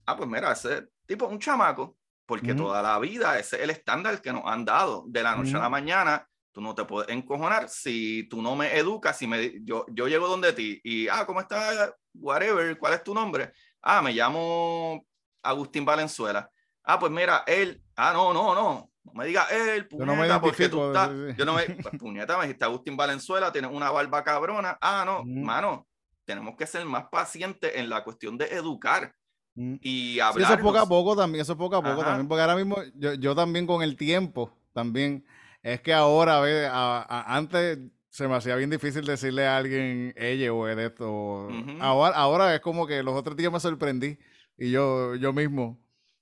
ah, 0.05 0.17
pues 0.17 0.29
mira, 0.29 0.51
ese 0.51 0.89
tipo 1.05 1.27
un 1.27 1.39
chamaco, 1.39 1.97
porque 2.31 2.55
toda 2.55 2.81
la 2.81 2.97
vida 2.97 3.37
ese 3.37 3.57
es 3.57 3.63
el 3.63 3.71
estándar 3.71 4.21
que 4.21 4.31
nos 4.31 4.43
han 4.45 4.63
dado 4.63 5.03
de 5.05 5.21
la 5.21 5.35
noche 5.35 5.57
a 5.57 5.59
la 5.59 5.69
mañana. 5.69 6.25
Tú 6.53 6.61
no 6.61 6.73
te 6.73 6.85
puedes 6.85 7.09
encojonar 7.09 7.67
si 7.67 8.25
tú 8.29 8.41
no 8.41 8.55
me 8.55 8.77
educas, 8.77 9.17
si 9.17 9.27
me, 9.27 9.61
yo, 9.65 9.85
yo 9.89 10.07
llego 10.07 10.29
donde 10.29 10.53
ti 10.53 10.79
y, 10.81 11.09
ah, 11.09 11.25
¿cómo 11.25 11.41
estás? 11.41 11.93
Whatever, 12.13 12.77
¿cuál 12.77 12.93
es 12.93 13.03
tu 13.03 13.13
nombre? 13.13 13.51
Ah, 13.81 14.01
me 14.01 14.13
llamo 14.13 15.05
Agustín 15.43 15.83
Valenzuela. 15.83 16.49
Ah, 16.85 16.97
pues 16.97 17.11
mira, 17.11 17.43
él, 17.45 17.83
ah, 17.97 18.13
no, 18.13 18.31
no, 18.31 18.55
no, 18.55 18.89
no 19.03 19.13
me 19.13 19.25
diga 19.25 19.47
él, 19.51 19.89
puñeta, 19.89 20.05
yo 20.05 20.15
no 20.15 20.33
me 20.33 20.39
porque 20.39 20.69
tú 20.69 20.87
estás, 20.87 21.09
yo 21.35 21.43
no 21.43 21.55
me, 21.55 21.63
pues, 21.83 21.97
puñeta, 21.99 22.37
me 22.37 22.43
dijiste 22.45 22.63
Agustín 22.63 22.95
Valenzuela, 22.95 23.51
tiene 23.51 23.67
una 23.67 23.91
barba 23.91 24.23
cabrona. 24.23 24.77
Ah, 24.79 25.03
no, 25.05 25.25
mano, 25.25 25.85
tenemos 26.23 26.55
que 26.55 26.65
ser 26.65 26.85
más 26.85 27.09
pacientes 27.11 27.73
en 27.75 27.89
la 27.89 28.05
cuestión 28.05 28.37
de 28.37 28.45
educar 28.45 29.13
y 29.55 30.19
hablar. 30.19 30.43
eso 30.43 30.53
es 30.53 30.61
poco 30.61 30.79
a 30.79 30.87
poco 30.87 31.15
también, 31.15 31.41
eso 31.41 31.53
es 31.53 31.57
poco 31.57 31.75
a 31.75 31.83
poco 31.83 32.03
también, 32.03 32.27
porque 32.27 32.41
ahora 32.41 32.55
mismo 32.55 32.77
yo, 32.95 33.13
yo, 33.15 33.35
también 33.35 33.67
con 33.67 33.83
el 33.83 33.95
tiempo, 33.95 34.51
también, 34.73 35.25
es 35.61 35.81
que 35.81 35.93
ahora, 35.93 36.39
ve, 36.39 36.67
antes 36.71 37.79
se 38.09 38.27
me 38.27 38.35
hacía 38.35 38.55
bien 38.55 38.69
difícil 38.69 39.05
decirle 39.05 39.47
a 39.47 39.57
alguien 39.57 40.13
ella 40.17 40.53
o 40.53 40.67
esto. 40.67 41.49
ahora, 41.79 42.15
ahora 42.15 42.55
es 42.55 42.61
como 42.61 42.87
que 42.87 43.03
los 43.03 43.15
otros 43.15 43.37
días 43.37 43.51
me 43.51 43.59
sorprendí 43.59 44.17
y 44.57 44.71
yo, 44.71 45.15
yo 45.15 45.33
mismo, 45.33 45.79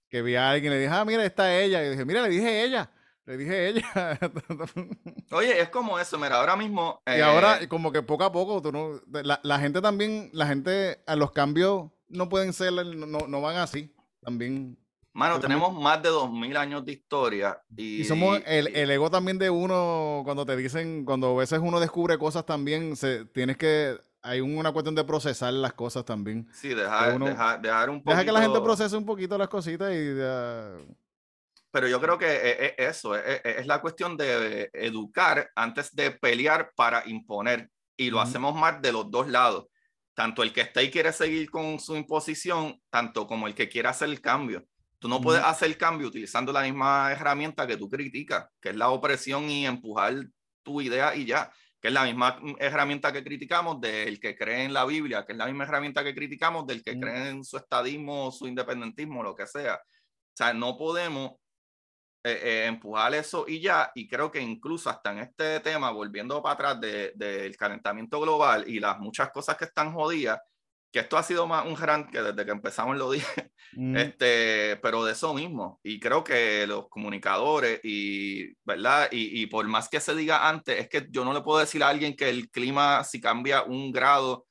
que 0.10 0.22
vi 0.22 0.36
a 0.36 0.50
alguien, 0.50 0.72
le 0.74 0.80
dije, 0.80 0.92
ah, 0.94 1.06
mira, 1.06 1.26
está 1.26 1.56
ella. 1.56 1.84
Y 1.86 1.90
dije, 1.90 2.06
mira, 2.06 2.22
le 2.22 2.30
dije 2.30 2.64
ella. 2.64 2.92
Le 3.26 3.38
dije 3.38 3.68
ella. 3.68 4.20
Oye, 5.32 5.62
es 5.62 5.70
como 5.70 6.00
eso, 6.00 6.18
mira, 6.18 6.38
ahora 6.38 6.56
mismo. 6.56 7.02
Y 7.06 7.22
ahora, 7.22 7.62
eh, 7.62 7.68
como 7.68 7.92
que 7.92 8.02
poco 8.02 8.24
a 8.24 8.32
poco, 8.32 8.62
tú 8.62 8.72
no, 8.72 9.02
la, 9.12 9.40
la, 9.44 9.60
gente 9.60 9.82
también, 9.82 10.30
la 10.34 10.48
gente, 10.48 11.04
a 11.06 11.16
los 11.16 11.32
cambios 11.32 11.92
no 12.10 12.30
pueden 12.30 12.54
ser, 12.54 12.74
no, 12.74 13.28
no 13.28 13.42
van 13.42 13.58
así. 13.58 13.94
También. 14.22 14.78
Mano, 15.14 15.40
tenemos 15.40 15.74
más 15.74 16.02
de 16.04 16.10
dos 16.10 16.32
mil 16.32 16.56
años 16.56 16.86
de 16.86 16.94
historia. 16.94 17.62
Y, 17.76 18.02
y 18.02 18.04
somos 18.04 18.42
el, 18.46 18.68
el, 18.76 18.92
ego 18.92 19.10
también 19.10 19.38
de 19.38 19.50
uno, 19.50 20.22
cuando 20.24 20.46
te 20.46 20.56
dicen, 20.56 21.04
cuando 21.04 21.36
a 21.36 21.40
veces 21.40 21.60
uno 21.62 21.80
descubre 21.80 22.18
cosas 22.18 22.46
también, 22.46 22.96
se, 22.96 23.26
tienes 23.26 23.58
que 23.58 23.98
hay 24.22 24.42
una 24.42 24.72
cuestión 24.72 24.96
de 24.96 25.04
procesar 25.04 25.54
las 25.54 25.74
cosas 25.74 26.06
también. 26.06 26.48
Sí, 26.54 26.70
dejar, 26.70 27.18
dejar, 27.62 27.90
un 27.90 27.98
poquito... 27.98 28.12
Deja 28.12 28.26
que 28.26 28.32
la 28.32 28.42
gente 28.42 28.62
procese 28.62 28.98
un 28.98 29.06
poquito 29.06 29.38
las 29.38 29.48
cositas 29.48 29.92
y... 29.94 30.16
Pero 31.72 31.88
yo 31.88 32.02
creo 32.02 32.18
que 32.18 32.26
e, 32.26 32.66
e, 32.66 32.76
eso, 32.78 33.16
e, 33.16 33.42
es, 33.44 33.68
la 33.68 33.80
cuestión 33.80 34.18
de 34.18 34.70
educar 34.74 35.50
antes 35.56 35.96
de 35.96 36.12
pelear 36.12 36.72
para 36.76 37.08
imponer. 37.08 37.70
Y 37.96 38.10
lo 38.10 38.20
hacemos 38.20 38.56
más 38.56 38.82
de 38.82 38.92
los 38.92 39.10
dos 39.12 39.28
lados. 39.28 39.68
Tanto 40.20 40.44
el 40.44 40.52
que 40.52 40.60
está 40.60 40.84
y 40.84 40.92
quiere 40.92 41.14
seguir 41.14 41.50
con 41.50 41.80
su 41.80 41.96
imposición, 41.96 42.78
tanto 42.90 43.26
como 43.26 43.48
el 43.48 43.56
que 43.56 43.70
quiere 43.70 43.88
hacer 43.88 44.10
el 44.10 44.20
cambio. 44.20 44.66
Tú 44.98 45.08
no 45.08 45.22
puedes 45.22 45.42
hacer 45.42 45.70
el 45.70 45.78
cambio 45.78 46.10
utilizando 46.10 46.52
la 46.52 46.64
misma 46.64 47.10
herramienta 47.14 47.66
que 47.66 47.78
tú 47.78 47.90
criticas, 47.90 48.48
que 48.60 48.72
es 48.72 48.76
la 48.76 48.90
opresión 48.90 49.50
y 49.50 49.66
empujar 49.66 50.14
tu 50.62 50.82
idea 50.82 51.16
y 51.16 51.24
ya 51.24 51.50
que 51.80 51.88
es 51.88 51.94
la 51.94 52.04
misma 52.04 52.38
herramienta 52.60 53.14
que 53.14 53.24
criticamos 53.24 53.80
del 53.80 54.20
que 54.20 54.36
cree 54.36 54.66
en 54.66 54.74
la 54.74 54.84
Biblia, 54.84 55.24
que 55.26 55.32
es 55.32 55.38
la 55.38 55.46
misma 55.46 55.64
herramienta 55.64 56.04
que 56.04 56.14
criticamos 56.14 56.68
del 56.68 56.84
que 56.84 56.98
mm. 56.98 57.00
cree 57.00 57.30
en 57.30 57.46
su 57.46 57.56
estadismo, 57.56 58.30
su 58.30 58.46
independentismo, 58.46 59.24
lo 59.24 59.34
que 59.34 59.48
sea. 59.48 59.76
O 59.76 60.34
sea, 60.34 60.54
no 60.54 60.78
podemos 60.78 61.36
eh, 62.22 62.40
eh, 62.44 62.66
empujar 62.66 63.14
eso 63.16 63.46
y 63.48 63.62
ya, 63.62 63.92
y 63.96 64.06
creo 64.06 64.30
que 64.30 64.42
incluso 64.42 64.90
hasta 64.90 65.12
en 65.14 65.20
este 65.20 65.62
tema, 65.62 65.92
volviendo 65.92 66.42
para 66.44 66.54
atrás 66.54 66.82
del 66.82 67.14
de, 67.16 67.56
calentamiento 67.58 68.20
global 68.20 68.66
y 68.68 68.82
las 68.82 69.00
muchas 69.00 69.32
cosas 69.32 69.56
que 69.56 69.64
están 69.64 69.94
jodidas, 69.94 70.40
que 70.92 71.00
esto 71.00 71.18
ha 71.18 71.24
sido 71.24 71.48
más 71.48 71.66
un 71.66 71.76
gran 71.76 72.10
que 72.10 72.22
desde 72.22 72.46
que 72.46 72.52
empezamos 72.52 72.98
lo 72.98 73.12
dije, 73.12 73.52
mm. 73.74 73.96
este, 73.96 74.78
pero 74.82 75.06
de 75.06 75.14
eso 75.14 75.34
mismo. 75.34 75.80
Y 75.82 76.00
creo 76.00 76.24
que 76.24 76.68
los 76.68 76.90
comunicadores 76.90 77.80
y, 77.84 78.54
¿verdad? 78.66 79.08
Y, 79.12 79.42
y, 79.42 79.48
por 79.48 79.66
más 79.68 79.88
que 79.88 80.02
se 80.02 80.14
diga 80.14 80.50
antes, 80.50 80.78
es 80.78 80.90
que 80.90 81.08
yo 81.12 81.24
no 81.24 81.34
le 81.34 81.42
puedo 81.42 81.60
decir 81.60 81.84
a 81.84 81.90
alguien 81.90 82.18
que 82.18 82.30
el 82.30 82.50
clima, 82.50 83.04
si 83.06 83.22
cambia 83.22 83.64
un 83.64 83.94
grado, 83.94 84.46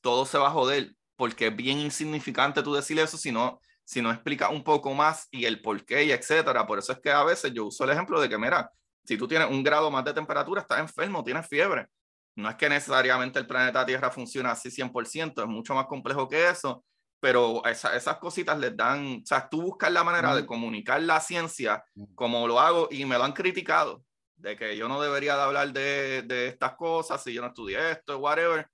todo 0.00 0.26
se 0.26 0.38
va 0.38 0.48
a 0.48 0.52
joder, 0.52 0.92
porque 1.16 1.48
es 1.48 1.56
bien 1.56 1.78
insignificante 1.78 2.64
tú 2.64 2.74
decir 2.74 2.98
eso 2.98 3.16
si 3.16 3.30
no, 3.30 3.60
si 3.84 4.00
no 4.02 4.10
explica 4.10 4.48
un 4.48 4.62
poco 4.62 4.94
más 4.94 5.28
y 5.30 5.44
el 5.44 5.60
por 5.60 5.84
qué 5.84 6.04
y 6.04 6.12
etcétera. 6.12 6.66
Por 6.66 6.78
eso 6.78 6.92
es 6.92 7.00
que 7.00 7.10
a 7.10 7.24
veces 7.24 7.52
yo 7.52 7.66
uso 7.66 7.84
el 7.84 7.90
ejemplo 7.90 8.20
de 8.20 8.28
que, 8.28 8.38
mira, 8.38 8.70
si 9.04 9.16
tú 9.16 9.26
tienes 9.26 9.50
un 9.50 9.62
grado 9.62 9.90
más 9.90 10.04
de 10.04 10.14
temperatura, 10.14 10.60
estás 10.60 10.80
enfermo, 10.80 11.24
tienes 11.24 11.46
fiebre 11.46 11.88
no 12.36 12.48
es 12.48 12.56
que 12.56 12.68
necesariamente 12.68 13.38
el 13.38 13.46
planeta 13.46 13.84
Tierra 13.84 14.10
funcione 14.10 14.48
así 14.48 14.70
100%, 14.70 15.42
es 15.42 15.48
mucho 15.48 15.74
más 15.74 15.86
complejo 15.86 16.28
que 16.28 16.48
eso, 16.48 16.84
pero 17.20 17.62
esas 17.66 18.16
cositas 18.18 18.58
les 18.58 18.76
dan, 18.76 19.20
o 19.22 19.26
sea, 19.26 19.48
tú 19.48 19.62
buscas 19.62 19.92
la 19.92 20.02
manera 20.02 20.34
de 20.34 20.46
comunicar 20.46 21.00
la 21.02 21.20
ciencia 21.20 21.84
como 22.14 22.48
lo 22.48 22.58
hago 22.58 22.88
y 22.90 23.04
me 23.04 23.16
lo 23.16 23.24
han 23.24 23.32
criticado. 23.32 24.04
de 24.34 24.56
que 24.56 24.76
yo 24.76 24.88
no 24.88 25.00
debería 25.00 25.36
de 25.36 25.42
hablar 25.42 25.72
de, 25.72 26.22
de 26.22 26.48
estas 26.48 26.74
cosas 26.74 27.22
si 27.22 27.32
yo 27.32 27.42
no 27.42 27.48
estudié 27.48 27.92
esto, 27.92 28.18
whatever. 28.18 28.66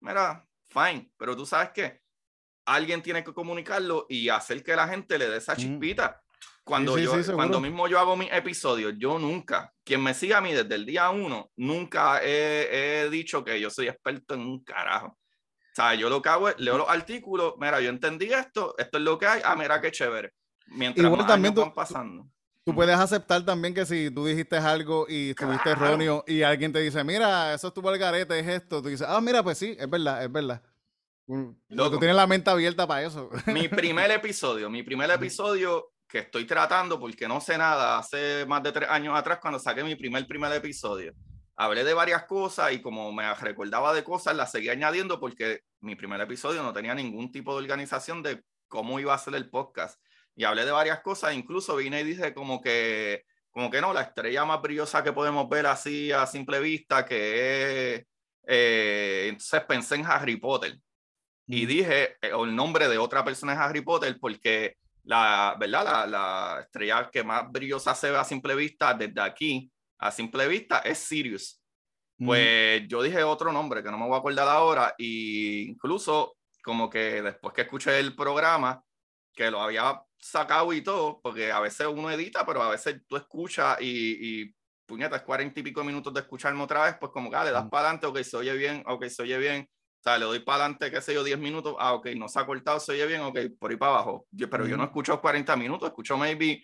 Mira, 0.00 0.46
fine, 0.68 1.10
pero 1.16 1.34
tú 1.34 1.46
sabes 1.46 1.70
que 1.70 2.02
alguien 2.66 3.02
tiene 3.02 3.24
que 3.24 3.32
comunicarlo 3.32 4.06
y 4.08 4.28
hacer 4.28 4.62
que 4.62 4.76
la 4.76 4.88
gente 4.88 5.18
le 5.18 5.28
dé 5.28 5.36
esa 5.38 5.56
chispita. 5.56 6.20
Cuando, 6.64 6.98
yo, 6.98 7.12
cuando 7.34 7.60
mismo 7.60 7.88
yo 7.88 7.98
hago 7.98 8.16
mis 8.16 8.32
episodios, 8.32 8.94
yo 8.96 9.18
nunca, 9.18 9.70
quien 9.84 10.02
me 10.02 10.14
siga 10.14 10.38
a 10.38 10.40
mí 10.40 10.52
desde 10.52 10.74
el 10.74 10.86
día 10.86 11.10
uno, 11.10 11.50
nunca 11.56 12.20
he, 12.22 13.02
he 13.04 13.10
dicho 13.10 13.44
que 13.44 13.60
yo 13.60 13.68
soy 13.68 13.88
experto 13.88 14.34
en 14.34 14.40
un 14.40 14.64
carajo. 14.64 15.08
O 15.08 15.74
sea, 15.74 15.94
yo 15.94 16.08
lo 16.08 16.22
que 16.22 16.28
hago 16.30 16.48
es, 16.48 16.54
leo 16.58 16.78
los 16.78 16.88
artículos, 16.88 17.54
mira, 17.58 17.80
yo 17.82 17.90
entendí 17.90 18.32
esto, 18.32 18.74
esto 18.78 18.96
es 18.96 19.04
lo 19.04 19.18
que 19.18 19.26
hay, 19.26 19.42
ah, 19.44 19.56
mira 19.56 19.78
qué 19.80 19.90
chévere. 19.90 20.32
Mientras 20.68 21.04
Igual 21.04 21.18
más 21.18 21.26
también 21.26 21.54
van 21.54 21.74
pasando. 21.74 22.26
Tú 22.64 22.74
puedes 22.74 22.96
aceptar 22.96 23.44
también 23.44 23.74
que 23.74 23.84
si 23.84 24.10
tú 24.10 24.24
dijiste 24.24 24.56
algo 24.56 25.04
y 25.06 25.30
estuviste 25.30 25.68
erróneo 25.68 26.24
y 26.26 26.40
alguien 26.40 26.72
te 26.72 26.78
dice, 26.78 27.04
mira, 27.04 27.52
eso 27.52 27.68
estuvo 27.68 27.92
el 27.92 27.98
garete, 27.98 28.38
es 28.38 28.46
esto, 28.46 28.80
tú 28.80 28.88
dices, 28.88 29.06
ah, 29.06 29.20
mira, 29.20 29.42
pues 29.42 29.58
sí, 29.58 29.76
es 29.78 29.90
verdad, 29.90 30.24
es 30.24 30.32
verdad. 30.32 30.62
Mm, 31.26 31.50
tú 31.74 31.98
tienes 31.98 32.16
la 32.16 32.26
mente 32.26 32.50
abierta 32.50 32.86
para 32.86 33.02
eso. 33.02 33.30
Mi 33.46 33.68
primer 33.68 34.10
episodio, 34.10 34.68
mi 34.68 34.82
primer 34.82 35.10
episodio 35.10 35.92
que 36.06 36.18
estoy 36.20 36.44
tratando 36.44 37.00
porque 37.00 37.26
no 37.26 37.40
sé 37.40 37.58
nada, 37.58 37.98
hace 37.98 38.44
más 38.46 38.62
de 38.62 38.72
tres 38.72 38.88
años 38.88 39.18
atrás 39.18 39.38
cuando 39.40 39.58
saqué 39.58 39.82
mi 39.82 39.96
primer 39.96 40.26
primer 40.26 40.52
episodio. 40.52 41.12
Hablé 41.56 41.82
de 41.82 41.94
varias 41.94 42.24
cosas 42.24 42.72
y 42.72 42.80
como 42.80 43.12
me 43.12 43.32
recordaba 43.34 43.94
de 43.94 44.04
cosas, 44.04 44.36
las 44.36 44.52
seguí 44.52 44.68
añadiendo 44.68 45.18
porque 45.18 45.60
mi 45.80 45.96
primer 45.96 46.20
episodio 46.20 46.62
no 46.62 46.72
tenía 46.72 46.94
ningún 46.94 47.32
tipo 47.32 47.52
de 47.52 47.62
organización 47.62 48.22
de 48.22 48.42
cómo 48.68 49.00
iba 49.00 49.14
a 49.14 49.18
ser 49.18 49.34
el 49.34 49.50
podcast. 49.50 50.00
Y 50.36 50.44
hablé 50.44 50.64
de 50.64 50.72
varias 50.72 51.00
cosas, 51.00 51.34
incluso 51.34 51.76
vine 51.76 52.00
y 52.00 52.04
dije 52.04 52.34
como 52.34 52.60
que, 52.60 53.24
como 53.50 53.70
que 53.70 53.80
no, 53.80 53.92
la 53.92 54.02
estrella 54.02 54.44
más 54.44 54.60
brillosa 54.60 55.02
que 55.02 55.12
podemos 55.12 55.48
ver 55.48 55.66
así 55.66 56.10
a 56.12 56.26
simple 56.26 56.60
vista, 56.60 57.04
que 57.04 57.94
es, 57.94 58.06
eh, 58.46 59.26
entonces 59.28 59.62
pensé 59.64 59.94
en 59.94 60.06
Harry 60.06 60.36
Potter. 60.36 60.76
Y 61.46 61.66
dije 61.66 62.16
eh, 62.22 62.32
el 62.32 62.54
nombre 62.54 62.88
de 62.88 62.98
otra 62.98 63.24
persona 63.24 63.52
en 63.52 63.58
Harry 63.58 63.82
Potter 63.82 64.16
porque 64.20 64.76
la, 65.04 65.56
¿verdad? 65.58 65.84
La, 65.84 66.06
la, 66.06 66.60
estrella 66.60 67.10
que 67.12 67.22
más 67.22 67.50
brillosa 67.50 67.94
se 67.94 68.10
ve 68.10 68.16
a 68.16 68.24
simple 68.24 68.54
vista 68.54 68.94
desde 68.94 69.20
aquí, 69.20 69.70
a 69.98 70.10
simple 70.10 70.48
vista, 70.48 70.78
es 70.78 70.98
Sirius. 70.98 71.60
Pues 72.16 72.86
yo 72.88 73.02
dije 73.02 73.22
otro 73.24 73.52
nombre 73.52 73.82
que 73.82 73.90
no 73.90 73.98
me 73.98 74.06
voy 74.06 74.14
a 74.14 74.18
acordar 74.18 74.48
ahora, 74.48 74.94
y 74.96 75.68
incluso 75.68 76.36
como 76.62 76.88
que 76.88 77.20
después 77.20 77.52
que 77.52 77.62
escuché 77.62 77.98
el 77.98 78.14
programa, 78.14 78.82
que 79.34 79.50
lo 79.50 79.60
había 79.60 80.00
sacado 80.18 80.72
y 80.72 80.82
todo, 80.82 81.20
porque 81.20 81.52
a 81.52 81.60
veces 81.60 81.86
uno 81.86 82.10
edita, 82.10 82.46
pero 82.46 82.62
a 82.62 82.70
veces 82.70 83.02
tú 83.06 83.16
escuchas 83.16 83.78
y, 83.80 84.42
y 84.42 84.54
puñetas, 84.86 85.22
cuarenta 85.22 85.60
y 85.60 85.62
pico 85.62 85.84
minutos 85.84 86.14
de 86.14 86.20
escucharme 86.20 86.62
otra 86.62 86.84
vez, 86.84 86.96
pues 86.98 87.12
como 87.12 87.28
que 87.30 87.36
ah, 87.36 87.44
le 87.44 87.50
das 87.50 87.68
para 87.68 87.88
adelante, 87.88 88.06
ok, 88.06 88.18
se 88.22 88.36
oye 88.36 88.54
bien, 88.54 88.82
ok, 88.86 89.04
se 89.06 89.22
oye 89.22 89.36
bien, 89.36 89.68
sea, 90.04 90.18
le 90.18 90.26
doy 90.26 90.40
para 90.40 90.64
adelante, 90.64 90.90
qué 90.90 91.00
sé 91.00 91.14
yo, 91.14 91.24
10 91.24 91.38
minutos. 91.38 91.74
Ah, 91.78 91.94
ok, 91.94 92.08
no 92.16 92.28
se 92.28 92.38
ha 92.38 92.46
cortado, 92.46 92.78
se 92.78 92.92
oye 92.92 93.06
bien, 93.06 93.22
ok, 93.22 93.38
por 93.58 93.70
ahí 93.70 93.76
para 93.76 93.92
abajo. 93.92 94.26
Yo, 94.30 94.50
pero 94.50 94.66
yo 94.66 94.76
no 94.76 94.84
escucho 94.84 95.20
40 95.20 95.56
minutos, 95.56 95.88
escucho 95.88 96.16
maybe 96.18 96.62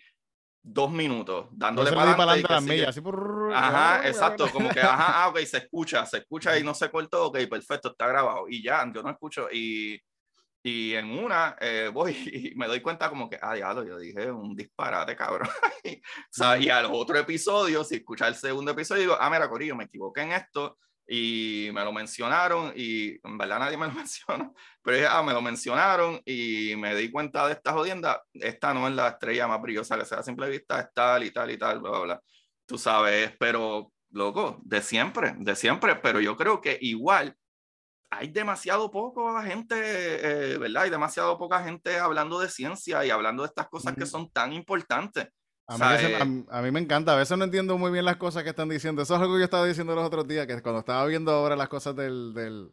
dos 0.63 0.91
minutos, 0.91 1.47
dándole 1.51 1.91
para 1.91 2.11
adelante. 2.11 2.85
así 2.85 3.01
por... 3.01 3.51
Ajá, 3.51 4.07
exacto, 4.07 4.47
como 4.51 4.69
que, 4.69 4.79
ajá, 4.79 5.23
ah, 5.23 5.29
ok, 5.29 5.39
se 5.39 5.57
escucha, 5.57 6.05
se 6.05 6.19
escucha 6.19 6.57
y 6.57 6.63
no 6.63 6.75
se 6.75 6.91
cortó, 6.91 7.27
ok, 7.27 7.39
perfecto, 7.49 7.89
está 7.89 8.07
grabado. 8.07 8.47
Y 8.47 8.61
ya, 8.61 8.89
yo 8.93 9.01
no 9.01 9.09
escucho. 9.09 9.47
Y, 9.51 9.99
y 10.61 10.93
en 10.93 11.09
una 11.09 11.55
eh, 11.59 11.89
voy 11.91 12.11
y 12.53 12.55
me 12.55 12.67
doy 12.67 12.79
cuenta 12.79 13.09
como 13.09 13.27
que, 13.27 13.39
ah, 13.41 13.55
diablo, 13.55 13.83
yo 13.83 13.97
dije 13.97 14.31
un 14.31 14.55
disparate, 14.55 15.15
cabrón. 15.15 15.49
o 15.83 15.99
sea, 16.29 16.59
y 16.59 16.69
al 16.69 16.85
otro 16.85 17.17
episodio, 17.17 17.83
si 17.83 17.95
escucha 17.95 18.27
el 18.27 18.35
segundo 18.35 18.69
episodio, 18.69 19.01
digo, 19.01 19.17
ah, 19.19 19.31
mira, 19.31 19.49
Corillo, 19.49 19.75
me 19.75 19.85
equivoqué 19.85 20.21
en 20.21 20.33
esto 20.33 20.77
y 21.13 21.69
me 21.73 21.83
lo 21.83 21.91
mencionaron 21.91 22.71
y 22.73 23.19
en 23.27 23.37
verdad 23.37 23.59
nadie 23.59 23.75
me 23.75 23.87
lo 23.87 23.91
mencionó, 24.05 24.55
pero 24.81 24.95
dije, 24.95 25.09
ah, 25.11 25.21
me 25.21 25.33
lo 25.33 25.41
mencionaron 25.41 26.21
y 26.23 26.73
me 26.77 26.95
di 26.95 27.11
cuenta 27.11 27.45
de 27.47 27.53
esta 27.53 27.73
jodienda, 27.73 28.23
esta 28.33 28.73
no 28.73 28.87
es 28.87 28.95
la 28.95 29.09
estrella 29.09 29.45
más 29.45 29.61
brillosa 29.61 29.97
que 29.97 30.05
sea 30.05 30.19
a 30.19 30.23
simple 30.23 30.49
vista, 30.49 30.79
es 30.79 30.87
tal 30.93 31.25
y 31.25 31.31
tal 31.31 31.51
y 31.51 31.57
tal, 31.57 31.81
bla, 31.81 31.91
bla, 31.91 31.99
bla. 31.99 32.21
Tú 32.65 32.77
sabes, 32.77 33.35
pero 33.37 33.91
loco, 34.11 34.61
de 34.63 34.81
siempre, 34.81 35.35
de 35.37 35.53
siempre, 35.57 35.97
pero 35.97 36.21
yo 36.21 36.37
creo 36.37 36.61
que 36.61 36.77
igual 36.79 37.35
hay 38.09 38.29
demasiado 38.29 38.89
poco 38.89 39.37
gente, 39.41 39.75
eh, 39.75 40.57
¿verdad? 40.57 40.83
Hay 40.83 40.89
demasiado 40.91 41.37
poca 41.37 41.61
gente 41.61 41.99
hablando 41.99 42.39
de 42.39 42.49
ciencia 42.49 43.05
y 43.05 43.09
hablando 43.09 43.43
de 43.43 43.47
estas 43.47 43.67
cosas 43.67 43.95
que 43.95 44.05
son 44.05 44.31
tan 44.31 44.53
importantes. 44.53 45.27
A 45.67 46.61
mí, 46.61 46.71
me 46.71 46.79
encanta. 46.79 47.13
A 47.13 47.15
veces 47.15 47.37
no 47.37 47.45
entiendo 47.45 47.77
muy 47.77 47.91
bien 47.91 48.03
las 48.03 48.17
cosas 48.17 48.43
que 48.43 48.49
están 48.49 48.69
diciendo. 48.69 49.01
Eso 49.01 49.15
es 49.15 49.21
algo 49.21 49.33
que 49.35 49.39
yo 49.39 49.45
estaba 49.45 49.65
diciendo 49.65 49.95
los 49.95 50.05
otros 50.05 50.27
días, 50.27 50.45
que 50.47 50.61
cuando 50.61 50.79
estaba 50.79 51.05
viendo 51.05 51.31
ahora 51.31 51.55
las 51.55 51.69
cosas 51.69 51.95
del, 51.95 52.33
del, 52.33 52.71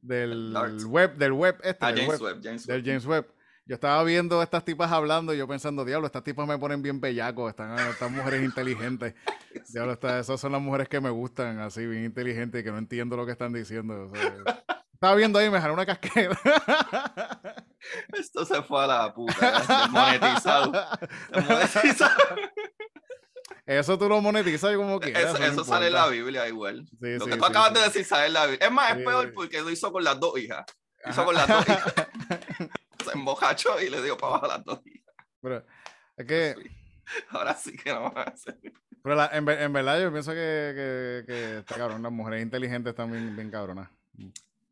del 0.00 0.54
web, 0.86 1.16
del 1.16 1.32
web 1.32 1.56
este, 1.62 1.84
ah, 1.84 1.92
James 1.94 2.20
web, 2.20 2.40
del 2.40 2.84
James 2.84 3.06
Webb. 3.06 3.26
Yo 3.64 3.74
estaba 3.74 4.02
viendo 4.02 4.42
estas 4.42 4.64
tipas 4.64 4.90
hablando 4.90 5.32
y 5.32 5.38
yo 5.38 5.46
pensando, 5.46 5.84
diablo, 5.84 6.06
estas 6.06 6.24
tipas 6.24 6.48
me 6.48 6.58
ponen 6.58 6.82
bien 6.82 7.00
bellacos, 7.00 7.50
están 7.50 7.78
estas 7.78 8.10
mujeres 8.10 8.42
inteligentes. 8.44 9.14
diablo, 9.68 9.92
esas 9.92 10.40
son 10.40 10.52
las 10.52 10.60
mujeres 10.60 10.88
que 10.88 11.00
me 11.00 11.10
gustan, 11.10 11.60
así, 11.60 11.86
bien 11.86 12.04
inteligentes 12.04 12.60
y 12.60 12.64
que 12.64 12.72
no 12.72 12.78
entiendo 12.78 13.16
lo 13.16 13.24
que 13.24 13.32
están 13.32 13.52
diciendo. 13.52 14.10
Estaba 15.02 15.16
viendo 15.16 15.36
ahí 15.36 15.50
me 15.50 15.60
jaló 15.60 15.74
una 15.74 15.84
casquera. 15.84 16.38
Esto 18.12 18.44
se 18.44 18.62
fue 18.62 18.84
a 18.84 18.86
la 18.86 19.12
puta. 19.12 19.88
Monetizado. 19.90 20.70
monetizado. 21.48 22.36
Eso 23.66 23.98
tú 23.98 24.08
lo 24.08 24.20
monetizas 24.20 24.76
como 24.76 25.00
quieras. 25.00 25.34
Eso, 25.34 25.42
eso, 25.42 25.64
sale 25.64 25.88
en 25.88 25.94
la 25.94 26.06
Biblia 26.06 26.46
igual. 26.46 26.88
lo 27.00 27.26
que 27.26 27.36
tú 27.36 27.44
acabas 27.44 27.74
de 27.74 27.80
decir 27.80 28.04
sale 28.04 28.28
en 28.28 28.32
la 28.34 28.46
Biblia. 28.46 28.64
Es 28.64 28.72
más, 28.72 28.96
es 28.96 29.04
peor 29.04 29.32
porque 29.34 29.60
lo 29.60 29.70
hizo 29.70 29.90
con 29.90 30.04
las 30.04 30.20
dos 30.20 30.38
hijas. 30.38 30.64
Hizo 31.04 31.24
con 31.24 31.34
las 31.34 31.48
dos 31.48 31.68
hijas. 31.68 31.94
Se 33.04 33.10
embojachó 33.12 33.80
y 33.80 33.90
le 33.90 34.00
dio 34.02 34.16
para 34.16 34.34
abajo 34.34 34.44
a 34.44 34.48
las 34.56 34.64
dos 34.64 34.86
hijas. 34.86 35.14
Pero, 35.40 35.66
es 36.16 36.26
que. 36.26 36.54
Ahora 37.30 37.56
sí 37.56 37.76
que 37.76 37.92
no 37.92 38.02
va 38.02 38.22
a 38.22 38.30
hacer. 38.30 38.56
Pero 39.02 39.16
la, 39.16 39.26
en, 39.32 39.48
en, 39.48 39.72
verdad 39.72 40.00
yo 40.00 40.12
pienso 40.12 40.30
que, 40.30 40.36
que, 40.76 41.24
que 41.26 41.58
está 41.58 41.74
cabrón. 41.74 42.04
Las 42.04 42.12
mujeres 42.12 42.40
inteligentes 42.40 42.92
están 42.92 43.10
bien, 43.10 43.34
bien 43.34 43.50
cabronas. 43.50 43.88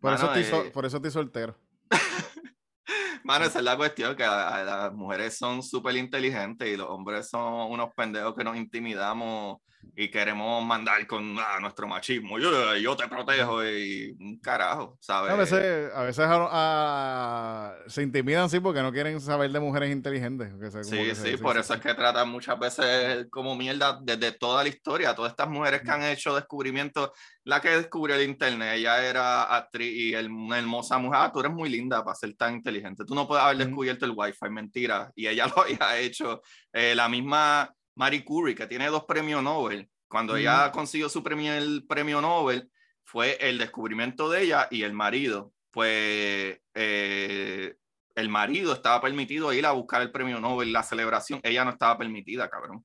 Por, 0.00 0.14
eso 0.14 0.32
estoy, 0.32 0.58
eh, 0.58 0.70
por 0.70 0.86
eso 0.86 0.96
estoy 0.96 1.10
soltero. 1.10 1.56
Mano, 3.24 3.44
esa 3.44 3.58
es 3.58 3.64
la 3.64 3.76
cuestión, 3.76 4.16
que 4.16 4.24
las 4.24 4.92
mujeres 4.92 5.36
son 5.36 5.62
súper 5.62 5.96
inteligentes 5.96 6.68
y 6.68 6.76
los 6.76 6.88
hombres 6.88 7.28
son 7.28 7.70
unos 7.70 7.90
pendejos 7.94 8.34
que 8.34 8.44
nos 8.44 8.56
intimidamos 8.56 9.58
y 9.96 10.08
queremos 10.08 10.64
mandar 10.64 11.06
con 11.06 11.36
ah, 11.38 11.58
nuestro 11.60 11.86
machismo. 11.86 12.38
Yo, 12.38 12.76
yo, 12.76 12.96
te 12.96 13.08
protejo 13.08 13.64
y 13.64 14.16
un 14.18 14.38
carajo, 14.38 14.96
¿sabes? 15.00 15.32
A 15.32 15.36
veces, 15.36 15.92
a 15.94 16.02
veces 16.02 16.26
ah, 16.28 17.74
se 17.86 18.02
intimidan, 18.02 18.48
sí, 18.48 18.60
porque 18.60 18.82
no 18.82 18.92
quieren 18.92 19.20
saber 19.20 19.50
de 19.50 19.60
mujeres 19.60 19.90
inteligentes. 19.90 20.52
sí, 20.86 21.14
sí, 21.14 21.36
por 21.36 21.58
eso 21.58 21.74
es 21.74 21.80
que 21.80 21.94
tratan 21.94 22.30
muchas 22.30 22.58
veces 22.58 23.26
como 23.30 23.54
mierda 23.54 23.98
desde 24.02 24.32
toda 24.32 24.62
la 24.62 24.68
historia. 24.68 25.14
Todas 25.14 25.32
estas 25.32 25.48
mujeres 25.48 25.82
que 25.82 25.90
han 25.90 26.02
hecho 26.04 26.34
descubrimientos, 26.34 27.10
la 27.44 27.60
que 27.60 27.70
descubrió 27.70 28.16
el 28.16 28.22
internet, 28.22 28.76
ella 28.76 29.04
era 29.04 29.54
actriz 29.54 29.92
y 29.94 30.14
una 30.14 30.58
hermosa 30.58 30.98
mujer. 30.98 31.20
Ah, 31.22 31.30
tú 31.32 31.40
eres 31.40 31.52
muy 31.52 31.68
linda 31.68 32.02
para 32.04 32.14
ser 32.14 32.34
tan 32.36 32.54
inteligente. 32.54 33.04
Tú 33.04 33.14
no 33.14 33.26
puedes 33.26 33.44
haber 33.44 33.58
descubierto 33.58 34.06
el 34.06 34.12
wifi, 34.14 34.48
mentira. 34.50 35.10
Y 35.14 35.26
ella 35.26 35.46
lo 35.54 35.62
había 35.62 35.98
hecho. 35.98 36.42
Eh, 36.72 36.94
la 36.94 37.08
misma 37.08 37.70
Marie 37.94 38.24
Curie, 38.24 38.54
que 38.54 38.66
tiene 38.66 38.88
dos 38.88 39.04
premios 39.04 39.42
Nobel, 39.42 39.90
cuando 40.08 40.36
ella 40.36 40.72
consiguió 40.72 41.08
su 41.08 41.22
premio, 41.22 41.52
el 41.54 41.86
premio 41.86 42.20
Nobel, 42.20 42.70
fue 43.04 43.36
el 43.40 43.58
descubrimiento 43.58 44.28
de 44.28 44.42
ella 44.42 44.66
y 44.70 44.82
el 44.82 44.92
marido. 44.92 45.52
Pues 45.70 46.60
eh, 46.74 47.76
el 48.16 48.28
marido 48.28 48.72
estaba 48.72 49.00
permitido 49.00 49.52
ir 49.52 49.66
a 49.66 49.72
buscar 49.72 50.02
el 50.02 50.10
premio 50.10 50.40
Nobel, 50.40 50.72
la 50.72 50.82
celebración, 50.82 51.40
ella 51.44 51.64
no 51.64 51.70
estaba 51.70 51.96
permitida, 51.96 52.50
cabrón. 52.50 52.84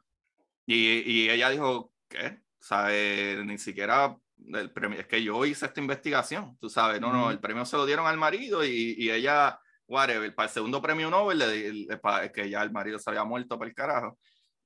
Y, 0.68 1.00
y 1.00 1.30
ella 1.30 1.50
dijo, 1.50 1.94
¿qué? 2.08 2.42
¿Sabe? 2.60 3.44
Ni 3.44 3.58
siquiera 3.58 4.16
el 4.54 4.72
premio, 4.72 5.00
es 5.00 5.08
que 5.08 5.24
yo 5.24 5.46
hice 5.46 5.66
esta 5.66 5.80
investigación, 5.80 6.58
tú 6.60 6.70
sabes, 6.70 7.02
no, 7.02 7.12
no, 7.12 7.32
el 7.32 7.40
premio 7.40 7.66
se 7.66 7.78
lo 7.78 7.86
dieron 7.86 8.06
al 8.06 8.18
marido 8.18 8.64
y, 8.64 8.96
y 8.98 9.10
ella, 9.10 9.60
whatever, 9.88 10.34
para 10.36 10.48
el 10.48 10.54
segundo 10.54 10.82
premio 10.82 11.10
Nobel, 11.10 11.40
le, 11.40 11.98
para, 11.98 12.32
que 12.32 12.50
ya 12.50 12.62
el 12.62 12.72
marido 12.72 13.00
se 13.00 13.10
había 13.10 13.24
muerto 13.24 13.58
para 13.58 13.70
el 13.70 13.76
carajo, 13.76 14.20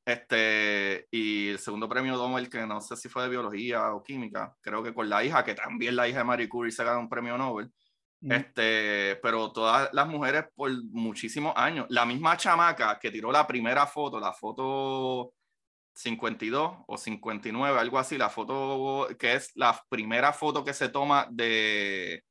este, 0.06 1.08
y 1.12 1.50
el 1.50 1.60
segundo 1.60 1.88
premio 1.88 2.14
Nobel, 2.14 2.50
que 2.50 2.66
no 2.66 2.82
sé 2.82 2.96
si 2.96 3.10
fue 3.10 3.24
de 3.24 3.30
biología 3.30 3.94
o 3.94 4.04
química, 4.04 4.56
creo 4.62 4.82
que 4.84 4.94
con 4.94 5.10
la 5.10 5.24
hija, 5.24 5.44
que 5.44 5.54
también 5.54 5.96
la 5.96 6.08
hija 6.08 6.20
de 6.20 6.24
Marie 6.24 6.50
Curie 6.50 6.72
se 6.72 6.84
ganó 6.84 7.00
un 7.00 7.10
premio 7.10 7.38
Nobel. 7.38 7.72
Este, 8.22 9.16
pero 9.24 9.50
todas 9.54 9.90
las 9.94 10.06
mujeres 10.06 10.44
por 10.54 10.70
muchísimos 10.92 11.54
años, 11.56 11.86
la 11.90 12.06
misma 12.06 12.36
chamaca 12.36 13.00
que 13.00 13.12
tiró 13.12 13.32
la 13.32 13.48
primera 13.48 13.88
foto, 13.88 14.20
la 14.20 14.34
foto 14.34 15.34
52 15.94 16.78
o 16.88 16.98
59, 16.98 17.80
algo 17.80 17.98
así, 18.00 18.18
la 18.18 18.30
foto 18.30 19.08
que 19.18 19.36
es 19.36 19.52
la 19.56 19.82
primera 19.90 20.34
foto 20.34 20.66
que 20.66 20.74
se 20.74 20.90
toma 20.90 21.28
de, 21.32 22.24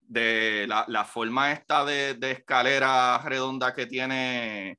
de 0.00 0.66
la, 0.68 0.84
la 0.88 1.04
forma 1.04 1.52
esta 1.52 1.84
de, 1.84 2.14
de, 2.14 2.32
escalera 2.32 3.18
redonda 3.24 3.72
que 3.74 3.86
tiene 3.86 4.78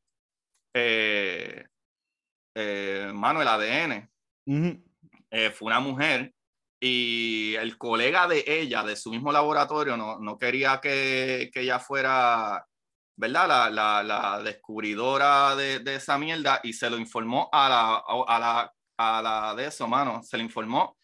eh, 0.74 1.66
eh, 2.56 3.12
mano, 3.14 3.42
el 3.42 3.48
ADN. 3.48 4.10
eh, 5.30 5.52
fue 5.52 5.68
una 5.68 5.80
mujer 5.80 6.34
y 6.80 7.56
el 7.56 7.78
colega 7.78 8.28
de 8.28 8.44
ella, 8.48 8.84
de 8.84 8.96
su 8.96 9.12
mismo 9.12 9.32
laboratorio, 9.32 9.98
no, 9.98 10.20
no 10.20 10.38
quería 10.38 10.80
que, 10.82 11.50
que, 11.54 11.62
ella 11.62 11.80
fuera, 11.80 12.66
¿verdad? 13.16 13.48
La, 13.48 13.70
la, 13.70 14.04
la 14.04 14.44
descubridora 14.44 15.56
de, 15.56 15.80
de, 15.80 15.96
esa 15.96 16.18
mierda 16.18 16.60
y 16.64 16.74
se 16.74 16.90
lo 16.90 16.98
informó 16.98 17.50
a 17.52 17.70
la, 17.70 18.04
a 18.28 18.40
la, 18.40 18.74
a 18.98 19.22
la 19.22 19.56
de 19.56 19.68
eso, 19.68 19.88
mano, 19.88 20.22
se 20.24 20.38
le 20.38 20.44
informó 20.44 20.98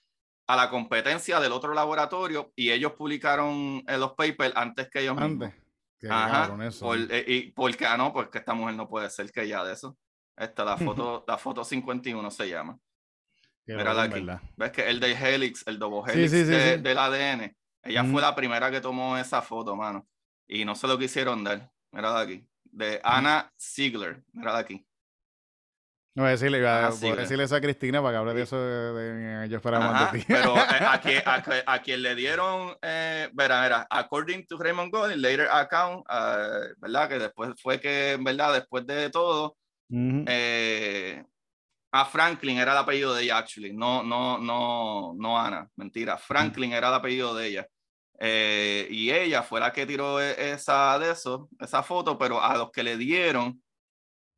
a 0.47 0.55
la 0.55 0.69
competencia 0.69 1.39
del 1.39 1.51
otro 1.51 1.73
laboratorio 1.73 2.51
y 2.55 2.71
ellos 2.71 2.93
publicaron 2.93 3.83
eh, 3.87 3.97
los 3.97 4.13
papers 4.13 4.53
antes 4.55 4.89
que 4.89 4.99
ellos 5.01 5.17
antes. 5.17 5.53
Ajá, 6.09 6.57
por, 6.79 6.97
eh, 6.97 7.25
y 7.27 7.51
porque, 7.51 7.85
ah, 7.85 7.95
no, 7.95 8.11
porque 8.11 8.39
esta 8.39 8.53
mujer 8.53 8.75
no 8.75 8.89
puede 8.89 9.09
ser 9.09 9.31
que 9.31 9.47
ya 9.47 9.63
de 9.63 9.73
eso. 9.73 9.97
Esta, 10.37 10.65
la 10.65 10.77
foto, 10.77 11.23
la 11.27 11.37
foto 11.37 11.63
51 11.63 12.31
se 12.31 12.49
llama. 12.49 12.79
Mira 13.65 14.01
aquí. 14.01 14.25
¿Ves 14.57 14.71
que 14.71 14.89
el 14.89 14.99
de 14.99 15.11
Helix, 15.11 15.65
el 15.67 15.79
double 15.79 16.11
helix 16.11 16.31
del 16.31 16.97
ADN? 16.97 17.55
Ella 17.83 18.03
fue 18.03 18.21
la 18.21 18.35
primera 18.35 18.69
que 18.69 18.81
tomó 18.81 19.17
esa 19.17 19.41
foto, 19.41 19.75
mano. 19.75 20.07
Y 20.47 20.65
no 20.65 20.75
sé 20.75 20.87
lo 20.87 20.97
que 20.97 21.05
hicieron 21.05 21.43
de 21.43 21.53
él. 21.53 21.69
Mira 21.91 22.13
de 22.13 22.21
aquí. 22.21 22.47
De 22.63 22.99
Anna 23.03 23.51
Ziegler. 23.59 24.23
Mira 24.33 24.53
de 24.53 24.59
aquí. 24.59 24.85
No, 26.13 26.23
voy 26.23 26.27
a 26.27 26.31
decirle, 26.31 26.67
a, 26.67 26.89
decirle 26.89 27.45
eso 27.45 27.55
a 27.55 27.61
Cristina 27.61 28.01
para 28.01 28.15
que 28.15 28.17
hable 28.17 28.33
de 28.33 28.41
eso. 28.41 28.61
De, 28.61 29.47
yo 29.47 29.55
esperaba 29.55 29.91
más 29.91 30.11
de 30.11 30.19
ti. 30.19 30.25
Pero 30.27 30.57
eh, 30.57 31.63
a, 31.65 31.79
quien, 31.81 32.01
le 32.01 32.15
dieron, 32.15 32.75
eh, 32.81 33.29
verá, 33.31 33.61
verá, 33.61 33.87
according 33.89 34.45
to 34.45 34.57
Raymond 34.57 34.91
Golding, 34.91 35.21
later 35.21 35.47
account, 35.49 36.05
uh, 36.09 36.73
¿verdad? 36.79 37.07
Que 37.07 37.17
después 37.17 37.51
fue 37.61 37.79
que, 37.79 38.17
¿verdad? 38.19 38.51
Después 38.55 38.85
de 38.85 39.09
todo, 39.09 39.55
eh, 40.27 41.23
a 41.91 42.05
Franklin 42.05 42.57
era 42.57 42.71
el 42.71 42.77
apellido 42.77 43.13
de 43.13 43.23
ella, 43.23 43.37
actually. 43.37 43.73
No, 43.73 44.03
no, 44.03 44.37
no, 44.37 45.13
no 45.17 45.39
Ana, 45.39 45.69
mentira. 45.75 46.17
Franklin 46.17 46.73
era 46.73 46.87
el 46.87 46.93
apellido 46.93 47.35
de 47.35 47.47
ella. 47.47 47.67
Eh, 48.19 48.87
y 48.91 49.11
ella 49.11 49.41
fue 49.43 49.59
la 49.59 49.73
que 49.73 49.85
tiró 49.85 50.21
e, 50.21 50.51
esa 50.53 50.97
de 50.99 51.11
eso, 51.11 51.49
esa 51.59 51.81
foto, 51.81 52.17
pero 52.17 52.41
a 52.41 52.55
los 52.55 52.71
que 52.71 52.83
le 52.83 52.95
dieron 52.95 53.61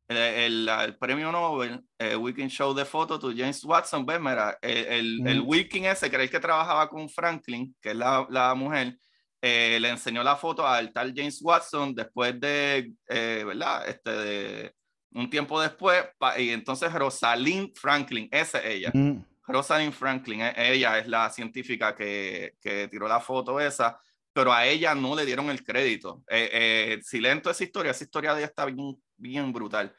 el, 0.08 0.70
el, 0.70 0.98
premio 0.98 1.32
Nobel, 1.32 1.82
el 1.98 2.18
Weekend 2.18 2.50
Show 2.50 2.74
de 2.74 2.86
foto 2.86 3.20
to 3.20 3.32
James 3.36 3.64
Watson, 3.64 4.06
ves, 4.06 4.20
mira, 4.20 4.58
el, 4.62 5.28
el, 5.28 5.42
Weekend 5.42 5.88
ese, 5.88 6.10
creéis 6.10 6.32
que 6.32 6.40
trabajaba 6.40 6.88
con 6.90 7.10
Franklin, 7.10 7.76
que 7.82 7.90
es 7.92 7.96
la, 7.96 8.26
la 8.30 8.54
mujer, 8.56 8.98
eh, 9.42 9.78
le 9.82 9.90
enseñó 9.90 10.24
la 10.24 10.38
foto 10.38 10.66
al 10.66 10.94
tal 10.94 11.14
James 11.14 11.42
Watson 11.42 11.94
después 11.94 12.40
de, 12.40 12.94
eh, 13.10 13.44
¿verdad? 13.46 13.88
Este, 13.90 14.12
de, 14.12 14.76
un 15.14 15.30
tiempo 15.30 15.62
después, 15.62 16.04
y 16.38 16.50
entonces 16.50 16.92
Rosalind 16.94 17.76
Franklin, 17.76 18.28
esa 18.32 18.60
es 18.60 18.66
ella. 18.66 18.92
Mm. 18.94 19.24
Rosalind 19.48 19.94
Franklin, 19.94 20.42
e, 20.42 20.74
ella 20.74 20.98
es 20.98 21.08
la 21.08 21.30
científica 21.30 21.96
que, 21.96 22.56
que, 22.62 22.88
tiró 22.88 23.08
la 23.08 23.20
foto 23.20 23.60
esa, 23.60 24.00
pero 24.32 24.52
a 24.52 24.66
ella 24.66 24.96
no 24.96 25.16
le 25.16 25.26
dieron 25.26 25.50
el 25.50 25.64
crédito. 25.64 26.24
Eh, 26.30 26.50
eh, 26.52 27.00
si 27.04 27.20
lento 27.20 27.50
esa 27.50 27.64
historia, 27.64 27.92
esa 27.92 28.04
historia 28.04 28.34
de 28.34 28.40
ella 28.40 28.48
está 28.48 28.66
bien, 28.66 29.02
bien 29.18 29.54
brutal. 29.54 29.94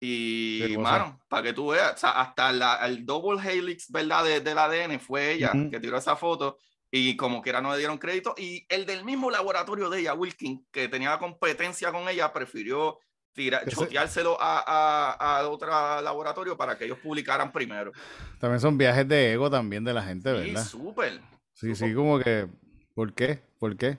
Y, 0.00 0.76
mano, 0.78 1.20
para 1.28 1.42
que 1.42 1.52
tú 1.52 1.68
veas, 1.68 2.02
hasta 2.04 2.52
la, 2.52 2.86
el 2.86 3.04
double 3.04 3.40
helix, 3.42 3.90
¿verdad? 3.90 4.24
De, 4.24 4.40
del 4.40 4.58
ADN 4.58 5.00
fue 5.00 5.32
ella 5.32 5.52
que 5.70 5.80
tiró 5.80 5.98
esa 5.98 6.14
foto 6.14 6.58
y 6.90 7.16
como 7.16 7.42
quiera 7.42 7.60
no 7.60 7.72
le 7.72 7.78
dieron 7.78 7.98
crédito. 7.98 8.34
Y 8.38 8.64
el 8.68 8.86
del 8.86 9.04
mismo 9.04 9.30
laboratorio 9.30 9.90
de 9.90 10.00
ella, 10.00 10.14
Wilkin, 10.14 10.66
que 10.70 10.88
tenía 10.88 11.18
competencia 11.18 11.90
con 11.90 12.08
ella, 12.08 12.32
prefirió 12.32 13.00
tira, 13.38 13.64
choteárselo 13.64 14.36
a, 14.40 14.64
a, 14.66 15.38
a, 15.38 15.48
otro 15.48 15.70
laboratorio 16.02 16.56
para 16.56 16.76
que 16.76 16.86
ellos 16.86 16.98
publicaran 16.98 17.52
primero. 17.52 17.92
También 18.40 18.58
son 18.58 18.76
viajes 18.76 19.06
de 19.06 19.32
ego 19.32 19.48
también 19.48 19.84
de 19.84 19.94
la 19.94 20.02
gente, 20.02 20.32
¿verdad? 20.32 20.64
Sí, 20.64 20.70
súper. 20.70 21.20
Sí, 21.52 21.76
sí, 21.76 21.94
como 21.94 22.18
que, 22.18 22.48
¿por 22.94 23.14
qué? 23.14 23.40
¿Por 23.60 23.76
qué? 23.76 23.96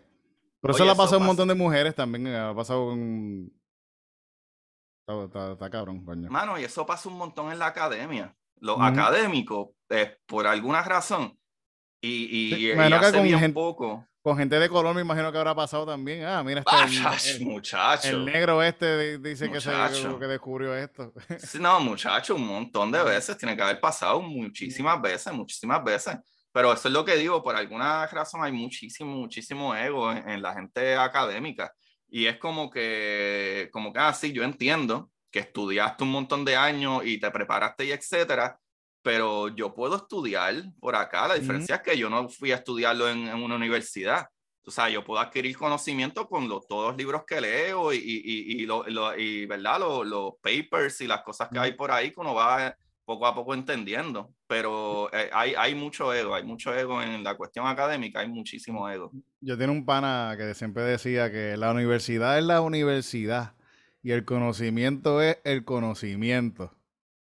Pero 0.59 0.73
eso 0.73 0.83
le 0.83 0.91
ha 0.91 0.95
pasado 0.95 1.15
a 1.15 1.19
un 1.19 1.27
montón 1.27 1.47
de 1.47 1.55
mujeres 1.55 1.95
también, 1.95 2.27
ha 2.27 2.53
pasado 2.53 2.87
con... 2.89 3.49
Está, 5.07 5.69
cabrón, 5.69 6.03
coño. 6.03 6.29
Mano, 6.29 6.59
y 6.59 6.65
eso 6.65 6.85
pasa 6.85 7.07
un 7.07 7.17
montón 7.17 7.49
en 7.51 7.59
la 7.59 7.67
academia. 7.67 8.35
Los 8.59 8.77
académicos, 8.81 9.69
eh, 9.89 10.17
por 10.25 10.47
alguna 10.47 10.83
razón, 10.83 11.39
y, 12.01 12.65
y, 12.65 12.71
hace 12.71 13.21
bien 13.21 13.53
poco 13.53 14.05
con 14.21 14.37
gente 14.37 14.59
de 14.59 14.67
color 14.67 14.93
me 14.93 15.01
imagino 15.01 15.31
que 15.31 15.37
habrá 15.37 15.55
pasado 15.55 15.85
también. 15.85 16.25
Ah, 16.25 16.43
mira, 16.43 16.63
este 17.15 17.37
el, 17.37 17.45
muchacho. 17.45 18.09
El 18.09 18.25
negro 18.25 18.61
este 18.61 19.17
dice 19.17 19.49
que, 19.49 19.61
se, 19.61 19.71
que 20.19 20.27
descubrió 20.27 20.75
esto. 20.75 21.13
no, 21.59 21.79
muchacho, 21.79 22.35
un 22.35 22.45
montón 22.45 22.91
de 22.91 23.01
veces. 23.03 23.37
Tiene 23.37 23.55
que 23.55 23.63
haber 23.63 23.79
pasado 23.79 24.21
muchísimas 24.21 25.01
veces, 25.01 25.31
muchísimas 25.33 25.83
veces. 25.83 26.17
Pero 26.51 26.73
eso 26.73 26.87
es 26.87 26.93
lo 26.93 27.05
que 27.05 27.15
digo, 27.15 27.43
por 27.43 27.55
alguna 27.55 28.07
razón 28.07 28.43
hay 28.43 28.51
muchísimo, 28.51 29.15
muchísimo 29.15 29.75
ego 29.75 30.11
en, 30.11 30.41
la 30.41 30.53
gente 30.53 30.95
académica. 30.95 31.71
Y 32.09 32.25
es 32.25 32.37
como 32.37 32.69
que, 32.69 33.69
como 33.71 33.93
que, 33.93 33.99
ah, 33.99 34.13
sí, 34.13 34.33
yo 34.33 34.43
entiendo 34.43 35.11
que 35.31 35.39
estudiaste 35.39 36.03
un 36.03 36.11
montón 36.11 36.43
de 36.43 36.55
años 36.55 37.03
y 37.05 37.19
te 37.19 37.29
preparaste 37.29 37.85
y 37.85 37.91
etcétera, 37.91 38.59
pero 39.01 39.47
yo 39.49 39.73
puedo 39.73 39.95
estudiar 39.95 40.55
por 40.79 40.95
acá. 40.95 41.27
La 41.27 41.35
diferencia 41.35 41.75
es 41.75 41.81
que 41.81 41.97
yo 41.97 42.09
no 42.09 42.27
fui 42.29 42.51
a 42.51 42.55
estudiarlo 42.55 43.09
en, 43.09 43.29
una 43.29 43.55
universidad. 43.55 44.27
O 44.65 44.71
sea, 44.71 44.89
yo 44.89 45.03
puedo 45.03 45.19
adquirir 45.19 45.57
conocimiento 45.57 46.27
con 46.27 46.47
todos 46.47 46.89
los 46.89 46.97
libros 46.97 47.23
que 47.25 47.41
leo 47.41 47.91
y, 47.93 47.97
y, 47.97 48.61
y, 48.61 48.65
lo, 48.65 48.85
y 49.17 49.45
¿verdad? 49.45 49.79
Los, 49.79 50.33
papers 50.41 51.01
y 51.01 51.07
las 51.07 51.21
cosas 51.21 51.49
que 51.49 51.59
hay 51.59 51.73
por 51.73 51.91
ahí 51.91 52.11
que 52.11 52.19
uno 52.19 52.35
va 52.35 52.75
poco 53.05 53.25
a 53.25 53.33
poco 53.33 53.53
entendiendo. 53.53 54.31
Pero 54.45 55.09
eh, 55.13 55.29
hay, 55.33 55.55
hay 55.57 55.73
mucho 55.73 56.13
ego, 56.13 56.35
hay 56.35 56.43
mucho 56.43 56.75
ego 56.75 57.01
en 57.01 57.23
la 57.23 57.35
cuestión 57.35 57.65
académica, 57.65 58.19
hay 58.19 58.27
muchísimo 58.27 58.87
ego. 58.89 59.11
Yo 59.41 59.57
tengo 59.57 59.71
un 59.71 59.85
pana 59.85 60.35
que 60.37 60.53
siempre 60.53 60.83
decía 60.83 61.31
que 61.31 61.57
la 61.57 61.71
universidad 61.71 62.37
es 62.37 62.43
la 62.43 62.61
universidad 62.61 63.55
y 64.03 64.11
el 64.11 64.25
conocimiento 64.25 65.21
es 65.21 65.39
el 65.43 65.65
conocimiento 65.65 66.78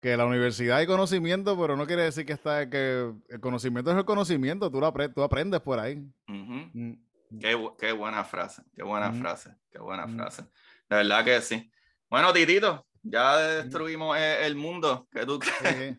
que 0.00 0.16
la 0.16 0.24
universidad 0.24 0.78
hay 0.78 0.86
conocimiento, 0.86 1.58
pero 1.58 1.76
no 1.76 1.86
quiere 1.86 2.02
decir 2.02 2.24
que 2.24 2.32
está 2.32 2.70
que 2.70 3.12
el 3.28 3.40
conocimiento 3.40 3.90
es 3.90 3.98
el 3.98 4.04
conocimiento, 4.04 4.70
tú, 4.70 4.80
lo 4.80 4.92
tú 5.14 5.22
aprendes 5.22 5.60
por 5.60 5.78
ahí. 5.78 6.02
Mm. 6.26 6.92
qué, 7.38 7.92
buena 7.92 8.24
frase, 8.24 8.62
qué 8.74 8.82
buena 8.82 9.12
frase, 9.12 9.54
qué 9.70 9.78
buena 9.78 10.08
frase. 10.08 10.42
De 10.88 10.96
verdad 10.96 11.24
que 11.24 11.40
sí. 11.42 11.70
Bueno, 12.08 12.32
Titito, 12.32 12.86
ya 13.02 13.36
destruimos 13.36 14.16
e, 14.16 14.46
el 14.46 14.56
mundo 14.56 15.06
que 15.12 15.26
tú 15.26 15.38
crees. 15.38 15.98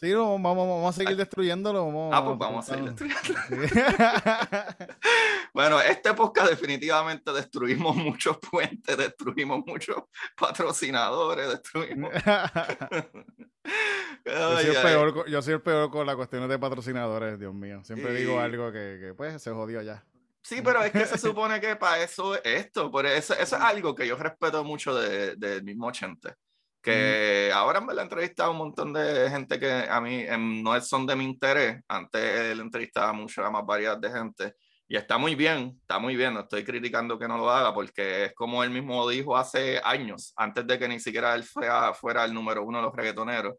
Sí, 0.00 0.12
vamos, 0.12 0.42
vamos, 0.42 0.94
a 0.94 0.98
seguir 0.98 1.16
destruyéndolo. 1.16 1.86
Vamos, 1.86 2.10
ah, 2.12 2.22
pues 2.22 2.36
vamos 2.36 2.68
a 2.68 2.74
seguir 2.74 2.90
destruyéndolo. 2.90 3.40
bueno, 5.56 5.80
este 5.80 6.12
podcast 6.12 6.50
definitivamente 6.50 7.32
destruimos 7.32 7.96
muchos 7.96 8.36
puentes, 8.36 8.94
destruimos 8.94 9.64
muchos 9.64 10.02
patrocinadores, 10.36 11.48
destruimos. 11.48 12.12
yo, 14.26 14.60
soy 14.60 14.66
el 14.66 14.82
peor, 14.82 15.26
yo 15.30 15.40
soy 15.40 15.54
el 15.54 15.62
peor 15.62 15.90
con 15.90 16.04
las 16.04 16.14
cuestiones 16.14 16.50
de 16.50 16.58
patrocinadores, 16.58 17.38
Dios 17.38 17.54
mío. 17.54 17.82
Siempre 17.84 18.12
digo 18.12 18.38
algo 18.38 18.70
que, 18.70 18.98
que, 19.00 19.14
pues 19.14 19.42
se 19.42 19.50
jodió 19.50 19.80
ya. 19.80 20.04
Sí, 20.42 20.60
pero 20.62 20.82
es 20.82 20.92
que 20.92 21.06
se 21.06 21.16
supone 21.26 21.58
que 21.58 21.74
para 21.76 22.02
eso 22.02 22.34
es 22.34 22.42
esto. 22.44 22.90
Por 22.90 23.06
eso, 23.06 23.32
eso 23.32 23.56
es 23.56 23.62
algo 23.62 23.94
que 23.94 24.06
yo 24.06 24.16
respeto 24.16 24.62
mucho 24.62 24.94
del 24.94 25.40
de, 25.40 25.62
mismo 25.62 25.86
80 25.86 26.36
que 26.82 27.50
ahora 27.52 27.80
me 27.80 27.94
la 27.94 28.02
entrevistado 28.02 28.52
un 28.52 28.58
montón 28.58 28.92
de 28.92 29.28
gente 29.28 29.58
que 29.58 29.72
a 29.72 30.00
mí 30.00 30.20
em, 30.20 30.62
no 30.62 30.78
son 30.82 31.06
de 31.06 31.16
mi 31.16 31.24
interés. 31.24 31.82
Antes 31.88 32.22
él 32.22 32.60
entrevistaba 32.60 33.14
mucho 33.14 33.42
a 33.42 33.50
más 33.50 33.64
variedad 33.64 33.96
de 33.98 34.10
gente 34.10 34.54
y 34.88 34.96
está 34.96 35.18
muy 35.18 35.34
bien, 35.34 35.78
está 35.80 35.98
muy 35.98 36.16
bien. 36.16 36.34
No 36.34 36.40
estoy 36.40 36.64
criticando 36.64 37.18
que 37.18 37.28
no 37.28 37.38
lo 37.38 37.50
haga 37.50 37.74
porque 37.74 38.26
es 38.26 38.34
como 38.34 38.62
él 38.62 38.70
mismo 38.70 39.08
dijo 39.08 39.36
hace 39.36 39.80
años, 39.82 40.32
antes 40.36 40.66
de 40.66 40.78
que 40.78 40.88
ni 40.88 41.00
siquiera 41.00 41.34
él 41.34 41.44
fuera, 41.44 41.92
fuera 41.94 42.24
el 42.24 42.32
número 42.32 42.64
uno 42.64 42.78
de 42.78 42.84
los 42.84 42.94
reggaetoneros. 42.94 43.54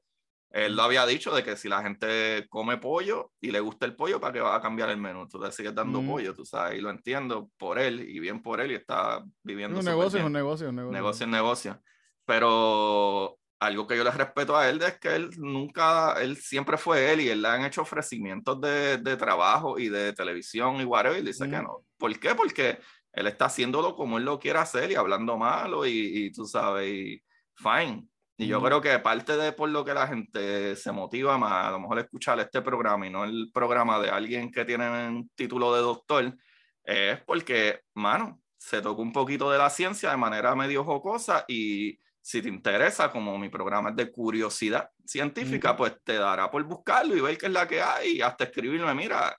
Él 0.49 0.75
lo 0.75 0.83
había 0.83 1.05
dicho 1.05 1.35
de 1.35 1.43
que 1.43 1.57
si 1.57 1.67
la 1.67 1.83
gente 1.83 2.45
come 2.49 2.77
pollo 2.77 3.31
y 3.41 3.51
le 3.51 3.59
gusta 3.59 3.85
el 3.85 3.95
pollo, 3.95 4.19
¿para 4.19 4.33
qué 4.33 4.39
va 4.39 4.55
a 4.55 4.61
cambiar 4.61 4.89
el 4.89 4.97
menú? 4.97 5.27
Tú 5.27 5.39
le 5.39 5.51
sigues 5.51 5.75
dando 5.75 6.01
pollo, 6.01 6.33
tú 6.33 6.45
sabes, 6.45 6.79
y 6.79 6.81
lo 6.81 6.89
entiendo 6.89 7.49
por 7.57 7.77
él 7.77 7.99
y 7.99 8.19
bien 8.19 8.41
por 8.41 8.61
él 8.61 8.71
y 8.71 8.75
está 8.75 9.21
viviendo. 9.43 9.79
Un 9.79 9.85
negocio, 9.85 10.25
un 10.25 10.31
negocio, 10.31 10.69
un 10.69 10.75
negocio. 10.77 10.93
Negocio, 10.93 11.25
un 11.25 11.31
negocio 11.31 11.81
pero 12.27 13.39
algo 13.59 13.87
que 13.87 13.97
yo 13.97 14.03
le 14.03 14.11
respeto 14.11 14.55
a 14.55 14.69
él 14.69 14.81
es 14.81 14.99
que 14.99 15.15
él 15.15 15.29
nunca, 15.37 16.13
él 16.21 16.37
siempre 16.37 16.77
fue 16.77 17.11
él 17.11 17.21
y 17.21 17.29
él 17.29 17.41
le 17.41 17.47
han 17.47 17.65
hecho 17.65 17.81
ofrecimientos 17.81 18.61
de, 18.61 18.97
de 18.97 19.17
trabajo 19.17 19.79
y 19.79 19.89
de 19.89 20.13
televisión 20.13 20.79
y 20.79 20.85
whatever, 20.85 21.19
y 21.19 21.25
dice 21.25 21.45
que 21.49 21.61
no. 21.61 21.85
¿Por 21.97 22.19
qué? 22.19 22.35
Porque 22.35 22.79
él 23.13 23.27
está 23.27 23.45
haciéndolo 23.45 23.95
como 23.95 24.17
él 24.17 24.25
lo 24.25 24.39
quiere 24.39 24.59
hacer 24.59 24.91
y 24.91 24.95
hablando 24.95 25.37
malo 25.37 25.85
y, 25.85 25.91
y 25.91 26.31
tú 26.31 26.45
sabes, 26.45 26.87
y 26.87 27.23
fine. 27.55 28.07
Y 28.39 28.45
yo 28.45 28.61
creo 28.61 28.79
que 28.79 28.99
parte 28.99 29.35
de 29.35 29.51
por 29.51 29.69
lo 29.69 29.83
que 29.83 29.95
la 29.95 30.07
gente 30.07 30.75
se 30.75 30.91
motiva 30.91 31.39
más, 31.39 31.65
a 31.65 31.71
lo 31.71 31.79
mejor 31.79 31.97
escuchar 31.97 32.39
este 32.39 32.61
programa 32.61 33.07
y 33.07 33.09
no 33.09 33.25
el 33.25 33.49
programa 33.51 33.99
de 33.99 34.09
alguien 34.11 34.51
que 34.51 34.63
tiene 34.63 34.87
un 35.07 35.27
título 35.29 35.73
de 35.73 35.81
doctor, 35.81 36.37
es 36.83 37.19
porque, 37.23 37.81
mano, 37.95 38.39
se 38.57 38.81
tocó 38.81 39.01
un 39.01 39.11
poquito 39.11 39.49
de 39.49 39.57
la 39.57 39.71
ciencia 39.71 40.11
de 40.11 40.17
manera 40.17 40.55
medio 40.55 40.83
jocosa 40.83 41.45
y 41.47 41.99
si 42.27 42.41
te 42.41 42.49
interesa, 42.49 43.09
como 43.09 43.37
mi 43.37 43.47
programa 43.47 43.91
es 43.91 43.95
de 43.95 44.11
curiosidad 44.11 44.89
científica, 45.05 45.77
pues 45.77 45.93
te 46.03 46.15
dará 46.15 46.51
por 46.51 46.61
buscarlo 46.65 47.15
y 47.15 47.21
ver 47.21 47.37
qué 47.37 47.45
es 47.45 47.53
la 47.53 47.65
que 47.65 47.81
hay 47.81 48.17
y 48.17 48.21
hasta 48.21 48.43
escribirme, 48.43 48.93
mira, 48.93 49.33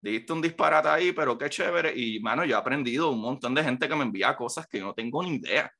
diste 0.00 0.32
un 0.32 0.42
disparate 0.42 0.88
ahí, 0.88 1.12
pero 1.12 1.38
qué 1.38 1.48
chévere. 1.48 1.92
Y, 1.94 2.18
mano, 2.18 2.44
yo 2.44 2.56
he 2.56 2.58
aprendido 2.58 3.12
un 3.12 3.20
montón 3.20 3.54
de 3.54 3.62
gente 3.62 3.88
que 3.88 3.94
me 3.94 4.02
envía 4.02 4.34
cosas 4.34 4.66
que 4.66 4.80
yo 4.80 4.86
no 4.86 4.92
tengo 4.92 5.22
ni 5.22 5.36
idea. 5.36 5.72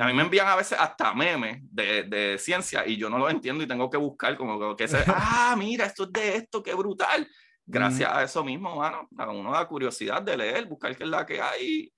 A 0.00 0.06
mí 0.08 0.12
me 0.12 0.22
envían 0.22 0.48
a 0.48 0.56
veces 0.56 0.76
hasta 0.80 1.14
memes 1.14 1.60
de, 1.70 2.02
de 2.02 2.38
ciencia 2.38 2.84
y 2.84 2.96
yo 2.96 3.08
no 3.08 3.16
los 3.16 3.30
entiendo 3.30 3.62
y 3.62 3.68
tengo 3.68 3.88
que 3.88 3.96
buscar 3.96 4.36
como 4.36 4.74
que, 4.74 4.88
se, 4.88 4.96
ah, 5.06 5.54
mira, 5.56 5.86
esto 5.86 6.02
es 6.02 6.12
de 6.12 6.36
esto, 6.38 6.60
qué 6.60 6.74
brutal. 6.74 7.24
Gracias 7.64 8.10
a 8.10 8.24
eso 8.24 8.42
mismo, 8.42 8.74
mano, 8.74 9.08
a 9.16 9.30
uno 9.30 9.52
da 9.52 9.64
curiosidad 9.68 10.20
de 10.20 10.36
leer, 10.36 10.66
buscar 10.66 10.96
qué 10.96 11.04
es 11.04 11.08
la 11.08 11.24
que 11.24 11.40
hay 11.40 11.92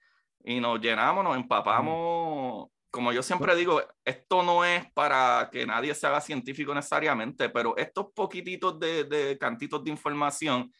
y 0.44 0.60
nos 0.60 0.78
llenamos, 0.80 1.24
nos 1.24 1.34
empapamos 1.34 2.68
como 2.92 3.10
yo 3.10 3.22
siempre 3.22 3.56
digo, 3.56 3.82
esto 4.04 4.42
no 4.42 4.66
es 4.66 4.84
para 4.92 5.48
que 5.50 5.64
nadie 5.64 5.94
se 5.94 6.06
haga 6.06 6.20
científico 6.20 6.74
necesariamente, 6.74 7.48
pero 7.48 7.74
estos 7.76 8.12
poquititos 8.14 8.78
de, 8.78 9.04
de 9.04 9.38
cantitos 9.38 9.82
de 9.82 9.90
información 9.90 10.70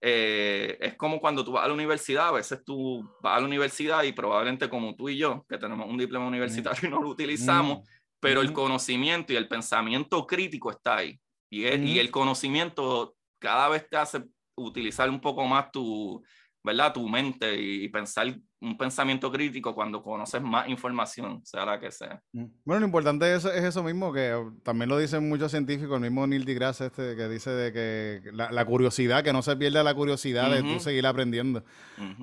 eh, 0.00 0.78
es 0.80 0.94
como 0.94 1.20
cuando 1.20 1.44
tú 1.44 1.52
vas 1.52 1.66
a 1.66 1.68
la 1.68 1.74
universidad, 1.74 2.28
a 2.28 2.32
veces 2.32 2.64
tú 2.64 3.06
vas 3.20 3.36
a 3.36 3.40
la 3.40 3.46
universidad 3.46 4.02
y 4.04 4.12
probablemente 4.12 4.70
como 4.70 4.96
tú 4.96 5.10
y 5.10 5.18
yo, 5.18 5.44
que 5.46 5.58
tenemos 5.58 5.86
un 5.86 5.98
diploma 5.98 6.26
universitario 6.26 6.88
y 6.88 6.90
no 6.90 7.02
lo 7.02 7.10
utilizamos, 7.10 7.86
pero 8.18 8.40
el 8.40 8.54
conocimiento 8.54 9.34
y 9.34 9.36
el 9.36 9.46
pensamiento 9.46 10.26
crítico 10.26 10.70
está 10.70 10.96
ahí. 10.96 11.20
Y, 11.50 11.66
y 11.66 11.98
el 11.98 12.10
conocimiento 12.10 13.14
cada 13.38 13.68
vez 13.68 13.86
te 13.90 13.98
hace 13.98 14.24
utilizar 14.56 15.10
un 15.10 15.20
poco 15.20 15.44
más 15.44 15.70
tu, 15.70 16.22
¿verdad? 16.68 16.92
Tu 16.92 17.08
mente 17.08 17.58
y 17.58 17.88
pensar 17.88 18.38
un 18.60 18.76
pensamiento 18.76 19.32
crítico 19.32 19.74
cuando 19.74 20.02
conoces 20.02 20.42
más 20.42 20.68
información, 20.68 21.40
sea 21.44 21.64
la 21.64 21.80
que 21.80 21.90
sea. 21.90 22.20
Mm. 22.32 22.44
Bueno, 22.64 22.80
lo 22.80 22.86
importante 22.86 23.34
es, 23.34 23.46
es 23.46 23.64
eso 23.64 23.82
mismo, 23.82 24.12
que 24.12 24.36
también 24.62 24.90
lo 24.90 24.98
dicen 24.98 25.26
muchos 25.30 25.50
científicos, 25.50 25.94
el 25.94 26.02
mismo 26.02 26.26
Neil 26.26 26.44
deGrasse 26.44 26.86
este, 26.86 27.16
que 27.16 27.28
dice 27.28 27.50
de 27.50 27.72
que 27.72 28.30
la, 28.32 28.64
curiosidad, 28.66 29.24
que 29.24 29.32
no 29.32 29.40
se 29.40 29.56
pierda 29.56 29.82
la 29.82 29.94
curiosidad 29.94 30.50
de 30.50 30.62
tú 30.62 30.78
seguir 30.78 31.06
aprendiendo. 31.06 31.64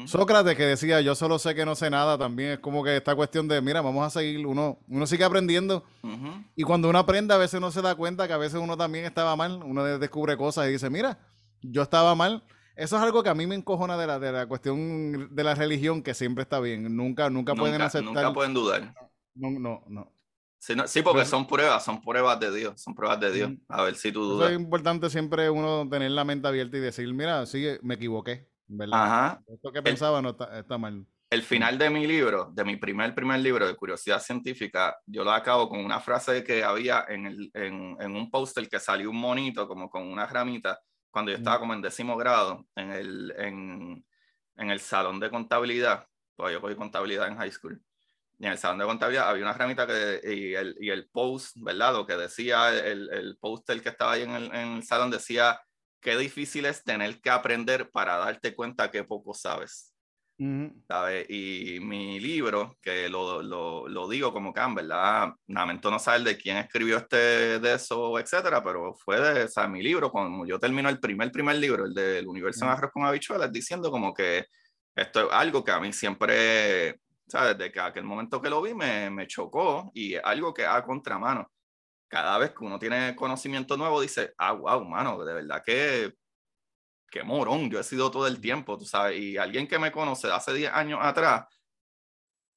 Sócrates 0.06 0.56
que 0.56 0.66
decía, 0.66 1.02
yo 1.02 1.16
solo 1.16 1.40
sé 1.40 1.56
que 1.56 1.66
no 1.66 1.74
sé 1.74 1.90
nada, 1.90 2.16
también 2.18 2.52
es 2.52 2.60
como 2.60 2.84
que 2.84 2.98
esta 2.98 3.16
cuestión 3.16 3.48
de, 3.48 3.62
mira, 3.62 3.82
vamos 3.82 4.06
a 4.06 4.12
seguir, 4.12 4.46
uno, 4.46 4.78
uno 4.88 5.08
sigue 5.08 5.24
aprendiendo 5.24 5.84
y 6.56 6.62
cuando 6.64 6.88
uno 6.90 7.00
aprende 7.00 7.34
a 7.34 7.38
veces 7.38 7.58
uno 7.58 7.72
se 7.72 7.82
da 7.82 7.96
cuenta 7.96 8.28
que 8.28 8.34
a 8.34 8.38
veces 8.38 8.60
uno 8.60 8.78
también 8.78 9.06
estaba 9.06 9.36
mal, 9.36 9.64
uno 9.64 9.84
descubre 9.98 10.38
cosas 10.38 10.68
y 10.68 10.74
dice, 10.74 10.92
mira, 10.92 11.18
yo 11.64 11.82
estaba 11.82 12.14
mal 12.14 12.44
eso 12.76 12.98
es 12.98 13.02
algo 13.02 13.24
que 13.24 13.30
a 13.30 13.36
mí 13.36 13.48
me 13.48 13.56
encojona 13.56 13.98
de 13.98 14.08
la, 14.08 14.20
de 14.20 14.32
la 14.32 14.48
cuestión 14.48 15.34
de 15.34 15.44
la 15.44 15.56
religión, 15.56 16.02
que 16.02 16.14
siempre 16.14 16.44
está 16.44 16.60
bien. 16.60 16.96
Nunca, 16.96 17.30
nunca, 17.30 17.56
pueden 17.56 17.82
aceptar. 17.82 18.14
Nunca 18.14 18.34
pueden 18.34 18.54
dudar. 18.54 18.94
No, 19.34 19.52
no, 19.52 19.84
no. 19.88 20.12
Sí, 20.58 21.02
porque 21.04 21.26
son 21.26 21.46
pruebas, 21.46 21.86
son 21.86 22.02
pruebas 22.02 22.40
de 22.40 22.52
Dios, 22.52 22.82
son 22.82 22.96
pruebas 22.96 23.20
de 23.20 23.32
Dios. 23.32 23.52
A 23.70 23.84
ver 23.84 23.96
si 23.96 24.12
tú 24.12 24.24
dudas. 24.24 24.50
es 24.50 24.58
importante 24.58 25.10
siempre 25.10 25.50
uno 25.50 25.88
tener 25.88 26.12
la 26.12 26.26
mente 26.26 26.48
abierta 26.48 26.78
y 26.78 26.80
decir, 26.80 27.14
mira, 27.14 27.46
sí, 27.46 27.66
me 27.84 27.96
equivoqué, 27.96 28.50
¿verdad? 28.68 29.04
Ajá. 29.04 29.44
Esto 29.48 29.72
que 29.72 29.84
pensaba 29.84 30.22
no 30.22 30.30
está, 30.30 30.78
mal. 30.78 31.06
El 31.30 31.44
final 31.44 31.78
de 31.78 31.90
mi 31.90 32.08
libro, 32.08 32.50
de 32.52 32.64
mi 32.64 32.78
primer, 32.78 33.14
primer 33.14 33.40
libro 33.42 33.68
de 33.68 33.76
curiosidad 33.76 34.20
científica, 34.20 34.98
yo 35.06 35.24
lo 35.24 35.32
acabo 35.32 35.70
con 35.70 35.84
una 35.84 36.00
frase 36.00 36.44
que 36.44 36.64
había 36.64 37.06
en, 37.10 37.28
el, 37.28 37.52
en, 37.54 37.98
en 38.00 38.16
un 38.16 38.32
póster 38.32 38.68
que 38.68 38.80
salió 38.80 39.12
un 39.12 39.18
monito 39.18 39.68
como 39.68 39.90
con 39.90 40.04
una 40.04 40.26
ramita 40.26 40.80
cuando 41.16 41.32
yo 41.32 41.38
estaba 41.38 41.60
como 41.60 41.74
en 41.74 41.82
décimo 41.82 42.18
grado, 42.18 42.68
en 42.76 42.92
el, 42.92 43.34
en, 43.38 44.06
en 44.58 44.70
el 44.70 44.82
salón 44.82 45.18
de 45.18 45.30
contabilidad, 45.30 46.06
pues 46.36 46.52
yo 46.52 46.60
cogí 46.60 46.76
contabilidad 46.76 47.30
en 47.30 47.38
high 47.38 47.54
school, 47.54 47.82
y 48.38 48.46
en 48.46 48.52
el 48.52 48.58
salón 48.58 48.80
de 48.80 48.86
contabilidad 48.86 49.30
había 49.30 49.44
una 49.44 49.54
ramita 49.54 49.88
que, 49.88 50.20
y, 50.26 50.56
el, 50.56 50.76
y 50.78 50.90
el 50.90 51.08
post, 51.08 51.56
¿verdad? 51.62 51.94
Lo 51.94 52.06
que 52.06 52.18
decía, 52.18 52.78
el, 52.78 53.10
el 53.14 53.38
póster 53.38 53.82
que 53.82 53.88
estaba 53.88 54.12
ahí 54.12 54.24
en 54.24 54.32
el, 54.32 54.54
en 54.54 54.74
el 54.74 54.84
salón 54.84 55.10
decía, 55.10 55.58
qué 56.02 56.18
difícil 56.18 56.66
es 56.66 56.84
tener 56.84 57.22
que 57.22 57.30
aprender 57.30 57.90
para 57.92 58.18
darte 58.18 58.54
cuenta 58.54 58.92
que 58.92 59.06
poco 59.06 59.34
sabes. 59.34 59.95
Y 60.38 61.80
mi 61.82 62.20
libro, 62.20 62.78
que 62.82 63.08
lo, 63.10 63.42
lo, 63.42 63.88
lo 63.88 64.08
digo 64.10 64.34
como 64.34 64.54
que, 64.54 64.60
ah, 64.60 64.74
¿verdad? 64.76 65.30
Lamento 65.48 65.90
no 65.90 66.00
saber 66.00 66.24
de 66.24 66.38
quién 66.38 66.58
escribió 66.58 66.98
este, 66.98 67.60
de 67.60 67.74
eso, 67.76 68.20
etcétera, 68.20 68.64
pero 68.64 68.94
fue 68.96 69.20
de, 69.20 69.44
o 69.44 69.48
sea, 69.48 69.68
mi 69.68 69.82
libro, 69.82 70.12
cuando 70.12 70.46
yo 70.46 70.60
termino 70.60 70.90
el 70.90 71.00
primer, 71.00 71.32
primer 71.32 71.56
libro, 71.58 71.86
el 71.86 71.94
del 71.94 72.28
universo 72.28 72.66
en 72.66 72.72
arroz 72.72 72.92
con 72.92 73.06
habichuelas, 73.06 73.52
diciendo 73.52 73.90
como 73.92 74.14
que 74.14 74.46
esto 74.96 75.28
es 75.28 75.34
algo 75.34 75.64
que 75.64 75.72
a 75.72 75.80
mí 75.80 75.94
siempre, 75.94 77.00
sea, 77.28 77.54
desde 77.54 77.72
que 77.72 77.80
aquel 77.80 78.04
momento 78.04 78.42
que 78.42 78.50
lo 78.50 78.62
vi 78.62 78.74
me, 78.74 79.10
me 79.10 79.28
chocó 79.28 79.92
y 79.94 80.16
es 80.16 80.22
algo 80.24 80.54
que 80.54 80.66
a 80.66 80.84
contramano. 80.84 81.52
Cada 82.08 82.38
vez 82.38 82.52
que 82.52 82.64
uno 82.64 82.80
tiene 82.80 83.16
conocimiento 83.16 83.78
nuevo, 83.78 84.00
dice, 84.02 84.34
ah, 84.38 84.54
wow, 84.54 84.86
mano, 84.86 85.24
de 85.26 85.34
verdad 85.34 85.64
que 85.66 86.14
qué 87.10 87.24
morón, 87.24 87.70
yo 87.70 87.80
he 87.80 87.84
sido 87.84 88.12
todo 88.12 88.28
el 88.28 88.40
tiempo, 88.40 88.78
tú 88.78 88.86
sabes, 88.86 89.20
y 89.20 89.38
alguien 89.38 89.68
que 89.68 89.80
me 89.80 89.92
conoce 89.92 90.28
de 90.28 90.34
hace 90.34 90.54
10 90.54 90.72
años 90.74 91.00
atrás, 91.02 91.46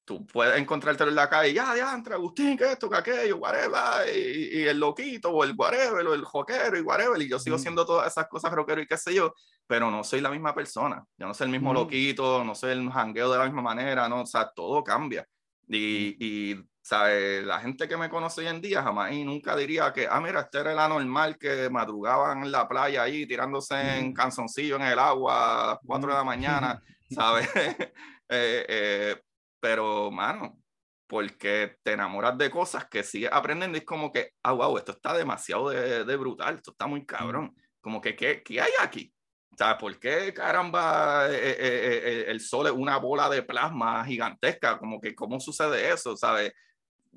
tú 0.05 0.25
puedes 0.25 0.57
encontrarte 0.57 1.03
en 1.03 1.13
la 1.13 1.29
calle, 1.29 1.53
ya, 1.53 1.75
ya, 1.75 1.93
entre 1.93 2.15
Agustín, 2.15 2.57
que 2.57 2.71
esto, 2.71 2.89
que 2.89 2.97
aquello, 2.97 3.37
whatever, 3.37 4.07
y, 4.11 4.59
y, 4.59 4.63
el 4.63 4.79
loquito, 4.79 5.29
o 5.29 5.43
el 5.43 5.53
whatever, 5.55 6.05
o 6.07 6.13
el 6.13 6.25
joquero, 6.25 6.77
y 6.77 6.81
whatever, 6.81 7.21
y 7.21 7.29
yo 7.29 7.37
sigo 7.37 7.59
siendo 7.59 7.85
todas 7.85 8.07
esas 8.07 8.27
cosas 8.27 8.51
rockero 8.51 8.81
y 8.81 8.87
qué 8.87 8.97
sé 8.97 9.13
yo, 9.13 9.33
pero 9.67 9.91
no 9.91 10.03
soy 10.03 10.19
la 10.21 10.31
misma 10.31 10.55
persona, 10.55 11.05
yo 11.15 11.27
no 11.27 11.33
soy 11.35 11.45
el 11.45 11.51
mismo 11.51 11.73
loquito, 11.73 12.43
no 12.43 12.55
soy 12.55 12.71
el 12.71 12.89
jangueo 12.89 13.31
de 13.31 13.37
la 13.37 13.45
misma 13.45 13.61
manera, 13.61 14.09
no, 14.09 14.21
o 14.21 14.25
sea, 14.25 14.49
todo 14.49 14.83
cambia. 14.83 15.27
Y, 15.67 16.17
y 16.19 16.69
¿sabe? 16.89 17.43
La 17.43 17.59
gente 17.59 17.87
que 17.87 17.95
me 17.97 18.09
conoce 18.09 18.41
hoy 18.41 18.47
en 18.47 18.61
día 18.61 18.81
jamás 18.81 19.11
y 19.11 19.23
nunca 19.23 19.55
diría 19.55 19.93
que, 19.93 20.07
ah, 20.09 20.19
mira, 20.19 20.41
este 20.41 20.57
era 20.57 20.71
el 20.71 20.79
anormal 20.79 21.37
que 21.37 21.69
madrugaban 21.69 22.41
en 22.43 22.51
la 22.51 22.67
playa 22.67 23.03
ahí 23.03 23.27
tirándose 23.27 23.99
en 23.99 24.11
canzoncillo 24.11 24.77
en 24.77 24.81
el 24.81 24.97
agua 24.97 25.63
a 25.63 25.67
las 25.67 25.79
4 25.85 26.09
de 26.09 26.17
la 26.17 26.23
mañana, 26.23 26.81
¿sabes? 27.09 27.47
Eh, 28.31 28.63
eh, 28.69 29.21
pero, 29.59 30.11
mano, 30.11 30.59
porque 31.07 31.77
te 31.81 31.93
enamoras 31.93 32.37
de 32.37 32.51
cosas 32.51 32.85
que 32.85 33.01
sigues 33.01 33.31
aprendiendo 33.33 33.75
y 33.75 33.79
es 33.79 33.85
como 33.85 34.11
que, 34.11 34.33
ah, 34.43 34.51
wow, 34.51 34.77
esto 34.77 34.91
está 34.91 35.17
demasiado 35.17 35.69
de, 35.69 36.05
de 36.05 36.15
brutal, 36.15 36.57
esto 36.57 36.69
está 36.69 36.85
muy 36.85 37.07
cabrón. 37.07 37.55
Como 37.81 37.99
que, 37.99 38.15
¿qué, 38.15 38.43
qué 38.43 38.61
hay 38.61 38.71
aquí? 38.83 39.11
¿Sabes 39.57 39.77
por 39.79 39.99
qué 39.99 40.31
caramba 40.31 41.25
eh, 41.31 42.25
el 42.27 42.39
sol 42.39 42.67
es 42.67 42.73
una 42.73 42.97
bola 42.97 43.27
de 43.29 43.41
plasma 43.41 44.05
gigantesca? 44.05 44.77
Como 44.77 45.01
que, 45.01 45.15
¿cómo 45.15 45.39
sucede 45.39 45.91
eso? 45.91 46.15
¿Sabes? 46.15 46.53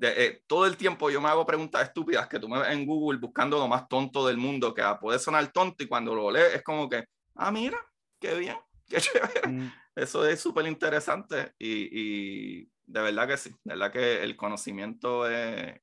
Eh, 0.01 0.41
todo 0.47 0.65
el 0.65 0.75
tiempo 0.75 1.09
yo 1.09 1.21
me 1.21 1.29
hago 1.29 1.45
preguntas 1.45 1.83
estúpidas 1.83 2.27
que 2.27 2.39
tú 2.39 2.49
me 2.49 2.59
ves 2.59 2.69
en 2.69 2.85
Google 2.85 3.19
buscando 3.19 3.57
lo 3.59 3.67
más 3.67 3.87
tonto 3.87 4.25
del 4.27 4.37
mundo, 4.37 4.73
que 4.73 4.83
puede 4.99 5.19
sonar 5.19 5.51
tonto 5.51 5.83
y 5.83 5.87
cuando 5.87 6.15
lo 6.15 6.31
lees 6.31 6.55
es 6.55 6.63
como 6.63 6.89
que, 6.89 7.05
ah, 7.35 7.51
mira, 7.51 7.77
qué 8.19 8.35
bien, 8.35 8.57
qué 8.87 8.99
chévere. 8.99 9.47
Mm. 9.47 9.71
Eso 9.95 10.27
es 10.27 10.39
súper 10.39 10.65
interesante 10.65 11.53
y, 11.59 12.61
y, 12.61 12.69
de 12.85 13.01
verdad 13.01 13.27
que 13.27 13.37
sí, 13.37 13.51
de 13.63 13.73
verdad 13.75 13.91
que 13.91 14.23
el 14.23 14.35
conocimiento 14.35 15.29
es, 15.29 15.79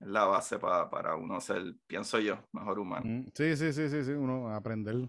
la 0.00 0.24
base 0.24 0.58
para, 0.58 0.90
para 0.90 1.16
uno 1.16 1.40
ser, 1.40 1.74
pienso 1.86 2.18
yo, 2.18 2.38
mejor 2.52 2.78
humano. 2.78 3.04
Mm, 3.04 3.26
sí, 3.34 3.56
sí, 3.56 3.72
sí, 3.72 3.88
sí, 3.88 4.04
sí, 4.04 4.12
uno 4.12 4.54
aprender. 4.54 5.08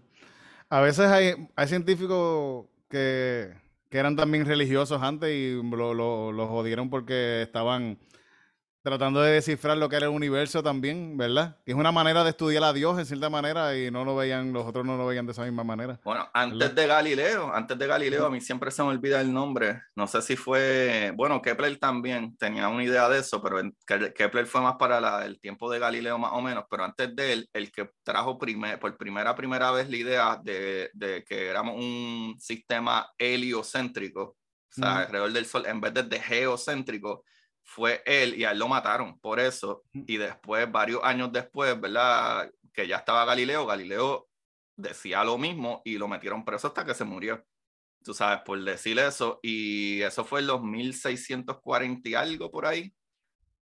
A 0.70 0.82
veces 0.82 1.08
hay, 1.08 1.48
hay 1.56 1.68
científicos 1.68 2.68
que 2.90 3.54
que 3.90 3.98
eran 3.98 4.16
también 4.16 4.46
religiosos 4.46 5.02
antes 5.02 5.30
y 5.34 5.54
lo, 5.62 5.94
lo, 5.94 6.32
lo 6.32 6.48
jodieron 6.48 6.90
porque 6.90 7.42
estaban 7.42 7.98
tratando 8.88 9.20
de 9.20 9.34
descifrar 9.34 9.78
lo 9.78 9.90
que 9.90 9.98
era 9.98 10.06
el 10.06 10.14
universo 10.14 10.64
también, 10.64 11.18
¿verdad? 11.18 11.58
Que 11.66 11.74
es 11.74 11.78
una 11.78 11.92
manera 11.92 12.24
de 12.24 12.30
estudiar 12.30 12.64
a 12.64 12.72
Dios 12.72 12.98
en 12.98 13.06
cierta 13.06 13.30
manera 13.30 13.78
y 13.78 13.92
no 13.92 14.06
lo 14.06 14.16
veían, 14.16 14.54
los 14.54 14.66
otros 14.66 14.86
no 14.86 14.96
lo 14.96 15.06
veían 15.06 15.26
de 15.26 15.34
esa 15.34 15.44
misma 15.44 15.66
manera. 15.66 16.00
Bueno, 16.06 16.30
antes 16.34 16.74
de 16.74 16.88
Galileo, 16.88 17.54
antes 17.54 17.78
de 17.78 17.86
Galileo, 17.86 18.28
a 18.28 18.30
mí 18.30 18.40
siempre 18.40 18.72
se 18.72 18.82
me 18.84 18.88
olvida 18.88 19.20
el 19.20 19.34
nombre. 19.34 19.82
No 19.94 20.08
sé 20.08 20.22
si 20.22 20.38
fue, 20.38 21.12
bueno, 21.18 21.42
Kepler 21.42 21.78
también 21.78 22.38
tenía 22.38 22.70
una 22.70 22.82
idea 22.82 23.10
de 23.10 23.20
eso, 23.20 23.44
pero 23.44 23.60
Kepler 23.86 24.46
fue 24.46 24.62
más 24.62 24.76
para 24.78 25.02
la, 25.02 25.26
el 25.26 25.38
tiempo 25.42 25.70
de 25.70 25.80
Galileo 25.80 26.18
más 26.18 26.32
o 26.32 26.42
menos, 26.42 26.64
pero 26.70 26.86
antes 26.86 27.14
de 27.14 27.34
él, 27.34 27.50
el 27.52 27.74
que 27.74 27.90
trajo 28.04 28.38
primer, 28.38 28.80
por 28.80 28.96
primera, 28.96 29.36
primera 29.36 29.70
vez 29.72 29.90
la 29.90 29.98
idea 29.98 30.40
de, 30.42 30.92
de 30.94 31.26
que 31.28 31.50
éramos 31.50 31.76
un 31.76 32.38
sistema 32.40 33.10
heliocéntrico, 33.18 34.22
o 34.22 34.38
sea, 34.70 35.00
alrededor 35.00 35.34
del 35.34 35.46
Sol, 35.46 35.66
en 35.66 35.82
vez 35.82 35.94
de, 35.94 36.04
de 36.04 36.22
geocéntrico, 36.22 37.26
fue 37.68 38.02
él 38.06 38.36
y 38.36 38.46
a 38.46 38.52
él 38.52 38.60
lo 38.60 38.68
mataron 38.70 39.20
por 39.20 39.40
eso. 39.40 39.84
Y 39.94 40.18
después, 40.18 40.72
varios 40.72 41.04
años 41.04 41.32
después, 41.32 41.80
¿verdad? 41.80 42.50
Que 42.74 42.88
ya 42.88 42.98
estaba 42.98 43.26
Galileo, 43.26 43.66
Galileo 43.66 44.28
decía 44.78 45.24
lo 45.24 45.38
mismo 45.38 45.82
y 45.84 45.98
lo 45.98 46.08
metieron 46.08 46.46
preso 46.46 46.68
hasta 46.68 46.86
que 46.86 46.94
se 46.94 47.04
murió. 47.04 47.46
Tú 48.04 48.14
sabes, 48.14 48.40
por 48.46 48.64
decir 48.64 48.98
eso. 49.00 49.40
Y 49.44 50.02
eso 50.02 50.24
fue 50.24 50.40
en 50.40 50.48
los 50.48 50.64
1640 50.64 52.08
y 52.08 52.16
algo 52.16 52.50
por 52.50 52.66
ahí. 52.66 52.94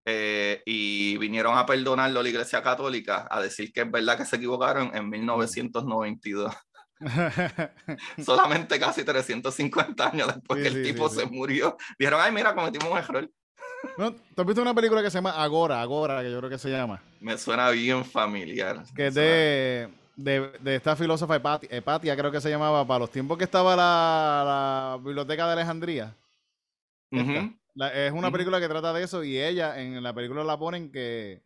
Eh, 0.05 0.61
y 0.67 1.17
vinieron 1.17 1.57
a 1.57 1.65
perdonarlo 1.65 2.21
la 2.21 2.29
Iglesia 2.29 2.61
Católica, 2.61 3.27
a 3.29 3.41
decir 3.41 3.73
que 3.73 3.81
es 3.81 3.91
verdad 3.91 4.17
que 4.19 4.25
se 4.25 4.35
equivocaron 4.35 4.95
en 4.95 5.09
1992. 5.09 6.53
Solamente 8.23 8.79
casi 8.79 9.03
350 9.03 10.07
años 10.07 10.27
después 10.27 10.61
que 10.61 10.67
el 10.67 10.83
tipo 10.83 11.09
se 11.09 11.25
murió. 11.25 11.75
Dijeron, 11.97 12.21
ay, 12.21 12.31
mira, 12.31 12.53
cometimos 12.53 12.91
un 12.91 12.97
error. 12.99 13.31
¿No? 13.97 14.13
¿Tú 14.13 14.41
has 14.41 14.45
visto 14.45 14.61
una 14.61 14.73
película 14.73 15.01
que 15.01 15.09
se 15.09 15.17
llama 15.17 15.31
Agora, 15.31 15.81
Agora, 15.81 16.21
que 16.21 16.31
yo 16.31 16.37
creo 16.39 16.49
que 16.49 16.57
se 16.57 16.69
llama? 16.69 17.01
Me 17.19 17.37
suena 17.37 17.69
bien 17.69 18.03
familiar. 18.05 18.83
Que 18.95 19.07
es 19.07 19.13
de, 19.13 19.89
de, 20.15 20.51
de, 20.59 20.75
esta 20.75 20.95
filósofa 20.95 21.35
Hepatia, 21.69 22.15
creo 22.15 22.31
que 22.31 22.41
se 22.41 22.49
llamaba, 22.49 22.85
para 22.85 22.99
los 22.99 23.11
tiempos 23.11 23.37
que 23.37 23.43
estaba 23.43 23.75
la, 23.75 24.43
la 24.45 24.97
Biblioteca 25.03 25.47
de 25.47 25.53
Alejandría. 25.53 26.15
es 27.11 28.11
una 28.11 28.31
película 28.31 28.59
que 28.59 28.67
trata 28.67 28.93
de 28.93 29.03
eso 29.03 29.23
y 29.23 29.39
ella, 29.39 29.79
en 29.79 30.01
la 30.01 30.13
película 30.13 30.43
la 30.43 30.57
ponen 30.57 30.91
que, 30.91 31.43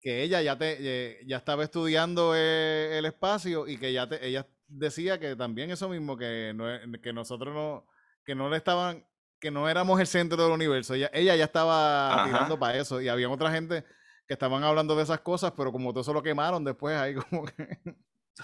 que 0.00 0.22
ella 0.22 0.40
ya, 0.42 0.56
te, 0.56 1.20
ya 1.26 1.36
estaba 1.36 1.64
estudiando 1.64 2.34
eh, 2.34 2.98
el, 2.98 3.04
espacio 3.04 3.68
y 3.68 3.76
que 3.76 3.92
ya 3.92 4.08
te, 4.08 4.26
ella 4.26 4.46
decía 4.66 5.18
que 5.18 5.36
también 5.36 5.70
eso 5.70 5.88
mismo, 5.88 6.16
que, 6.16 6.52
no, 6.54 6.64
que 7.00 7.12
nosotros 7.12 7.54
no, 7.54 7.86
que 8.24 8.34
no 8.34 8.48
le 8.48 8.56
estaban 8.56 9.04
que 9.40 9.50
no 9.50 9.68
éramos 9.68 9.98
el 9.98 10.06
centro 10.06 10.42
del 10.42 10.52
universo. 10.52 10.94
Ella, 10.94 11.10
ella 11.12 11.34
ya 11.34 11.44
estaba 11.44 12.24
tirando 12.26 12.58
para 12.58 12.78
eso. 12.78 13.00
Y 13.00 13.08
había 13.08 13.28
otra 13.28 13.50
gente 13.50 13.84
que 14.28 14.34
estaban 14.34 14.62
hablando 14.62 14.94
de 14.94 15.02
esas 15.02 15.20
cosas, 15.20 15.52
pero 15.56 15.72
como 15.72 15.90
todo 15.90 16.02
eso 16.02 16.12
lo 16.12 16.22
quemaron 16.22 16.62
después 16.62 16.96
ahí 16.96 17.14
como 17.14 17.44
que... 17.56 17.80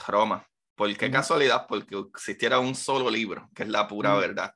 Roma. 0.08 0.44
¿Por 0.74 0.94
qué 0.96 1.10
casualidad? 1.10 1.66
Porque 1.68 1.96
existiera 1.96 2.58
un 2.58 2.74
solo 2.74 3.08
libro, 3.08 3.48
que 3.54 3.62
es 3.62 3.68
la 3.68 3.86
pura 3.86 4.14
verdad. 4.14 4.52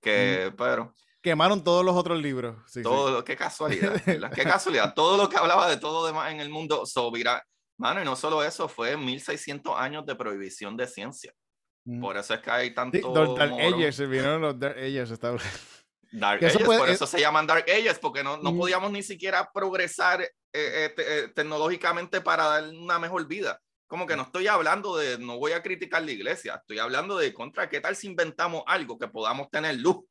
Que, 0.00 0.52
pero... 0.56 0.94
Quemaron 1.20 1.64
todos 1.64 1.84
los 1.84 1.96
otros 1.96 2.22
libros. 2.22 2.56
todo, 2.82 3.24
qué 3.24 3.36
casualidad. 3.36 4.00
qué 4.34 4.44
casualidad. 4.44 4.94
Todo 4.94 5.16
lo 5.16 5.28
que 5.28 5.36
hablaba 5.36 5.68
de 5.68 5.76
todo 5.76 6.06
demás 6.06 6.32
en 6.32 6.40
el 6.40 6.48
mundo, 6.48 6.86
sobirá. 6.86 7.44
Mano, 7.76 8.00
y 8.00 8.04
no 8.04 8.16
solo 8.16 8.42
eso, 8.42 8.68
fue 8.68 8.96
1600 8.96 9.74
años 9.76 10.06
de 10.06 10.14
prohibición 10.14 10.76
de 10.76 10.86
ciencia. 10.86 11.32
Por 12.00 12.16
eso 12.18 12.34
es 12.34 12.40
que 12.40 12.50
hay 12.50 12.74
tanto. 12.74 12.98
Sí, 12.98 13.04
Dark 13.36 13.52
Ages, 13.52 13.98
vinieron 14.00 14.42
los 14.42 14.58
Dark 14.58 14.76
Ages. 14.76 15.18
Dark 16.10 16.44
Ages, 16.44 16.62
por 16.62 16.88
eso 16.88 17.06
se 17.06 17.20
llaman 17.20 17.46
Dark 17.46 17.66
Ages, 17.68 17.98
porque 17.98 18.22
no, 18.22 18.36
no 18.38 18.56
podíamos 18.56 18.90
ni 18.90 19.02
siquiera 19.02 19.50
progresar 19.52 20.22
eh, 20.22 20.32
eh, 20.52 20.94
eh, 20.96 21.28
tecnológicamente 21.34 22.20
para 22.20 22.44
dar 22.44 22.68
una 22.68 22.98
mejor 22.98 23.26
vida. 23.26 23.60
Como 23.86 24.06
que 24.06 24.16
no 24.16 24.22
estoy 24.22 24.46
hablando 24.46 24.96
de, 24.96 25.18
no 25.18 25.38
voy 25.38 25.52
a 25.52 25.62
criticar 25.62 26.02
la 26.02 26.10
iglesia, 26.10 26.56
estoy 26.56 26.78
hablando 26.78 27.16
de 27.16 27.32
contra, 27.32 27.68
¿qué 27.68 27.80
tal 27.80 27.96
si 27.96 28.06
inventamos 28.06 28.62
algo 28.66 28.98
que 28.98 29.08
podamos 29.08 29.50
tener 29.50 29.76
luz? 29.76 30.04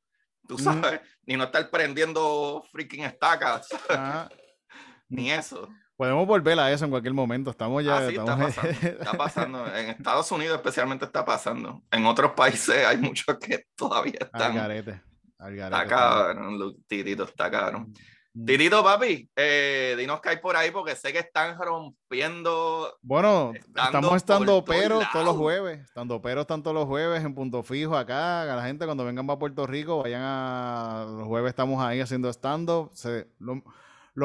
Tú 0.47 0.57
sabes, 0.57 1.01
ni 1.25 1.35
no 1.35 1.45
estar 1.45 1.69
prendiendo 1.69 2.63
freaking 2.71 3.03
estacas, 3.03 3.67
ni 5.09 5.31
eso. 5.31 5.67
Podemos 5.97 6.27
volver 6.27 6.57
a 6.59 6.71
eso 6.71 6.85
en 6.85 6.91
cualquier 6.91 7.15
momento. 7.15 7.49
Estamos 7.49 7.83
ya. 7.83 7.97
Ah, 7.97 8.09
está, 8.09 8.37
pasando, 8.37 8.69
está 8.81 9.13
pasando. 9.13 9.75
En 9.75 9.89
Estados 9.89 10.31
Unidos, 10.31 10.55
especialmente, 10.57 11.05
está 11.05 11.25
pasando. 11.25 11.81
En 11.91 12.05
otros 12.05 12.31
países 12.33 12.85
hay 12.85 12.97
muchos 12.97 13.37
que 13.39 13.65
todavía 13.75 14.19
están. 14.21 15.01
Está 15.39 15.85
cabrón, 15.85 16.75
Titito, 16.87 17.23
está 17.23 17.51
cabrón. 17.51 17.93
Mm. 18.33 18.45
Titito, 18.45 18.83
papi, 18.83 19.29
eh, 19.35 19.95
dinos 19.97 20.19
que 20.21 20.29
hay 20.29 20.37
por 20.37 20.55
ahí 20.55 20.71
porque 20.71 20.95
sé 20.95 21.11
que 21.13 21.19
están 21.19 21.57
rompiendo. 21.57 22.95
Bueno, 23.01 23.53
estamos 23.55 24.15
estando 24.15 24.63
pero 24.63 25.01
todos 25.11 25.25
los 25.25 25.35
jueves. 25.35 25.79
Estando 25.81 26.21
pero 26.21 26.41
están 26.41 26.61
todos 26.61 26.75
los 26.75 26.85
jueves 26.85 27.23
en 27.23 27.33
punto 27.33 27.63
fijo 27.63 27.95
acá. 27.95 28.43
A 28.43 28.55
la 28.55 28.63
gente 28.65 28.85
cuando 28.85 29.05
vengan 29.05 29.29
a 29.29 29.39
Puerto 29.39 29.65
Rico, 29.65 30.03
vayan 30.03 30.21
a. 30.23 31.05
Los 31.07 31.27
jueves 31.27 31.49
estamos 31.49 31.83
ahí 31.83 31.99
haciendo 31.99 32.29
stand-up. 32.29 32.91
Lo 33.39 33.63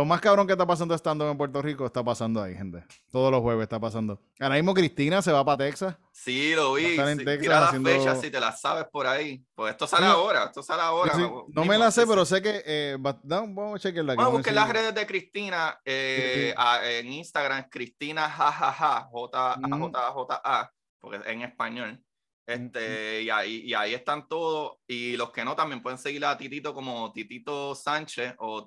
más 0.07 0.23
cabrón 0.23 0.47
que 0.47 0.55
está 0.55 0.67
pasando 0.67 0.95
estando 0.95 1.31
en 1.31 1.37
Puerto 1.37 1.61
Rico 1.61 1.85
está 1.85 2.03
pasando 2.03 2.43
ahí, 2.43 2.55
gente. 2.55 2.83
Todos 3.11 3.31
los 3.31 3.43
jueves 3.43 3.65
está 3.65 3.79
pasando. 3.79 4.19
Ahora 4.41 4.55
mismo 4.55 4.73
Cristina 4.73 5.21
se 5.21 5.31
va 5.31 5.45
para 5.45 5.59
Texas. 5.59 5.95
Sí, 6.11 6.55
lo 6.55 6.73
vi. 6.73 6.99
en 6.99 7.19
sí, 7.19 7.25
Texas 7.27 7.49
las 7.49 7.83
fechas 7.83 8.21
si 8.23 8.31
te 8.31 8.41
las 8.41 8.59
sabes 8.59 8.87
por 8.91 9.07
ahí. 9.07 9.45
Pues 9.55 9.73
esto 9.73 9.87
sale 9.87 10.07
ahora, 10.07 10.45
esto 10.45 10.63
sale 10.63 10.81
ahora. 10.81 11.13
no 11.49 11.65
me 11.67 11.77
la 11.77 11.91
sé, 11.91 12.07
pero 12.07 12.25
sé 12.25 12.41
que... 12.41 12.63
Eh, 12.65 12.97
vamos 12.99 13.77
a 13.77 13.79
chequearla. 13.79 14.15
Vamos 14.15 14.33
a 14.33 14.37
buscar 14.39 14.55
las 14.55 14.71
redes 14.71 14.95
de 14.95 15.07
Cristina 15.07 15.79
eh, 15.85 16.55
en 16.85 17.13
Instagram. 17.13 17.69
Cristina 17.69 18.31
jajaja, 18.31 19.09
J, 19.11 19.61
J, 19.63 20.11
J, 20.11 20.43
A, 20.43 20.73
porque 21.01 21.31
en 21.31 21.43
español. 21.43 22.03
Este, 22.45 23.23
y, 23.23 23.31
ahí, 23.31 23.63
y 23.65 23.75
ahí 23.75 23.95
están 23.95 24.27
todos. 24.27 24.79
Y 24.87 25.17
los 25.17 25.31
que 25.31 25.45
no 25.45 25.55
también 25.55 25.83
pueden 25.83 25.99
seguir 25.99 26.25
a 26.25 26.37
Titito 26.37 26.75
como 26.75 27.13
Titito 27.13 27.75
Sánchez. 27.75 28.35
O, 28.39 28.67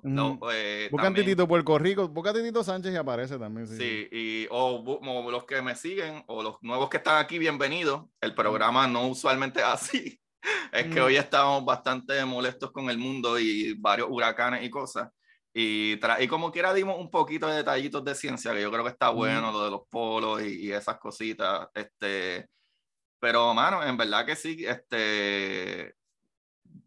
eh, 0.50 0.88
Buscan 0.90 1.14
Titito 1.14 1.46
Puerto 1.46 1.78
Rico. 1.78 2.08
Busca 2.08 2.32
Titito 2.32 2.64
Sánchez 2.64 2.94
y 2.94 2.96
aparece 2.96 3.38
también. 3.38 3.66
Sí, 3.66 4.08
y, 4.10 4.46
o, 4.50 5.00
los 5.30 5.44
que 5.44 5.60
me 5.62 5.74
siguen 5.74 6.24
o 6.26 6.42
los 6.42 6.56
nuevos 6.62 6.88
que 6.88 6.96
están 6.98 7.22
aquí, 7.22 7.38
bienvenidos. 7.38 8.04
El 8.20 8.34
programa 8.34 8.86
no 8.86 9.08
usualmente 9.08 9.60
es 9.60 9.66
así. 9.66 10.20
es 10.72 10.86
que 10.86 11.00
hoy 11.00 11.16
estamos 11.16 11.64
bastante 11.64 12.24
molestos 12.24 12.70
con 12.70 12.88
el 12.88 12.98
mundo 12.98 13.38
y 13.38 13.74
varios 13.74 14.08
huracanes 14.10 14.64
y 14.64 14.70
cosas. 14.70 15.10
Y, 15.52 15.98
y 16.20 16.28
como 16.28 16.52
quiera 16.52 16.74
dimos 16.74 16.98
un 16.98 17.10
poquito 17.10 17.46
de 17.46 17.56
detallitos 17.56 18.04
de 18.04 18.14
ciencia, 18.14 18.52
que 18.52 18.60
yo 18.60 18.70
creo 18.70 18.84
que 18.84 18.90
está 18.90 19.08
bueno, 19.08 19.50
lo 19.50 19.64
de 19.64 19.70
los 19.70 19.80
polos 19.88 20.42
y, 20.42 20.66
y 20.66 20.72
esas 20.72 20.98
cositas. 20.98 21.68
Este, 21.74 22.46
pero, 23.20 23.54
mano, 23.54 23.82
en 23.82 23.96
verdad 23.96 24.26
que 24.26 24.36
sí, 24.36 24.64
este... 24.66 25.96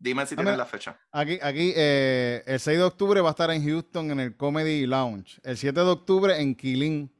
Dime 0.01 0.25
si 0.25 0.35
tienes 0.35 0.57
la 0.57 0.65
fecha. 0.65 0.97
Aquí, 1.11 1.39
aquí 1.41 1.73
eh, 1.75 2.41
el 2.45 2.59
6 2.59 2.77
de 2.77 2.83
octubre 2.83 3.19
va 3.19 3.29
a 3.29 3.31
estar 3.31 3.51
en 3.51 3.65
Houston 3.65 4.11
en 4.11 4.19
el 4.21 4.37
Comedy 4.37 4.85
Lounge. 4.85 5.41
El 5.43 5.57
7 5.57 5.77
de 5.77 5.85
octubre 5.87 6.39
en 6.39 6.55
Killing, 6.55 7.11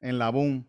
en 0.00 0.18
La 0.18 0.30
Boom. 0.30 0.66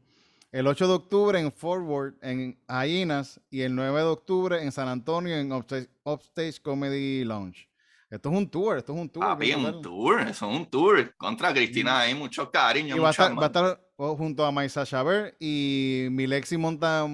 El 0.52 0.68
8 0.68 0.88
de 0.88 0.94
octubre 0.94 1.40
en 1.40 1.52
Forward, 1.52 2.16
en 2.22 2.60
Hyenas. 2.68 3.40
Y 3.50 3.62
el 3.62 3.74
9 3.74 4.00
de 4.00 4.06
octubre 4.06 4.62
en 4.62 4.72
San 4.72 4.88
Antonio, 4.88 5.36
en 5.36 5.52
Upstage, 5.52 6.62
Comedy 6.62 7.24
Lounge. 7.24 7.69
Esto 8.10 8.32
es 8.32 8.38
un 8.38 8.50
tour, 8.50 8.78
esto 8.78 8.94
es 8.94 9.00
un 9.00 9.10
tour. 9.10 9.38
Bien, 9.38 9.64
un 9.64 9.82
tour, 9.82 10.22
eso 10.22 10.50
es 10.50 10.58
un 10.58 10.66
tour. 10.66 11.16
Contra 11.16 11.54
Cristina, 11.54 12.00
hay 12.00 12.16
mucho 12.16 12.50
cariño. 12.50 12.96
Y 12.96 13.00
va, 13.00 13.10
a 13.10 13.12
estar, 13.12 13.38
va, 13.38 13.44
a 13.44 13.46
estar, 13.46 13.80
junto 13.96 14.46
a 14.46 14.52
Maisa 14.52 14.86
Chaver 14.86 15.36
y 15.40 16.08
Milexi 16.10 16.58
Monta, 16.58 17.06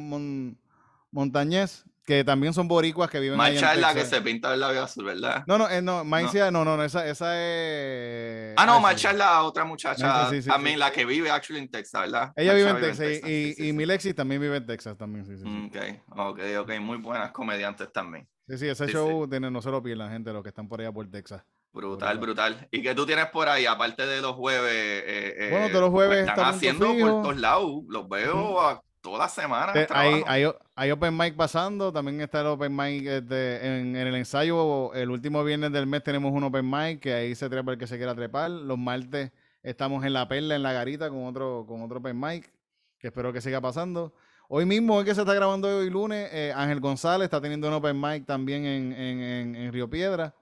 Montañez, 1.11 1.83
que 2.05 2.23
también 2.23 2.53
son 2.53 2.67
boricuas 2.67 3.09
que 3.09 3.19
viven 3.19 3.35
Marcha 3.35 3.73
es 3.73 3.81
la 3.81 3.93
que 3.93 4.05
se 4.05 4.21
pinta 4.21 4.53
el 4.53 4.59
labio 4.59 4.83
azul, 4.83 5.05
¿verdad? 5.05 5.43
No, 5.47 5.57
no, 5.57 5.69
eh, 5.69 5.81
no, 5.81 6.05
Maicia, 6.05 6.51
no, 6.51 6.63
no, 6.63 6.77
no, 6.77 6.83
esa, 6.83 7.05
esa 7.07 7.33
es... 7.35 8.53
Ah, 8.57 8.65
no, 8.65 8.79
Marcha 8.79 9.11
es 9.11 9.17
la 9.17 9.41
otra 9.43 9.65
muchacha, 9.65 10.29
también 10.45 10.79
la 10.79 10.91
que 10.91 11.03
vive 11.03 11.31
actually 11.31 11.61
en 11.61 11.69
Texas, 11.69 12.01
¿verdad? 12.01 12.31
Ella 12.35 12.53
vive 12.53 12.69
en 12.69 12.79
Texas, 12.79 13.27
y, 13.27 13.67
y 13.67 13.73
Milexi 13.73 14.13
también 14.13 14.39
vive 14.39 14.57
en 14.57 14.65
Texas 14.65 14.95
también, 14.97 15.25
sí, 15.25 15.35
sí, 15.37 15.43
Ok, 15.45 16.17
ok, 16.17 16.39
ok, 16.59 16.79
muy 16.79 16.97
buenas 16.97 17.31
comediantes 17.31 17.91
también. 17.91 18.27
Sí, 18.47 18.57
sí, 18.57 18.67
ese 18.67 18.87
show 18.87 19.27
Tiene, 19.27 19.49
no 19.49 19.61
se 19.61 19.71
lo 19.71 19.81
pierdan, 19.81 20.11
gente, 20.11 20.31
los 20.31 20.43
que 20.43 20.49
están 20.49 20.67
por 20.67 20.79
allá 20.79 20.91
por 20.91 21.09
Texas. 21.09 21.43
Brutal, 21.73 22.17
brutal. 22.19 22.67
¿Y 22.71 22.81
qué 22.81 22.95
tú 22.95 23.05
tienes 23.05 23.25
por 23.27 23.49
ahí, 23.49 23.65
aparte 23.65 24.05
de 24.05 24.21
los 24.21 24.33
jueves? 24.33 24.71
Eh, 24.71 25.33
eh 25.37 25.49
bueno, 25.51 25.67
todos 25.67 25.81
los 25.81 25.89
jueves 25.91 26.27
están 26.27 26.55
haciendo 26.55 26.87
por 26.87 27.21
todos 27.21 27.37
lados. 27.37 27.83
Los 27.89 28.07
veo 28.07 28.61
a 28.61 28.81
toda 29.01 29.19
la 29.19 29.27
semana. 29.27 29.73
hay, 29.89 30.23
hay, 30.25 30.51
hay, 30.73 30.91
Open 30.91 31.15
Mic 31.15 31.35
pasando, 31.35 31.91
también 31.91 32.21
está 32.21 32.41
el 32.41 32.47
Open 32.47 32.75
Mic 32.75 33.05
este, 33.05 33.79
en, 33.79 33.95
el 33.95 34.15
ensayo. 34.15 34.93
El 34.93 35.11
último 35.11 35.43
viernes 35.43 35.71
del 35.73 35.85
mes 35.85 36.01
tenemos 36.03 36.31
un 36.31 36.43
Open 36.43 36.69
Mic 36.69 37.01
que 37.01 37.13
ahí 37.13 37.35
se 37.35 37.49
trepa 37.49 37.73
el 37.73 37.77
que 37.77 37.87
se 37.87 37.97
quiera 37.97 38.15
trepar. 38.15 38.49
Los 38.49 38.77
martes 38.77 39.31
estamos 39.61 40.05
en 40.05 40.13
La 40.13 40.27
Perla, 40.27 40.55
en 40.55 40.63
La 40.63 40.71
Garita, 40.71 41.09
con 41.09 41.25
otro, 41.25 41.65
con 41.67 41.81
otro 41.81 41.99
Open 41.99 42.19
Mic, 42.19 42.51
que 42.97 43.07
espero 43.07 43.33
que 43.33 43.41
siga 43.41 43.59
pasando. 43.59 44.13
Hoy 44.47 44.65
mismo, 44.65 44.95
hoy 44.95 45.05
que 45.05 45.15
se 45.15 45.21
está 45.21 45.33
grabando 45.33 45.67
hoy 45.67 45.89
lunes, 45.89 46.29
eh, 46.31 46.53
Ángel 46.55 46.79
González 46.79 47.25
está 47.25 47.41
teniendo 47.41 47.67
un 47.67 47.73
Open 47.73 47.99
Mic 47.99 48.25
también 48.25 48.65
en, 48.65 48.93
en, 48.93 49.55
en, 49.55 49.73
Río 49.73 49.89
Piedra. 49.89 50.35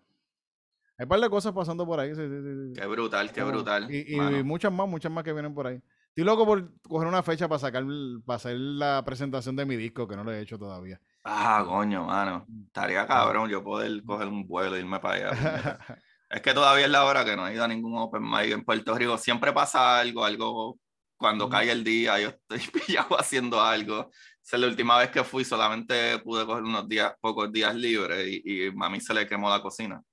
Hay 0.98 1.04
un 1.04 1.10
par 1.10 1.22
de 1.22 1.30
cosas 1.30 1.54
pasando 1.54 1.86
por 1.86 2.00
ahí. 2.00 2.14
Sí, 2.14 2.22
sí, 2.22 2.74
qué 2.76 2.86
brutal, 2.86 3.32
qué 3.32 3.44
brutal. 3.44 3.88
Y, 3.90 4.16
y, 4.16 4.44
muchas 4.44 4.74
más, 4.74 4.90
muchas 4.90 5.12
más 5.12 5.24
que 5.24 5.32
vienen 5.32 5.54
por 5.54 5.68
ahí. 5.68 5.82
Estoy 6.10 6.26
loco 6.26 6.46
por 6.46 6.70
coger 6.82 7.08
una 7.08 7.24
fecha 7.24 7.48
para 7.48 7.60
sacar, 7.60 7.86
para 8.26 8.36
hacer 8.36 8.58
la 8.58 9.02
presentación 9.06 9.56
de 9.56 9.66
mi 9.66 9.78
disco, 9.78 10.08
que 10.08 10.16
no 10.18 10.24
lo 10.24 10.34
he 10.34 10.42
hecho 10.42 10.60
todavía. 10.60 11.00
Ah, 11.24 11.64
coño, 11.66 12.04
mano. 12.06 12.46
Estaría 12.68 13.08
cabrón 13.08 13.50
yo 13.50 13.64
poder 13.64 14.04
coger 14.04 14.28
un 14.28 14.46
vuelo 14.46 14.76
e 14.76 14.80
irme 14.80 15.00
para 15.00 15.16
allá. 15.16 15.80
es 16.30 16.42
que 16.42 16.54
todavía 16.54 16.86
es 16.86 16.92
la 16.92 17.06
hora 17.06 17.24
que 17.24 17.38
no 17.38 17.48
he 17.48 17.54
ido 17.54 17.64
a 17.64 17.70
ningún 17.70 17.98
open 17.98 18.22
mic 18.22 18.52
en 18.52 18.66
Puerto 18.66 18.96
Rico. 18.96 19.18
Siempre 19.18 19.54
pasa 19.54 20.00
algo, 20.00 20.26
algo 20.26 20.78
cuando 21.24 21.48
cae 21.48 21.72
el 21.72 21.86
día, 21.86 22.20
yo 22.20 22.28
estoy 22.28 22.60
pillado 22.86 23.18
haciendo 23.18 23.62
algo. 23.62 24.12
Esa 24.44 24.58
es 24.58 24.62
la 24.62 24.68
última 24.68 24.98
vez 24.98 25.10
que 25.10 25.24
fui, 25.24 25.46
solamente 25.46 26.20
pude 26.20 26.46
coger 26.46 26.64
unos 26.64 26.86
días, 26.86 27.14
pocos 27.22 27.50
días 27.50 27.74
libres 27.74 28.28
y, 28.28 28.42
y 28.44 28.68
a 28.68 28.90
mí 28.90 29.00
se 29.00 29.14
le 29.14 29.26
quemó 29.26 29.50
la 29.50 29.62
cocina. 29.62 30.04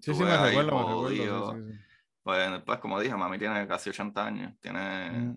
Sí, 0.00 0.14
sí, 0.14 0.22
me 0.22 0.36
recuerdo, 0.36 1.02
me 1.02 1.08
recuerdo. 1.08 1.58
Pues, 2.22 2.62
pues, 2.64 2.78
como 2.78 3.00
dije, 3.00 3.16
mami 3.16 3.36
tiene 3.36 3.66
casi 3.66 3.90
80 3.90 4.24
años. 4.24 4.52
Tiene 4.60 5.34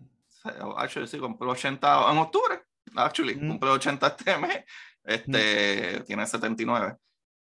actually 0.77 1.07
sí, 1.07 1.17
compró 1.17 1.49
80 1.49 2.11
en 2.11 2.17
octubre, 2.19 2.61
actually, 2.95 3.33
mm. 3.33 3.47
compró 3.47 3.71
80 3.71 4.05
este 4.05 4.37
mes, 4.37 4.63
este, 5.03 5.99
mm. 5.99 6.03
tiene 6.03 6.27
79. 6.27 6.95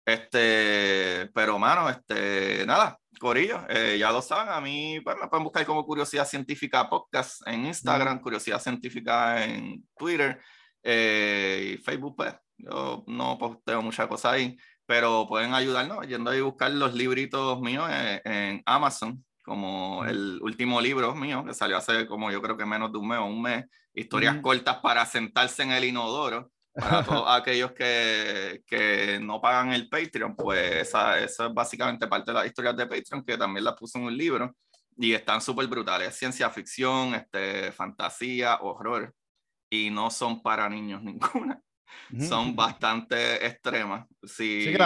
Este, 0.04 1.30
pero 1.32 1.58
mano, 1.58 1.88
este, 1.88 2.66
nada, 2.66 2.98
Corillo, 3.18 3.64
eh, 3.68 3.96
ya 3.98 4.10
lo 4.12 4.22
saben, 4.22 4.52
a 4.52 4.60
mí 4.60 5.00
pues, 5.00 5.16
me 5.20 5.28
pueden 5.28 5.44
buscar 5.44 5.66
como 5.66 5.84
Curiosidad 5.84 6.26
Científica 6.26 6.88
Podcast 6.88 7.46
en 7.46 7.66
Instagram, 7.66 8.16
mm. 8.16 8.20
Curiosidad 8.20 8.60
Científica 8.60 9.44
en 9.44 9.86
Twitter 9.96 10.40
eh, 10.82 11.74
y 11.74 11.76
Facebook, 11.78 12.16
pues 12.16 12.34
yo 12.56 13.04
no 13.06 13.38
posteo 13.38 13.82
muchas 13.82 14.06
cosas 14.06 14.32
ahí. 14.32 14.56
pero 14.86 15.26
pueden 15.28 15.52
ayudarnos 15.52 16.06
yendo 16.06 16.30
a 16.30 16.40
buscar 16.40 16.70
los 16.70 16.94
libritos 16.94 17.60
míos 17.60 17.88
en, 18.24 18.62
Amazon, 18.64 19.24
como 19.44 20.04
el 20.06 20.38
último 20.42 20.80
libro 20.80 21.14
mío, 21.14 21.44
que 21.44 21.54
salió 21.54 21.76
hace 21.76 22.06
como 22.06 22.30
yo 22.30 22.40
creo 22.40 22.56
que 22.56 22.64
menos 22.64 22.90
de 22.92 22.98
un 22.98 23.08
mes 23.08 23.18
o 23.18 23.26
un 23.26 23.42
mes, 23.42 23.66
historias 23.92 24.40
cortas 24.40 24.78
para 24.78 25.04
sentarse 25.04 25.62
en 25.62 25.72
el 25.72 25.84
inodoro. 25.84 26.50
Para 26.78 27.04
todos 27.04 27.24
aquellos 27.28 27.72
que, 27.72 28.62
que, 28.66 29.18
no 29.20 29.40
pagan 29.40 29.72
el 29.72 29.88
Patreon, 29.88 30.36
pues 30.36 30.88
esa, 30.88 31.18
esa, 31.18 31.46
es 31.46 31.54
básicamente 31.54 32.06
parte 32.06 32.30
de 32.30 32.38
las 32.38 32.46
historias 32.46 32.76
de 32.76 32.86
Patreon, 32.86 33.24
que 33.24 33.36
también 33.36 33.64
las 33.64 33.74
puse 33.74 33.98
en 33.98 34.04
un 34.04 34.16
libro 34.16 34.54
y 34.96 35.12
están 35.12 35.40
súper 35.40 35.66
brutales. 35.66 36.14
Ciencia 36.14 36.50
ficción, 36.50 37.14
este, 37.14 37.72
fantasía, 37.72 38.58
horror, 38.60 39.14
y 39.70 39.90
no 39.90 40.10
son 40.10 40.42
para 40.42 40.68
niños 40.68 41.02
ninguna 41.04 41.60
son 42.26 42.56
bastante 42.56 43.46
extremas. 43.46 44.06
Sí, 44.22 44.64
sí 44.64 44.76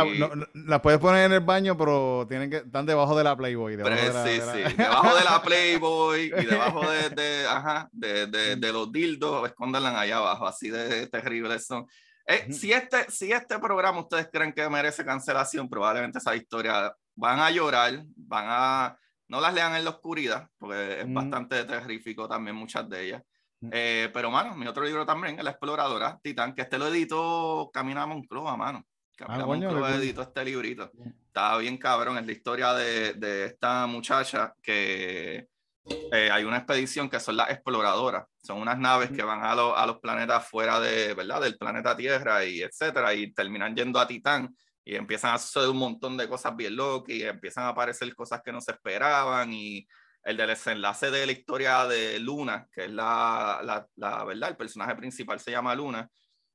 las 0.54 0.80
puedes 0.80 1.00
poner 1.00 1.26
en 1.26 1.32
el 1.32 1.40
baño, 1.40 1.76
pero 1.76 2.26
tienen 2.28 2.50
que 2.50 2.56
están 2.58 2.86
debajo 2.86 3.16
de 3.16 3.24
la 3.24 3.36
Playboy. 3.36 3.76
Debajo 3.76 3.94
de 3.94 4.12
la, 4.12 4.24
sí, 4.24 4.40
sí, 4.40 4.74
debajo 4.76 5.16
de 5.16 5.24
la 5.24 5.42
Playboy 5.42 6.24
y 6.24 6.46
debajo 6.46 6.90
de, 6.90 7.10
de, 7.10 7.46
ajá, 7.46 7.88
de, 7.92 8.26
de, 8.26 8.56
de 8.56 8.72
los 8.72 8.90
dildos, 8.90 9.48
escóndanla 9.48 10.00
allá 10.00 10.18
abajo, 10.18 10.46
así 10.46 10.70
de 10.70 11.06
terribles 11.06 11.66
son. 11.66 11.86
Eh, 12.26 12.52
si, 12.52 12.72
este, 12.72 13.10
si 13.10 13.32
este 13.32 13.58
programa 13.58 14.00
ustedes 14.00 14.28
creen 14.32 14.52
que 14.52 14.68
merece 14.68 15.04
cancelación, 15.04 15.68
probablemente 15.68 16.18
esa 16.18 16.36
historia 16.36 16.94
van 17.14 17.40
a 17.40 17.50
llorar, 17.50 18.04
van 18.16 18.46
a... 18.48 18.98
No 19.28 19.40
las 19.40 19.54
lean 19.54 19.74
en 19.74 19.84
la 19.84 19.90
oscuridad, 19.90 20.48
porque 20.58 21.00
es 21.00 21.12
bastante 21.12 21.64
terrífico 21.64 22.28
también 22.28 22.54
muchas 22.54 22.86
de 22.88 23.06
ellas. 23.06 23.22
Eh, 23.70 24.10
pero, 24.12 24.30
mano, 24.30 24.54
mi 24.56 24.66
otro 24.66 24.84
libro 24.84 25.06
también, 25.06 25.42
La 25.42 25.50
Exploradora, 25.50 26.18
Titán, 26.22 26.54
que 26.54 26.62
este 26.62 26.78
lo 26.78 26.88
editó 26.88 27.70
Camina 27.72 28.06
Moncloa, 28.06 28.56
mano. 28.56 28.84
Camina 29.16 29.44
ah, 29.44 29.46
Moncloa 29.46 29.94
editó 29.96 30.22
este 30.22 30.44
librito. 30.44 30.90
Estaba 31.26 31.58
bien 31.58 31.78
cabrón, 31.78 32.18
es 32.18 32.26
la 32.26 32.32
historia 32.32 32.74
de, 32.74 33.14
de 33.14 33.46
esta 33.46 33.86
muchacha 33.86 34.54
que 34.62 35.48
eh, 35.84 36.30
hay 36.30 36.44
una 36.44 36.58
expedición 36.58 37.08
que 37.08 37.20
son 37.20 37.36
las 37.36 37.50
exploradoras. 37.50 38.26
Son 38.42 38.60
unas 38.60 38.78
naves 38.78 39.10
que 39.10 39.22
van 39.22 39.42
a, 39.42 39.52
a 39.52 39.86
los 39.86 39.98
planetas 39.98 40.48
fuera 40.48 40.80
de, 40.80 41.14
¿verdad? 41.14 41.40
del 41.40 41.56
planeta 41.56 41.96
Tierra 41.96 42.44
y 42.44 42.62
etcétera, 42.62 43.14
y 43.14 43.32
terminan 43.32 43.74
yendo 43.74 43.98
a 43.98 44.06
Titán 44.06 44.54
y 44.84 44.94
empiezan 44.96 45.34
a 45.34 45.38
suceder 45.38 45.68
un 45.68 45.78
montón 45.78 46.16
de 46.16 46.28
cosas 46.28 46.54
bien 46.56 46.76
locas 46.76 47.14
y 47.14 47.22
empiezan 47.22 47.64
a 47.64 47.68
aparecer 47.68 48.14
cosas 48.14 48.42
que 48.44 48.52
no 48.52 48.60
se 48.60 48.72
esperaban 48.72 49.52
y 49.52 49.86
el 50.24 50.36
del 50.36 50.48
desenlace 50.48 51.10
de 51.10 51.26
la 51.26 51.32
historia 51.32 51.86
de 51.86 52.18
Luna, 52.18 52.68
que 52.72 52.84
es 52.84 52.90
la, 52.90 53.60
la, 53.64 53.86
la 53.96 54.24
verdad, 54.24 54.50
el 54.50 54.56
personaje 54.56 54.94
principal 54.94 55.40
se 55.40 55.50
llama 55.50 55.74
Luna, 55.74 56.08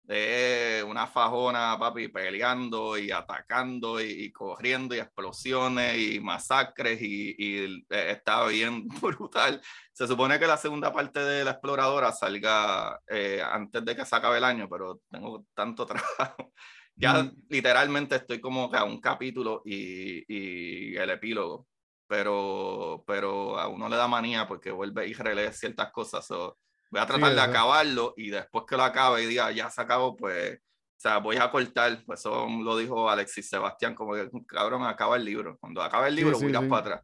de 0.08 0.86
una 0.88 1.06
fajona, 1.06 1.78
papi, 1.78 2.08
peleando 2.08 2.98
y 2.98 3.12
atacando 3.12 4.00
y, 4.02 4.32
corriendo 4.32 4.96
y 4.96 5.00
explosiones 5.00 5.98
y 5.98 6.20
masacres 6.22 7.02
y, 7.02 7.36
y 7.38 7.86
eh, 7.90 8.12
está 8.12 8.46
bien 8.48 8.88
brutal. 9.02 9.62
Se 9.92 10.08
supone 10.08 10.40
que 10.40 10.48
la 10.48 10.56
segunda 10.56 10.94
parte 10.94 11.20
de 11.20 11.44
la 11.44 11.52
exploradora 11.52 12.14
salga 12.14 12.98
eh, 13.10 13.42
antes 13.44 13.84
de 13.84 13.96
que 13.98 14.06
se 14.06 14.16
acabe 14.16 14.38
el 14.38 14.46
año, 14.46 14.70
pero 14.70 15.02
tengo 15.12 15.46
tanto 15.54 15.86
trabajo. 15.86 16.54
Ya 16.96 17.30
literalmente 17.50 18.16
estoy 18.16 18.40
como 18.40 18.72
que 18.72 18.78
a 18.78 18.86
un 18.86 19.00
capítulo 19.02 19.62
y, 19.66 20.24
y 20.28 20.96
el 20.96 21.10
epílogo 21.10 21.68
pero, 22.08 23.04
pero 23.06 23.60
a 23.60 23.68
uno 23.68 23.90
le 23.90 23.96
da 23.96 24.08
manía 24.08 24.48
porque 24.48 24.72
vuelve 24.72 25.08
y 25.08 25.14
relee 25.14 25.52
ciertas 25.52 25.92
cosas. 25.92 26.28
voy 26.30 27.02
a 27.02 27.06
tratar 27.06 27.34
de 27.34 27.42
acabarlo 27.42 28.14
y 28.18 28.30
después 28.30 28.66
que 28.68 28.78
lo 28.78 28.84
acabe 28.84 29.24
y 29.24 29.28
diga, 29.28 29.52
ya 29.52 29.70
se 29.70 29.82
acabó, 29.82 30.16
pues, 30.16 30.56
o 30.56 31.00
sea, 31.00 31.18
voy 31.20 31.38
a 31.38 31.52
cortar. 31.52 32.04
Pues 32.06 32.22
eso 32.22 32.48
lo 32.48 32.78
dijo 32.78 33.10
Alexis 33.10 33.50
Sebastián, 33.50 33.94
como 33.94 34.14
que, 34.14 34.30
cabrón, 34.48 34.84
acaba 34.84 35.18
el 35.18 35.26
libro. 35.26 35.58
Cuando 35.60 35.82
acabe 35.82 36.08
el 36.08 36.16
libro, 36.16 36.40
voy 36.40 36.56
a 36.56 36.62
para 36.62 36.78
atrás. 36.78 37.04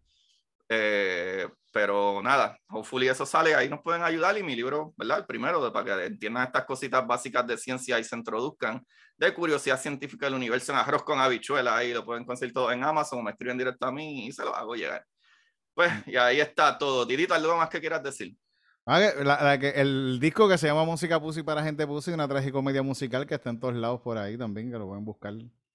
Eh, 0.69 1.48
pero 1.72 2.22
nada, 2.22 2.57
hopefully 2.69 3.07
eso 3.07 3.26
sale, 3.26 3.56
ahí 3.56 3.68
nos 3.68 3.81
pueden 3.81 4.03
ayudar 4.03 4.38
y 4.38 4.44
mi 4.44 4.56
libro, 4.56 4.94
¿verdad? 4.95 5.19
El 5.19 5.26
primero, 5.26 5.64
de, 5.64 5.72
para 5.72 5.98
que 5.98 6.06
entiendan 6.06 6.45
estas 6.45 6.65
cositas 6.65 7.06
básicas 7.06 7.45
de 7.48 7.57
ciencia 7.57 7.98
y 7.99 8.03
se 8.03 8.15
introduzcan 8.15 8.85
de 9.18 9.34
curiosidad 9.34 9.80
científica 9.80 10.27
del 10.27 10.35
universo 10.35 10.72
en 10.72 10.77
arroz 10.77 11.03
con 11.03 11.19
habichuela, 11.19 11.76
ahí 11.77 11.94
lo 11.94 12.06
pueden 12.06 12.26
conseguir 12.26 12.53
todo 12.53 12.72
en 12.72 12.84
Amazon 12.84 13.19
o 13.19 13.23
me 13.23 13.31
escriben 13.31 13.57
directo 13.57 13.88
a 13.88 13.91
mí 13.91 14.27
y 14.27 14.31
se 14.31 14.44
lo 14.44 14.56
hago 14.56 14.76
llegar. 14.76 15.03
Pues, 15.73 15.91
y 16.07 16.15
ahí 16.15 16.40
está 16.40 16.77
todo. 16.77 17.07
Titito, 17.07 17.34
¿algo 17.34 17.57
más 17.57 17.69
que 17.69 17.80
quieras 17.80 18.03
decir? 18.03 18.35
Ah, 18.85 19.02
el 19.56 20.19
disco 20.19 20.48
que 20.48 20.57
se 20.57 20.68
llama 20.68 20.84
Música 20.84 21.19
Pussy 21.19 21.41
para 21.41 21.64
Gente 21.64 21.88
Pussy, 21.88 22.11
una 22.11 22.27
tragicomedia 22.27 22.84
musical 22.84 23.26
que 23.26 23.35
está 23.35 23.49
en 23.49 23.60
todos 23.60 23.76
lados 23.76 24.02
por 24.02 24.18
ahí 24.18 24.38
también, 24.38 24.69
que 24.69 24.77
lo 24.77 24.88
pueden 24.88 25.06
buscar. 25.06 25.34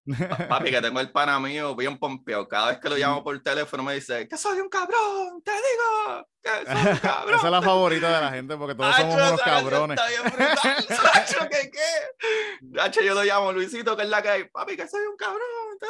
Papi, 0.49 0.71
que 0.71 0.81
tengo 0.81 1.01
el 1.01 1.11
pana 1.11 1.39
mío 1.39 1.77
bien 1.77 1.99
pompeado. 1.99 2.49
Cada 2.49 2.69
vez 2.69 2.79
que 2.79 2.89
lo 2.89 2.97
llamo 2.97 3.23
por 3.23 3.39
teléfono 3.43 3.83
me 3.83 3.95
dice, 3.95 4.27
que 4.27 4.37
soy 4.37 4.59
un 4.61 4.69
cabrón, 4.69 5.43
te 5.45 5.53
digo, 5.53 6.27
que 6.43 6.51
soy 6.67 6.93
un 6.93 6.99
cabrón. 6.99 7.35
Esa 7.35 7.47
es 7.47 7.53
la 7.53 7.63
favorita 7.63 8.15
de 8.15 8.21
la 8.25 8.31
gente 8.31 8.57
porque 8.57 8.75
todos 8.75 8.97
somos 8.97 9.15
unos 9.15 9.43
cabrones. 9.43 9.99
Está 9.99 10.09
bien 10.09 10.23
brutal. 10.35 11.49
¿qué 11.51 11.71
qué? 11.71 13.05
yo 13.05 13.15
lo 13.15 13.23
llamo 13.23 13.53
Luisito, 13.53 13.97
que 13.97 14.03
es 14.05 14.09
la 14.09 14.23
que 14.23 14.29
hay. 14.29 14.45
Papi, 14.49 14.77
que 14.77 14.89
soy 14.89 15.03
un 15.03 15.17
cabrón, 15.17 15.79
te 15.79 15.87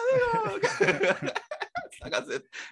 digo. 1.00 1.18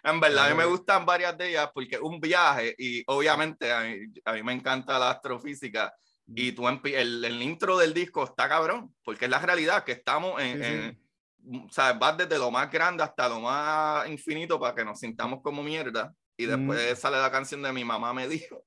en 0.04 0.20
verdad, 0.20 0.46
a 0.46 0.50
mí 0.50 0.54
me 0.56 0.64
gustan 0.66 1.06
varias 1.06 1.36
de 1.38 1.50
ellas 1.50 1.70
porque 1.72 1.98
un 1.98 2.20
viaje 2.20 2.74
y 2.78 3.02
obviamente 3.06 3.72
a 3.72 3.82
mí, 3.82 3.98
a 4.24 4.32
mí 4.32 4.42
me 4.42 4.52
encanta 4.52 4.98
la 4.98 5.10
astrofísica 5.10 5.94
y 6.28 6.52
tú 6.52 6.68
el, 6.68 7.24
el, 7.24 7.42
intro 7.42 7.78
del 7.78 7.94
disco 7.94 8.24
está 8.24 8.48
cabrón, 8.48 8.94
porque 9.04 9.26
es 9.26 9.30
la 9.30 9.38
realidad 9.38 9.84
que 9.84 9.92
estamos 9.92 10.40
en, 10.42 10.98
o 11.46 11.70
sea, 11.70 11.92
va 11.92 12.12
desde 12.12 12.38
lo 12.38 12.50
más 12.50 12.70
grande 12.70 13.02
hasta 13.02 13.28
lo 13.28 13.40
más 13.40 14.08
infinito 14.08 14.58
para 14.58 14.74
que 14.74 14.84
nos 14.84 14.98
sintamos 14.98 15.40
como 15.42 15.62
mierda. 15.62 16.12
Y 16.36 16.46
después 16.46 16.98
sale 16.98 17.18
la 17.18 17.30
canción 17.30 17.62
de 17.62 17.72
mi 17.72 17.84
mamá 17.84 18.12
me 18.12 18.28
dijo. 18.28 18.62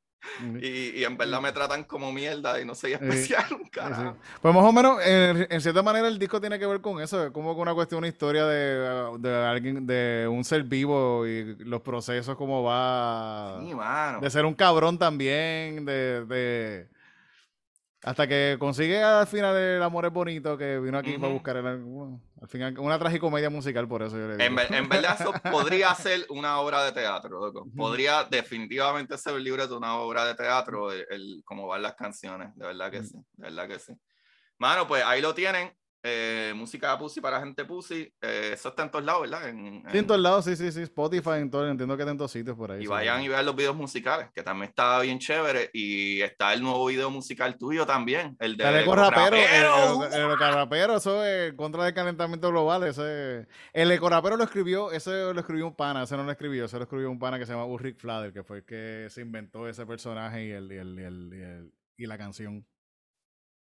Y, 0.62 1.00
y, 1.00 1.04
en 1.06 1.18
verdad 1.18 1.40
me 1.40 1.52
tratan 1.54 1.86
como 1.86 2.12
mierda 2.12 2.60
y 2.60 2.66
no 2.66 2.76
soy 2.76 2.92
especial, 2.92 3.46
cara. 3.72 4.16
Pues 4.42 4.54
más 4.54 4.64
o 4.66 4.72
menos, 4.74 5.00
en, 5.06 5.62
cierta 5.62 5.82
manera, 5.82 6.10
el 6.10 6.20
disco 6.20 6.42
tiene 6.42 6.60
que 6.60 6.66
ver 6.66 6.82
con 6.82 7.02
eso, 7.02 7.32
como 7.32 7.54
con 7.54 7.62
una 7.62 7.74
cuestión, 7.74 8.00
una 8.00 8.10
historia 8.10 8.46
de, 8.46 9.18
de, 9.20 9.36
alguien, 9.46 9.88
de 9.88 10.28
un 10.30 10.44
ser 10.44 10.64
vivo 10.64 11.26
y 11.26 11.56
los 11.60 11.82
procesos, 11.82 12.36
cómo 12.36 12.64
va. 12.64 13.62
De 14.20 14.30
ser 14.30 14.46
un 14.46 14.56
cabrón 14.56 14.98
también, 14.98 15.86
de, 15.86 16.26
de 16.26 16.90
hasta 18.04 18.28
que 18.28 18.56
consigue 18.60 19.04
al 19.04 19.28
final 19.28 19.56
el 19.58 19.84
amor 19.84 20.06
es 20.06 20.14
bonito 20.14 20.58
que 20.58 20.80
vino 20.80 20.98
aquí 20.98 21.18
para 21.18 21.34
buscar 21.34 21.58
el, 21.58 22.18
al 22.42 22.48
final 22.48 22.80
una 22.80 22.98
tragicomedia 22.98 23.50
musical 23.50 23.88
por 23.88 24.02
eso 24.04 24.18
yo 24.18 24.28
le 24.28 24.38
digo. 24.38 24.62
En, 24.62 24.90
verdad 24.90 25.18
eso 25.20 25.34
podría 25.52 25.94
ser 25.96 26.26
una 26.30 26.60
obra 26.60 26.84
de 26.84 26.92
teatro, 26.92 27.40
loco. 27.40 27.68
Podría 27.76 28.24
definitivamente 28.24 29.18
ser 29.18 29.36
el 29.36 29.44
libro 29.44 29.68
de 29.68 29.76
una 29.76 29.96
obra 29.98 30.26
de 30.26 30.36
teatro, 30.36 30.92
el, 30.92 31.06
el 31.10 31.42
cómo 31.44 31.68
van 31.68 31.82
las 31.82 31.96
canciones, 31.96 32.56
de 32.56 32.68
verdad 32.68 32.92
que 32.92 33.04
sí, 33.04 33.18
de 33.34 33.50
verdad 33.50 33.68
que 33.68 33.80
sí. 33.80 33.94
Mano, 34.58 34.88
pues 34.88 35.04
ahí 35.06 35.22
lo 35.22 35.34
tienen. 35.34 35.74
Eh, 36.02 36.54
música 36.56 36.98
Pussy 36.98 37.20
para 37.20 37.40
gente 37.40 37.66
Pussy. 37.66 38.14
Eh, 38.22 38.52
eso 38.54 38.70
está 38.70 38.84
en 38.84 38.92
todos 38.92 39.04
lados, 39.04 39.22
¿verdad? 39.22 39.50
En, 39.50 39.84
Sí, 39.92 39.98
en 39.98 40.08
todos 40.08 40.22
lados, 40.22 40.46
sí, 40.46 40.56
sí, 40.56 40.72
sí. 40.72 40.84
Spotify, 40.84 41.38
en 41.38 41.52
todo, 41.52 41.68
entiendo 41.68 41.98
que 41.98 42.04
en 42.04 42.30
sitios 42.30 42.56
por 42.56 42.72
ahí. 42.72 42.84
Y 42.84 42.88
vayan 42.88 43.22
y 43.22 43.28
vean 43.28 43.46
los 43.46 43.56
videos 43.56 43.76
musicales, 43.76 44.30
que 44.34 44.42
también 44.42 44.70
está 44.70 45.00
bien 45.02 45.20
chévere. 45.20 45.70
Y 45.74 46.22
está 46.22 46.54
el 46.54 46.62
nuevo 46.62 46.86
video 46.86 47.12
musical 47.12 47.58
tuyo 47.58 47.86
también, 47.86 48.38
el 48.40 48.56
de 48.56 48.70
el 48.70 48.76
eco 48.78 48.96
rapero. 48.96 49.36
El, 49.36 50.32
eco 50.32 50.52
rapero, 50.52 50.96
eso 50.96 51.24
es 51.26 51.54
contra 51.54 51.84
del 51.84 51.94
calentamiento 51.94 52.50
global. 52.50 52.84
Ese, 52.84 53.48
el 53.74 53.92
eco 53.92 54.10
rapero 54.10 54.38
lo 54.38 54.44
escribió, 54.46 54.92
ese 54.92 55.34
lo 55.34 55.40
escribió 55.40 55.68
un 55.68 55.76
pana, 55.76 56.04
ese 56.04 56.16
no 56.16 56.24
lo 56.24 56.32
escribió, 56.32 56.66
ese 56.66 56.78
lo 56.78 56.84
escribió 56.84 57.12
un 57.12 57.20
pana 57.20 57.38
que 57.38 57.46
se 57.46 57.52
llama 57.52 57.66
Ulrich 57.66 57.98
Flader, 57.98 58.32
que 58.32 58.44
fue 58.44 58.58
el 58.58 58.66
que 58.66 59.08
se 59.10 59.22
inventó 59.22 59.68
ese 59.68 59.86
personaje 59.86 60.46
y, 60.46 60.52
el, 60.52 60.72
y, 60.72 60.78
el, 60.78 61.74
y 61.98 62.06
la 62.06 62.18
canción. 62.18 62.66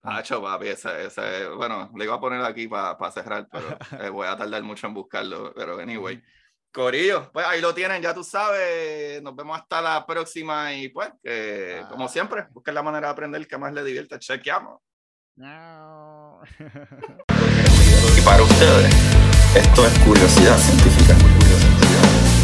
Ah, 0.03 0.19
Hacho, 0.19 0.41
papi, 0.41 0.69
esa, 0.69 1.01
esa, 1.01 1.49
bueno, 1.57 1.91
le 1.97 2.05
iba 2.05 2.15
a 2.15 2.21
poner 2.21 2.41
aquí 2.43 2.69
para 2.69 2.97
pa 2.97 3.11
cerrar, 3.11 3.49
pero 3.51 3.77
eh, 4.01 4.09
voy 4.11 4.29
a 4.29 4.37
tardar 4.37 4.63
mucho 4.63 4.87
en 4.87 4.95
buscarlo. 4.95 5.53
Pero 5.55 5.79
anyway, 5.81 6.23
Corillo, 6.73 7.31
pues 7.33 7.47
ahí 7.47 7.61
lo 7.61 7.75
tienen, 7.75 8.01
ya 8.01 8.15
tú 8.15 8.23
sabes. 8.23 9.21
Nos 9.23 9.35
vemos 9.35 9.59
hasta 9.59 9.81
la 9.83 10.07
próxima 10.07 10.73
y 10.75 10.89
pues, 10.89 11.11
como 11.91 12.09
siempre, 12.09 12.47
busquen 12.51 12.75
la 12.75 12.83
manera 12.83 13.09
de 13.09 13.13
aprender 13.13 13.47
que 13.47 13.59
más 13.59 13.73
le 13.73 13.83
divierta. 13.83 14.19
Chequeamos. 14.19 14.81
Y 18.17 18.21
para 18.25 18.43
ustedes, 18.43 18.95
esto 19.55 19.87
es 19.87 19.99
curiosidad 20.01 20.59
científica. 20.59 21.15
Curiosidad. 21.15 22.39